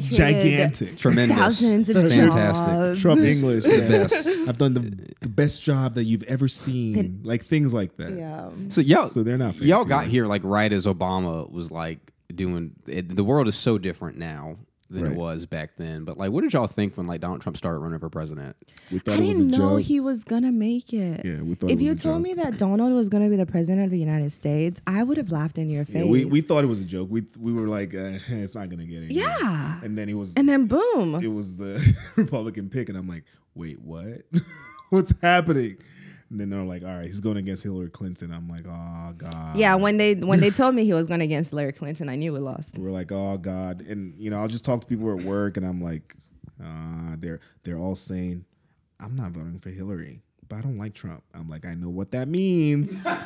gigantic. 0.00 0.96
Tremendous, 0.98 1.38
thousands 1.38 1.88
of 1.88 1.96
fantastic. 1.96 2.30
jobs. 2.34 3.00
Trump 3.00 3.20
English, 3.22 3.64
The 3.64 3.88
best. 3.88 4.26
I've 4.26 4.58
done 4.58 4.74
the, 4.74 5.14
the 5.22 5.28
best 5.28 5.62
job 5.62 5.94
that 5.94 6.04
you've 6.04 6.24
ever 6.24 6.48
seen, 6.48 7.20
like 7.22 7.44
things 7.46 7.72
like 7.72 7.96
that. 7.96 8.12
Yeah. 8.12 8.50
So 8.68 8.80
y'all, 8.82 9.08
So 9.08 9.22
they're 9.22 9.38
not 9.38 9.52
fancy. 9.54 9.68
y'all 9.68 9.84
got 9.86 10.00
words. 10.02 10.10
here 10.12 10.26
like 10.26 10.42
right 10.44 10.72
as 10.72 10.84
Obama 10.84 11.50
was 11.50 11.70
like 11.70 12.12
doing. 12.38 12.72
It, 12.86 13.14
the 13.14 13.24
world 13.24 13.46
is 13.48 13.56
so 13.56 13.76
different 13.76 14.16
now 14.16 14.56
than 14.90 15.02
Right. 15.02 15.12
it 15.12 15.18
was 15.18 15.44
back 15.44 15.72
then. 15.76 16.04
But 16.04 16.16
like, 16.16 16.30
what 16.30 16.40
did 16.40 16.54
y'all 16.54 16.66
think 16.66 16.96
when 16.96 17.06
like 17.06 17.20
Donald 17.20 17.42
Trump 17.42 17.58
started 17.58 17.80
running 17.80 17.98
for 17.98 18.08
president? 18.08 18.56
We 18.90 18.96
I 18.96 19.00
thought 19.00 19.14
it 19.16 19.20
was 19.20 19.28
a 19.28 19.32
didn't 19.34 19.50
know 19.50 19.76
joke. 19.76 19.82
he 19.82 20.00
was 20.00 20.24
gonna 20.24 20.50
make 20.50 20.94
it. 20.94 21.26
Yeah, 21.26 21.42
we 21.42 21.54
thought 21.56 21.70
If 21.70 21.78
it 21.78 21.82
you 21.84 21.92
a 21.92 21.94
told 21.94 22.16
joke. 22.16 22.22
me 22.22 22.32
that 22.42 22.56
Donald 22.56 22.94
was 22.94 23.10
gonna 23.10 23.28
be 23.28 23.36
the 23.36 23.44
president 23.44 23.84
of 23.84 23.90
the 23.90 23.98
United 23.98 24.32
States, 24.32 24.80
I 24.86 25.02
would 25.02 25.18
have 25.18 25.30
laughed 25.30 25.58
in 25.58 25.68
your 25.68 25.84
face. 25.84 25.96
Yeah, 25.96 26.04
we, 26.04 26.24
we 26.24 26.40
thought 26.40 26.64
it 26.64 26.68
was 26.68 26.80
a 26.80 26.84
joke. 26.86 27.08
We 27.10 27.26
we 27.38 27.52
were 27.52 27.68
like, 27.68 27.94
uh, 27.94 28.12
it's 28.28 28.54
not 28.54 28.70
gonna 28.70 28.86
get 28.86 29.02
it. 29.02 29.10
Yeah. 29.12 29.78
And 29.82 29.98
then 29.98 30.08
it 30.08 30.14
was 30.14 30.32
and 30.36 30.48
then 30.48 30.64
boom. 30.64 31.16
it 31.22 31.28
was 31.32 31.58
the 31.58 31.74
Republican 32.16 32.70
pick, 32.70 32.88
and 32.88 32.96
I'm 32.96 33.06
like, 33.08 33.24
wait, 33.54 33.78
what? 33.82 34.22
What's 34.90 35.12
happening? 35.20 35.76
And 36.30 36.40
then 36.40 36.50
they're 36.50 36.62
like, 36.62 36.82
all 36.82 36.94
right, 36.94 37.06
he's 37.06 37.20
going 37.20 37.38
against 37.38 37.62
Hillary 37.62 37.88
Clinton. 37.90 38.32
I'm 38.32 38.48
like, 38.48 38.64
oh 38.68 39.12
god. 39.16 39.56
yeah, 39.56 39.74
when 39.76 39.96
they 39.96 40.14
when 40.14 40.40
they 40.40 40.50
told 40.50 40.74
me 40.74 40.84
he 40.84 40.92
was 40.92 41.06
going 41.08 41.22
against 41.22 41.50
Hillary 41.50 41.72
Clinton, 41.72 42.08
I 42.08 42.16
knew 42.16 42.32
we 42.32 42.38
lost. 42.38 42.76
We're 42.78 42.90
like, 42.90 43.10
oh 43.12 43.38
god. 43.38 43.80
And 43.82 44.14
you 44.18 44.30
know, 44.30 44.38
I'll 44.38 44.48
just 44.48 44.64
talk 44.64 44.80
to 44.82 44.86
people 44.86 45.10
at 45.18 45.24
work, 45.24 45.56
and 45.56 45.66
I'm 45.66 45.80
like, 45.80 46.14
uh, 46.62 47.16
they're 47.18 47.40
they're 47.64 47.78
all 47.78 47.96
saying, 47.96 48.44
I'm 49.00 49.16
not 49.16 49.30
voting 49.30 49.58
for 49.58 49.70
Hillary. 49.70 50.20
but 50.48 50.56
I 50.56 50.60
don't 50.60 50.76
like 50.78 50.94
Trump. 50.94 51.22
I'm 51.34 51.48
like, 51.48 51.64
I 51.64 51.74
know 51.74 51.88
what 51.88 52.10
that 52.10 52.28
means. 52.28 52.98
I 53.04 53.24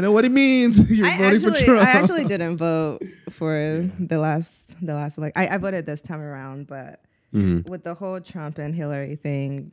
know 0.00 0.12
what 0.12 0.24
it 0.24 0.32
means. 0.32 0.90
You're 0.90 1.06
I 1.06 1.18
voting 1.18 1.36
actually, 1.36 1.60
for 1.60 1.64
Trump. 1.66 1.88
I 1.88 1.92
actually 1.92 2.24
didn't 2.24 2.56
vote 2.56 2.98
for 3.30 3.88
the 3.98 4.18
last 4.18 4.58
the 4.84 4.94
last 4.94 5.18
like 5.18 5.32
I, 5.36 5.46
I 5.48 5.56
voted 5.58 5.86
this 5.86 6.02
time 6.02 6.20
around, 6.20 6.66
but 6.66 7.00
Mm-hmm. 7.34 7.70
with 7.70 7.82
the 7.82 7.94
whole 7.94 8.20
Trump 8.20 8.58
and 8.58 8.74
Hillary 8.74 9.16
thing, 9.16 9.72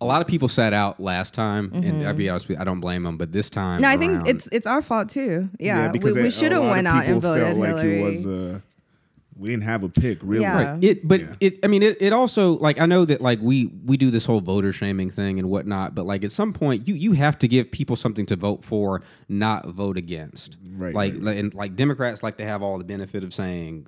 A 0.00 0.06
lot 0.06 0.22
of 0.22 0.26
people 0.26 0.48
sat 0.48 0.72
out 0.72 0.98
last 0.98 1.34
time, 1.34 1.70
and 1.74 2.06
I'll 2.06 2.14
be 2.14 2.28
honest 2.30 2.48
with 2.48 2.56
you, 2.56 2.60
I 2.62 2.64
don't 2.64 2.80
blame 2.80 3.02
them. 3.02 3.18
But 3.18 3.32
this 3.32 3.50
time, 3.50 3.82
no, 3.82 3.88
I 3.88 3.96
think 3.98 4.26
it's 4.26 4.48
it's 4.50 4.66
our 4.66 4.80
fault 4.80 5.10
too. 5.10 5.50
Yeah, 5.58 5.92
because 5.92 6.16
we, 6.16 6.22
we 6.22 6.30
should 6.30 6.52
a 6.52 6.60
have 6.62 6.70
went 6.70 6.86
out 6.86 7.04
and 7.04 7.20
voted 7.20 7.44
felt 7.46 7.58
like 7.58 7.68
Hillary. 7.68 8.00
it 8.00 8.04
was. 8.04 8.26
Uh, 8.26 8.60
we 9.36 9.48
didn't 9.48 9.62
have 9.64 9.82
a 9.84 9.88
pick, 9.88 10.18
really. 10.22 10.42
Yeah. 10.42 10.72
Right. 10.74 10.84
It, 10.84 11.08
but 11.08 11.20
Yeah. 11.20 11.34
it. 11.40 11.58
I 11.62 11.66
mean, 11.66 11.82
it, 11.82 11.96
it. 12.00 12.12
also 12.12 12.58
like 12.58 12.78
I 12.78 12.84
know 12.86 13.04
that 13.06 13.22
like 13.22 13.40
we 13.40 13.66
we 13.86 13.96
do 13.96 14.10
this 14.10 14.26
whole 14.26 14.40
voter 14.42 14.70
shaming 14.72 15.10
thing 15.10 15.38
and 15.38 15.48
whatnot. 15.48 15.94
But 15.94 16.04
like 16.06 16.24
at 16.24 16.32
some 16.32 16.52
point, 16.52 16.86
you 16.88 16.94
you 16.94 17.12
have 17.12 17.38
to 17.38 17.48
give 17.48 17.70
people 17.70 17.96
something 17.96 18.26
to 18.26 18.36
vote 18.36 18.64
for, 18.64 19.02
not 19.30 19.66
vote 19.68 19.96
against. 19.96 20.56
Right, 20.70 20.94
Like 20.94 21.14
right. 21.14 21.22
like- 21.22 21.38
and 21.38 21.54
like 21.54 21.74
Democrats 21.76 22.22
like 22.22 22.36
to 22.38 22.44
have 22.44 22.62
all 22.62 22.76
the 22.78 22.84
benefit 22.84 23.22
of 23.24 23.32
saying. 23.32 23.86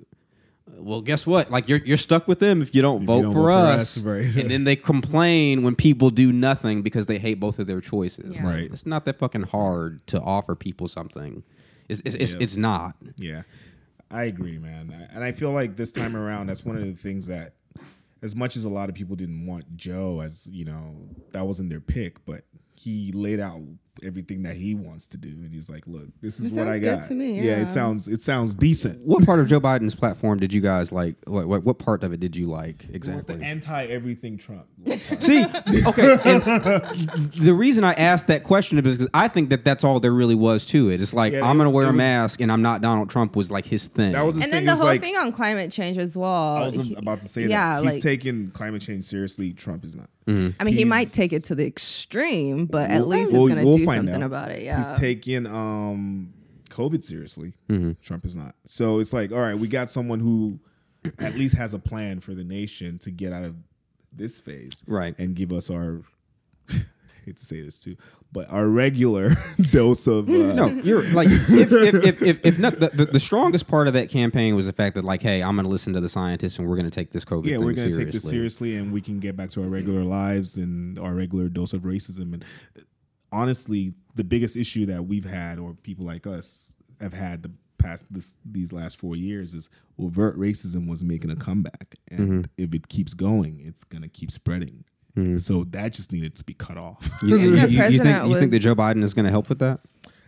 Well, 0.67 1.01
guess 1.01 1.27
what? 1.27 1.51
Like 1.51 1.67
you're 1.67 1.79
you're 1.79 1.97
stuck 1.97 2.27
with 2.27 2.39
them 2.39 2.61
if 2.61 2.73
you 2.73 2.81
don't 2.81 2.97
If 2.97 3.01
you 3.01 3.07
vote 3.07 3.21
don't 3.23 3.33
for 3.33 3.39
vote 3.39 3.43
for 3.43 3.51
us, 3.51 3.97
us, 3.97 4.03
right. 4.03 4.25
and 4.35 4.49
then 4.49 4.63
they 4.63 4.75
complain 4.75 5.63
when 5.63 5.75
people 5.75 6.09
do 6.09 6.31
nothing 6.31 6.81
because 6.81 7.05
they 7.05 7.19
hate 7.19 7.35
both 7.39 7.59
of 7.59 7.67
their 7.67 7.81
choices. 7.81 8.37
Yeah. 8.37 8.47
Right. 8.47 8.71
It's 8.71 8.85
not 8.85 9.05
that 9.05 9.19
fucking 9.19 9.43
hard 9.43 10.05
to 10.07 10.21
offer 10.21 10.55
people 10.55 10.87
something. 10.87 11.43
It's 11.89 12.01
it's, 12.05 12.15
it's, 12.15 12.33
Yeah. 12.33 12.39
it's 12.41 12.57
not. 12.57 12.95
Yeah, 13.17 13.41
I 14.09 14.23
agree, 14.23 14.57
man. 14.57 15.07
And 15.13 15.23
I 15.23 15.31
feel 15.33 15.51
like 15.51 15.75
this 15.75 15.91
time 15.91 16.15
around, 16.15 16.47
that's 16.47 16.63
one 16.63 16.77
of 16.77 16.83
the 16.85 16.93
things 16.93 17.27
that, 17.27 17.55
as 18.21 18.33
much 18.35 18.55
as 18.55 18.63
a 18.63 18.69
lot 18.69 18.87
of 18.87 18.95
people 18.95 19.17
didn't 19.17 19.45
want 19.45 19.75
Joe, 19.75 20.21
as 20.21 20.47
you 20.47 20.63
know, 20.63 20.95
that 21.33 21.45
wasn't 21.45 21.69
their 21.69 21.81
pick, 21.81 22.23
but 22.25 22.45
he 22.65 23.11
laid 23.11 23.39
out 23.41 23.59
everything 24.03 24.43
that 24.43 24.55
he 24.55 24.73
wants 24.75 25.05
to 25.07 25.17
do, 25.17 25.29
and 25.29 25.53
he's 25.53 25.69
like, 25.69 25.85
"Look, 25.85 26.07
this 26.21 26.39
is 26.39 26.55
It 26.55 26.59
what 26.59 26.67
I 26.67 26.71
sounds 26.73 26.79
good 26.85 26.99
got." 26.99 27.07
to 27.09 27.13
me, 27.13 27.35
yeah, 27.37 27.43
yeah. 27.43 27.61
it 27.61 27.67
sounds 27.67 28.07
it 28.07 28.21
sounds 28.21 28.55
decent. 28.55 28.99
What 29.05 29.25
part 29.25 29.39
of 29.39 29.47
Joe 29.47 29.59
Biden's 29.61 29.95
platform 29.95 30.39
did 30.39 30.51
you 30.51 30.61
guys 30.61 30.91
like? 30.91 31.15
What, 31.27 31.47
what, 31.47 31.63
what 31.63 31.79
part 31.79 32.03
of 32.03 32.11
it 32.13 32.19
did 32.19 32.35
you 32.35 32.47
like 32.47 32.85
What's 32.89 32.89
the 32.89 32.95
exactly? 33.33 33.43
anti 33.45 33.85
everything 33.85 34.37
Trump? 34.37 34.65
See, 35.19 35.43
okay. 35.85 36.17
The 37.37 37.53
reason 37.55 37.83
I 37.83 37.93
asked 37.93 38.27
that 38.27 38.43
question 38.43 38.77
is 38.77 38.97
because 38.97 39.09
I 39.13 39.27
think 39.27 39.49
that 39.49 39.63
that's 39.65 39.83
all 39.83 39.99
there 39.99 40.11
really 40.11 40.35
was 40.35 40.65
to 40.67 40.89
it. 40.89 41.01
It's 41.01 41.13
like 41.13 41.33
Yeah, 41.33 41.47
I'm 41.47 41.57
going 41.57 41.65
to 41.65 41.69
wear 41.69 41.85
it 41.85 41.89
a 41.89 41.91
was- 41.91 41.97
mask 41.97 42.41
and 42.41 42.51
I'm 42.51 42.61
not 42.61 42.81
Donald 42.81 43.09
Trump 43.09 43.35
was 43.35 43.51
like 43.51 43.65
his 43.65 43.87
thing. 43.87 44.13
That 44.13 44.25
was 44.25 44.35
his 44.35 44.43
and 44.45 44.51
thing. 44.53 44.65
then 44.65 44.75
the 44.75 44.75
whole 44.75 44.85
like, 44.85 45.01
thing 45.01 45.15
on 45.15 45.31
climate 45.31 45.71
change 45.71 45.97
as 45.97 46.17
well. 46.17 46.31
I 46.31 46.65
was 46.65 46.75
He- 46.75 46.95
about 46.95 47.21
to 47.21 47.27
say 47.27 47.47
yeah, 47.47 47.75
that 47.79 47.83
he's 47.85 47.93
like- 47.95 48.03
taking 48.03 48.51
climate 48.51 48.81
change 48.81 49.05
seriously. 49.05 49.53
Trump 49.53 49.85
is 49.85 49.95
not. 49.95 50.09
I 50.27 50.63
mean, 50.63 50.73
he 50.73 50.85
might 50.85 51.09
take 51.09 51.33
it 51.33 51.43
to 51.45 51.55
the 51.55 51.65
extreme, 51.65 52.65
but 52.65 52.89
at 52.89 52.99
We'll- 53.01 53.09
least 53.09 53.33
we'll- 53.33 53.45
he's 53.47 53.55
gonna 53.55 53.65
we'll 53.67 53.77
do 53.77 53.85
find 53.85 53.99
something 53.99 54.23
out. 54.23 54.27
about 54.27 54.51
it. 54.51 54.63
Yeah. 54.63 54.77
He's 54.89 54.99
taking 54.99 55.45
um 55.45 56.33
COVID 56.69 57.03
seriously. 57.03 57.53
Trump 58.03 58.25
is 58.25 58.35
not. 58.35 58.55
So 58.65 58.99
it's 58.99 59.13
like, 59.13 59.31
all 59.31 59.39
right, 59.39 59.57
we 59.57 59.67
got 59.67 59.91
someone 59.91 60.19
who 60.19 60.59
at 61.19 61.35
least 61.35 61.55
has 61.55 61.73
a 61.73 61.79
plan 61.79 62.19
for 62.19 62.33
the 62.33 62.43
nation 62.43 62.97
to 62.99 63.11
get 63.11 63.33
out 63.33 63.43
of 63.43 63.55
this 64.15 64.39
phase, 64.39 64.81
Right. 64.87 65.13
and 65.19 65.35
give 65.35 65.51
us 65.51 65.69
our. 65.69 66.01
Hate 67.25 67.37
to 67.37 67.45
say 67.45 67.61
this 67.61 67.79
too, 67.79 67.95
but 68.31 68.49
our 68.51 68.67
regular 68.67 69.31
dose 69.71 70.07
of 70.07 70.29
uh, 70.29 70.53
no, 70.53 70.67
you're 70.67 71.03
like 71.11 71.27
if 71.29 71.71
if 71.71 71.95
if 71.95 72.21
if, 72.21 72.45
if 72.45 72.59
not 72.59 72.79
the, 72.79 72.89
the, 72.89 73.05
the 73.05 73.19
strongest 73.19 73.67
part 73.67 73.87
of 73.87 73.93
that 73.93 74.09
campaign 74.09 74.55
was 74.55 74.65
the 74.65 74.73
fact 74.73 74.95
that 74.95 75.03
like, 75.03 75.21
hey, 75.21 75.41
I'm 75.41 75.55
going 75.55 75.65
to 75.65 75.69
listen 75.69 75.93
to 75.93 76.01
the 76.01 76.09
scientists 76.09 76.59
and 76.59 76.67
we're 76.67 76.75
going 76.75 76.89
to 76.89 76.91
take 76.91 77.11
this 77.11 77.25
COVID 77.25 77.45
yeah, 77.45 77.57
thing 77.57 77.65
we're 77.65 77.73
gonna 77.73 77.91
seriously. 77.91 78.05
take 78.05 78.13
this 78.13 78.23
seriously, 78.23 78.75
and 78.75 78.91
we 78.91 79.01
can 79.01 79.19
get 79.19 79.35
back 79.35 79.49
to 79.51 79.63
our 79.63 79.69
regular 79.69 80.03
lives 80.03 80.57
and 80.57 80.97
our 80.99 81.13
regular 81.13 81.49
dose 81.49 81.73
of 81.73 81.81
racism. 81.81 82.33
And 82.33 82.45
honestly, 83.31 83.93
the 84.15 84.23
biggest 84.23 84.57
issue 84.57 84.85
that 84.87 85.05
we've 85.05 85.25
had, 85.25 85.59
or 85.59 85.73
people 85.73 86.05
like 86.05 86.27
us 86.27 86.73
have 87.01 87.13
had 87.13 87.43
the 87.43 87.51
past 87.77 88.05
this 88.11 88.37
these 88.45 88.71
last 88.71 88.97
four 88.97 89.15
years, 89.15 89.53
is 89.53 89.69
overt 89.99 90.37
racism 90.37 90.87
was 90.87 91.03
making 91.03 91.29
a 91.29 91.35
comeback, 91.35 91.95
and 92.09 92.49
if 92.57 92.73
it 92.73 92.87
keeps 92.87 93.13
going, 93.13 93.61
it's 93.63 93.83
gonna 93.83 94.07
keep 94.07 94.31
spreading. 94.31 94.85
Mm. 95.17 95.39
So 95.39 95.63
that 95.71 95.93
just 95.93 96.11
needed 96.11 96.35
to 96.35 96.43
be 96.43 96.53
cut 96.53 96.77
off. 96.77 97.07
You, 97.21 97.37
you- 97.37 97.51
The 97.51 97.69
you- 97.69 97.83
you 97.83 97.99
think 98.01 98.27
you 98.27 98.35
think 98.39 98.51
that 98.51 98.59
Joe 98.59 98.75
Biden 98.75 99.03
is 99.03 99.13
going 99.13 99.25
to 99.25 99.31
help 99.31 99.47
with 99.49 99.59
that? 99.59 99.79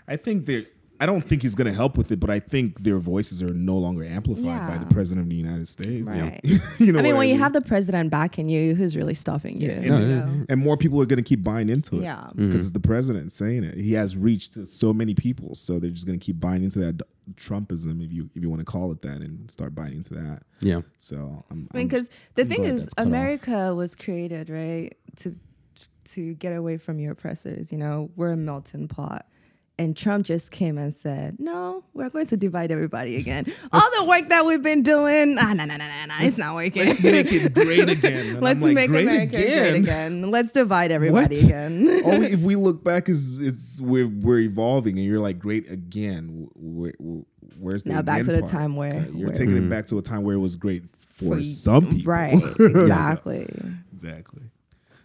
I 0.08 0.16
think 0.18 0.46
that 0.46 0.68
I 1.00 1.06
don't 1.06 1.22
think 1.22 1.42
he's 1.42 1.56
going 1.56 1.68
to 1.68 1.74
help 1.74 1.98
with 1.98 2.12
it, 2.12 2.20
but 2.20 2.30
I 2.30 2.40
think 2.40 2.84
their 2.84 3.00
voices 3.00 3.42
are 3.44 3.54
no 3.54 3.78
longer 3.78 4.04
amplified 4.04 4.68
by 4.68 4.78
the 4.78 4.86
president 4.88 5.26
of 5.26 5.30
the 5.30 5.36
United 5.36 5.68
States. 5.68 6.08
Right. 6.08 6.40
you 6.80 6.92
know, 6.92 7.00
I 7.00 7.02
mean, 7.02 7.16
when 7.18 7.28
you 7.28 7.34
mean? 7.34 7.42
have 7.42 7.54
the 7.54 7.62
president 7.62 8.10
backing 8.12 8.50
you, 8.50 8.76
who's 8.76 8.96
really 8.96 9.14
stopping 9.14 9.60
you? 9.60 9.72
and, 9.72 9.84
you 9.84 9.92
know? 9.92 10.46
and 10.50 10.62
more 10.62 10.78
people 10.78 11.02
are 11.02 11.06
going 11.06 11.22
to 11.22 11.28
keep 11.28 11.44
buying 11.44 11.70
into 11.70 11.98
it. 11.98 12.04
Yeah. 12.04 12.28
because 12.36 12.48
mm-hmm. 12.48 12.58
it's 12.58 12.72
the 12.72 12.80
president 12.80 13.32
saying 13.32 13.64
it. 13.64 13.76
He 13.76 13.94
has 13.94 14.16
reached 14.16 14.54
to 14.54 14.66
so 14.66 14.94
many 14.94 15.14
people, 15.14 15.56
so 15.56 15.80
they're 15.80 15.90
just 15.90 16.06
going 16.06 16.20
to 16.20 16.26
keep 16.26 16.40
buying 16.40 16.64
into 16.64 16.80
that 16.80 17.02
Trumpism, 17.34 18.06
if 18.06 18.14
you 18.14 18.30
if 18.36 18.44
you 18.44 18.50
want 18.50 18.60
to 18.60 18.66
call 18.66 18.92
it 18.92 19.02
that, 19.02 19.18
and 19.18 19.50
start 19.50 19.74
buying 19.74 19.94
into 19.94 20.14
that. 20.14 20.44
Yeah. 20.62 20.82
So 21.00 21.44
I'm, 21.50 21.68
I 21.74 21.78
mean, 21.78 21.88
because 21.88 22.10
the 22.36 22.44
I'm 22.44 22.50
thing 22.50 22.64
is, 22.66 22.82
that's 22.82 22.94
cut 22.94 23.02
off. 23.02 23.08
America 23.08 23.76
was 23.76 23.96
created 23.96 24.50
right 24.50 24.96
to 25.18 25.36
to 26.06 26.36
get 26.36 26.56
away 26.56 26.78
from 26.78 27.00
your 27.00 27.14
oppressors. 27.14 27.72
You 27.72 27.80
know, 27.80 28.12
we're 28.16 28.34
a 28.34 28.38
melting 28.38 28.88
pot. 28.88 29.26
And 29.78 29.96
Trump 29.98 30.26
just 30.26 30.52
came 30.52 30.78
and 30.78 30.94
said, 30.96 31.38
"No, 31.38 31.84
we're 31.94 32.10
going 32.10 32.28
to 32.28 32.38
divide 32.38 32.72
everybody 32.72 33.18
again. 33.18 33.46
All 33.74 33.82
the 34.00 34.06
work 34.06 34.30
that 34.30 34.46
we've 34.46 34.62
been 34.62 34.84
doing, 34.84 35.36
ah, 35.38 35.54
no, 35.54 35.66
no, 35.66 35.76
no, 35.76 35.86
no, 35.86 36.06
no, 36.08 36.14
it's 36.22 36.38
not 36.38 36.56
working. 36.56 36.86
let's 36.86 37.04
make 37.04 37.30
it 37.30 37.54
great 37.54 37.90
again. 37.98 38.40
Let's 38.40 38.62
like, 38.62 38.74
make 38.74 38.90
great 38.90 39.04
America 39.06 39.36
again? 39.36 39.72
great 39.74 39.76
again. 39.84 40.32
Let's 40.32 40.52
divide 40.52 40.92
everybody 40.92 41.36
What? 41.36 41.46
again." 41.46 42.02
All 42.06 42.20
we- 42.20 42.26
if 42.32 42.40
we 42.40 42.56
look 42.56 42.86
back, 42.86 43.10
is 43.10 43.30
is 43.42 43.82
we're 43.82 44.08
we're 44.08 44.40
evolving, 44.40 44.98
and 44.98 45.06
you're 45.06 45.20
like 45.20 45.40
great 45.40 45.70
again. 45.70 46.48
Where, 46.56 46.94
where's 47.60 47.84
the 47.84 47.90
Now 47.90 48.02
back 48.02 48.24
to 48.24 48.32
the 48.32 48.40
part? 48.40 48.52
time 48.52 48.76
where- 48.78 48.94
Okay, 48.94 49.10
you're 49.14 49.28
where- 49.28 49.36
taking 49.36 49.58
it 49.58 49.70
back 49.70 49.88
to 49.88 49.98
a 49.98 50.02
time 50.02 50.24
where 50.24 50.36
it 50.36 50.40
was 50.40 50.56
great 50.56 50.84
for, 51.16 51.36
For- 51.36 51.44
some 51.44 51.96
people, 51.98 52.14
right? 52.14 52.34
Exactly. 52.60 53.50
exactly. 53.94 54.44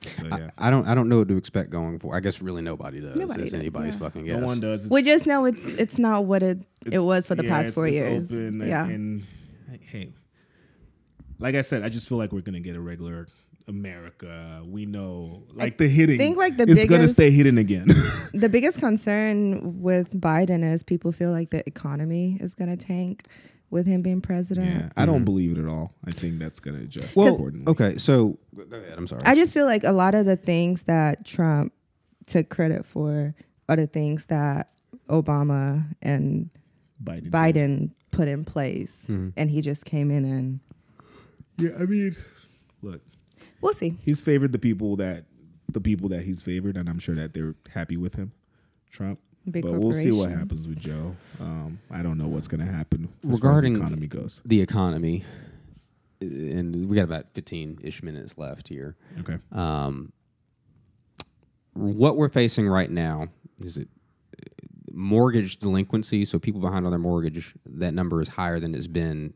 So 0.03 0.27
yeah, 0.27 0.51
I 0.57 0.71
don't 0.71 0.87
I 0.87 0.95
don't 0.95 1.09
know 1.09 1.19
what 1.19 1.29
to 1.29 1.37
expect 1.37 1.71
going 1.71 1.99
for. 1.99 2.17
I 2.17 2.21
guess 2.21 2.41
really 2.41 2.63
nobody 2.63 3.01
does. 3.01 3.17
Nobody 3.17 3.45
does, 3.45 3.55
anybody's 3.55 3.95
yeah. 3.95 4.01
fucking 4.01 4.27
no 4.27 4.39
one 4.39 4.61
does. 4.61 4.89
we 4.89 5.03
just 5.03 5.27
know 5.27 5.45
it's 5.45 5.69
it's 5.75 5.99
not 5.99 6.25
what 6.25 6.43
it 6.43 6.59
it 6.91 7.01
was 7.01 7.27
for 7.27 7.35
the 7.35 7.45
yeah, 7.45 7.51
past 7.51 7.69
it's- 7.69 7.75
four 7.75 7.87
it's 7.87 7.95
years. 7.95 8.33
open 8.33 8.67
yeah. 8.67 8.87
and, 8.87 9.27
hey, 9.83 10.15
like 11.39 11.55
I 11.55 11.61
said, 11.63 11.83
I 11.83 11.91
just 11.91 12.09
feel 12.09 12.19
like 12.19 12.33
we're 12.33 12.41
gonna 12.41 12.61
get 12.61 12.77
a 12.77 12.81
regular 12.81 13.27
America. 13.69 14.63
We 14.67 14.87
know, 14.87 15.45
like 15.53 15.79
the 15.79 15.89
hitting. 15.89 16.19
think, 16.19 16.37
like, 16.37 16.57
the 16.57 16.65
it's 16.65 16.85
gonna 16.87 17.09
stay 17.09 17.31
hidden 17.31 17.59
again. 17.59 17.89
The 18.33 18.49
biggest 18.49 18.79
concern 18.79 19.83
with 19.83 20.13
Biden 20.13 20.63
is 20.63 20.85
people 20.85 21.11
feel 21.11 21.33
like 21.33 21.51
the 21.51 21.67
economy 21.67 22.39
is 22.41 22.55
going 22.55 22.71
to 22.71 22.77
tank 22.77 23.25
with 23.71 23.87
him 23.87 24.03
being 24.03 24.21
president. 24.21 24.67
yeah, 24.69 24.89
I 24.97 25.07
don't 25.07 25.25
believe 25.25 25.53
it 25.57 25.59
at 25.61 25.69
all. 25.69 25.95
I 26.05 26.11
think 26.11 26.39
that's 26.39 26.59
gonna 26.61 26.81
adjust 26.81 27.17
Well, 27.17 27.35
accordingly. 27.35 27.67
okay, 27.69 27.97
so 27.99 28.39
go 28.55 28.77
ahead. 28.77 28.95
I'm 28.99 29.07
sorry. 29.07 29.23
I 29.25 29.35
just 29.35 29.55
feel 29.55 29.65
like 29.67 29.85
a 29.85 29.93
lot 29.93 30.15
of 30.15 30.27
the 30.27 30.37
things 30.37 30.83
that 30.85 31.25
Trump 31.25 31.73
took 32.27 32.49
credit 32.49 32.85
for 32.85 33.35
are 33.69 33.77
the 33.77 33.87
things 33.87 34.27
that 34.27 34.71
Obama 35.09 35.85
and 36.03 36.51
Biden. 37.03 37.31
Biden 37.31 37.91
put 38.11 38.29
in 38.29 38.45
place, 38.45 39.05
Mm-hmm. 39.09 39.29
and 39.37 39.51
he 39.51 39.61
just 39.63 39.85
came 39.85 40.11
in 40.11 40.25
and 40.25 40.61
Yeah, 41.59 41.71
I 41.79 41.85
mean, 41.87 42.17
look, 42.83 43.01
we'll 43.61 43.73
see. 43.73 43.97
he's 44.05 44.21
favored 44.21 44.53
the 44.53 44.59
people 44.59 44.97
that 44.97 45.27
the 45.73 45.81
people 45.81 46.09
that 46.09 46.23
he's 46.25 46.43
favored, 46.43 46.77
and 46.77 46.89
I'm 46.89 46.99
sure 46.99 47.15
that 47.15 47.33
they're 47.35 47.55
happy 47.73 47.97
with 47.97 48.17
him, 48.17 48.33
Trump. 48.91 49.21
Big 49.51 49.63
but 49.63 49.73
we'll 49.73 49.93
see 49.93 50.11
what 50.13 50.31
happens 50.31 50.67
with 50.69 50.81
Joe. 50.81 51.15
Um, 51.41 51.79
I 51.91 52.03
don't 52.03 52.19
know 52.19 52.27
what's 52.29 52.49
going 52.49 52.61
to 52.65 52.71
happen 52.71 53.09
as 53.29 53.37
Regarding- 53.37 53.77
far 53.77 53.85
as 53.85 53.91
the 53.91 53.97
economy 53.97 54.07
goes. 54.07 54.41
the 54.45 54.61
economy, 54.61 55.25
and 56.21 56.89
we 56.89 56.97
got 56.97 57.05
about 57.05 57.27
15 57.35 57.79
ish 57.83 58.03
minutes 58.03 58.37
left 58.37 58.69
here. 58.69 58.97
Okay. 59.21 59.39
Um, 59.53 60.13
what 61.73 62.17
we're 62.17 62.29
facing 62.29 62.69
right 62.69 62.91
now 62.91 63.29
is 63.65 63.77
it 63.79 63.89
uh, 64.39 64.67
mortgage 64.93 65.59
delinquency. 65.59 66.25
So 66.25 66.39
people 66.39 66.61
behind 66.61 66.85
on 66.85 66.93
their 66.93 66.99
mortgage, 66.99 67.55
that 67.65 67.95
number 67.95 68.21
is 68.21 68.29
higher 68.29 68.61
than 68.61 68.75
it's 68.75 68.87
been 68.87 69.33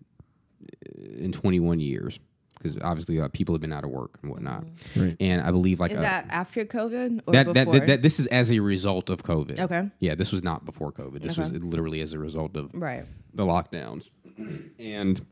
uh, 0.63 1.03
in 1.17 1.33
21 1.33 1.81
years 1.81 2.19
because 2.65 2.81
obviously 2.83 3.21
uh, 3.21 3.29
people 3.29 3.55
have 3.55 3.61
been 3.61 3.73
out 3.73 3.85
of 3.85 3.91
work 3.91 4.19
and 4.23 4.31
whatnot. 4.31 4.65
Right. 4.97 5.17
And 5.21 5.43
I 5.43 5.51
believe 5.51 5.81
like 5.81 5.91
Is 5.91 5.99
uh, 5.99 6.03
that 6.03 6.27
after 6.31 6.65
COVID 6.65 7.21
or 7.27 7.33
that, 7.33 7.47
that, 7.47 7.67
before? 7.67 7.73
that, 7.75 7.87
that 7.87 8.03
this 8.03 8.19
is 8.19 8.27
as 8.29 8.51
a 8.51 8.61
result 8.61 9.11
of 9.11 9.23
COVID. 9.23 9.61
Okay. 9.61 9.91
Yeah, 10.01 10.15
this 10.15 10.33
was 10.33 10.43
not 10.43 10.65
before 10.65 10.91
COVID. 10.91 11.21
This 11.21 11.37
was 11.37 11.53
literally 11.53 12.01
as 12.01 12.15
a 12.15 12.19
result 12.19 12.57
of 12.57 12.71
right. 12.73 13.05
the 13.35 13.45
lockdowns, 13.45 14.09
and 14.79 15.25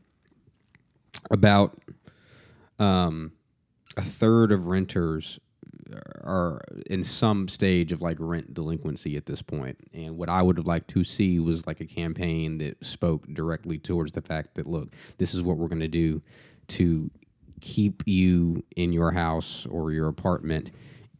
about 1.31 1.81
um, 2.79 3.31
a 3.97 4.01
third 4.01 4.51
of 4.51 4.67
renters 4.67 5.39
are 6.23 6.61
in 6.89 7.03
some 7.03 7.47
stage 7.47 7.91
of 7.91 8.01
like 8.01 8.17
rent 8.19 8.53
delinquency 8.53 9.17
at 9.17 9.25
this 9.25 9.41
point. 9.41 9.77
And 9.93 10.17
what 10.17 10.29
I 10.29 10.41
would 10.41 10.57
have 10.57 10.65
liked 10.67 10.89
to 10.91 11.03
see 11.03 11.39
was 11.39 11.67
like 11.67 11.81
a 11.81 11.85
campaign 11.85 12.59
that 12.59 12.83
spoke 12.85 13.27
directly 13.33 13.77
towards 13.77 14.11
the 14.11 14.21
fact 14.21 14.55
that 14.55 14.67
look, 14.67 14.93
this 15.17 15.33
is 15.33 15.41
what 15.41 15.57
we're 15.57 15.67
going 15.67 15.81
to 15.81 15.87
do 15.87 16.21
to 16.69 17.11
keep 17.63 18.03
you 18.05 18.61
in 18.75 18.91
your 18.91 19.11
house 19.11 19.65
or 19.67 19.91
your 19.93 20.09
apartment 20.09 20.69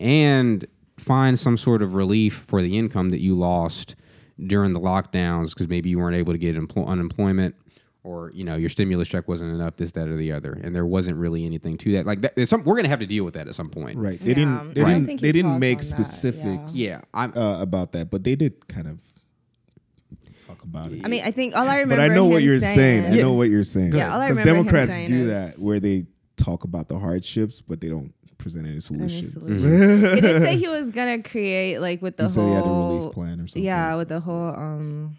and 0.02 0.66
find 0.98 1.40
some 1.40 1.56
sort 1.56 1.82
of 1.82 1.96
relief 1.96 2.44
for 2.48 2.62
the 2.62 2.78
income 2.78 3.12
that 3.12 3.22
you 3.22 3.34
lost 3.34 3.96
during 4.46 4.74
the 4.74 4.80
lockdowns 4.80 5.52
because 5.52 5.70
maybe 5.70 5.90
you 5.90 5.98
weren't 5.98 6.18
able 6.18 6.34
to 6.34 6.38
get 6.38 6.56
empl- 6.58 6.86
unemployment 6.86 7.56
or 8.04 8.30
you 8.34 8.44
know 8.44 8.56
your 8.58 8.70
stimulus 8.70 9.08
check 9.08 9.26
wasn't 9.30 9.50
enough 9.50 9.78
this 9.78 9.94
that 9.94 10.10
or 10.10 10.18
the 10.18 10.34
other 10.34 10.52
and 10.62 10.76
there 10.76 10.86
wasn't 10.86 11.16
really 11.18 11.46
anything 11.46 11.78
to 11.78 11.94
that 11.94 12.06
like 12.06 12.22
that, 12.22 12.36
there's 12.36 12.50
some, 12.50 12.62
we're 12.66 12.76
gonna 12.76 12.90
have 12.90 13.00
to 13.00 13.06
deal 13.08 13.24
with 13.24 13.36
that 13.36 13.48
at 13.48 13.56
some 13.56 13.70
point 13.70 13.98
Right. 13.98 14.20
They 14.20 14.30
Yeah, 14.30 14.36
didn't. 14.36 14.74
They 14.74 14.82
I 14.84 15.00
didn't. 15.00 15.22
They 15.22 15.32
didn't 15.32 15.60
make 15.60 15.78
on 15.78 15.84
that, 15.86 15.86
specifics. 15.96 16.76
yeah 16.78 17.00
i'm 17.14 17.32
Uh, 17.38 17.62
about 17.62 17.94
that, 17.94 18.10
but 18.12 18.26
they 18.26 18.36
did 18.36 18.68
kind 18.68 18.88
of 18.88 19.00
talk 20.46 20.62
about 20.64 20.92
it. 20.92 21.00
I 21.06 21.08
mean, 21.08 21.24
I 21.24 21.32
think 21.32 21.56
all 21.56 21.66
I 21.70 21.78
remember. 21.78 21.96
but 22.06 22.12
I 22.12 22.14
know 22.14 22.26
what 22.26 22.44
you're 22.44 22.60
saying. 22.60 23.06
I 23.06 23.16
know 23.22 23.32
what 23.32 23.50
you're 23.50 23.64
saying. 23.64 23.94
Yeah, 23.94 24.14
all 24.14 24.20
I 24.20 24.28
Because 24.28 24.40
remember 24.46 24.60
him 24.60 24.66
Democrats 24.66 24.94
saying 24.96 25.08
do 25.08 25.16
is- 25.22 25.28
that 25.28 25.58
where 25.60 25.80
they 25.80 26.06
talk 26.38 26.64
about 26.64 26.88
the 26.90 26.98
hardships, 27.00 27.62
but 27.62 27.80
they 27.82 27.90
don't 27.90 28.14
present 28.38 28.66
any 28.66 28.74
Any 28.74 28.80
solutions. 28.82 29.34
solution. 29.34 30.16
he 30.16 30.22
did 30.22 30.42
say 30.42 30.58
he 30.58 30.68
was 30.68 30.90
gonna 30.90 31.22
create 31.24 31.80
like 31.80 32.02
with 32.02 32.18
the 32.18 32.24
He 32.24 32.30
said 32.30 32.42
he 32.48 32.54
had 32.54 32.60
a 32.60 32.68
whole 32.68 32.98
relief 33.00 33.14
plan 33.14 33.40
or 33.40 33.48
something. 33.48 33.64
yeah 33.64 33.96
with 33.96 34.10
the 34.10 34.20
whole 34.20 34.50
um 34.56 35.18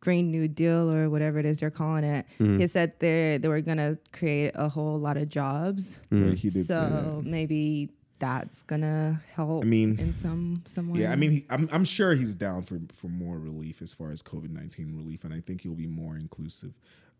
Green 0.00 0.30
New 0.30 0.46
Deal 0.46 0.90
or 0.92 1.10
whatever 1.10 1.38
it 1.40 1.46
is 1.46 1.58
they're 1.58 1.70
calling 1.70 2.04
it. 2.04 2.26
Mm-hmm. 2.38 2.60
He 2.60 2.66
said 2.68 2.92
they 3.00 3.38
they 3.38 3.48
were 3.48 3.60
gonna 3.60 3.98
create 4.12 4.52
a 4.54 4.68
whole 4.68 4.98
lot 5.00 5.16
of 5.16 5.28
jobs. 5.28 5.98
Right, 6.10 6.34
he 6.34 6.48
did 6.48 6.64
say 6.66 6.74
so 6.74 7.20
that. 7.22 7.24
maybe 7.28 7.90
that's 8.20 8.62
gonna 8.62 9.20
help. 9.34 9.64
I 9.64 9.66
mean, 9.66 9.98
in 9.98 10.14
some 10.16 10.62
some 10.66 10.90
way. 10.90 11.00
Yeah, 11.00 11.10
I 11.12 11.16
mean, 11.16 11.30
he, 11.32 11.46
I'm 11.50 11.68
I'm 11.72 11.84
sure 11.84 12.14
he's 12.14 12.36
down 12.36 12.62
for 12.62 12.78
for 12.94 13.08
more 13.08 13.38
relief 13.38 13.82
as 13.82 13.92
far 13.92 14.12
as 14.12 14.22
COVID 14.22 14.50
nineteen 14.50 14.96
relief, 14.96 15.24
and 15.24 15.34
I 15.34 15.40
think 15.40 15.62
he'll 15.62 15.74
be 15.74 15.88
more 15.88 16.16
inclusive. 16.16 16.72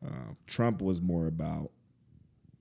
Uh, 0.06 0.34
Trump 0.46 0.80
was 0.80 1.02
more 1.02 1.26
about 1.26 1.72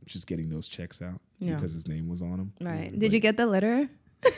just 0.05 0.27
getting 0.27 0.49
those 0.49 0.67
checks 0.67 1.01
out 1.01 1.19
Yeah. 1.39 1.55
because 1.55 1.73
his 1.73 1.87
name 1.87 2.07
was 2.07 2.21
on 2.21 2.37
them. 2.37 2.53
right? 2.61 2.97
Did 2.97 3.13
you 3.13 3.19
get 3.19 3.37
the 3.37 3.45
letter? 3.45 3.89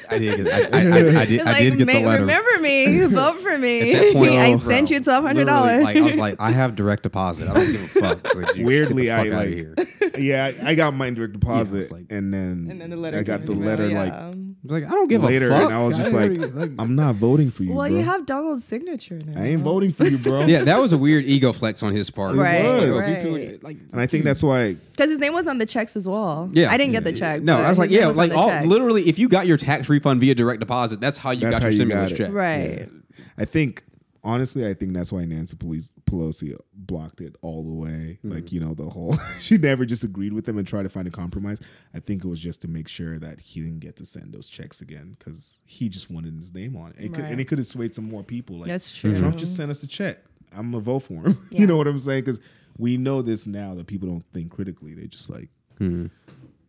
i 0.09 0.17
did 0.17 0.43
get, 0.43 0.73
I, 0.73 0.79
I, 0.79 0.81
I, 0.81 1.21
I 1.21 1.25
did, 1.25 1.39
It's 1.39 1.45
I 1.47 1.59
did 1.61 1.77
get 1.77 1.87
the 1.87 1.99
letter 2.03 2.21
Remember 2.21 2.59
me, 2.59 3.05
vote 3.05 3.39
for 3.39 3.57
me. 3.57 3.93
At 3.93 4.13
that 4.13 4.35
I 4.37 4.53
oh, 4.53 4.59
sent 4.59 4.89
you 4.89 4.99
twelve 4.99 5.23
hundred 5.23 5.45
dollars. 5.45 5.83
Like 5.83 5.95
I 5.95 6.01
was 6.01 6.17
like, 6.17 6.35
I 6.41 6.51
have 6.51 6.75
direct 6.75 7.03
deposit. 7.03 7.47
I 7.47 7.53
don't 7.53 7.65
give 7.71 7.75
a 7.75 7.87
fuck. 7.87 8.35
Like, 8.35 8.55
Weirdly, 8.57 9.05
get 9.05 9.23
the 9.23 9.31
I 9.31 9.37
like- 9.37 9.47
here. 9.49 9.75
yeah, 10.17 10.51
I, 10.61 10.71
I 10.71 10.75
got 10.75 10.93
mine 10.93 11.13
direct 11.13 11.33
deposit, 11.33 11.83
it's 11.83 11.91
like- 11.91 12.07
and 12.09 12.33
then 12.33 12.67
and 12.69 12.81
then 12.81 12.89
the 12.89 12.97
letter. 12.97 13.19
I 13.19 13.23
got 13.23 13.41
the 13.41 13.47
came 13.47 13.53
in 13.53 13.59
the 13.59 13.65
mail, 13.65 13.87
letter 13.87 14.09
yeah. 14.09 14.33
Like 14.63 14.83
I 14.83 14.85
like, 14.85 14.91
I 14.91 14.95
don't 14.95 15.07
give 15.07 15.23
later, 15.23 15.47
a 15.47 15.49
fuck. 15.51 15.65
and 15.69 15.73
I 15.73 15.83
was 15.85 15.97
just 15.97 16.11
like, 16.11 16.31
I'm 16.79 16.95
not 16.95 17.15
voting 17.15 17.51
for 17.51 17.63
you, 17.63 17.73
Well, 17.73 17.87
bro. 17.87 17.97
you 17.97 18.03
have 18.03 18.25
Donald's 18.25 18.63
signature 18.65 19.19
now. 19.25 19.41
I 19.41 19.47
ain't 19.47 19.61
voting 19.61 19.93
for 19.93 20.05
you, 20.05 20.17
bro. 20.17 20.41
yeah, 20.45 20.63
that 20.63 20.79
was 20.79 20.93
a 20.93 20.97
weird 20.97 21.25
ego 21.25 21.53
flex 21.53 21.83
on 21.83 21.93
his 21.93 22.09
part. 22.09 22.35
Right, 22.35 22.55
It's 22.65 22.73
like, 22.73 23.01
right. 23.01 23.17
if 23.53 23.63
like- 23.63 23.77
and 23.91 24.01
I 24.01 24.07
think 24.07 24.23
that's 24.25 24.43
why 24.43 24.73
Because 24.91 25.09
his 25.09 25.19
name 25.19 25.33
was 25.33 25.47
on 25.47 25.57
the 25.59 25.65
checks 25.65 25.95
as 25.95 26.07
well. 26.07 26.49
Yeah, 26.53 26.71
I 26.71 26.77
didn't 26.77 26.93
get 26.93 27.03
the 27.03 27.13
check. 27.13 27.41
No, 27.43 27.57
I 27.57 27.69
was 27.69 27.77
like, 27.79 27.89
yeah, 27.91 28.07
was 28.07 28.15
like 28.17 28.33
all, 28.33 28.49
checks. 28.49 28.67
literally, 28.67 29.07
if 29.07 29.17
you 29.19 29.29
got 29.29 29.47
your 29.47 29.57
tax 29.57 29.87
refund 29.89 30.19
via 30.21 30.35
direct 30.35 30.59
deposit, 30.59 30.99
that's 30.99 31.17
how 31.17 31.31
you 31.31 31.41
That's 31.41 31.55
got 31.55 31.61
how 31.61 31.67
your 31.69 31.71
you 31.71 31.77
stimulus 31.77 32.11
it. 32.11 32.17
check. 32.17 32.31
Right. 32.33 32.89
I 33.37 33.45
think 33.45 33.83
honestly, 34.27 34.67
I 34.67 34.73
think 34.73 34.93
that's 34.93 35.11
why 35.11 35.23
Nancy 35.25 35.55
Pelosi, 35.55 36.55
blocked 36.73 37.21
it 37.21 37.35
all 37.41 37.63
the 37.63 37.73
way. 37.73 38.19
Mm-hmm. 38.19 38.31
Like 38.31 38.51
you 38.51 38.59
know, 38.59 38.73
the 38.73 38.87
whole 38.89 39.17
she 39.41 39.57
never 39.57 39.85
just 39.85 40.03
agreed 40.03 40.33
with 40.33 40.45
them 40.45 40.57
and 40.57 40.67
tried 40.67 40.83
to 40.83 40.89
find 40.89 41.07
a 41.07 41.11
compromise. 41.11 41.59
I 41.95 41.99
think 41.99 42.23
it 42.23 42.27
was 42.27 42.39
just 42.39 42.61
to 42.61 42.67
make 42.67 42.87
sure 42.87 43.17
that 43.19 43.39
he 43.39 43.61
didn't 43.61 43.79
get 43.79 43.95
to 43.97 44.05
send 44.05 44.33
those 44.33 44.49
checks 44.49 44.81
again 44.81 45.15
because 45.17 45.61
he 45.65 45.89
just 45.89 46.11
wanted 46.11 46.35
his 46.35 46.53
name 46.53 46.75
on 46.75 46.91
it. 46.97 47.05
it 47.05 47.13
could, 47.13 47.25
and 47.25 47.39
it 47.39 47.45
could 47.45 47.57
have 47.57 47.67
swayed 47.67 47.95
some 47.95 48.09
more 48.09 48.23
people. 48.23 48.57
Like 48.59 48.67
That's 48.67 48.91
true. 48.91 49.15
Trump 49.17 49.37
just 49.37 49.55
sent 49.55 49.71
us 49.71 49.81
a 49.83 49.87
check. 49.87 50.17
I'm 50.55 50.71
gonna 50.71 50.83
vote 50.83 50.99
for 51.03 51.13
him. 51.23 51.37
Yeah. 51.51 51.61
you 51.61 51.67
know 51.67 51.77
what 51.77 51.87
I'm 51.87 51.99
saying? 51.99 52.23
Because 52.25 52.39
we 52.77 52.97
know 52.97 53.21
this 53.21 53.47
now 53.47 53.73
that 53.75 53.87
people 53.87 54.07
don't 54.09 54.25
think 54.33 54.51
critically. 54.51 54.93
They 54.93 55.07
just 55.07 55.29
like 55.29 55.49
Mhm. 55.79 56.09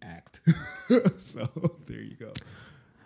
act. 0.03 0.41
so 1.19 1.49
there 1.87 2.01
you 2.01 2.17
go. 2.17 2.33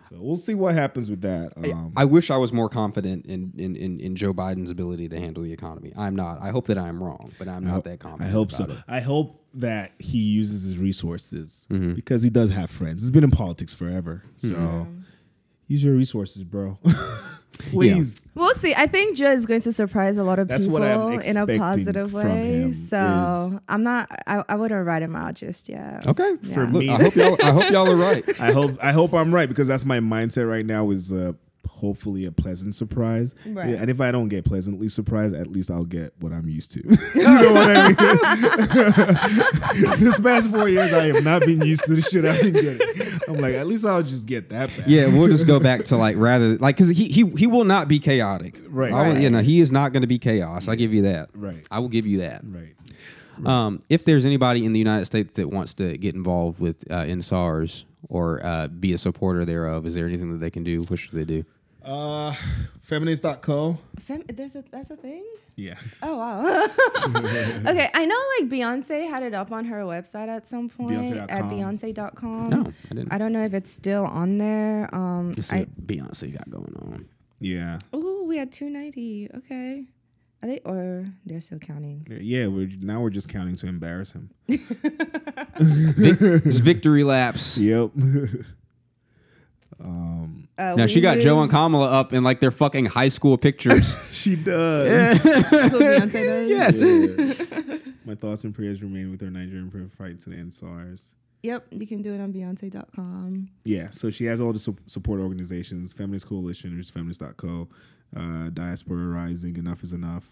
So 0.09 0.17
we'll 0.19 0.37
see 0.37 0.53
what 0.55 0.73
happens 0.75 1.09
with 1.09 1.21
that. 1.21 1.53
Um, 1.57 1.93
I 1.95 2.05
wish 2.05 2.29
I 2.31 2.37
was 2.37 2.51
more 2.53 2.69
confident 2.69 3.25
in, 3.25 3.53
in, 3.57 3.75
in, 3.75 3.99
in 3.99 4.15
Joe 4.15 4.33
Biden's 4.33 4.69
ability 4.69 5.09
to 5.09 5.19
handle 5.19 5.43
the 5.43 5.51
economy. 5.53 5.93
I'm 5.97 6.15
not. 6.15 6.41
I 6.41 6.49
hope 6.49 6.67
that 6.67 6.77
I 6.77 6.87
am 6.87 7.01
wrong, 7.03 7.31
but 7.39 7.47
I'm 7.47 7.63
not 7.63 7.83
that 7.85 7.99
confident. 7.99 8.29
I 8.29 8.31
hope 8.31 8.51
so. 8.51 8.65
it. 8.65 8.77
I 8.87 8.99
hope 8.99 9.39
that 9.55 9.91
he 9.99 10.17
uses 10.19 10.63
his 10.63 10.77
resources 10.77 11.65
Mm-hmm. 11.71 11.93
because 11.93 12.23
he 12.23 12.29
does 12.29 12.49
have 12.51 12.69
friends. 12.69 13.01
He's 13.01 13.11
been 13.11 13.23
in 13.23 13.31
politics 13.31 13.73
forever. 13.73 14.23
So 14.37 14.87
use 15.67 15.83
your 15.83 15.95
resources, 15.95 16.43
bro. 16.43 16.77
Please. 17.59 18.21
We'll 18.35 18.55
see. 18.55 18.73
I 18.73 18.87
think 18.87 19.15
Joe 19.15 19.31
is 19.31 19.45
going 19.45 19.61
to 19.61 19.71
surprise 19.71 20.17
a 20.17 20.23
lot 20.23 20.39
of 20.39 20.47
That's 20.47 20.65
people 20.65 20.83
in 21.19 21.37
a 21.37 21.45
positive 21.45 22.13
way. 22.13 22.71
So 22.73 23.59
I'm 23.67 23.83
not. 23.83 24.07
I, 24.25 24.43
I 24.49 24.55
wouldn't 24.55 24.85
write 24.85 25.03
him 25.03 25.15
out 25.15 25.35
just 25.35 25.69
yet. 25.69 26.07
Okay. 26.07 26.35
Yeah. 26.41 26.53
For 26.53 26.67
me- 26.67 26.89
I 26.89 27.03
hope 27.03 27.15
y'all. 27.15 27.37
I 27.43 27.51
hope 27.51 27.71
y'all 27.71 27.89
are 27.89 27.95
right. 27.95 28.23
I 28.41 28.51
hope 28.51 28.83
I 28.83 28.91
hope 28.91 29.13
I'm 29.13 29.33
right 29.33 29.47
because 29.47 29.67
that's 29.67 29.85
my 29.85 29.99
mindset 29.99 30.49
right 30.49 30.65
now 30.65 30.89
is 30.89 31.13
uh 31.13 31.33
hopefully 31.67 32.25
a 32.25 32.31
pleasant 32.31 32.73
surprise. 32.75 33.35
Right. 33.45 33.71
Yeah, 33.71 33.75
and 33.81 33.89
if 33.89 33.99
I 33.99 34.11
don't 34.11 34.29
get 34.29 34.45
pleasantly 34.45 34.87
surprised, 34.87 35.35
at 35.35 35.47
least 35.47 35.69
I'll 35.69 35.83
get 35.83 36.13
what 36.19 36.31
I'm 36.31 36.47
used 36.47 36.71
to. 36.73 36.79
you 37.15 37.23
know 37.23 37.53
what 37.53 37.71
I 37.75 37.87
mean? 39.73 39.99
this 39.99 40.19
past 40.19 40.49
four 40.49 40.69
years 40.69 40.93
I 40.93 41.07
have 41.07 41.23
not 41.25 41.41
been 41.41 41.61
used 41.61 41.83
to 41.83 41.95
the 41.95 42.01
shit 42.01 42.23
I've 42.25 42.41
been 42.41 42.53
getting. 42.53 43.02
I'm 43.27 43.37
like, 43.37 43.53
at 43.55 43.67
least 43.67 43.85
I'll 43.85 44.03
just 44.03 44.25
get 44.27 44.49
that 44.49 44.69
back. 44.75 44.85
Yeah, 44.87 45.07
we'll 45.07 45.27
just 45.27 45.47
go 45.47 45.59
back 45.59 45.85
to 45.85 45.97
like 45.97 46.15
rather 46.19 46.57
like 46.57 46.75
because 46.77 46.89
he 46.89 47.07
he 47.09 47.27
he 47.37 47.47
will 47.47 47.63
not 47.65 47.87
be 47.87 47.99
chaotic. 47.99 48.59
Right. 48.67 48.91
I 48.93 49.07
will- 49.09 49.17
You 49.19 49.29
know, 49.29 49.39
he 49.39 49.59
is 49.61 49.71
not 49.71 49.93
going 49.93 50.01
to 50.01 50.07
be 50.07 50.19
chaos. 50.19 50.67
I 50.67 50.75
give 50.75 50.93
you 50.93 51.03
that. 51.03 51.29
Right. 51.33 51.65
I 51.71 51.79
will 51.79 51.89
give 51.89 52.05
you 52.05 52.19
that. 52.19 52.41
Right. 52.43 52.75
Um, 53.45 53.79
if 53.89 54.05
there's 54.05 54.25
anybody 54.25 54.63
in 54.65 54.73
the 54.73 54.79
United 54.79 55.05
States 55.05 55.35
that 55.37 55.49
wants 55.49 55.73
to 55.75 55.97
get 55.97 56.13
involved 56.15 56.59
with 56.59 56.83
uh, 56.91 57.01
EndSARS 57.03 57.83
or 58.09 58.45
uh, 58.45 58.67
be 58.67 58.93
a 58.93 58.97
supporter 58.97 59.43
thereof, 59.43 59.87
is 59.87 59.95
there 59.95 60.05
anything 60.05 60.31
that 60.33 60.37
they 60.37 60.51
can 60.51 60.63
do? 60.63 60.81
What 60.83 60.99
should 60.99 61.13
they 61.13 61.25
do? 61.25 61.43
Uh 61.85 62.33
feminist.co. 62.81 63.77
Fem- 63.99 64.23
that's 64.27 64.55
a 64.55 64.63
that's 64.71 64.91
a 64.91 64.95
thing. 64.95 65.23
Yeah. 65.55 65.75
Oh 66.01 66.17
wow. 66.17 66.43
okay, 67.71 67.89
I 67.93 68.05
know 68.05 68.19
like 68.39 68.49
Beyonce 68.49 69.07
had 69.09 69.23
it 69.23 69.33
up 69.33 69.51
on 69.51 69.65
her 69.65 69.81
website 69.81 70.27
at 70.27 70.47
some 70.47 70.69
point 70.69 71.11
at 71.13 71.29
Beyonce.com. 71.43 71.51
Beyonce.com. 71.51 72.49
No, 72.49 72.61
I 72.91 72.93
didn't. 72.93 73.13
I 73.13 73.17
don't 73.17 73.33
know 73.33 73.43
if 73.43 73.53
it's 73.53 73.71
still 73.71 74.05
on 74.05 74.37
there. 74.37 74.93
Um, 74.93 75.31
Let's 75.33 75.49
see 75.49 75.55
I 75.55 75.59
what 75.59 75.87
Beyonce 75.87 76.33
got 76.37 76.49
going 76.49 76.75
on. 76.81 77.05
Yeah. 77.39 77.79
oh 77.91 78.23
we 78.23 78.37
had 78.37 78.51
two 78.51 78.69
ninety. 78.69 79.29
Okay, 79.35 79.85
are 80.41 80.47
they 80.47 80.59
or 80.65 81.05
they're 81.25 81.41
still 81.41 81.59
counting? 81.59 82.07
Yeah, 82.21 82.47
we're 82.47 82.69
now 82.79 83.01
we're 83.01 83.09
just 83.09 83.29
counting 83.29 83.55
to 83.57 83.67
embarrass 83.67 84.11
him. 84.11 84.29
It's 85.55 86.57
victory 86.59 87.03
laps. 87.03 87.57
Yep. 87.59 87.91
Um 89.83 90.47
Uh, 90.57 90.75
Now 90.77 90.85
she 90.87 91.01
got 91.01 91.17
Joe 91.19 91.41
and 91.41 91.49
Kamala 91.51 91.89
up 91.89 92.13
in 92.13 92.23
like 92.23 92.39
their 92.39 92.51
fucking 92.51 92.85
high 92.85 93.09
school 93.09 93.37
pictures. 93.37 93.95
she 94.11 94.35
does. 94.35 95.21
Who 95.23 95.29
does? 95.79 96.13
yes. 96.49 96.81
Yeah. 96.81 97.77
My 98.05 98.15
thoughts 98.15 98.43
and 98.43 98.53
prayers 98.53 98.81
remain 98.81 99.11
with 99.11 99.21
her 99.21 99.29
Nigerian 99.31 99.71
prayer 99.71 99.89
fight 99.97 100.19
to 100.21 100.29
the 100.29 100.35
end 100.35 100.53
SARS. 100.53 101.07
Yep, 101.43 101.67
you 101.71 101.87
can 101.87 102.01
do 102.01 102.13
it 102.13 102.21
on 102.21 102.31
Beyonce.com. 102.33 103.49
Yeah, 103.65 103.89
so 103.91 104.09
she 104.09 104.25
has 104.25 104.39
all 104.39 104.53
the 104.53 104.59
su- 104.59 104.77
support 104.87 105.19
organizations, 105.19 105.91
Feminist 105.93 106.27
Coalition, 106.27 106.71
which 106.77 106.85
is 106.85 106.89
feminist.co, 106.89 107.67
uh, 108.15 108.49
Diaspora 108.49 109.07
Rising, 109.07 109.57
Enough 109.57 109.83
is 109.83 109.91
Enough. 109.93 110.29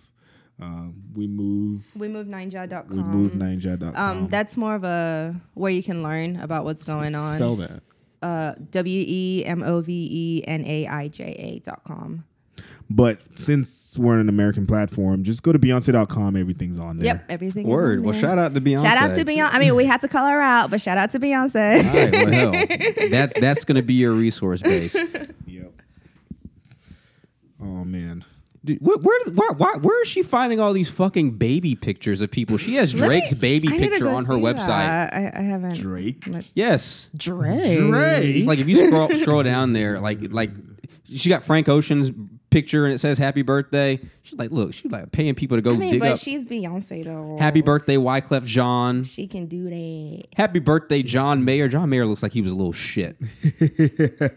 Um, 0.61 0.93
we 1.15 1.27
move, 1.27 1.83
We 1.95 2.07
move 2.07 2.27
Naija.com. 2.27 2.95
we 2.95 3.01
move 3.03 3.31
Naija.com. 3.33 3.95
Um, 3.95 4.27
that's 4.29 4.55
more 4.57 4.75
of 4.75 4.83
a 4.83 5.35
where 5.53 5.71
you 5.71 5.81
can 5.83 6.03
learn 6.03 6.35
about 6.39 6.63
what's 6.65 6.85
going 6.85 7.15
on. 7.15 7.35
Spell 7.35 7.55
that. 7.57 7.81
Uh, 8.21 8.53
W 8.71 9.03
E 9.07 9.43
M 9.45 9.63
O 9.63 9.81
V 9.81 9.91
E 10.11 10.43
N 10.47 10.63
A 10.65 10.87
I 10.87 11.07
J 11.07 11.23
A 11.25 11.59
dot 11.59 11.83
com. 11.83 12.23
But 12.89 13.19
since 13.35 13.97
we're 13.97 14.15
on 14.15 14.19
an 14.19 14.29
American 14.29 14.67
platform, 14.67 15.23
just 15.23 15.43
go 15.43 15.53
to 15.53 15.57
Beyonce.com. 15.57 16.35
Everything's 16.35 16.77
on 16.77 16.97
there. 16.97 17.05
Yep, 17.05 17.25
everything. 17.29 17.65
Word. 17.65 17.99
on 17.99 18.03
Well, 18.03 18.11
there. 18.11 18.21
shout 18.21 18.37
out 18.37 18.53
to 18.53 18.59
Beyonce. 18.61 18.81
Shout 18.83 18.97
out 18.97 19.15
to 19.15 19.23
Beyonce. 19.23 19.49
I 19.53 19.59
mean, 19.59 19.75
we 19.75 19.85
had 19.85 20.01
to 20.01 20.09
call 20.09 20.27
her 20.27 20.41
out, 20.41 20.69
but 20.69 20.81
shout 20.81 20.97
out 20.97 21.09
to 21.11 21.19
Beyonce. 21.19 21.85
All 21.85 21.93
right, 21.93 22.11
well, 22.11 22.31
hell, 22.31 22.51
that 23.11 23.31
that's 23.39 23.63
going 23.63 23.77
to 23.77 23.81
be 23.81 23.93
your 23.93 24.11
resource 24.11 24.61
base. 24.61 24.95
Yep. 25.47 25.71
Oh, 27.61 27.83
man. 27.85 28.25
Dude, 28.63 28.77
where, 28.79 28.97
where, 28.97 29.19
why, 29.33 29.49
why, 29.57 29.73
where 29.81 30.01
is 30.03 30.07
she 30.07 30.21
finding 30.21 30.59
all 30.59 30.71
these 30.71 30.89
fucking 30.89 31.31
baby 31.31 31.73
pictures 31.73 32.21
of 32.21 32.29
people? 32.29 32.57
She 32.57 32.75
has 32.75 32.93
Let 32.93 33.01
me- 33.01 33.07
Drake's 33.19 33.33
baby 33.33 33.69
I 33.69 33.77
picture 33.77 34.09
on 34.09 34.25
her 34.25 34.35
website. 34.35 34.67
that. 34.67 35.13
I, 35.13 35.31
I 35.39 35.41
haven't. 35.41 35.73
Drake. 35.77 36.23
Yes, 36.53 37.09
Drake. 37.17 37.79
Drake. 37.79 38.35
it's 38.35 38.45
like 38.47 38.59
if 38.59 38.67
you 38.67 38.87
scroll 38.87 39.09
scroll 39.09 39.41
down 39.43 39.73
there, 39.73 39.99
like 39.99 40.31
like 40.31 40.51
she 41.11 41.27
got 41.29 41.43
Frank 41.43 41.69
Ocean's 41.69 42.11
picture 42.51 42.85
and 42.85 42.93
it 42.93 42.99
says 42.99 43.17
Happy 43.17 43.41
Birthday. 43.41 43.99
She's 44.21 44.37
like, 44.37 44.51
look, 44.51 44.73
she's 44.75 44.91
like 44.91 45.11
paying 45.11 45.33
people 45.33 45.57
to 45.57 45.61
go 45.61 45.73
I 45.73 45.77
mean, 45.77 45.91
dig 45.93 45.99
but 46.01 46.11
up 46.11 46.19
she's 46.19 46.45
Beyonce 46.45 47.03
though. 47.03 47.37
Happy 47.39 47.61
Birthday 47.61 47.95
Wyclef 47.95 48.45
Jean. 48.45 49.03
She 49.05 49.25
can 49.25 49.47
do 49.47 49.69
that. 49.69 50.25
Happy 50.37 50.59
Birthday 50.59 51.01
John 51.01 51.43
Mayer. 51.43 51.67
John 51.67 51.89
Mayer 51.89 52.05
looks 52.05 52.21
like 52.21 52.33
he 52.33 52.41
was 52.41 52.51
a 52.51 52.55
little 52.55 52.73
shit. 52.73 53.17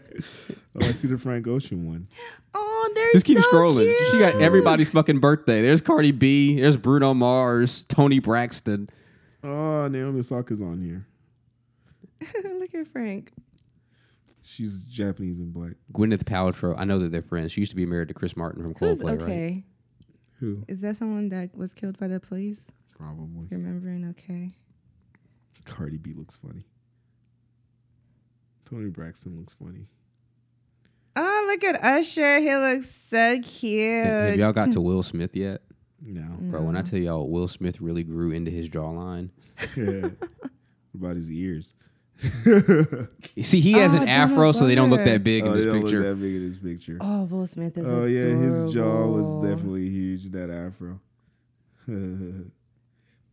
Oh, 0.77 0.85
I 0.85 0.91
see 0.91 1.07
the 1.07 1.17
Frank 1.17 1.47
Ocean 1.47 1.87
one. 1.87 2.07
Oh, 2.57 2.91
they're 2.95 3.11
Just 3.13 3.25
keep 3.25 3.37
so 3.37 3.43
scrolling. 3.51 3.85
Cute. 3.85 4.11
She 4.11 4.19
got 4.19 4.41
everybody's 4.41 4.89
fucking 4.89 5.19
birthday. 5.19 5.61
There's 5.61 5.81
Cardi 5.81 6.11
B. 6.11 6.59
There's 6.61 6.77
Bruno 6.77 7.13
Mars. 7.13 7.83
Toni 7.89 8.19
Braxton. 8.19 8.89
Oh, 9.43 9.87
Naomi 9.87 10.21
Osaka's 10.21 10.61
on 10.61 10.81
here. 10.81 11.05
Look 12.59 12.73
at 12.73 12.87
Frank. 12.87 13.33
She's 14.41 14.79
Japanese 14.81 15.39
and 15.39 15.53
black. 15.53 15.73
Gwyneth 15.91 16.23
Paltrow. 16.23 16.75
I 16.77 16.85
know 16.85 16.99
that 16.99 17.11
they're 17.11 17.21
friends. 17.21 17.51
She 17.51 17.61
used 17.61 17.71
to 17.71 17.75
be 17.75 17.85
married 17.85 18.07
to 18.07 18.13
Chris 18.13 18.37
Martin 18.37 18.63
from 18.63 18.73
Who's 18.75 19.01
Coldplay, 19.01 19.19
right? 19.19 19.21
okay? 19.21 19.63
Who? 20.39 20.63
Is 20.67 20.81
that 20.81 20.97
someone 20.97 21.29
that 21.29 21.55
was 21.55 21.73
killed 21.73 21.99
by 21.99 22.07
the 22.07 22.19
police? 22.19 22.63
Probably. 22.97 23.47
Remembering 23.49 24.07
okay. 24.11 24.55
Cardi 25.65 25.97
B 25.97 26.13
looks 26.13 26.37
funny. 26.37 26.63
Toni 28.65 28.89
Braxton 28.89 29.37
looks 29.37 29.53
funny. 29.53 29.87
Oh, 31.15 31.45
look 31.47 31.63
at 31.63 31.83
Usher. 31.83 32.39
He 32.39 32.55
looks 32.55 32.89
so 32.91 33.39
cute. 33.41 34.05
Have 34.05 34.29
have 34.31 34.39
y'all 34.39 34.51
got 34.53 34.71
to 34.73 34.81
Will 34.81 35.03
Smith 35.03 35.35
yet? 35.35 35.61
No. 36.01 36.35
Bro, 36.39 36.61
when 36.63 36.75
I 36.75 36.81
tell 36.81 36.99
y'all 36.99 37.29
Will 37.29 37.47
Smith 37.47 37.79
really 37.81 38.03
grew 38.03 38.31
into 38.31 38.51
his 38.51 38.69
jawline. 38.69 39.29
Yeah. 39.77 40.09
what 40.91 41.09
about 41.11 41.15
his 41.15 41.31
ears? 41.31 41.73
You 42.21 43.07
See, 43.43 43.59
he 43.59 43.73
has 43.73 43.93
Oh, 43.93 44.01
an 44.01 44.07
afro, 44.07 44.51
so 44.53 44.65
they 44.67 44.75
don't 44.75 44.89
look 44.89 45.03
that 45.03 45.23
big 45.23 45.43
oh, 45.43 45.47
in 45.47 45.53
this 45.53 45.65
they 45.65 45.71
don't 45.71 45.81
picture. 45.81 45.97
look 45.99 46.07
that 46.09 46.21
big 46.21 46.35
in 46.35 46.49
this 46.49 46.57
picture. 46.57 46.97
Oh, 47.01 47.23
Will 47.23 47.47
Smith 47.47 47.77
is 47.77 47.89
Oh 47.89 48.05
yeah, 48.05 48.21
his 48.35 48.73
jaw 48.73 49.05
was 49.07 49.33
definitely 49.47 49.89
huge. 49.89 50.31
That 50.31 50.49
afro. 50.49 50.99
Big 51.87 52.51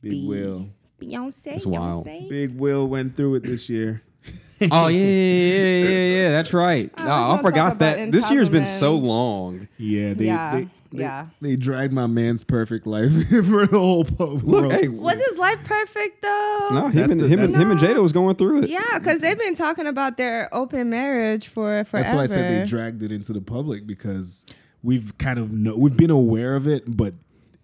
Big. 0.03 0.29
Will. 0.29 0.69
Beyonce. 1.01 1.45
That's 1.45 1.67
wild. 1.67 2.07
Beyonce. 2.07 2.29
Big 2.29 2.59
Will 2.59 2.89
went 2.89 3.17
through 3.17 3.37
it 3.37 3.43
this 3.45 3.69
year. 3.69 4.03
oh 4.73 4.89
yeah, 4.89 4.99
yeah, 4.99 5.05
yeah, 5.07 5.89
yeah, 5.89 6.17
yeah. 6.23 6.31
That's 6.31 6.53
right. 6.53 6.91
Oh, 6.99 7.03
I 7.03 7.07
No, 7.07 7.33
I 7.35 7.43
forgot 7.43 7.79
that. 7.81 8.13
This 8.13 8.31
year's 8.31 8.49
been 8.49 8.67
so 8.67 8.95
long. 8.97 9.69
Yeah, 9.79 10.15
they 10.15 10.27
Yeah, 10.27 10.53
they, 10.55 10.63
they, 10.93 11.03
yeah. 11.03 11.27
they 11.41 11.57
dragged 11.57 11.93
my 11.93 12.07
man's 12.07 12.43
perfect 12.45 12.87
life 12.87 13.11
for 13.29 13.67
the 13.67 13.79
whole 13.79 14.05
po- 14.05 14.37
world. 14.37 14.73
hey. 14.73 14.89
Was 14.89 15.25
his 15.29 15.39
life 15.39 15.59
perfect 15.65 16.23
though? 16.23 16.69
No, 16.71 16.89
him 16.89 16.93
That's 16.95 17.13
and 17.13 17.21
the- 17.21 17.27
him 17.29 17.41
and 17.41 17.49
that's- 17.49 17.57
him 17.57 17.71
and 17.71 17.81
Jada 17.81 18.03
was 18.03 18.13
going 18.13 18.37
through 18.37 18.63
it. 18.65 18.69
Yeah, 18.71 18.99
because 18.99 19.21
they've 19.21 19.39
been 19.39 19.55
talking 19.57 19.87
about 19.87 20.17
their 20.17 20.49
open 20.55 20.91
marriage 20.91 21.49
for 21.49 21.85
forever. 21.85 22.05
That's 22.05 22.15
why 22.15 22.23
I 22.23 22.27
said 22.27 22.63
they 22.63 22.67
dragged 22.67 23.03
it 23.03 23.11
into 23.13 23.33
the 23.33 23.41
public 23.41 23.87
because 23.87 24.45
we've 24.83 25.17
kind 25.19 25.39
of 25.39 25.53
know 25.53 25.77
we've 25.77 25.97
been 25.97 26.11
aware 26.11 26.57
of 26.57 26.67
it, 26.69 26.85
but 26.97 27.15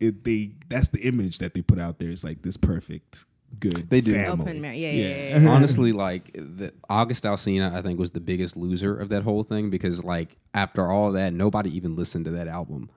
it 0.01 0.25
they 0.25 0.53
that's 0.69 0.89
the 0.89 1.01
image 1.01 1.39
that 1.39 1.55
they 1.55 1.61
put 1.63 1.79
out 1.79 1.99
there. 1.99 2.11
It's 2.11 2.23
like 2.25 2.43
this 2.43 2.57
perfect, 2.57 3.27
good. 3.59 3.91
They 3.91 4.01
do. 4.01 4.13
family. 4.13 4.43
Open 4.43 4.61
marriage. 4.61 4.79
Yeah, 4.79 4.91
yeah, 4.91 5.09
yeah, 5.09 5.39
yeah. 5.39 5.51
Honestly, 5.51 5.93
like 5.93 6.33
the, 6.35 6.73
August 6.89 7.25
Alsina, 7.25 7.73
I 7.73 7.83
think 7.83 7.99
was 7.99 8.13
the 8.13 8.21
biggest 8.21 8.57
loser 8.57 8.97
of 8.97 9.09
that 9.11 9.23
whole 9.23 9.43
thing 9.43 9.71
because, 9.71 10.05
like, 10.05 10.37
after 10.55 10.91
all 10.91 11.13
that, 11.13 11.33
nobody 11.33 11.75
even 11.77 11.97
listened 11.97 12.25
to 12.27 12.31
that 12.33 12.49
album. 12.49 12.91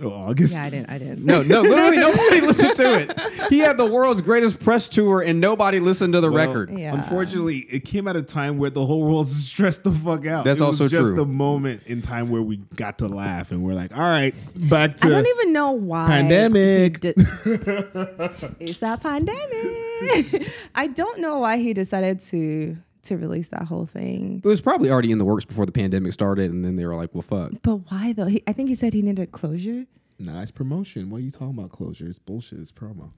Oh, 0.00 0.10
August. 0.12 0.52
Yeah, 0.52 0.62
I 0.62 0.70
didn't. 0.70 0.90
I 0.90 0.98
didn't. 0.98 1.24
No, 1.24 1.42
no, 1.42 1.60
literally 1.60 1.96
nobody 2.08 2.40
listened 2.40 2.76
to 2.76 3.00
it. 3.00 3.20
He 3.50 3.58
had 3.58 3.76
the 3.76 3.84
world's 3.84 4.22
greatest 4.22 4.60
press 4.60 4.88
tour, 4.88 5.22
and 5.22 5.40
nobody 5.40 5.80
listened 5.80 6.12
to 6.12 6.20
the 6.20 6.30
Well, 6.30 6.46
record. 6.46 6.70
Yeah. 6.70 6.94
Unfortunately, 6.94 7.66
it 7.68 7.80
came 7.84 8.06
at 8.06 8.14
a 8.14 8.22
time 8.22 8.58
where 8.58 8.70
the 8.70 8.86
whole 8.86 9.02
world's 9.02 9.34
stressed 9.48 9.82
the 9.82 9.90
fuck 9.90 10.24
out. 10.24 10.44
That's 10.44 10.60
it 10.60 10.64
was 10.64 10.80
also 10.80 10.88
just 10.88 11.14
true. 11.14 11.22
a 11.22 11.26
moment 11.26 11.82
in 11.86 12.00
time 12.02 12.28
where 12.30 12.42
we 12.42 12.58
got 12.76 12.98
to 12.98 13.08
laugh 13.08 13.50
and 13.50 13.64
we're 13.64 13.74
like, 13.74 13.92
all 13.96 14.02
right, 14.08 14.36
back 14.70 14.96
to 14.98 15.06
I 15.08 15.10
don't 15.10 15.26
even 15.26 15.52
know 15.52 15.72
why. 15.72 16.06
Pandemic. 16.06 17.02
he 17.02 17.12
did- 17.12 17.16
it's 18.60 18.82
a 18.82 18.96
pandemic. 19.02 20.48
I 20.74 20.86
don't 20.86 21.18
know 21.18 21.40
why 21.40 21.58
he 21.58 21.72
decided 21.72 22.20
to 22.20 22.76
to 23.04 23.16
release 23.16 23.48
that 23.48 23.62
whole 23.64 23.86
thing. 23.86 24.40
It 24.44 24.48
was 24.48 24.60
probably 24.60 24.90
already 24.90 25.10
in 25.12 25.18
the 25.18 25.24
works 25.24 25.44
before 25.44 25.66
the 25.66 25.72
pandemic 25.72 26.12
started, 26.12 26.50
and 26.50 26.64
then 26.64 26.76
they 26.76 26.84
were 26.86 26.94
like, 26.96 27.14
"Well, 27.14 27.22
fuck." 27.22 27.52
But 27.62 27.76
why 27.90 28.12
though? 28.12 28.26
He, 28.26 28.42
I 28.46 28.52
think 28.52 28.68
he 28.68 28.74
said 28.74 28.94
he 28.94 29.02
needed 29.02 29.32
closure. 29.32 29.86
nice 30.18 30.50
promotion. 30.50 31.10
What 31.10 31.18
are 31.18 31.20
you 31.20 31.30
talking 31.30 31.56
about? 31.58 31.70
Closure? 31.70 32.06
It's 32.08 32.18
bullshit. 32.18 32.58
It's 32.60 32.72
promo. 32.72 33.10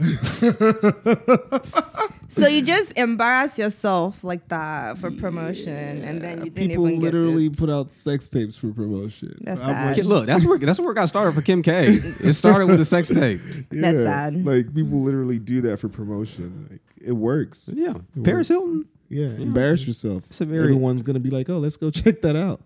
So 2.30 2.46
you 2.46 2.60
just 2.60 2.92
embarrass 2.98 3.56
yourself 3.56 4.22
like 4.22 4.48
that 4.48 4.98
for 4.98 5.10
promotion, 5.10 6.02
and 6.04 6.20
then 6.20 6.44
you 6.44 6.50
didn't 6.50 6.68
People 6.68 6.86
even 6.88 7.00
get 7.00 7.14
literally 7.14 7.48
to. 7.48 7.56
put 7.56 7.70
out 7.70 7.94
sex 7.94 8.28
tapes 8.28 8.54
for 8.54 8.70
promotion. 8.70 9.38
That's 9.40 9.62
I'm 9.62 9.68
sad. 9.68 9.86
like, 9.86 9.96
Kid, 9.96 10.04
Look, 10.06 10.26
that's 10.26 10.44
where 10.44 10.58
that's 10.58 10.78
where 10.78 10.92
it 10.92 10.94
got 10.94 11.08
started 11.08 11.32
for 11.34 11.40
Kim 11.40 11.62
K. 11.62 11.86
It 12.20 12.34
started 12.34 12.66
with 12.66 12.76
the 12.78 12.84
sex 12.84 13.08
tape. 13.14 13.40
That's 13.70 14.02
sad. 14.02 14.44
Like 14.44 14.74
people 14.74 15.00
literally 15.02 15.38
do 15.38 15.62
that 15.62 15.78
for 15.80 15.88
promotion. 15.88 16.68
Like 16.70 16.82
it 17.00 17.12
works. 17.12 17.70
Yeah, 17.74 17.94
It 18.14 18.24
Paris 18.24 18.50
works. 18.50 18.60
Hilton. 18.62 18.84
Yeah, 19.08 19.26
embarrass 19.26 19.86
yourself. 19.86 20.22
It's 20.28 20.40
a 20.40 20.44
very- 20.44 20.60
Everyone's 20.64 21.02
gonna 21.02 21.20
be 21.20 21.30
like, 21.30 21.48
"Oh, 21.48 21.58
let's 21.58 21.76
go 21.76 21.90
check 21.92 22.22
that 22.22 22.36
out." 22.36 22.60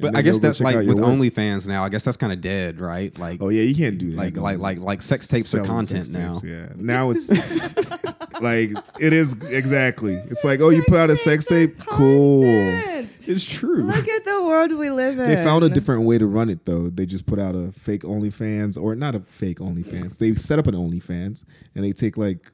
But 0.00 0.14
I 0.16 0.22
guess 0.22 0.38
that's 0.38 0.60
like 0.60 0.76
with 0.76 1.00
work. 1.00 1.06
OnlyFans 1.08 1.66
now. 1.66 1.82
I 1.82 1.88
guess 1.88 2.04
that's 2.04 2.16
kind 2.16 2.32
of 2.32 2.40
dead, 2.40 2.78
right? 2.80 3.16
Like, 3.18 3.42
Oh 3.42 3.48
yeah, 3.48 3.62
you 3.62 3.74
can't 3.74 3.98
do 3.98 4.12
that. 4.12 4.16
like, 4.16 4.34
no 4.36 4.42
like, 4.42 4.58
like, 4.58 4.78
like 4.78 5.02
sex 5.02 5.26
tapes 5.26 5.52
are 5.56 5.64
content 5.64 6.12
now. 6.12 6.34
tapes, 6.38 6.44
Yeah, 6.44 6.68
now 6.76 7.10
it's 7.10 7.28
like 8.40 8.70
it 9.00 9.12
is 9.12 9.32
exactly. 9.50 10.14
It's 10.14 10.44
like, 10.44 10.60
oh, 10.60 10.68
you 10.68 10.84
put 10.84 10.98
out 10.98 11.10
a 11.10 11.16
sex 11.16 11.46
tape, 11.46 11.78
cool. 11.78 12.44
It's 12.44 13.44
true. 13.44 13.82
Look 13.82 14.08
at 14.08 14.24
the 14.24 14.42
world 14.44 14.72
we 14.72 14.90
live 14.90 15.18
in. 15.18 15.28
They 15.28 15.36
found 15.42 15.64
a 15.64 15.68
different 15.68 16.04
way 16.04 16.16
to 16.16 16.26
run 16.26 16.48
it 16.48 16.64
though. 16.64 16.88
They 16.90 17.04
just 17.04 17.26
put 17.26 17.40
out 17.40 17.56
a 17.56 17.72
fake 17.72 18.02
OnlyFans 18.02 18.80
or 18.80 18.94
not 18.94 19.16
a 19.16 19.20
fake 19.20 19.58
OnlyFans. 19.58 20.18
They 20.18 20.34
set 20.36 20.60
up 20.60 20.68
an 20.68 20.74
OnlyFans 20.76 21.42
and 21.74 21.84
they 21.84 21.92
take 21.92 22.16
like 22.16 22.52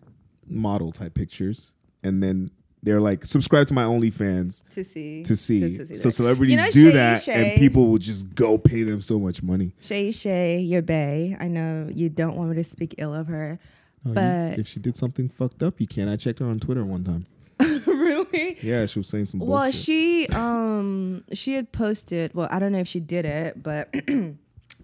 model 0.49 0.93
type 0.93 1.13
pictures 1.15 1.73
and 2.03 2.23
then 2.23 2.51
they're 2.85 3.01
like 3.01 3.25
subscribe 3.27 3.67
to 3.67 3.75
my 3.75 3.83
OnlyFans 3.85 4.63
to 4.71 4.85
see 4.85 5.23
to 5.25 5.35
see. 5.35 5.77
to 5.79 5.87
see 5.87 5.95
so 5.97 6.09
that. 6.09 6.13
celebrities 6.13 6.53
You 6.53 6.57
know, 6.59 6.71
do 6.71 6.87
Shay 6.91 6.93
that 6.93 7.23
Shay- 7.25 7.53
and 7.53 7.59
people 7.61 7.89
will 7.89 7.99
just 7.99 8.35
go 8.35 8.57
pay 8.59 8.83
them 8.85 9.03
so 9.03 9.19
much 9.19 9.43
money. 9.43 9.73
Shay 9.81 10.11
Shay, 10.13 10.61
your 10.61 10.83
bae. 10.83 11.37
I 11.41 11.49
know 11.49 11.89
you 11.93 12.09
don't 12.11 12.37
want 12.37 12.51
me 12.51 12.57
to 12.57 12.65
speak 12.65 12.95
ill 12.99 13.15
of 13.15 13.27
her, 13.29 13.59
Oh, 14.07 14.11
you- 14.11 14.15
but 14.15 14.59
if 14.59 14.69
she 14.69 14.79
did 14.81 14.97
something 14.97 15.29
fucked 15.29 15.63
up, 15.63 15.81
you 15.81 15.87
can. 15.89 16.09
I 16.09 16.17
checked 16.17 16.39
her 16.41 16.47
on 16.47 16.61
Twitter 16.61 16.85
one 16.85 17.03
time. 17.05 17.27
really. 17.87 18.59
Yeah, 18.63 18.85
she 18.87 18.99
was 18.99 19.09
saying 19.09 19.27
some 19.27 19.41
Well, 19.41 19.63
bullshit. 19.63 19.75
she 19.83 20.27
um 20.29 21.25
she 21.33 21.55
had 21.55 21.73
posted. 21.73 22.35
Well, 22.35 22.49
I 22.51 22.59
don't 22.59 22.73
know 22.73 22.79
if 22.81 22.89
she 22.89 23.01
did 23.01 23.25
it, 23.25 23.63
but 23.63 23.93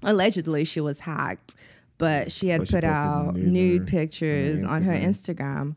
allegedly 0.03 0.65
she 0.65 0.81
was 0.81 1.01
hacked. 1.01 1.55
But 1.99 2.33
she 2.33 2.49
had 2.49 2.61
But 2.61 2.69
put 2.69 2.73
posted 2.85 2.85
out 2.91 3.29
on 3.35 3.53
nude 3.53 3.81
her- 3.81 3.87
pictures 3.87 4.63
on 4.65 4.71
on 4.71 4.83
her 4.85 4.95
Instagram. 4.95 5.77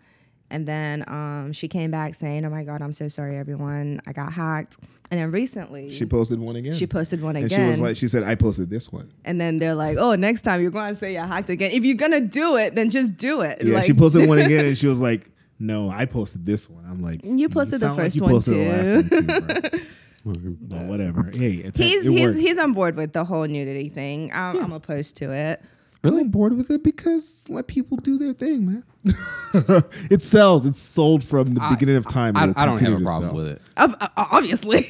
And 0.53 0.67
then 0.67 1.03
um, 1.07 1.51
she 1.51 1.67
came 1.67 1.89
back 1.89 2.13
saying, 2.13 2.45
"Oh 2.45 2.49
my 2.51 2.63
God, 2.63 2.83
I'm 2.83 2.91
so 2.93 3.07
sorry, 3.07 3.37
everyone. 3.37 3.99
I 4.05 4.13
got 4.13 4.31
hacked." 4.31 4.77
And 5.09 5.19
then 5.19 5.31
recently, 5.31 5.89
she 5.89 6.05
posted 6.05 6.39
one 6.39 6.55
again. 6.55 6.73
she 6.75 6.85
posted 6.85 7.23
one 7.23 7.35
and 7.35 7.45
again. 7.45 7.59
she 7.59 7.71
was 7.71 7.81
like, 7.81 7.95
she 7.97 8.07
said, 8.07 8.23
I 8.23 8.35
posted 8.35 8.69
this 8.69 8.91
one. 8.91 9.11
and 9.25 9.41
then 9.41 9.57
they're 9.57 9.73
like, 9.73 9.97
"Oh, 9.97 10.13
next 10.13 10.41
time 10.41 10.61
you're 10.61 10.69
going 10.69 10.89
to 10.89 10.95
say 10.95 11.13
you're 11.13 11.25
hacked 11.25 11.49
again. 11.49 11.71
If 11.71 11.83
you're 11.83 11.95
gonna 11.97 12.21
do 12.21 12.55
it, 12.57 12.75
then 12.75 12.91
just 12.91 13.17
do 13.17 13.41
it." 13.41 13.63
Yeah, 13.63 13.75
like, 13.75 13.85
she 13.85 13.93
posted 13.93 14.29
one 14.29 14.37
again, 14.37 14.65
and 14.65 14.77
she 14.77 14.87
was 14.87 14.99
like, 14.99 15.27
"No, 15.57 15.89
I 15.89 16.05
posted 16.05 16.45
this 16.45 16.69
one." 16.69 16.85
I'm 16.87 17.01
like, 17.01 17.21
You 17.23 17.49
posted 17.49 17.79
the 17.79 17.87
like 17.87 17.97
first 17.97 18.15
you 18.15 18.21
one 18.21 18.31
posted 18.31 18.53
the 18.53 18.69
last 18.69 19.09
too. 19.09 19.79
one 20.23 20.35
too, 20.35 20.57
bro. 20.61 20.79
Whatever. 20.85 21.31
Hey, 21.33 21.53
it's, 21.65 21.77
he's 21.79 22.05
it 22.05 22.11
he's 22.11 22.27
worked. 22.27 22.39
he's 22.39 22.57
on 22.59 22.73
board 22.73 22.95
with 22.95 23.13
the 23.13 23.25
whole 23.25 23.45
nudity 23.47 23.89
thing. 23.89 24.31
I'm, 24.31 24.63
I'm 24.63 24.71
opposed 24.71 25.17
to 25.17 25.31
it. 25.31 25.61
Really 26.03 26.21
on 26.21 26.29
board 26.29 26.55
with 26.57 26.69
it 26.71 26.83
because 26.83 27.45
let 27.49 27.67
people 27.67 27.97
do 27.97 28.17
their 28.17 28.33
thing, 28.33 28.65
man. 28.65 28.83
it 30.09 30.21
sells. 30.23 30.65
It's 30.65 30.81
sold 30.81 31.23
from 31.23 31.53
the 31.55 31.61
I- 31.63 31.69
beginning 31.71 31.95
of 31.95 32.07
time. 32.07 32.35
I, 32.37 32.43
It'll 32.43 32.53
I 32.57 32.65
don't 32.65 32.75
have 32.75 32.77
continue 32.79 33.01
a 33.01 33.05
problem 33.05 33.29
sell. 33.29 33.35
with 33.35 33.47
it. 33.47 33.61
Uh, 33.77 34.07
obviously. 34.17 34.85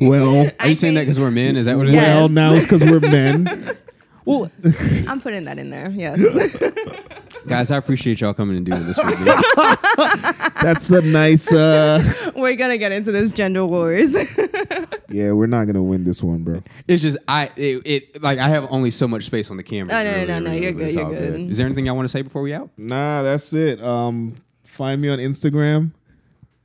Well, 0.06 0.46
Are 0.46 0.52
I 0.60 0.66
you 0.66 0.74
saying 0.74 0.94
that 0.94 1.02
because 1.02 1.18
we're 1.18 1.30
men? 1.30 1.56
Is 1.56 1.66
that 1.66 1.76
what 1.76 1.86
it 1.86 1.90
is? 1.90 1.94
Yes. 1.96 2.16
well, 2.16 2.28
now 2.28 2.52
it's 2.52 2.64
because 2.70 2.82
we're 2.88 3.00
men. 3.00 3.76
Well, 4.26 4.50
I'm 5.06 5.20
putting 5.20 5.44
that 5.44 5.56
in 5.56 5.70
there. 5.70 5.88
Yes. 5.90 6.20
Guys, 7.46 7.70
I 7.70 7.76
appreciate 7.76 8.20
y'all 8.20 8.34
coming 8.34 8.56
and 8.56 8.66
doing 8.66 8.84
this 8.86 8.96
with 8.98 9.18
me. 9.20 9.26
That's 10.62 10.90
a 10.90 11.00
nice. 11.02 11.52
uh 11.52 12.02
We're 12.34 12.56
gonna 12.56 12.78
get 12.78 12.92
into 12.92 13.12
this 13.12 13.32
gender 13.32 13.64
wars. 13.66 14.14
Yeah, 15.08 15.30
we're 15.32 15.46
not 15.46 15.66
gonna 15.66 15.84
win 15.84 16.04
this 16.04 16.20
one, 16.20 16.42
bro. 16.42 16.62
It's 16.88 17.00
just 17.00 17.16
I 17.28 17.50
it, 17.56 17.82
it 17.86 18.22
like 18.22 18.38
I 18.40 18.48
have 18.48 18.66
only 18.70 18.90
so 18.90 19.06
much 19.06 19.24
space 19.24 19.50
on 19.52 19.56
the 19.56 19.62
camera. 19.62 19.94
Oh, 19.94 20.02
no, 20.02 20.10
no, 20.10 20.16
Really, 20.16 20.26
no, 20.26 20.38
no, 20.40 20.50
really, 20.50 20.62
you're 20.62 20.72
good, 20.72 20.82
it's 20.86 20.94
you're 20.94 21.04
all 21.04 21.10
good. 21.10 21.50
Is 21.50 21.56
there 21.58 21.66
anything 21.66 21.88
I 21.88 21.92
want 21.92 22.06
to 22.06 22.08
say 22.10 22.22
before 22.22 22.42
we 22.42 22.52
out? 22.52 22.70
Nah, 22.76 23.22
that's 23.22 23.52
it. 23.52 23.80
Um, 23.80 24.34
find 24.64 25.00
me 25.00 25.08
on 25.08 25.18
Instagram 25.18 25.92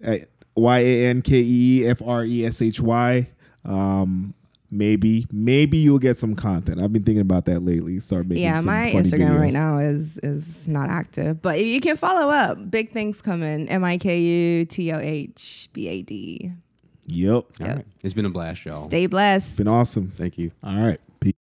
at 0.02 0.22
y 0.56 0.80
a 0.80 1.06
n 1.08 1.22
k 1.22 1.40
e 1.40 1.88
f 1.88 2.02
r 2.06 2.26
e 2.26 2.44
s 2.46 2.62
h 2.64 2.82
y. 2.82 3.30
Um, 3.64 4.34
maybe, 4.72 5.28
maybe 5.32 5.78
you'll 5.78 6.00
get 6.00 6.18
some 6.18 6.36
content. 6.36 6.80
I've 6.80 6.92
been 6.94 7.04
thinking 7.04 7.22
about 7.22 7.46
that 7.46 7.62
lately. 7.62 8.00
Start 8.00 8.28
making 8.28 8.44
yeah, 8.44 8.58
some 8.58 8.66
my 8.68 8.92
funny 8.92 9.04
Instagram 9.04 9.40
right 9.40 9.54
now 9.54 9.78
is 9.80 10.18
is 10.20 10.68
not 10.68 10.90
active, 10.90 11.42
but 11.42 11.64
you 11.64 11.80
can 11.82 11.98
follow 11.98 12.32
up. 12.32 12.72
Big 12.72 12.92
things 12.92 13.22
coming. 13.22 13.68
M 13.70 13.84
I 13.84 13.98
K 13.98 14.20
U 14.20 14.66
T 14.66 14.92
O 14.92 14.98
H 15.00 15.70
B 15.74 15.88
A 15.88 16.02
D. 16.02 16.52
Yep, 17.08 17.34
All 17.34 17.68
Yep. 17.68 17.76
right. 17.78 17.86
It's 18.04 18.14
been 18.14 18.26
a 18.26 18.30
blast, 18.30 18.64
y'all. 18.66 18.86
Stay 18.86 19.06
blessed. 19.08 19.58
been 19.58 19.68
awesome. 19.68 20.14
Thank 20.18 20.38
you. 20.38 20.52
All 20.64 20.78
right. 20.78 21.00